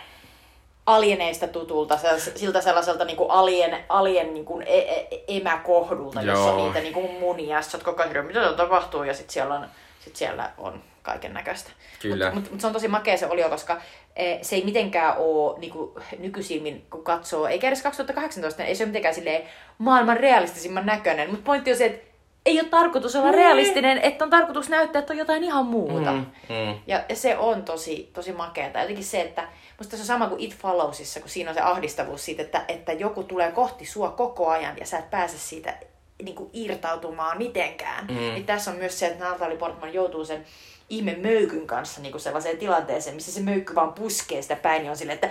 alieneista 0.87 1.49
tutulta, 1.49 1.99
siltä 2.35 2.61
sellaiselta 2.61 3.05
niinku 3.05 3.25
alien, 3.25 3.85
alien 3.89 4.35
niinku 4.35 4.61
e- 4.61 4.79
e- 4.79 5.25
emäkohdulta, 5.29 6.23
jossa 6.23 6.49
Joo. 6.49 6.57
on 6.57 6.65
niitä 6.65 6.81
niinku 6.81 7.09
munia. 7.21 7.63
Sä 7.63 7.77
oot 7.77 7.85
koko 7.85 8.03
ajan, 8.03 8.27
mitä 8.27 8.53
tapahtuu, 8.53 9.03
ja 9.03 9.15
sitten 9.15 9.33
siellä 9.33 9.55
on, 9.55 9.67
sit 10.01 10.17
siellä 10.17 10.51
on 10.59 10.83
kaiken 11.03 11.35
näköistä. 11.35 11.71
Mutta 12.09 12.41
mut, 12.41 12.51
mut 12.51 12.61
se 12.61 12.67
on 12.67 12.73
tosi 12.73 12.89
makea 12.89 13.17
se 13.17 13.27
olio, 13.27 13.49
koska 13.49 13.81
eh, 14.17 14.39
se 14.43 14.57
ei 14.57 14.65
mitenkään 14.65 15.15
ole 15.19 15.59
niinku, 15.59 16.01
nykysilmin, 16.19 16.87
kun 16.91 17.05
katsoo, 17.05 17.47
eikä 17.47 17.69
edes 17.69 17.83
2018, 17.83 18.65
ei 18.65 18.75
se 18.75 18.83
ole 18.85 18.89
mitenkään 18.89 19.15
silleen, 19.15 19.43
maailman 19.79 20.17
realistisimman 20.17 20.87
näköinen. 20.87 21.31
Mutta 21.31 21.47
pointti 21.47 21.71
on 21.71 21.77
se, 21.77 21.87
että 21.87 22.10
ei 22.47 22.61
ole 22.61 22.69
tarkoitus 22.69 23.17
olla 23.17 23.33
realistinen, 23.33 23.99
että 23.99 24.25
on 24.25 24.31
tarkoitus 24.31 24.69
näyttää, 24.69 25.01
että 25.01 25.13
on 25.13 25.19
jotain 25.19 25.45
ihan 25.45 25.67
muuta. 25.67 26.13
Mm, 26.13 26.27
mm. 26.49 26.79
Ja, 26.87 27.05
ja 27.09 27.17
se 27.17 27.37
on 27.37 27.63
tosi, 27.63 28.11
tosi 28.13 28.33
makeata. 28.33 28.81
Jotenkin 28.81 29.05
se, 29.05 29.21
että 29.21 29.49
musta 29.79 29.97
se 29.97 30.03
on 30.03 30.07
sama 30.07 30.29
kuin 30.29 30.41
It 30.41 30.57
Followsissa, 30.57 31.21
kun 31.21 31.29
siinä 31.29 31.51
on 31.51 31.55
se 31.55 31.61
ahdistavuus 31.61 32.25
siitä, 32.25 32.43
että, 32.43 32.65
että 32.69 32.93
joku 32.93 33.23
tulee 33.23 33.53
kohti 33.53 33.87
sua 33.87 34.11
koko 34.11 34.49
ajan 34.49 34.79
ja 34.79 34.87
sä 34.87 34.99
et 34.99 35.11
pääse 35.11 35.39
siitä 35.39 35.75
niin 36.23 36.35
kuin 36.35 36.51
irtautumaan 36.53 37.39
mitenkään. 37.39 38.07
Mm. 38.07 38.17
Niin 38.17 38.47
tässä 38.47 38.71
on 38.71 38.77
myös 38.77 38.99
se, 38.99 39.07
että 39.07 39.25
Natalie 39.25 39.57
Portman 39.57 39.95
joutuu 39.95 40.25
sen 40.25 40.45
ihme 40.89 41.17
möykyn 41.23 41.67
kanssa 41.67 42.01
niin 42.01 42.13
kuin 42.13 42.21
sellaiseen 42.21 42.59
tilanteeseen, 42.59 43.15
missä 43.15 43.33
se 43.33 43.41
möykky 43.41 43.75
vaan 43.75 43.93
puskee 43.93 44.43
sitä 44.43 44.57
päin, 44.57 44.83
niin 44.83 44.91
on 44.91 44.97
silleen, 44.97 45.19
että 45.23 45.31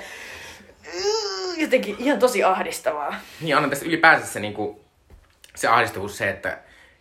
jotenkin 1.58 1.96
ihan 2.00 2.20
tosi 2.20 2.44
ahdistavaa. 2.44 3.16
Niin 3.42 3.58
on 3.58 3.70
tässä 3.70 3.86
ylipäänsä 3.86 4.28
se, 4.28 4.40
niinku, 4.40 4.80
se 5.56 5.68
ahdistavuus 5.68 6.18
se, 6.18 6.30
että 6.30 6.58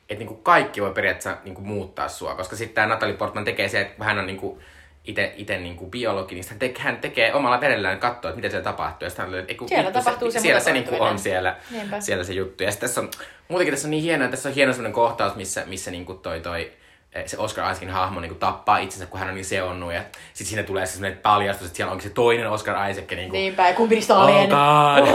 et 0.09 0.19
niinku 0.19 0.35
kaikki 0.35 0.83
voi 0.83 0.93
periaatteessa 0.93 1.37
niinku 1.45 1.61
muuttaa 1.61 2.09
sua, 2.09 2.35
koska 2.35 2.57
sitten 2.57 2.75
tämä 2.75 2.87
Natalie 2.87 3.15
Portman 3.17 3.45
tekee 3.45 3.69
se, 3.69 3.81
että 3.81 4.05
hän 4.05 4.19
on 4.19 4.27
niinku 4.27 4.59
ite, 5.05 5.33
ite 5.37 5.59
niinku 5.59 5.87
biologi, 5.87 6.35
niin 6.35 6.45
hän, 6.51 6.59
tekee, 6.59 6.83
hän 6.85 6.97
tekee 6.99 7.35
omalla 7.35 7.61
verellään 7.61 7.99
katsoo, 7.99 8.29
että 8.29 8.37
mitä 8.37 8.49
siellä 8.49 8.65
tapahtuu. 8.65 9.07
Ja 9.07 9.11
sitten 9.11 9.27
hän, 9.27 9.35
että, 9.39 9.53
eiku, 9.53 9.69
Siellä 9.69 9.85
vittu, 9.85 9.99
tapahtuu 9.99 10.31
se 10.31 10.41
Siellä 10.41 10.61
se 10.61 10.73
niinku 10.73 10.91
mutatoituminen. 10.91 11.13
on 11.13 11.19
siellä, 11.23 11.57
Niinpä. 11.71 12.01
siellä 12.01 12.25
se 12.25 12.33
juttu. 12.33 12.63
Ja 12.63 12.71
tässä 12.81 13.01
on, 13.01 13.11
muutenkin 13.49 13.75
tässä 13.75 13.87
on 13.87 13.91
niin 13.91 14.03
hienoa, 14.03 14.29
tässä 14.29 14.49
on 14.49 14.55
hieno 14.55 14.73
sellainen 14.73 14.93
kohtaus, 14.93 15.35
missä, 15.35 15.63
missä 15.67 15.91
niinku 15.91 16.15
toi, 16.15 16.41
toi 16.41 16.73
eh, 17.13 17.27
se 17.27 17.39
Oscar 17.39 17.71
Isaakin 17.73 17.91
hahmo 17.91 18.21
niin 18.21 18.37
tappaa 18.37 18.79
itsensä, 18.79 19.07
kun 19.07 19.21
hän 19.21 19.29
on 19.29 19.35
niin 19.35 19.45
seonnut. 19.45 19.93
Ja 19.93 20.01
sitten 20.33 20.47
siinä 20.47 20.63
tulee 20.63 20.87
se 20.87 20.93
sellainen 20.93 21.19
paljastus, 21.19 21.67
että 21.67 21.77
siellä 21.77 21.93
onkin 21.93 22.09
se 22.09 22.15
toinen 22.15 22.51
Oscar 22.51 22.91
Isaac. 22.91 23.11
Niin 23.11 23.31
kuin, 23.31 23.39
Niinpä, 23.39 23.69
ja 23.69 23.75
kumpi 23.75 23.95
niistä 23.95 24.15
on 24.17 24.23
alien. 24.23 24.49
God. 24.49 25.09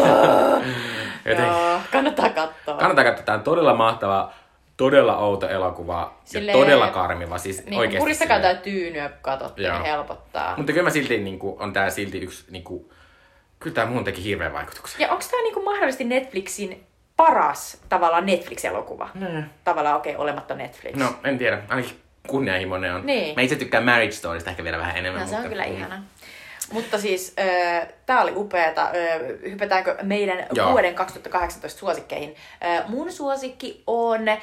Joten, 1.25 1.45
Joo, 1.53 1.79
kannattaa 1.91 2.29
katsoa. 2.29 2.77
kannattaa 2.77 3.03
katsoa, 3.03 3.25
tämä 3.25 3.37
on 3.37 3.43
todella 3.43 3.73
mahtava, 3.75 4.33
todella 4.83 5.17
outo 5.17 5.49
elokuva 5.49 6.13
Silleen- 6.25 6.57
ja 6.57 6.61
todella 6.63 6.87
karmiva. 6.87 7.37
Siis 7.37 7.65
Niin, 7.65 7.79
oikeasti 7.79 7.99
puristakaa 7.99 8.39
tää 8.39 8.55
tyynyä, 8.55 9.09
kun 9.09 9.17
katsotte, 9.21 9.61
Joo. 9.61 9.73
niin 9.73 9.85
helpottaa. 9.85 10.57
Mutta 10.57 10.71
kyllä 10.71 10.83
mä 10.83 10.89
silti, 10.89 11.17
niin 11.17 11.39
kuin, 11.39 11.61
on 11.61 11.73
tää 11.73 11.89
silti 11.89 12.17
yksi, 12.19 12.45
niin 12.51 12.63
kuin, 12.63 12.89
kyllä 13.59 13.73
tää 13.73 13.85
muun 13.85 14.03
teki 14.03 14.23
hirveän 14.23 14.53
vaikutuksen. 14.53 15.01
Ja 15.01 15.11
onko 15.11 15.23
tämä 15.31 15.43
niinku 15.43 15.61
mahdollisesti 15.63 16.03
Netflixin 16.03 16.83
paras 17.17 17.81
tavallaan 17.89 18.25
Netflix-elokuva? 18.25 19.09
Mm. 19.13 19.43
Tavallaan 19.63 19.95
okei, 19.95 20.15
okay, 20.15 20.23
olematta 20.23 20.55
Netflix. 20.55 20.95
No, 20.95 21.15
en 21.23 21.37
tiedä. 21.37 21.61
Ainakin 21.69 21.99
kunnianhimoinen 22.27 22.95
on. 22.95 23.05
Niin. 23.05 23.35
Mä 23.35 23.41
itse 23.41 23.55
tykkään 23.55 23.83
Marriage 23.85 24.11
Storysta 24.11 24.49
ehkä 24.49 24.63
vielä 24.63 24.77
vähän 24.77 24.97
enemmän. 24.97 25.21
no, 25.21 25.27
se 25.27 25.35
on 25.35 25.41
mutta- 25.41 25.49
kyllä 25.49 25.65
mm. 25.65 25.77
ihana. 25.77 26.03
Mutta 26.71 26.97
siis 26.97 27.33
äh, 27.39 27.87
tämä 28.05 28.21
oli 28.21 28.31
upeata. 28.35 28.81
Äh, 28.81 28.91
hypätäänkö 29.51 29.97
meidän 30.03 30.47
Joo. 30.53 30.71
vuoden 30.71 30.95
2018 30.95 31.79
suosikkeihin? 31.79 32.35
Äh, 32.65 32.89
mun 32.89 33.11
suosikki 33.11 33.83
on 33.87 34.27
äh, 34.29 34.39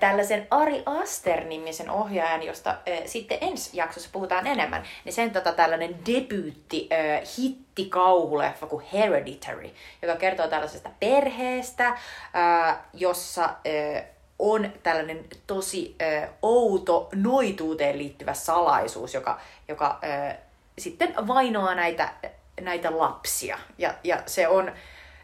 tällaisen 0.00 0.46
Ari 0.50 0.82
Aster-nimisen 0.86 1.90
ohjaajan, 1.90 2.42
josta 2.42 2.70
äh, 2.70 2.98
sitten 3.06 3.38
ensi 3.40 3.70
jaksossa 3.76 4.10
puhutaan 4.12 4.46
enemmän. 4.46 4.82
Niin 5.04 5.12
sen 5.12 5.30
tota, 5.30 5.52
tällainen 5.52 5.96
debyytti 6.06 6.88
äh, 6.92 7.22
hittikauhuleffa 7.38 8.66
kuin 8.66 8.84
Hereditary, 8.92 9.70
joka 10.02 10.16
kertoo 10.16 10.48
tällaisesta 10.48 10.90
perheestä, 11.00 11.86
äh, 11.86 12.78
jossa 12.92 13.44
äh, 13.44 14.04
on 14.38 14.72
tällainen 14.82 15.24
tosi 15.46 15.96
äh, 16.02 16.28
outo 16.42 17.08
noituuteen 17.14 17.98
liittyvä 17.98 18.34
salaisuus, 18.34 19.14
joka, 19.14 19.40
joka 19.68 19.98
äh, 20.04 20.36
sitten 20.78 21.14
vainoaa 21.26 21.74
näitä, 21.74 22.12
näitä 22.60 22.98
lapsia. 22.98 23.58
Ja, 23.78 23.94
ja 24.04 24.22
se 24.26 24.48
on 24.48 24.72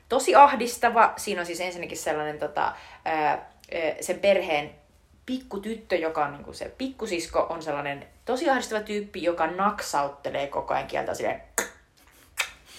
tosi 0.08 0.34
ahdistava. 0.34 1.12
Siinä 1.16 1.40
on 1.40 1.46
siis 1.46 1.60
ensinnäkin 1.60 1.98
sellainen 1.98 2.38
tota, 2.38 2.72
ää, 3.04 3.50
sen 4.00 4.18
perheen 4.18 4.70
pikkutyttö, 5.26 5.96
joka 5.96 6.24
on 6.24 6.32
niin 6.32 6.54
se 6.54 6.74
pikkusisko, 6.78 7.46
on 7.50 7.62
sellainen 7.62 8.06
tosi 8.24 8.50
ahdistava 8.50 8.80
tyyppi, 8.80 9.22
joka 9.22 9.46
naksauttelee 9.46 10.46
koko 10.46 10.74
ajan 10.74 10.86
kieltä 10.86 11.14
silleen 11.14 11.42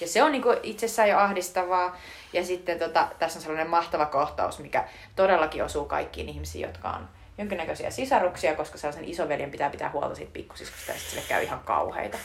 ja 0.01 0.07
se 0.07 0.23
on 0.23 0.31
niin 0.31 0.43
itsessään 0.63 1.09
jo 1.09 1.17
ahdistavaa. 1.17 1.97
Ja 2.33 2.45
sitten 2.45 2.79
tota, 2.79 3.07
tässä 3.19 3.39
on 3.39 3.43
sellainen 3.43 3.69
mahtava 3.69 4.05
kohtaus, 4.05 4.59
mikä 4.59 4.87
todellakin 5.15 5.63
osuu 5.63 5.85
kaikkiin 5.85 6.29
ihmisiin, 6.29 6.61
jotka 6.67 6.89
on 6.89 7.09
jonkinnäköisiä 7.37 7.91
sisaruksia, 7.91 8.55
koska 8.55 8.77
sellaisen 8.77 9.09
isoveljen 9.09 9.51
pitää 9.51 9.69
pitää 9.69 9.89
huolta 9.89 10.15
siitä 10.15 10.33
pikkusiskosta 10.33 10.91
ja 10.91 10.97
sitten 10.97 11.09
sille 11.09 11.25
käy 11.27 11.43
ihan 11.43 11.59
kauheita. 11.59 12.17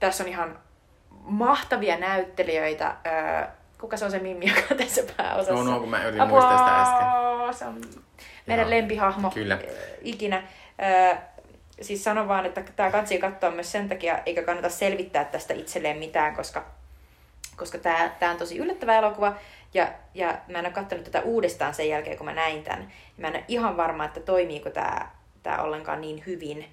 Tässä 0.00 0.24
on 0.24 0.28
ihan 0.28 0.58
mahtavia 1.22 1.96
näyttelijöitä. 1.96 2.96
Öö, 3.06 3.46
kuka 3.80 3.96
se 3.96 4.04
on 4.04 4.10
se 4.10 4.18
Mimmi, 4.18 4.46
joka 4.48 4.60
on 4.70 4.76
tässä 4.76 5.02
pääosassa? 5.16 5.64
No, 5.64 5.70
no, 5.70 5.80
kun 5.80 5.88
mä 5.88 6.04
yritin 6.04 6.28
muistaa 6.28 6.58
sitä 6.58 6.82
äsken. 6.82 7.06
Se 7.54 7.64
on 7.64 7.80
meidän 8.46 8.66
Joo. 8.66 8.70
lempihahmo 8.70 9.30
Kyllä. 9.30 9.58
ikinä. 10.02 10.42
Öö, 10.82 11.16
siis 11.80 12.04
sanon 12.04 12.28
vaan, 12.28 12.46
että 12.46 12.62
tämä 12.76 12.90
kansi 12.90 13.18
katsoa 13.18 13.50
myös 13.50 13.72
sen 13.72 13.88
takia, 13.88 14.18
eikä 14.26 14.42
kannata 14.42 14.68
selvittää 14.68 15.24
tästä 15.24 15.54
itselleen 15.54 15.98
mitään, 15.98 16.36
koska, 16.36 16.64
koska 17.56 17.78
tämä, 17.78 18.10
tämä 18.18 18.32
on 18.32 18.38
tosi 18.38 18.58
yllättävä 18.58 18.98
elokuva. 18.98 19.34
Ja, 19.74 19.88
ja 20.14 20.38
mä 20.48 20.58
en 20.58 20.66
ole 20.66 20.72
katsonut 20.72 21.04
tätä 21.04 21.20
uudestaan 21.20 21.74
sen 21.74 21.88
jälkeen, 21.88 22.16
kun 22.16 22.26
mä 22.26 22.34
näin 22.34 22.62
tämän. 22.62 22.92
Mä 23.16 23.28
en 23.28 23.34
ole 23.34 23.44
ihan 23.48 23.76
varma, 23.76 24.04
että 24.04 24.20
toimiiko 24.20 24.70
tämä, 24.70 25.08
tämä 25.42 25.58
ollenkaan 25.58 26.00
niin 26.00 26.22
hyvin, 26.26 26.72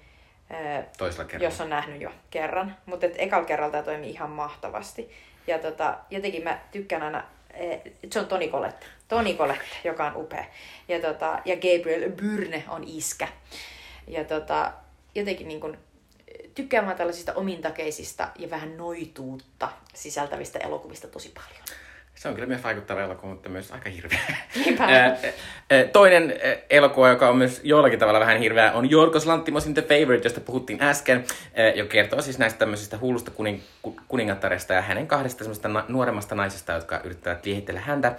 Toisella 0.98 1.24
kerralla. 1.24 1.44
jos 1.44 1.60
on 1.60 1.70
nähnyt 1.70 2.00
jo 2.00 2.10
kerran. 2.30 2.76
Mutta 2.86 3.06
ekalla 3.14 3.46
kerralla 3.46 3.72
tämä 3.72 3.82
toimii 3.82 4.10
ihan 4.10 4.30
mahtavasti. 4.30 5.10
Ja 5.46 5.58
tota, 5.58 5.98
jotenkin 6.10 6.44
mä 6.44 6.58
tykkään 6.72 7.02
aina, 7.02 7.24
eh, 7.54 7.80
se 8.10 8.20
on 8.20 8.26
Toni 8.26 8.48
Collette, 8.48 8.86
Toni 9.08 9.34
Collette, 9.34 9.76
joka 9.84 10.06
on 10.06 10.16
upea. 10.16 10.44
Ja, 10.88 11.00
tota, 11.00 11.38
ja 11.44 11.56
Gabriel 11.56 12.10
Byrne 12.10 12.64
on 12.68 12.84
iskä. 12.84 13.28
Ja 14.06 14.24
tota, 14.24 14.72
jotenkin 15.14 15.48
niin 15.48 15.60
kun, 15.60 15.78
tykkään 16.54 16.86
vaan 16.86 16.96
tällaisista 16.96 17.34
omintakeisista 17.34 18.28
ja 18.38 18.50
vähän 18.50 18.76
noituutta 18.76 19.68
sisältävistä 19.94 20.58
elokuvista 20.58 21.08
tosi 21.08 21.32
paljon. 21.34 21.80
Se 22.20 22.28
on 22.28 22.34
kyllä 22.34 22.48
myös 22.48 22.64
vaikuttava 22.64 23.00
elokuva, 23.00 23.32
mutta 23.32 23.48
myös 23.48 23.70
aika 23.70 23.90
hirveä. 23.90 24.18
Toinen 25.92 26.34
elokuva, 26.70 27.08
joka 27.08 27.28
on 27.28 27.36
myös 27.36 27.60
jollakin 27.64 27.98
tavalla 27.98 28.20
vähän 28.20 28.38
hirveä, 28.38 28.72
on 28.72 28.90
Jorgos 28.90 29.26
Lanttimosin 29.26 29.74
The 29.74 29.82
Favorite, 29.82 30.26
josta 30.26 30.40
puhuttiin 30.40 30.82
äsken, 30.82 31.24
joka 31.74 31.90
kertoo 31.90 32.22
siis 32.22 32.38
näistä 32.38 32.58
tämmöisistä 32.58 32.98
hullusta 32.98 33.30
kuning, 33.30 33.60
ku- 33.82 34.00
kuningattaresta 34.08 34.72
ja 34.72 34.82
hänen 34.82 35.06
kahdesta 35.06 35.44
semmoista 35.44 35.68
na- 35.68 35.84
nuoremmasta 35.88 36.34
naisesta, 36.34 36.72
jotka 36.72 37.00
yrittävät 37.04 37.46
liehitellä 37.46 37.80
häntä. 37.80 38.14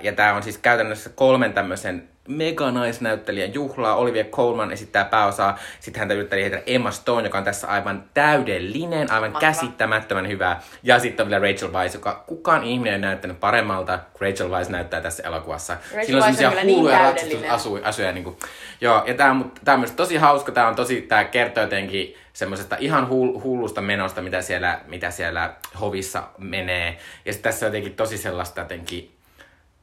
Ja 0.00 0.12
tämä 0.12 0.34
on 0.34 0.42
siis 0.42 0.58
käytännössä 0.58 1.10
kolmen 1.14 1.52
tämmöisen 1.52 2.08
mega-naisnäyttelijän 2.28 3.54
juhlaa. 3.54 3.96
Olivia 3.96 4.24
Colman 4.24 4.72
esittää 4.72 5.04
pääosaa. 5.04 5.58
Sitten 5.80 5.98
häntä 5.98 6.14
yrittää 6.14 6.36
liehitellä 6.36 6.64
Emma 6.66 6.90
Stone, 6.90 7.26
joka 7.26 7.38
on 7.38 7.44
tässä 7.44 7.66
aivan 7.66 8.04
täydellinen, 8.14 9.10
aivan 9.10 9.32
Mahtava. 9.32 9.52
käsittämättömän 9.52 10.28
hyvä. 10.28 10.56
Ja 10.82 10.98
sitten 10.98 11.24
on 11.24 11.30
vielä 11.30 11.46
Rachel 11.46 11.72
Weisz, 11.72 11.94
joka 11.94 12.24
kukaan 12.26 12.64
ihminen 12.64 12.92
ei 12.92 12.98
näyttänyt 13.00 13.40
paremmalta 13.40 13.98
Rachel 14.20 14.50
Weisz 14.50 14.68
näyttää 14.68 15.00
tässä 15.00 15.22
elokuvassa. 15.22 15.72
Rachel 15.72 16.04
Sillä 16.06 16.18
on 16.18 16.24
Weisz 16.24 16.34
on 16.34 16.36
semmoisia 16.36 16.64
niin 16.64 16.76
hulluja 16.76 16.98
täydellinen. 16.98 17.50
ratsastusasuja. 17.50 18.12
Niin 18.12 18.24
kuin. 18.24 18.36
Joo, 18.80 19.02
ja 19.06 19.14
tämä 19.14 19.30
on, 19.30 19.52
tää 19.64 19.74
on 19.74 19.80
myös 19.80 19.90
tosi 19.92 20.16
hauska. 20.16 20.52
Tämä 20.52 20.68
on 20.68 20.74
tosi, 20.74 21.02
tämä 21.02 21.24
kertoo 21.24 21.62
jotenkin 21.62 22.14
semmoisesta 22.32 22.76
ihan 22.78 23.08
hull, 23.08 23.40
hullusta 23.40 23.80
menosta, 23.80 24.22
mitä 24.22 24.42
siellä, 24.42 24.80
mitä 24.86 25.10
siellä 25.10 25.54
hovissa 25.80 26.22
menee. 26.38 26.98
Ja 27.24 27.32
sitten 27.32 27.52
tässä 27.52 27.66
on 27.66 27.68
jotenkin 27.68 27.94
tosi 27.94 28.18
sellaista 28.18 28.60
jotenkin, 28.60 29.10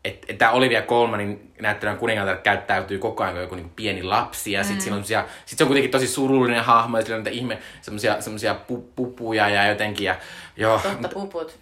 että 0.06 0.28
et 0.30 0.38
tämä 0.38 0.52
Olivia 0.52 0.82
Colmanin 0.82 1.54
näyttelevän 1.62 2.00
kuningatar 2.00 2.38
käyttäytyy 2.38 3.00
koko 3.00 3.24
ajan 3.24 3.38
joku 3.38 3.56
niinku 3.56 3.72
pieni 3.76 4.04
lapsi. 4.04 4.52
Ja 4.52 4.64
sitten 4.64 4.94
mm. 4.94 5.04
sit 5.46 5.58
se 5.58 5.64
on 5.64 5.68
kuitenkin 5.68 5.92
tosi 5.92 6.08
surullinen 6.08 6.64
hahmo, 6.64 6.98
ja 6.98 7.04
sillä 7.04 7.16
on 7.16 7.24
niitä 7.24 7.38
ihme, 7.38 7.58
semmoisia, 7.82 8.22
semmoisia 8.22 8.54
pu, 8.54 8.90
pupuja 8.96 9.50
ja 9.50 9.68
jotenkin. 9.68 10.06
Ja, 10.06 10.16
joo, 10.58 10.80
Totta 10.80 11.08
puput. 11.08 11.58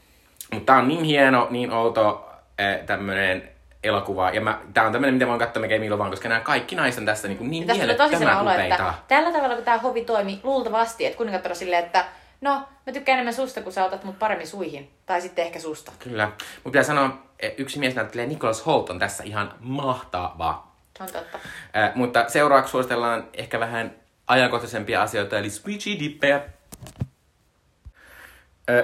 mutta 0.53 0.65
tää 0.65 0.81
on 0.81 0.87
niin 0.87 1.03
hieno, 1.03 1.47
niin 1.49 1.71
outo 1.71 2.29
äh, 2.59 2.85
tämmönen 2.85 3.49
elokuva. 3.83 4.29
Ja 4.29 4.41
mä, 4.41 4.59
tää 4.73 4.85
on 4.85 4.91
tämmönen, 4.91 5.13
mitä 5.13 5.27
oon 5.27 5.39
katsoa 5.39 5.61
mikä 5.61 5.79
milloin 5.79 5.99
vaan, 5.99 6.11
koska 6.11 6.29
nämä 6.29 6.41
kaikki 6.41 6.75
naiset 6.75 6.99
on 6.99 7.05
tässä 7.05 7.27
niin, 7.27 7.51
niin 7.51 7.67
tosi 7.67 7.79
mielettömän 7.79 8.39
olo, 8.39 8.51
että 8.51 8.93
tällä 9.07 9.31
tavalla 9.31 9.55
kun 9.55 9.65
tämä 9.65 9.77
hovi 9.77 10.05
toimi, 10.05 10.39
luultavasti, 10.43 11.05
että 11.05 11.17
kuningatar 11.17 11.51
on 11.51 11.55
silleen, 11.55 11.85
että 11.85 12.05
no, 12.41 12.67
mä 12.85 12.93
tykkään 12.93 13.13
enemmän 13.13 13.33
susta, 13.33 13.61
kun 13.61 13.71
sä 13.73 13.85
otat 13.85 14.03
mut 14.03 14.19
paremmin 14.19 14.47
suihin. 14.47 14.91
Tai 15.05 15.21
sitten 15.21 15.45
ehkä 15.45 15.59
susta. 15.59 15.91
Kyllä. 15.99 16.25
Mun 16.63 16.71
pitää 16.71 16.83
sanoa, 16.83 17.17
eh, 17.39 17.53
yksi 17.57 17.79
mies 17.79 17.95
näyttelee 17.95 18.25
Nicholas 18.25 18.65
Holt 18.65 18.89
on 18.89 18.99
tässä 18.99 19.23
ihan 19.23 19.53
mahtava. 19.59 20.67
Se 20.97 21.03
on 21.03 21.09
totta. 21.09 21.39
Äh, 21.77 21.95
mutta 21.95 22.29
seuraavaksi 22.29 22.71
suositellaan 22.71 23.27
ehkä 23.33 23.59
vähän 23.59 23.95
ajankohtaisempia 24.27 25.01
asioita, 25.01 25.39
eli 25.39 25.49
Sweetie 25.49 25.99
Dippejä. 25.99 26.41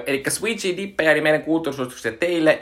Eli 0.06 0.22
Sweetie 0.28 0.76
Dippejä, 0.76 1.12
eli 1.12 1.20
meidän 1.20 1.42
kulttuurisuosituksia 1.42 2.12
teille. 2.12 2.58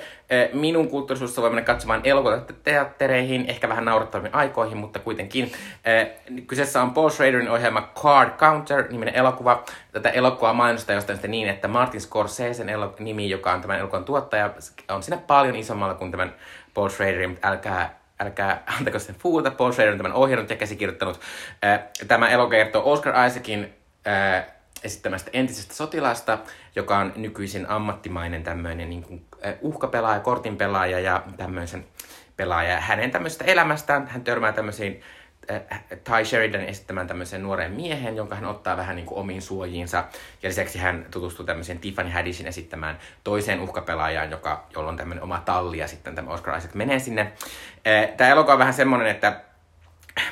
Minun 0.52 0.88
kulttuurisuosituksessa 0.88 1.42
voi 1.42 1.50
mennä 1.50 1.62
katsomaan 1.62 2.00
elokuvateattereihin, 2.04 3.44
ehkä 3.48 3.68
vähän 3.68 3.84
naurattaviin 3.84 4.34
aikoihin, 4.34 4.78
mutta 4.78 4.98
kuitenkin. 4.98 5.52
Kyseessä 6.46 6.82
on 6.82 6.94
Paul 6.94 7.10
Schraderin 7.10 7.50
ohjelma 7.50 7.92
Card 8.02 8.30
Counter-niminen 8.30 9.14
elokuva. 9.14 9.64
Tätä 9.92 10.08
elokuvaa 10.10 10.52
mainostaa 10.52 10.94
jostain 10.94 11.16
sitten 11.16 11.30
niin, 11.30 11.48
että 11.48 11.68
Martin 11.68 12.00
Scorsesen 12.00 12.68
elo- 12.68 12.94
nimi, 12.98 13.30
joka 13.30 13.52
on 13.52 13.60
tämän 13.60 13.78
elokuvan 13.78 14.04
tuottaja, 14.04 14.50
on 14.88 15.02
siinä 15.02 15.22
paljon 15.26 15.56
isommalla 15.56 15.94
kuin 15.94 16.10
tämän 16.10 16.34
Paul 16.74 16.88
Schraderin, 16.88 17.30
mutta 17.30 17.48
älkää 17.48 18.02
älkää 18.20 18.62
antako 18.78 18.98
sen 18.98 19.14
fuuta, 19.14 19.50
Paul 19.50 19.72
Schrader 19.72 19.92
on 19.92 19.98
tämän 19.98 20.12
ohjannut 20.12 20.50
ja 20.50 20.56
käsikirjoittanut. 20.56 21.20
Tämä 22.08 22.28
elokuva 22.28 22.50
kertoo 22.50 22.92
Oscar 22.92 23.26
Isaacin 23.26 23.74
esittämästä 24.84 25.30
entisestä 25.32 25.74
sotilasta, 25.74 26.38
joka 26.76 26.98
on 26.98 27.12
nykyisin 27.16 27.68
ammattimainen 27.68 28.42
tämmöinen 28.42 28.90
niin 28.90 29.02
kuin, 29.02 29.26
uhkapelaaja, 29.60 30.20
kortinpelaaja 30.20 31.00
ja 31.00 31.22
tämmöisen 31.36 31.84
pelaaja. 32.36 32.80
Hänen 32.80 33.10
tämmöisestä 33.10 33.44
elämästään 33.44 34.06
hän 34.06 34.24
törmää 34.24 34.52
tämmöisiin 34.52 35.00
äh, 35.50 35.84
Ty 35.88 36.24
Sheridan 36.24 36.60
esittämään 36.60 37.06
tämmöisen 37.06 37.42
nuoren 37.42 37.72
miehen, 37.72 38.16
jonka 38.16 38.34
hän 38.34 38.44
ottaa 38.44 38.76
vähän 38.76 38.96
niin 38.96 39.06
kuin 39.06 39.18
omiin 39.18 39.42
suojiinsa. 39.42 40.04
Ja 40.42 40.48
lisäksi 40.48 40.78
hän 40.78 41.06
tutustuu 41.10 41.46
tämmöiseen 41.46 41.78
Tiffany 41.78 42.10
Haddishin 42.10 42.46
esittämään 42.46 42.98
toiseen 43.24 43.60
uhkapelaajaan, 43.60 44.30
joka, 44.30 44.66
jolla 44.74 44.88
on 44.88 44.96
tämmöinen 44.96 45.24
oma 45.24 45.42
talli 45.44 45.78
ja 45.78 45.88
sitten 45.88 46.14
tämä 46.14 46.30
Oscar 46.30 46.58
Isaac 46.58 46.74
menee 46.74 46.98
sinne. 46.98 47.32
Äh, 47.86 48.16
Tämä 48.16 48.30
elokuva 48.30 48.52
on 48.52 48.58
vähän 48.58 48.74
semmoinen, 48.74 49.08
että 49.08 49.40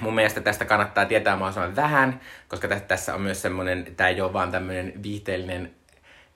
mun 0.00 0.14
mielestä 0.14 0.40
tästä 0.40 0.64
kannattaa 0.64 1.04
tietää 1.04 1.36
mahdollisimman 1.36 1.76
vähän, 1.76 2.20
koska 2.48 2.68
tä- 2.68 2.80
tässä 2.80 3.14
on 3.14 3.20
myös 3.20 3.42
semmoinen, 3.42 3.86
tämä 3.96 4.08
ei 4.08 4.20
ole 4.20 4.32
vaan 4.32 4.50
tämmöinen 4.50 4.92
viihteellinen 5.02 5.70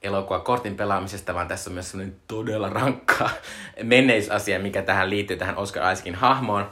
elokuva 0.02 0.40
kortin 0.40 0.76
pelaamisesta, 0.76 1.34
vaan 1.34 1.48
tässä 1.48 1.70
on 1.70 1.74
myös 1.74 1.90
semmoinen 1.90 2.16
todella 2.28 2.68
rankka 2.68 3.30
menneisasia, 3.82 4.58
mikä 4.58 4.82
tähän 4.82 5.10
liittyy 5.10 5.36
tähän 5.36 5.56
Oscar 5.56 5.92
Isaacin 5.92 6.14
hahmoon. 6.14 6.70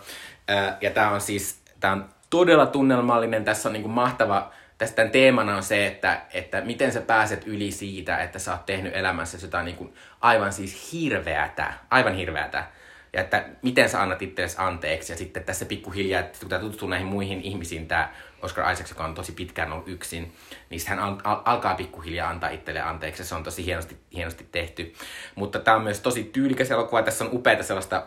Ja 0.80 0.90
tämä 0.90 1.10
on 1.10 1.20
siis, 1.20 1.62
tämä 1.80 1.92
on 1.92 2.08
todella 2.30 2.66
tunnelmallinen, 2.66 3.44
tässä 3.44 3.68
on 3.68 3.72
niinku 3.72 3.88
mahtava, 3.88 4.52
tässä 4.78 4.96
tämän 4.96 5.10
teemana 5.10 5.56
on 5.56 5.62
se, 5.62 5.86
että, 5.86 6.20
että 6.32 6.60
miten 6.60 6.92
sä 6.92 7.00
pääset 7.00 7.46
yli 7.46 7.70
siitä, 7.70 8.18
että 8.18 8.38
sä 8.38 8.52
oot 8.52 8.66
tehnyt 8.66 8.96
elämässä 8.96 9.38
jotain 9.42 9.64
niinku 9.64 9.94
aivan 10.20 10.52
siis 10.52 10.92
hirveätä, 10.92 11.72
aivan 11.90 12.14
hirveätä 12.14 12.64
ja 13.12 13.20
että 13.20 13.44
miten 13.62 13.88
sä 13.88 14.02
annat 14.02 14.22
itsellesi 14.22 14.56
anteeksi. 14.58 15.12
Ja 15.12 15.16
sitten 15.16 15.44
tässä 15.44 15.64
pikkuhiljaa, 15.64 16.20
että 16.20 16.38
kun 16.40 16.48
tämä 16.48 16.60
tutustuu 16.60 16.88
näihin 16.88 17.06
muihin 17.06 17.40
ihmisiin, 17.40 17.88
tämä 17.88 18.12
Oscar 18.42 18.72
Isaacs, 18.72 18.90
joka 18.90 19.04
on 19.04 19.14
tosi 19.14 19.32
pitkään 19.32 19.72
ollut 19.72 19.88
yksin, 19.88 20.32
niin 20.70 20.80
hän 20.86 20.98
al- 20.98 21.20
al- 21.24 21.42
alkaa 21.44 21.74
pikkuhiljaa 21.74 22.30
antaa 22.30 22.50
itselleen 22.50 22.86
anteeksi. 22.86 23.24
Se 23.24 23.34
on 23.34 23.42
tosi 23.42 23.64
hienosti, 23.64 23.96
hienosti 24.14 24.48
tehty. 24.52 24.94
Mutta 25.34 25.58
tämä 25.58 25.76
on 25.76 25.82
myös 25.82 26.00
tosi 26.00 26.24
tyylikäs 26.24 26.70
elokuva. 26.70 27.02
Tässä 27.02 27.24
on 27.24 27.30
upeita 27.32 27.62
sellaista, 27.62 28.06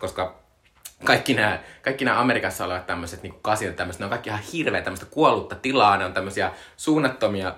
koska 0.00 0.40
kaikki 1.04 1.34
nämä, 1.34 1.58
kaikki 1.82 2.04
nämä 2.04 2.20
Amerikassa 2.20 2.64
olevat 2.64 2.86
tämmöiset 2.86 3.22
niin 3.22 3.34
tämmöiset, 3.76 4.00
ne 4.00 4.04
on 4.04 4.10
kaikki 4.10 4.30
ihan 4.30 4.42
hirveä 4.52 4.82
tämmöistä 4.82 5.06
kuollutta 5.06 5.54
tilaa, 5.54 5.96
ne 5.96 6.04
on 6.04 6.12
tämmöisiä 6.12 6.52
suunnattomia 6.76 7.54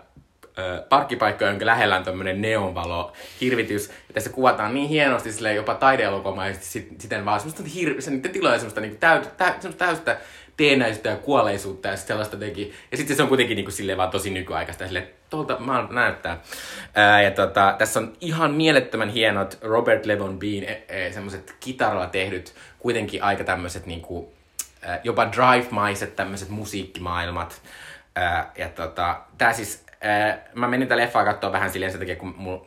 ö, 0.58 0.82
parkkipaikkoja, 0.88 1.50
jonka 1.50 1.66
lähellä 1.66 1.96
on 1.96 2.04
tämmöinen 2.04 2.42
neonvalo 2.42 3.12
hirvitys. 3.40 3.88
Ja 3.88 4.14
tässä 4.14 4.30
kuvataan 4.30 4.74
niin 4.74 4.88
hienosti 4.88 5.32
silleen 5.32 5.56
jopa 5.56 5.74
taideelokomaisesti 5.74 6.66
sit, 6.66 7.00
siten 7.00 7.24
vaan 7.24 7.40
semmoista 7.40 7.62
hir- 7.62 8.00
se, 8.00 8.10
niiden 8.10 8.30
tiloja 8.30 8.58
semmoista 8.58 8.80
niinku 8.80 8.96
täyt, 9.00 9.36
tä, 9.36 9.44
semmoista 9.44 9.84
täystä 9.84 10.16
teenäisyyttä 10.56 11.08
ja 11.08 11.16
kuolleisuutta 11.16 11.88
ja 11.88 11.96
sellaista 11.96 12.36
teki. 12.36 12.72
Ja 12.90 12.96
sitten 12.96 13.16
se 13.16 13.22
on 13.22 13.28
kuitenkin 13.28 13.56
niinku 13.56 13.70
silleen 13.70 13.98
vaan 13.98 14.10
tosi 14.10 14.30
nykyaikaista. 14.30 14.86
Silleen, 14.86 15.08
tuolta 15.30 15.58
maan 15.58 15.88
näyttää. 15.90 16.40
Ää, 16.94 17.22
ja 17.22 17.30
tota, 17.30 17.74
tässä 17.78 18.00
on 18.00 18.12
ihan 18.20 18.50
mielettömän 18.50 19.08
hienot 19.08 19.58
Robert 19.62 20.06
Levon 20.06 20.38
Bean 20.38 20.64
e, 20.64 20.82
e, 20.88 21.12
semmoiset 21.12 21.54
kitaralla 21.60 22.06
tehdyt, 22.06 22.54
kuitenkin 22.78 23.22
aika 23.22 23.44
tämmöiset 23.44 23.86
niinku, 23.86 24.32
jopa 25.04 25.28
drive-maiset 25.32 26.16
tämmöiset 26.16 26.48
musiikkimaailmat. 26.48 27.62
Ää, 28.16 28.52
ja 28.58 28.68
tota, 28.68 29.20
tää 29.38 29.52
siis, 29.52 29.84
ää, 30.02 30.38
mä 30.54 30.68
menin 30.68 30.88
tätä 30.88 31.00
leffaa 31.00 31.24
katsoa 31.24 31.52
vähän 31.52 31.70
silleen 31.70 31.92
sen 31.92 32.00
takia, 32.00 32.16
kun 32.16 32.34
mulla 32.36 32.66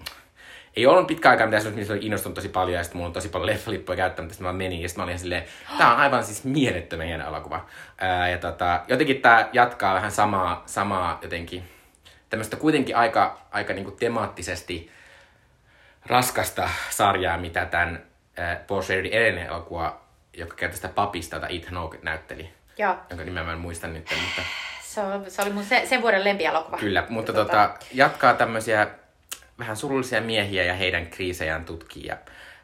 ei 0.76 0.86
ollut 0.86 1.08
pitkä 1.08 1.30
aikaa 1.30 1.48
mitään 1.48 1.62
sellaista, 1.62 1.80
missä 1.80 1.94
oli 1.94 2.06
innostunut 2.06 2.36
tosi 2.36 2.50
paljon, 2.50 2.78
ja 2.78 2.84
sitten 2.84 2.98
mulla 2.98 3.08
on 3.08 3.14
tosi 3.14 3.30
paljon 3.30 3.48
leffalippuja 3.48 3.96
käyttänyt, 3.96 4.32
sitten 4.32 4.48
mä 4.48 4.54
menin, 4.54 4.82
ja 4.82 4.90
sitten 4.90 5.02
mä 5.02 5.04
olin 5.04 5.20
silleen, 5.20 5.44
tää 5.78 5.94
on 5.94 6.00
aivan 6.00 6.24
siis 6.24 6.44
mielettömän 6.44 7.08
hieno 7.08 7.28
elokuva. 7.28 7.66
Ää, 7.98 8.30
ja 8.30 8.38
tota, 8.38 8.82
jotenkin 8.88 9.22
tää 9.22 9.50
jatkaa 9.54 9.96
vähän 9.96 10.12
samaa, 10.12 10.64
samaa 10.66 11.20
jotenkin, 11.22 11.64
tämmöistä 12.30 12.56
kuitenkin 12.58 12.96
aika, 12.96 13.40
aika 13.52 13.74
niinku 13.74 13.92
temaattisesti 13.92 14.92
raskasta 16.06 16.70
sarjaa, 16.90 17.38
mitä 17.38 17.66
tämän 17.66 18.04
äh, 18.40 18.58
Paul 18.68 18.82
Schradin 18.82 19.14
edellinen 19.14 19.48
elokuva, 19.48 20.02
joka 20.34 20.56
kertoi 20.56 20.76
sitä 20.76 20.88
papista, 20.88 21.36
jota 21.36 21.48
Ethan 21.48 21.78
Hawke 21.78 22.00
näytteli. 22.02 22.50
Joo. 22.78 22.96
Jonka 23.10 23.26
nimeä 23.26 23.44
mä 23.44 23.52
en 23.52 23.60
muista 23.60 23.88
nyt, 23.88 24.10
mutta 24.22 24.42
Se, 24.96 25.02
on, 25.02 25.26
se 25.32 25.42
oli 25.42 25.50
mun 25.50 25.64
se, 25.64 25.82
sen 25.86 26.02
vuoden 26.02 26.24
lempialokuva. 26.24 26.78
kyllä. 26.78 27.04
Mutta 27.10 27.32
Ja 27.32 27.36
tota, 27.36 27.70
jatkaa 27.94 28.34
tämmöisiä 28.34 28.88
vähän 29.60 29.76
surullisia 29.78 30.22
miehiä 30.22 30.64
ja 30.64 30.74
heidän 30.74 31.08
kriisejään 31.08 31.66
tutkii. 31.66 32.06
Ja 32.06 32.18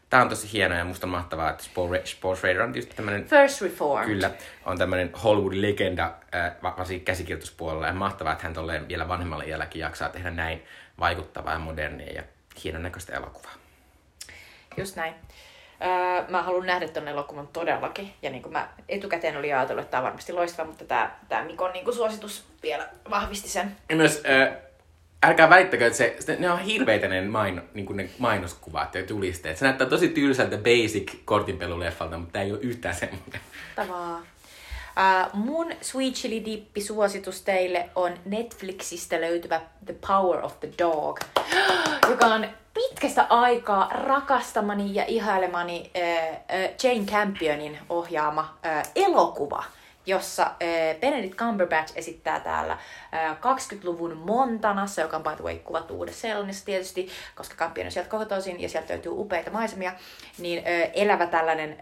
tää 0.10 0.22
on 0.22 0.30
tosi 0.30 0.52
hienoa 0.54 0.78
ja 0.78 0.86
musta 0.86 1.08
on 1.08 1.12
mahtavaa, 1.12 1.50
että 1.50 1.64
Paul, 1.76 1.94
Ra- 1.96 2.18
Paul 2.22 2.36
Schrader 2.36 2.62
on 2.62 2.74
tietysti 2.74 2.96
tämmönen 2.96 3.26
First 3.26 3.62
Reformed. 3.62 4.06
Kyllä, 4.06 4.32
on 4.66 4.78
tämmöinen 4.78 5.12
Hollywood-legenda, 5.24 6.12
äh, 6.36 6.52
va- 6.64 6.76
varsinkin 6.78 7.06
käsikirjoituspuolella. 7.06 7.88
Ja 7.88 7.94
mahtavaa, 7.94 8.32
että 8.34 8.44
hän 8.44 8.54
tolleen 8.54 8.88
vielä 8.88 9.08
vanhemmalla 9.08 9.44
iälläkin 9.44 9.80
jaksaa 9.80 10.10
tehdä 10.10 10.32
näin 10.32 10.66
vaikuttavaa 11.00 11.54
ja 11.54 11.60
modernia 11.60 12.14
ja 12.14 12.24
hienon 12.64 12.84
näköistä 12.84 13.16
elokuvaa. 13.16 13.54
Just 14.78 14.96
näin. 14.96 15.14
Öö, 15.84 16.24
mä 16.30 16.42
haluan 16.42 16.66
nähdä 16.66 16.88
ton 16.88 17.08
elokuvan 17.08 17.48
todellakin. 17.48 18.14
Ja 18.22 18.30
niin 18.30 18.42
kuin 18.42 18.54
mä 18.54 18.70
etukäteen 18.90 19.38
olin 19.38 19.56
ajatellut, 19.56 19.84
että 19.84 19.92
tämä 19.92 20.02
on 20.02 20.06
varmasti 20.06 20.34
loistava, 20.34 20.68
mutta 20.68 20.86
tämä, 20.86 21.12
tämä 21.30 21.44
Mikon 21.44 21.74
niin 21.74 21.86
kuin 21.86 21.96
suositus 21.96 22.46
vielä 22.64 22.90
vahvisti 23.10 23.50
sen. 23.50 23.76
Ja 23.90 23.96
myös, 23.96 24.24
äh, 24.30 24.58
älkää 25.24 25.50
väittäkö, 25.50 25.86
että 25.88 25.98
se, 25.98 26.16
se, 26.20 26.36
ne 26.40 26.52
on 26.52 26.60
hirveitä 26.60 27.08
ne, 27.08 27.22
maino, 27.22 27.62
niin 27.74 27.86
kuin 27.86 27.98
ne 27.98 28.10
mainoskuvat 28.20 28.96
ja 28.96 29.02
julisteet. 29.10 29.58
Se 29.58 29.66
näyttää 29.66 29.88
tosi 29.88 30.10
tylsältä 30.10 30.58
basic 30.58 31.14
kortinpeluleffalta, 31.26 32.18
mutta 32.18 32.34
tämä 32.34 32.44
ei 32.44 32.52
ole 32.52 32.60
yhtään 32.62 32.96
semmoinen. 32.96 33.42
Tavaa. 33.76 34.22
Uh, 34.92 35.34
mun 35.34 35.72
Sweet 35.82 36.14
Chili 36.14 36.46
Dippi 36.46 36.82
suositus 36.82 37.42
teille 37.42 37.90
on 37.96 38.14
Netflixistä 38.26 39.22
löytyvä 39.22 39.62
The 39.86 39.96
Power 40.08 40.46
of 40.46 40.60
the 40.60 40.70
Dog, 40.80 41.20
joka 42.10 42.26
on 42.26 42.48
pitkästä 42.74 43.26
aikaa 43.30 43.90
rakastamani 43.90 44.96
ja 44.96 45.06
ihailemani 45.06 45.92
uh, 45.96 46.36
uh, 46.36 46.40
Jane 46.84 47.06
Campionin 47.06 47.78
ohjaama 47.90 48.42
uh, 48.42 48.92
elokuva, 48.96 49.64
jossa 50.06 50.52
Benedict 51.00 51.36
Cumberbatch 51.36 51.94
esittää 51.96 52.40
täällä 52.40 52.74
uh, 52.74 53.38
20-luvun 53.38 54.18
Montanassa, 54.18 55.02
joka 55.02 55.18
on 55.18 55.24
by 55.24 55.36
the 55.36 55.44
way 55.44 55.58
kuvattu 55.58 55.94
Uudessa-Seelannissa 55.94 56.66
tietysti, 56.66 57.10
koska 57.36 57.56
Campion 57.56 57.86
on 57.86 57.92
sieltä 57.92 58.10
kotoisin 58.10 58.62
ja 58.62 58.70
sieltä 58.70 58.94
löytyy 58.94 59.12
upeita 59.16 59.52
maisemia, 59.52 59.94
niin 60.38 60.64
elävä 60.94 61.26
tällainen 61.28 61.78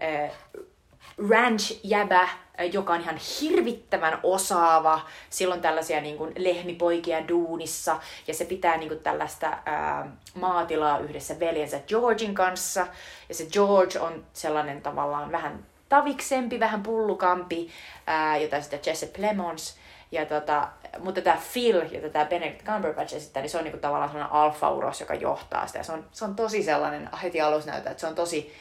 ranch-jäbä, 1.28 2.28
joka 2.72 2.92
on 2.92 3.00
ihan 3.00 3.16
hirvittävän 3.40 4.18
osaava. 4.22 5.00
Silloin 5.30 5.60
tällaisia 5.60 6.00
niin 6.00 6.16
kuin 6.16 6.32
lehmipoikia 6.38 7.28
duunissa 7.28 7.98
ja 8.26 8.34
se 8.34 8.44
pitää 8.44 8.76
niin 8.76 8.88
kuin 8.88 9.00
tällaista 9.00 9.58
ää, 9.66 10.10
maatilaa 10.34 10.98
yhdessä 10.98 11.40
veljensä 11.40 11.80
Georgin 11.88 12.34
kanssa. 12.34 12.86
Ja 13.28 13.34
se 13.34 13.46
George 13.52 14.00
on 14.00 14.24
sellainen 14.32 14.82
tavallaan 14.82 15.32
vähän 15.32 15.64
taviksempi, 15.88 16.60
vähän 16.60 16.82
pullukampi, 16.82 17.70
ää, 18.06 18.36
jota 18.36 18.60
sitä 18.60 18.78
Jesse 18.86 19.06
Plemons. 19.06 19.76
Ja 20.12 20.26
tota, 20.26 20.68
mutta 20.98 21.20
tämä 21.20 21.38
Phil, 21.52 21.82
jota 21.90 22.08
tämä 22.08 22.24
Benedict 22.24 22.64
Cumberbatch 22.64 23.14
esittää, 23.14 23.42
niin 23.42 23.50
se 23.50 23.58
on 23.58 23.64
niinku 23.64 23.80
tavallaan 23.80 24.10
sellainen 24.10 24.32
alfa-uros, 24.32 25.00
joka 25.00 25.14
johtaa 25.14 25.66
sitä. 25.66 25.82
Se 25.82 25.92
on, 25.92 26.04
se 26.12 26.24
on 26.24 26.34
tosi 26.34 26.62
sellainen, 26.62 27.08
heti 27.22 27.40
alussa 27.40 27.70
näyttää, 27.70 27.90
että 27.90 28.00
se 28.00 28.06
on 28.06 28.14
tosi, 28.14 28.54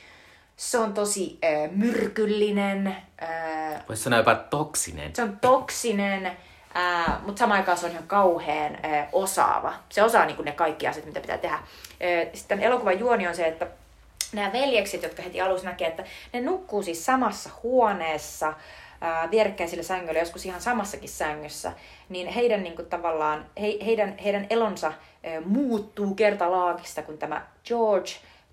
se 0.59 0.77
on 0.77 0.93
tosi 0.93 1.37
äh, 1.43 1.71
myrkyllinen, 1.71 2.87
äh, 3.23 3.83
Voisi 3.87 4.03
sanoa 4.03 4.19
jopa 4.19 4.35
toksinen. 4.35 5.15
se 5.15 5.23
on 5.23 5.37
toksinen, 5.41 6.25
äh, 6.25 7.23
mutta 7.25 7.39
samaan 7.39 7.59
aikaan 7.59 7.77
se 7.77 7.85
on 7.85 7.91
ihan 7.91 8.07
kauhean 8.07 8.77
äh, 8.85 9.07
osaava. 9.11 9.73
Se 9.89 10.03
osaa 10.03 10.25
niin 10.25 10.45
ne 10.45 10.51
kaikki 10.51 10.87
asiat, 10.87 11.05
mitä 11.05 11.19
pitää 11.19 11.37
tehdä. 11.37 11.55
Äh, 11.55 11.63
sitten 12.33 12.59
elokuvan 12.59 12.99
juoni 12.99 13.27
on 13.27 13.35
se, 13.35 13.47
että 13.47 13.67
nämä 14.33 14.53
veljekset, 14.53 15.03
jotka 15.03 15.21
heti 15.21 15.41
alussa 15.41 15.67
näkee, 15.67 15.87
että 15.87 16.03
ne 16.33 16.41
nukkuu 16.41 16.83
siis 16.83 17.05
samassa 17.05 17.49
huoneessa, 17.63 18.47
äh, 18.47 19.31
vierekkäisillä 19.31 19.83
sängyillä, 19.83 20.19
joskus 20.19 20.45
ihan 20.45 20.61
samassakin 20.61 21.09
sängyssä, 21.09 21.71
niin 22.09 22.27
heidän 22.27 22.63
niin 22.63 22.75
kuin, 22.75 22.85
tavallaan, 22.89 23.45
he, 23.61 23.77
heidän, 23.85 24.17
heidän 24.17 24.47
elonsa 24.49 24.87
äh, 24.87 24.93
muuttuu 25.45 26.15
kertalaakista, 26.15 27.01
kun 27.01 27.17
tämä 27.17 27.45
George, 27.65 28.11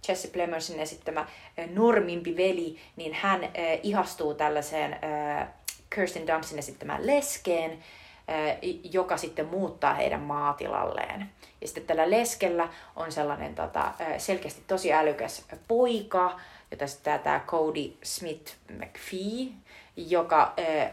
Jesse 0.08 0.28
Plemersin 0.28 0.80
esittämä 0.80 1.26
normimpi 1.74 2.36
veli, 2.36 2.78
niin 2.96 3.14
hän 3.14 3.44
äh, 3.44 3.50
ihastuu 3.82 4.34
tällaiseen 4.34 4.92
äh, 4.92 5.48
Kirsten 5.94 6.26
Dunstin 6.26 6.58
esittämään 6.58 7.06
leskeen, 7.06 7.72
äh, 7.72 8.56
joka 8.92 9.16
sitten 9.16 9.46
muuttaa 9.46 9.94
heidän 9.94 10.20
maatilalleen. 10.20 11.30
Ja 11.60 11.66
sitten 11.66 11.84
tällä 11.86 12.10
leskellä 12.10 12.68
on 12.96 13.12
sellainen 13.12 13.54
tota, 13.54 13.92
selkeästi 14.18 14.62
tosi 14.66 14.92
älykäs 14.92 15.44
poika, 15.68 16.40
jota 16.70 16.86
sitten 16.86 17.20
tämä 17.20 17.40
Cody 17.46 17.92
Smith 18.02 18.54
McPhee, 18.70 19.48
joka 19.96 20.54
äh, 20.58 20.90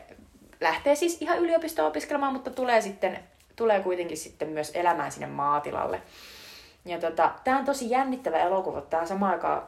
lähtee 0.61 0.95
siis 0.95 1.21
ihan 1.21 1.39
yliopistoon 1.39 1.87
opiskelemaan, 1.87 2.33
mutta 2.33 2.49
tulee 2.49 2.81
sitten 2.81 3.19
tulee 3.55 3.79
kuitenkin 3.79 4.17
sitten 4.17 4.49
myös 4.49 4.71
elämään 4.73 5.11
sinne 5.11 5.27
maatilalle. 5.27 6.01
Ja 6.85 6.99
tota, 6.99 7.31
tämä 7.43 7.57
on 7.57 7.65
tosi 7.65 7.89
jännittävä 7.89 8.37
elokuva. 8.37 8.81
Tämä 8.81 9.01
on 9.01 9.07
samaan 9.07 9.31
aikaan 9.31 9.63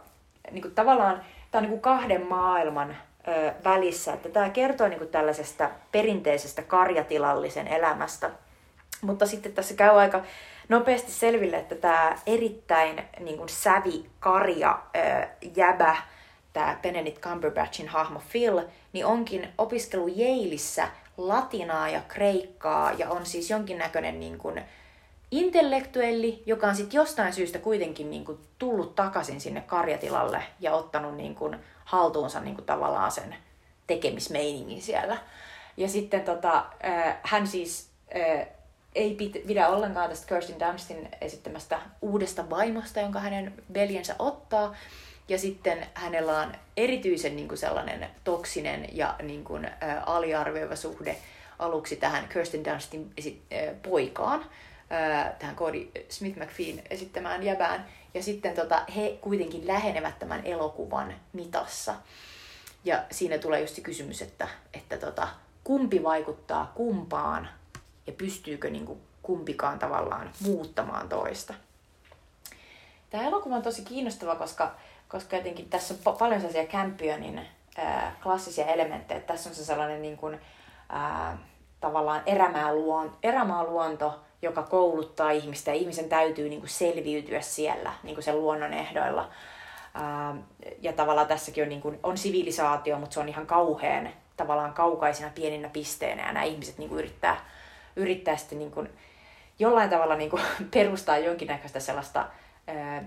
niin 0.52 0.62
kuin 0.62 0.76
tavallaan 0.76 1.22
tämä 1.52 1.60
on 1.60 1.64
niin 1.64 1.70
kuin 1.70 1.82
kahden 1.82 2.28
maailman 2.28 2.98
ö, 3.28 3.54
välissä. 3.64 4.14
Että 4.14 4.30
tämä 4.30 4.50
kertoo 4.50 4.88
niin 4.88 5.00
kuin 5.00 5.10
tällaisesta 5.10 5.70
perinteisestä 5.92 6.62
karjatilallisen 6.62 7.68
elämästä. 7.68 8.30
Mutta 9.02 9.26
sitten 9.26 9.54
tässä 9.54 9.74
käy 9.74 10.00
aika 10.00 10.24
nopeasti 10.70 11.12
selville, 11.12 11.58
että 11.58 11.76
tämä 11.76 12.18
erittäin 12.26 13.04
niin 13.20 13.38
kuin 13.38 13.50
sävi 13.50 14.06
karja 14.20 14.80
ö, 14.96 15.28
jäbä, 15.56 15.96
tämä 16.54 16.78
Benedict 16.82 17.20
Cumberbatchin 17.20 17.88
hahmo 17.88 18.22
Phil, 18.32 18.62
niin 18.94 19.06
onkin 19.06 19.50
opiskellut 19.58 20.18
Yaleissa 20.18 20.88
latinaa 21.18 21.90
ja 21.90 22.02
kreikkaa 22.08 22.92
ja 22.92 23.10
on 23.10 23.26
siis 23.26 23.50
jonkinnäköinen 23.50 24.20
niin 24.20 24.38
kuin, 24.38 24.64
intellektuelli, 25.38 26.44
joka 26.46 26.68
on 26.68 26.76
sitten 26.76 26.98
jostain 26.98 27.34
syystä 27.34 27.60
kuitenkin 27.60 28.10
niin 28.10 28.26
kuin, 28.26 28.40
tullut 28.60 28.96
takaisin 28.96 29.42
sinne 29.42 29.62
karjatilalle 29.62 30.44
ja 30.60 30.74
ottanut 30.74 31.18
niin 31.18 31.36
kuin, 31.36 31.60
haltuunsa 31.86 32.40
niin 32.40 32.56
kuin, 32.56 32.66
tavallaan 32.66 33.12
sen 33.12 33.36
tekemismeiningin 33.88 34.82
siellä. 34.82 35.18
Ja 35.78 35.88
sitten 35.88 36.22
tota, 36.22 36.66
äh, 36.86 37.18
hän 37.24 37.48
siis 37.48 37.90
äh, 38.16 38.48
ei 38.96 39.18
pidä 39.48 39.68
ollenkaan 39.68 40.10
tästä 40.10 40.28
Kirsten 40.28 40.60
Dunstin 40.60 41.10
esittämästä 41.22 41.80
uudesta 42.02 42.50
vaimosta, 42.50 43.00
jonka 43.00 43.20
hänen 43.20 43.54
veljensä 43.74 44.16
ottaa. 44.20 44.76
Ja 45.30 45.38
sitten 45.38 45.88
hänellä 45.94 46.40
on 46.40 46.52
erityisen 46.78 47.36
niin 47.36 47.48
kuin 47.48 47.58
sellainen 47.58 48.08
toksinen 48.24 48.88
ja 48.92 49.16
niin 49.22 49.44
kuin, 49.44 49.66
ä, 49.66 49.72
aliarvioiva 50.06 50.76
suhde 50.76 51.18
aluksi 51.60 51.96
tähän 51.96 52.28
Kirsten 52.28 52.66
Dunstin 52.66 53.12
poikaan, 53.90 54.46
tähän 55.40 55.56
Cody 55.56 55.88
Smith 56.10 56.38
McPheen 56.38 56.84
esittämään 56.90 57.44
jäbään. 57.44 57.86
Ja 58.14 58.24
sitten 58.24 58.56
tota, 58.56 58.86
he 58.96 59.18
kuitenkin 59.22 59.68
lähenevät 59.68 60.20
tämän 60.20 60.42
elokuvan 60.46 61.16
mitassa. 61.34 61.96
Ja 62.86 63.04
siinä 63.12 63.38
tulee 63.38 63.62
just 63.62 63.76
se 63.76 63.82
kysymys, 63.82 64.22
että, 64.22 64.48
että 64.74 64.98
tota, 64.98 65.28
kumpi 65.64 66.04
vaikuttaa 66.04 66.72
kumpaan 66.76 67.50
ja 68.08 68.14
pystyykö 68.14 68.70
niin 68.70 68.86
kuin 68.86 69.02
kumpikaan 69.22 69.80
tavallaan 69.80 70.32
muuttamaan 70.40 71.10
toista. 71.10 71.54
Tämä 73.10 73.24
elokuva 73.24 73.56
on 73.56 73.62
tosi 73.62 73.82
kiinnostava, 73.82 74.36
koska, 74.36 74.76
koska 75.08 75.36
jotenkin 75.36 75.70
tässä 75.70 75.94
on 75.94 76.14
pa- 76.14 76.18
paljon 76.18 76.42
sellaisia 76.42 76.72
Campionin 76.72 77.42
ää, 77.78 78.16
klassisia 78.24 78.66
elementtejä. 78.66 79.20
Tässä 79.20 79.50
on 79.50 79.56
se 79.56 79.66
sellainen 79.66 80.02
niin 80.02 80.18
kuin, 80.18 80.40
ää, 80.90 81.38
tavallaan 81.82 82.22
erämaaluon, 82.26 83.18
erämaaluonto, 83.24 84.25
joka 84.42 84.64
kouluttaa 84.64 85.32
ihmistä 85.32 85.72
ja 85.72 85.76
ihmisen 85.76 86.10
täytyy 86.10 86.50
niin 86.50 86.60
kuin 86.60 86.70
selviytyä 86.70 87.42
siellä 87.42 87.94
niin 88.04 88.16
kuin 88.16 88.24
sen 88.24 88.42
luonnon 88.42 88.74
ehdoilla. 88.74 89.30
Ää, 89.94 90.36
ja 90.82 90.94
tavallaan 90.94 91.28
tässäkin 91.28 91.64
on, 91.64 91.70
niin 91.70 91.82
kuin, 91.82 92.00
on 92.04 92.18
sivilisaatio, 92.18 93.00
mutta 93.00 93.14
se 93.14 93.20
on 93.20 93.30
ihan 93.30 93.48
kauhean 93.48 94.10
tavallaan 94.38 94.74
kaukaisina 94.74 95.32
pieninä 95.36 95.70
pisteinä 95.70 96.28
ja 96.28 96.34
nämä 96.34 96.44
ihmiset 96.44 96.78
niin 96.78 96.90
kuin 96.90 97.00
yrittää, 97.00 97.46
yrittää 97.96 98.36
sitten 98.38 98.60
niin 98.60 98.72
kuin, 98.72 98.90
jollain 99.60 99.90
tavalla 99.90 100.16
niin 100.16 100.30
kuin, 100.30 100.42
perustaa 100.74 101.18
jonkinnäköistä 101.18 101.80
sellaista 101.80 102.26
ää, 102.68 103.04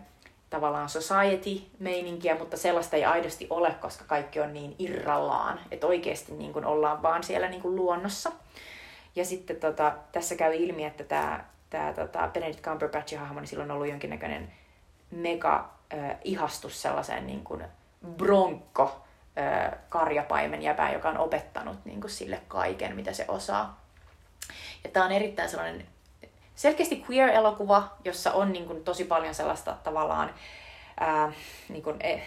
tavallaan 0.50 0.88
society-meininkiä, 0.88 2.38
mutta 2.38 2.56
sellaista 2.56 2.96
ei 2.96 3.04
aidosti 3.04 3.46
ole, 3.50 3.74
koska 3.80 4.04
kaikki 4.04 4.40
on 4.40 4.52
niin 4.52 4.74
irrallaan, 4.78 5.60
että 5.70 5.86
oikeasti 5.86 6.32
niin 6.32 6.52
kuin 6.52 6.64
ollaan 6.64 7.02
vaan 7.02 7.22
siellä 7.22 7.48
niin 7.48 7.62
kuin 7.62 7.76
luonnossa. 7.76 8.32
Ja 9.16 9.24
sitten 9.24 9.56
tota, 9.56 9.94
tässä 10.12 10.34
käy 10.36 10.54
ilmi, 10.54 10.84
että 10.84 11.04
tämä 11.04 11.44
tää, 11.70 11.92
tota 11.92 12.28
Benedict 12.32 12.60
Cumberbatchin 12.60 13.18
hahmo, 13.18 13.40
niin 13.40 13.48
silloin 13.48 13.70
on 13.70 13.74
ollut 13.74 13.90
jonkinnäköinen 13.90 14.52
mega 15.10 15.70
äh, 15.94 16.16
ihastus 16.24 16.82
sellaiseen 16.82 17.26
niin 17.26 17.44
kuin 17.44 17.64
bronkko 18.16 19.04
äh, 19.38 19.78
karjapaimen 19.88 20.62
jäpään, 20.62 20.92
joka 20.92 21.08
on 21.08 21.18
opettanut 21.18 21.84
niin 21.84 22.00
kuin 22.00 22.10
sille 22.10 22.40
kaiken, 22.48 22.96
mitä 22.96 23.12
se 23.12 23.24
osaa. 23.28 23.80
Ja 24.84 24.90
tämä 24.90 25.06
on 25.06 25.12
erittäin 25.12 25.48
sellainen 25.48 25.86
selkeästi 26.54 27.04
queer-elokuva, 27.10 27.96
jossa 28.04 28.32
on 28.32 28.52
niin 28.52 28.66
kuin, 28.66 28.84
tosi 28.84 29.04
paljon 29.04 29.34
sellaista 29.34 29.76
tavallaan 29.84 30.34
ää, 31.00 31.32
niin 31.68 31.82
kuin, 31.82 31.96
eh, 32.00 32.22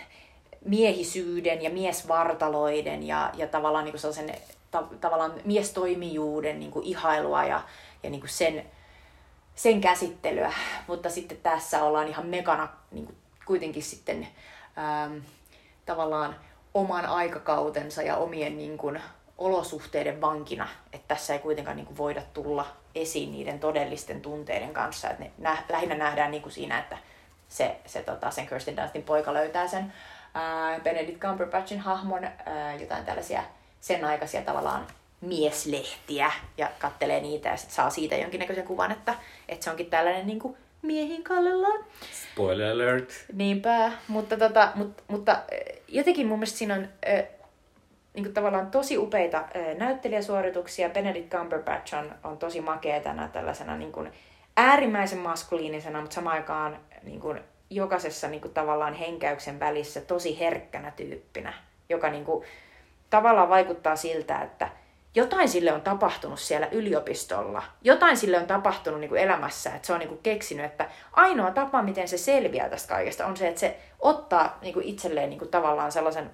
miehisyyden 0.66 1.62
ja 1.62 1.70
miesvartaloiden 1.70 3.08
ja, 3.08 3.32
ja 3.34 3.48
tavallaan 3.48 3.86
niin 3.86 3.92
kuin 3.94 4.02
sellaisen 4.02 4.36
ta, 4.72 4.84
tavallaan 5.02 5.34
miestoimijuuden 5.46 6.60
niin 6.60 6.72
kuin 6.72 6.86
ihailua 6.86 7.44
ja, 7.44 7.62
ja 8.04 8.10
niin 8.10 8.22
kuin 8.22 8.30
sen, 8.30 8.66
sen 9.56 9.82
käsittelyä. 9.82 10.54
Mutta 10.88 11.10
sitten 11.10 11.38
tässä 11.38 11.84
ollaan 11.84 12.08
ihan 12.08 12.26
mekana 12.26 12.68
niin 12.92 13.06
kuin 13.06 13.18
kuitenkin 13.46 13.84
sitten 13.84 14.28
ää, 14.76 15.10
tavallaan 15.86 16.36
oman 16.74 17.06
aikakautensa 17.06 18.02
ja 18.02 18.18
omien 18.18 18.58
niin 18.58 18.78
kuin, 18.78 19.02
olosuhteiden 19.42 20.22
vankina, 20.22 20.68
että 20.94 21.08
tässä 21.08 21.34
ei 21.34 21.40
kuitenkaan 21.40 21.78
niin 21.78 21.86
kuin 21.86 21.98
voida 21.98 22.22
tulla 22.34 22.66
esiin 22.96 23.32
niiden 23.32 23.60
todellisten 23.60 24.22
tunteiden 24.22 24.74
kanssa. 24.74 25.10
Että 25.10 25.24
ne 25.24 25.32
nä- 25.38 25.64
lähinnä 25.70 25.96
nähdään 25.96 26.32
niin 26.32 26.44
kuin 26.44 26.54
siinä, 26.54 26.80
että 26.80 26.98
se, 27.50 27.80
se 27.86 28.02
tota, 28.02 28.32
sen 28.32 28.48
Kirsten 28.48 28.78
Dunstin 28.78 29.04
poika 29.04 29.34
löytää 29.34 29.68
sen 29.68 29.94
ää, 30.34 30.80
Benedict 30.80 31.20
Cumberbatchin 31.20 31.80
hahmon, 31.80 32.24
ää, 32.24 32.76
jotain 32.76 33.06
tällaisia 33.06 33.44
sen 33.82 34.06
aikaisia 34.06 34.42
tavallaan 34.42 34.88
mieslehtiä 35.22 36.32
ja 36.58 36.70
kattelee 36.80 37.22
niitä 37.22 37.50
ja 37.50 37.58
sit 37.58 37.72
saa 37.72 37.90
siitä 37.90 38.16
jonkinnäköisen 38.16 38.68
kuvan, 38.68 38.92
että, 38.92 39.16
että 39.50 39.64
se 39.64 39.70
onkin 39.70 39.90
tällainen 39.90 40.28
niin 40.28 40.40
kuin 40.40 40.58
miehin 40.82 41.24
kallellaan. 41.24 41.86
Spoiler 42.34 42.74
alert. 42.74 43.26
Niinpä, 43.34 43.92
mutta, 44.08 44.38
tota, 44.38 44.72
mutta, 44.76 45.04
mutta 45.08 45.44
jotenkin 45.88 46.28
mun 46.28 46.40
mielestä 46.40 46.58
siinä 46.58 46.74
on 46.74 46.88
niin 48.14 48.24
kuin 48.24 48.34
tavallaan 48.34 48.72
tosi 48.72 48.98
upeita 48.98 49.46
näyttelijäsuorituksia. 49.78 50.90
Benedict 50.90 51.30
Cumberbatch 51.30 51.96
on, 51.96 52.16
on 52.24 52.38
tosi 52.38 52.62
makeetana 52.62 53.28
tällaisena 53.28 53.78
niin 53.78 53.92
kuin 53.92 54.12
äärimmäisen 54.58 55.20
maskuliinisena, 55.20 56.02
mutta 56.02 56.16
samaan 56.16 56.36
aikaan 56.36 56.80
niin 57.04 57.20
kuin 57.20 57.40
jokaisessa 57.70 58.28
niin 58.28 58.42
kuin 58.42 58.54
tavallaan 58.54 58.94
henkäyksen 58.94 59.60
välissä 59.60 60.02
tosi 60.02 60.40
herkkänä 60.40 60.92
tyyppinä, 60.92 61.54
joka 61.90 62.10
niin 62.10 62.26
kuin, 62.26 62.46
tavallaan 63.12 63.50
vaikuttaa 63.50 63.96
siltä, 63.96 64.42
että 64.42 64.70
jotain 65.16 65.50
sille 65.50 65.74
on 65.74 65.82
tapahtunut 65.82 66.40
siellä 66.40 66.68
yliopistolla. 66.72 67.64
Jotain 67.82 68.18
sille 68.18 68.38
on 68.38 68.48
tapahtunut 68.48 69.00
niin 69.00 69.10
kuin 69.10 69.22
elämässä, 69.22 69.76
että 69.76 69.86
se 69.88 69.94
on 69.94 70.00
niin 70.00 70.10
kuin 70.10 70.22
keksinyt, 70.24 70.66
että 70.66 70.90
ainoa 71.14 71.52
tapa, 71.52 71.82
miten 71.82 72.08
se 72.08 72.18
selviää 72.18 72.70
tästä 72.70 72.90
kaikesta, 72.94 73.26
on 73.26 73.38
se, 73.38 73.48
että 73.48 73.60
se 73.60 73.78
ottaa 74.00 74.58
niin 74.62 74.74
kuin 74.74 74.86
itselleen 74.86 75.30
niin 75.30 75.40
kuin 75.40 75.52
tavallaan 75.52 75.92
sellaisen 75.92 76.32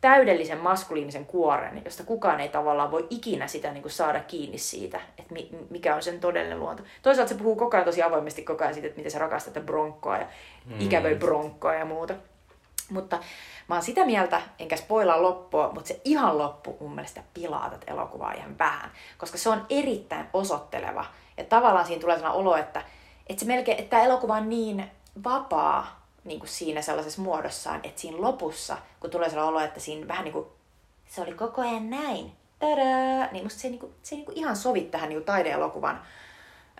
täydellisen 0.00 0.58
maskuliinisen 0.58 1.26
kuoren, 1.26 1.82
josta 1.84 2.04
kukaan 2.04 2.40
ei 2.40 2.48
tavallaan 2.48 2.90
voi 2.90 3.06
ikinä 3.10 3.46
sitä 3.46 3.72
niin 3.72 3.82
kuin 3.82 3.92
saada 3.92 4.20
kiinni 4.20 4.58
siitä, 4.58 5.00
että 5.18 5.34
mikä 5.70 5.94
on 5.94 6.02
sen 6.02 6.20
todellinen 6.20 6.60
luonto. 6.60 6.82
Toisaalta 7.02 7.28
se 7.28 7.38
puhuu 7.38 7.56
koko 7.56 7.76
ajan 7.76 7.84
tosi 7.84 8.02
avoimesti 8.02 8.42
koko 8.42 8.64
ajan 8.64 8.74
siitä, 8.74 8.86
että 8.86 8.98
miten 8.98 9.12
se 9.12 9.18
rakastaa 9.18 9.54
tätä 9.54 9.66
bronkkoa 9.66 10.16
ja 10.16 10.26
mm. 10.66 10.80
ikävöi 10.80 11.14
bronkkoa 11.14 11.74
ja 11.74 11.84
muuta. 11.84 12.14
Mutta 12.90 13.18
mä 13.68 13.74
oon 13.74 13.82
sitä 13.82 14.06
mieltä, 14.06 14.42
enkä 14.58 14.76
spoilaa 14.76 15.22
loppua, 15.22 15.70
mutta 15.74 15.88
se 15.88 16.00
ihan 16.04 16.38
loppu 16.38 16.76
mun 16.80 16.94
mielestä 16.94 17.22
pilaa 17.34 17.70
tätä 17.70 17.92
elokuvaa 17.92 18.32
ihan 18.32 18.58
vähän. 18.58 18.90
Koska 19.18 19.38
se 19.38 19.48
on 19.48 19.66
erittäin 19.70 20.26
osoitteleva. 20.32 21.04
Ja 21.36 21.44
tavallaan 21.44 21.86
siinä 21.86 22.00
tulee 22.00 22.16
sellainen 22.16 22.40
olo, 22.40 22.56
että, 22.56 22.82
että, 23.28 23.40
se 23.40 23.46
melkein, 23.46 23.78
että 23.78 23.90
tämä 23.90 24.02
elokuva 24.02 24.36
on 24.36 24.48
niin 24.48 24.90
vapaa, 25.24 26.06
niin 26.24 26.38
kuin 26.38 26.48
siinä 26.48 26.82
sellaisessa 26.82 27.22
muodossaan, 27.22 27.80
että 27.82 28.00
siinä 28.00 28.20
lopussa, 28.20 28.78
kun 29.00 29.10
tulee 29.10 29.28
sellainen 29.28 29.54
olo, 29.54 29.64
että 29.64 29.80
siinä 29.80 30.08
vähän 30.08 30.24
niin 30.24 30.32
kuin, 30.32 30.46
se 31.06 31.20
oli 31.20 31.34
koko 31.34 31.62
ajan 31.62 31.90
näin, 31.90 32.32
tadaa, 32.58 33.32
niin 33.32 33.44
musta 33.44 33.60
se, 33.60 33.68
niin 33.68 33.80
kuin, 33.80 33.94
se 34.02 34.14
niin 34.14 34.24
kuin 34.24 34.38
ihan 34.38 34.56
sovi 34.56 34.80
tähän 34.80 35.08
niin 35.08 35.24
taideelokuvan 35.24 36.02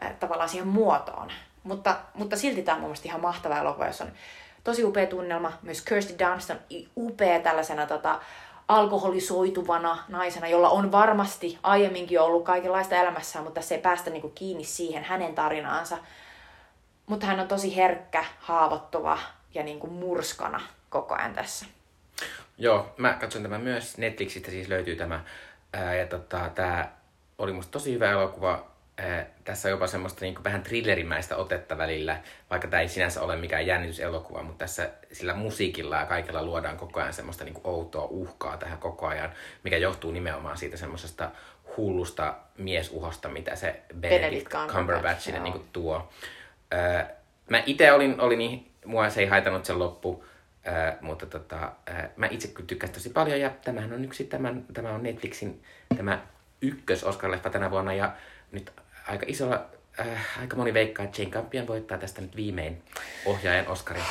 äh, 0.05 0.12
tavallaan 0.20 0.48
siihen 0.48 0.68
muotoon. 0.68 1.32
Mutta, 1.62 1.97
mutta 2.14 2.36
silti 2.36 2.62
tämä 2.62 2.74
on 2.74 2.80
mun 2.80 2.89
mielestä 2.89 3.09
ihan 3.09 3.20
mahtava 3.20 3.59
elokuva, 3.59 3.86
jossa 3.86 4.05
on 4.05 4.12
tosi 4.69 4.85
upea 4.85 5.07
tunnelma. 5.07 5.53
Myös 5.62 5.82
Kirsty 5.82 6.15
Dunst 6.19 6.51
on 6.51 6.59
upea 6.97 7.40
tällaisena 7.40 7.86
tota, 7.86 8.20
alkoholisoituvana 8.69 9.99
naisena, 10.09 10.49
jolla 10.49 10.69
on 10.69 10.93
varmasti 10.93 11.59
aiemminkin 11.62 12.20
ollut 12.20 12.45
kaikenlaista 12.45 12.97
elämässään, 12.97 13.45
mutta 13.45 13.62
se 13.62 13.74
ei 13.74 13.81
päästä 13.81 14.11
niinku 14.11 14.28
kiinni 14.28 14.65
siihen 14.65 15.05
hänen 15.05 15.35
tarinaansa. 15.35 15.99
Mutta 17.07 17.27
hän 17.27 17.40
on 17.40 17.49
tosi 17.49 17.77
herkkä, 17.77 18.24
haavoittuva 18.39 19.19
ja 19.55 19.62
niin 19.62 19.81
kuin 19.81 19.93
murskana 19.93 20.61
koko 20.90 21.15
ajan 21.15 21.35
tässä. 21.35 21.66
Joo, 22.59 22.95
mä 22.97 23.12
katson 23.12 23.43
tämän 23.43 23.61
myös. 23.61 23.99
Netflixistä 23.99 24.51
siis 24.51 24.69
löytyy 24.69 24.97
tämä. 24.97 25.24
Ää, 25.73 25.95
ja 25.95 26.07
tota, 26.07 26.51
tämä 26.55 26.89
oli 27.39 27.53
musta 27.53 27.73
tosi 27.73 27.93
hyvä 27.93 28.11
elokuva. 28.11 28.68
Ää, 28.98 29.26
tässä 29.44 29.68
on 29.68 29.70
jopa 29.70 29.86
semmoista 29.86 30.20
niin 30.20 30.44
vähän 30.44 30.62
thrillerimäistä 30.62 31.36
otetta 31.36 31.78
välillä, 31.78 32.20
vaikka 32.50 32.68
tämä 32.68 32.80
ei 32.80 32.88
sinänsä 32.88 33.22
ole 33.22 33.36
mikään 33.36 33.66
jännityselokuva, 33.66 34.42
mutta 34.42 34.58
tässä 34.58 34.90
sillä 35.12 35.34
musiikilla 35.34 35.96
ja 35.96 36.06
kaikella 36.06 36.42
luodaan 36.42 36.76
koko 36.76 37.00
ajan 37.00 37.12
semmoista 37.12 37.44
niin 37.44 37.60
outoa 37.64 38.04
uhkaa 38.04 38.56
tähän 38.56 38.78
koko 38.78 39.06
ajan, 39.06 39.32
mikä 39.64 39.76
johtuu 39.76 40.10
nimenomaan 40.10 40.56
siitä 40.56 40.76
semmoisesta 40.76 41.30
hullusta 41.76 42.36
miesuhosta, 42.56 43.28
mitä 43.28 43.56
se 43.56 43.82
Benedict, 44.00 44.48
Benedict 44.50 44.72
Cumberbatch 44.72 45.40
niin 45.42 45.68
tuo. 45.72 46.08
Ää, 46.70 47.10
mä 47.50 47.62
itse 47.66 47.92
olin, 47.92 48.20
olin 48.20 48.38
niin 48.38 48.70
mua 48.84 49.10
se 49.10 49.20
ei 49.20 49.26
haitannut 49.26 49.64
sen 49.64 49.78
loppu, 49.78 50.24
äh, 50.68 50.96
mutta 51.00 51.26
tota, 51.26 51.72
äh, 51.90 52.08
mä 52.16 52.26
itse 52.26 52.48
kyllä 52.48 52.66
tykkäsin 52.66 52.94
tosi 52.94 53.10
paljon 53.10 53.40
ja 53.40 53.50
tämähän 53.64 53.92
on 53.92 54.04
yksi, 54.04 54.24
tämän, 54.24 54.64
tämä 54.72 54.90
on 54.90 55.02
Netflixin 55.02 55.62
tämä 55.96 56.22
ykkös 56.62 57.04
Oscar-leffa 57.04 57.50
tänä 57.50 57.70
vuonna 57.70 57.92
ja 57.92 58.12
nyt 58.52 58.72
aika 59.09 59.26
isolla, 59.28 59.60
äh, 60.01 60.40
aika 60.40 60.56
moni 60.56 60.74
veikkaa, 60.74 61.05
että 61.05 61.22
Jane 61.22 61.35
Campion 61.35 61.66
voittaa 61.66 61.98
tästä 61.98 62.20
nyt 62.20 62.36
viimein 62.36 62.82
ohjaajan 63.26 63.68
Oscarin. 63.68 64.05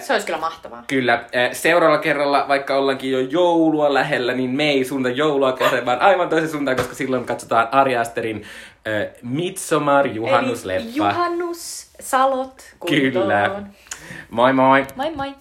Se 0.00 0.12
olisi 0.12 0.26
kyllä 0.26 0.38
mahtavaa. 0.38 0.84
Kyllä. 0.86 1.24
Seuraavalla 1.52 2.02
kerralla, 2.02 2.44
vaikka 2.48 2.76
ollaankin 2.76 3.12
jo 3.12 3.20
joulua 3.20 3.94
lähellä, 3.94 4.32
niin 4.32 4.50
me 4.50 4.70
ei 4.70 4.84
suunta 4.84 5.08
joulua 5.08 5.52
kohden, 5.52 5.86
vaan 5.86 6.00
aivan 6.00 6.28
toisen 6.28 6.50
suuntaan, 6.50 6.76
koska 6.76 6.94
silloin 6.94 7.24
katsotaan 7.24 7.68
Ari 7.72 7.96
Asterin 7.96 8.36
äh, 8.36 9.12
Midsommar 9.22 10.06
juhannusleffa. 10.06 10.88
Eli 10.88 10.96
juhannus, 10.96 11.90
salot, 12.00 12.62
kuntoon. 12.78 13.12
Kyllä. 13.12 13.62
Moi 14.30 14.52
moi. 14.52 14.86
Moi 14.96 15.10
moi. 15.10 15.34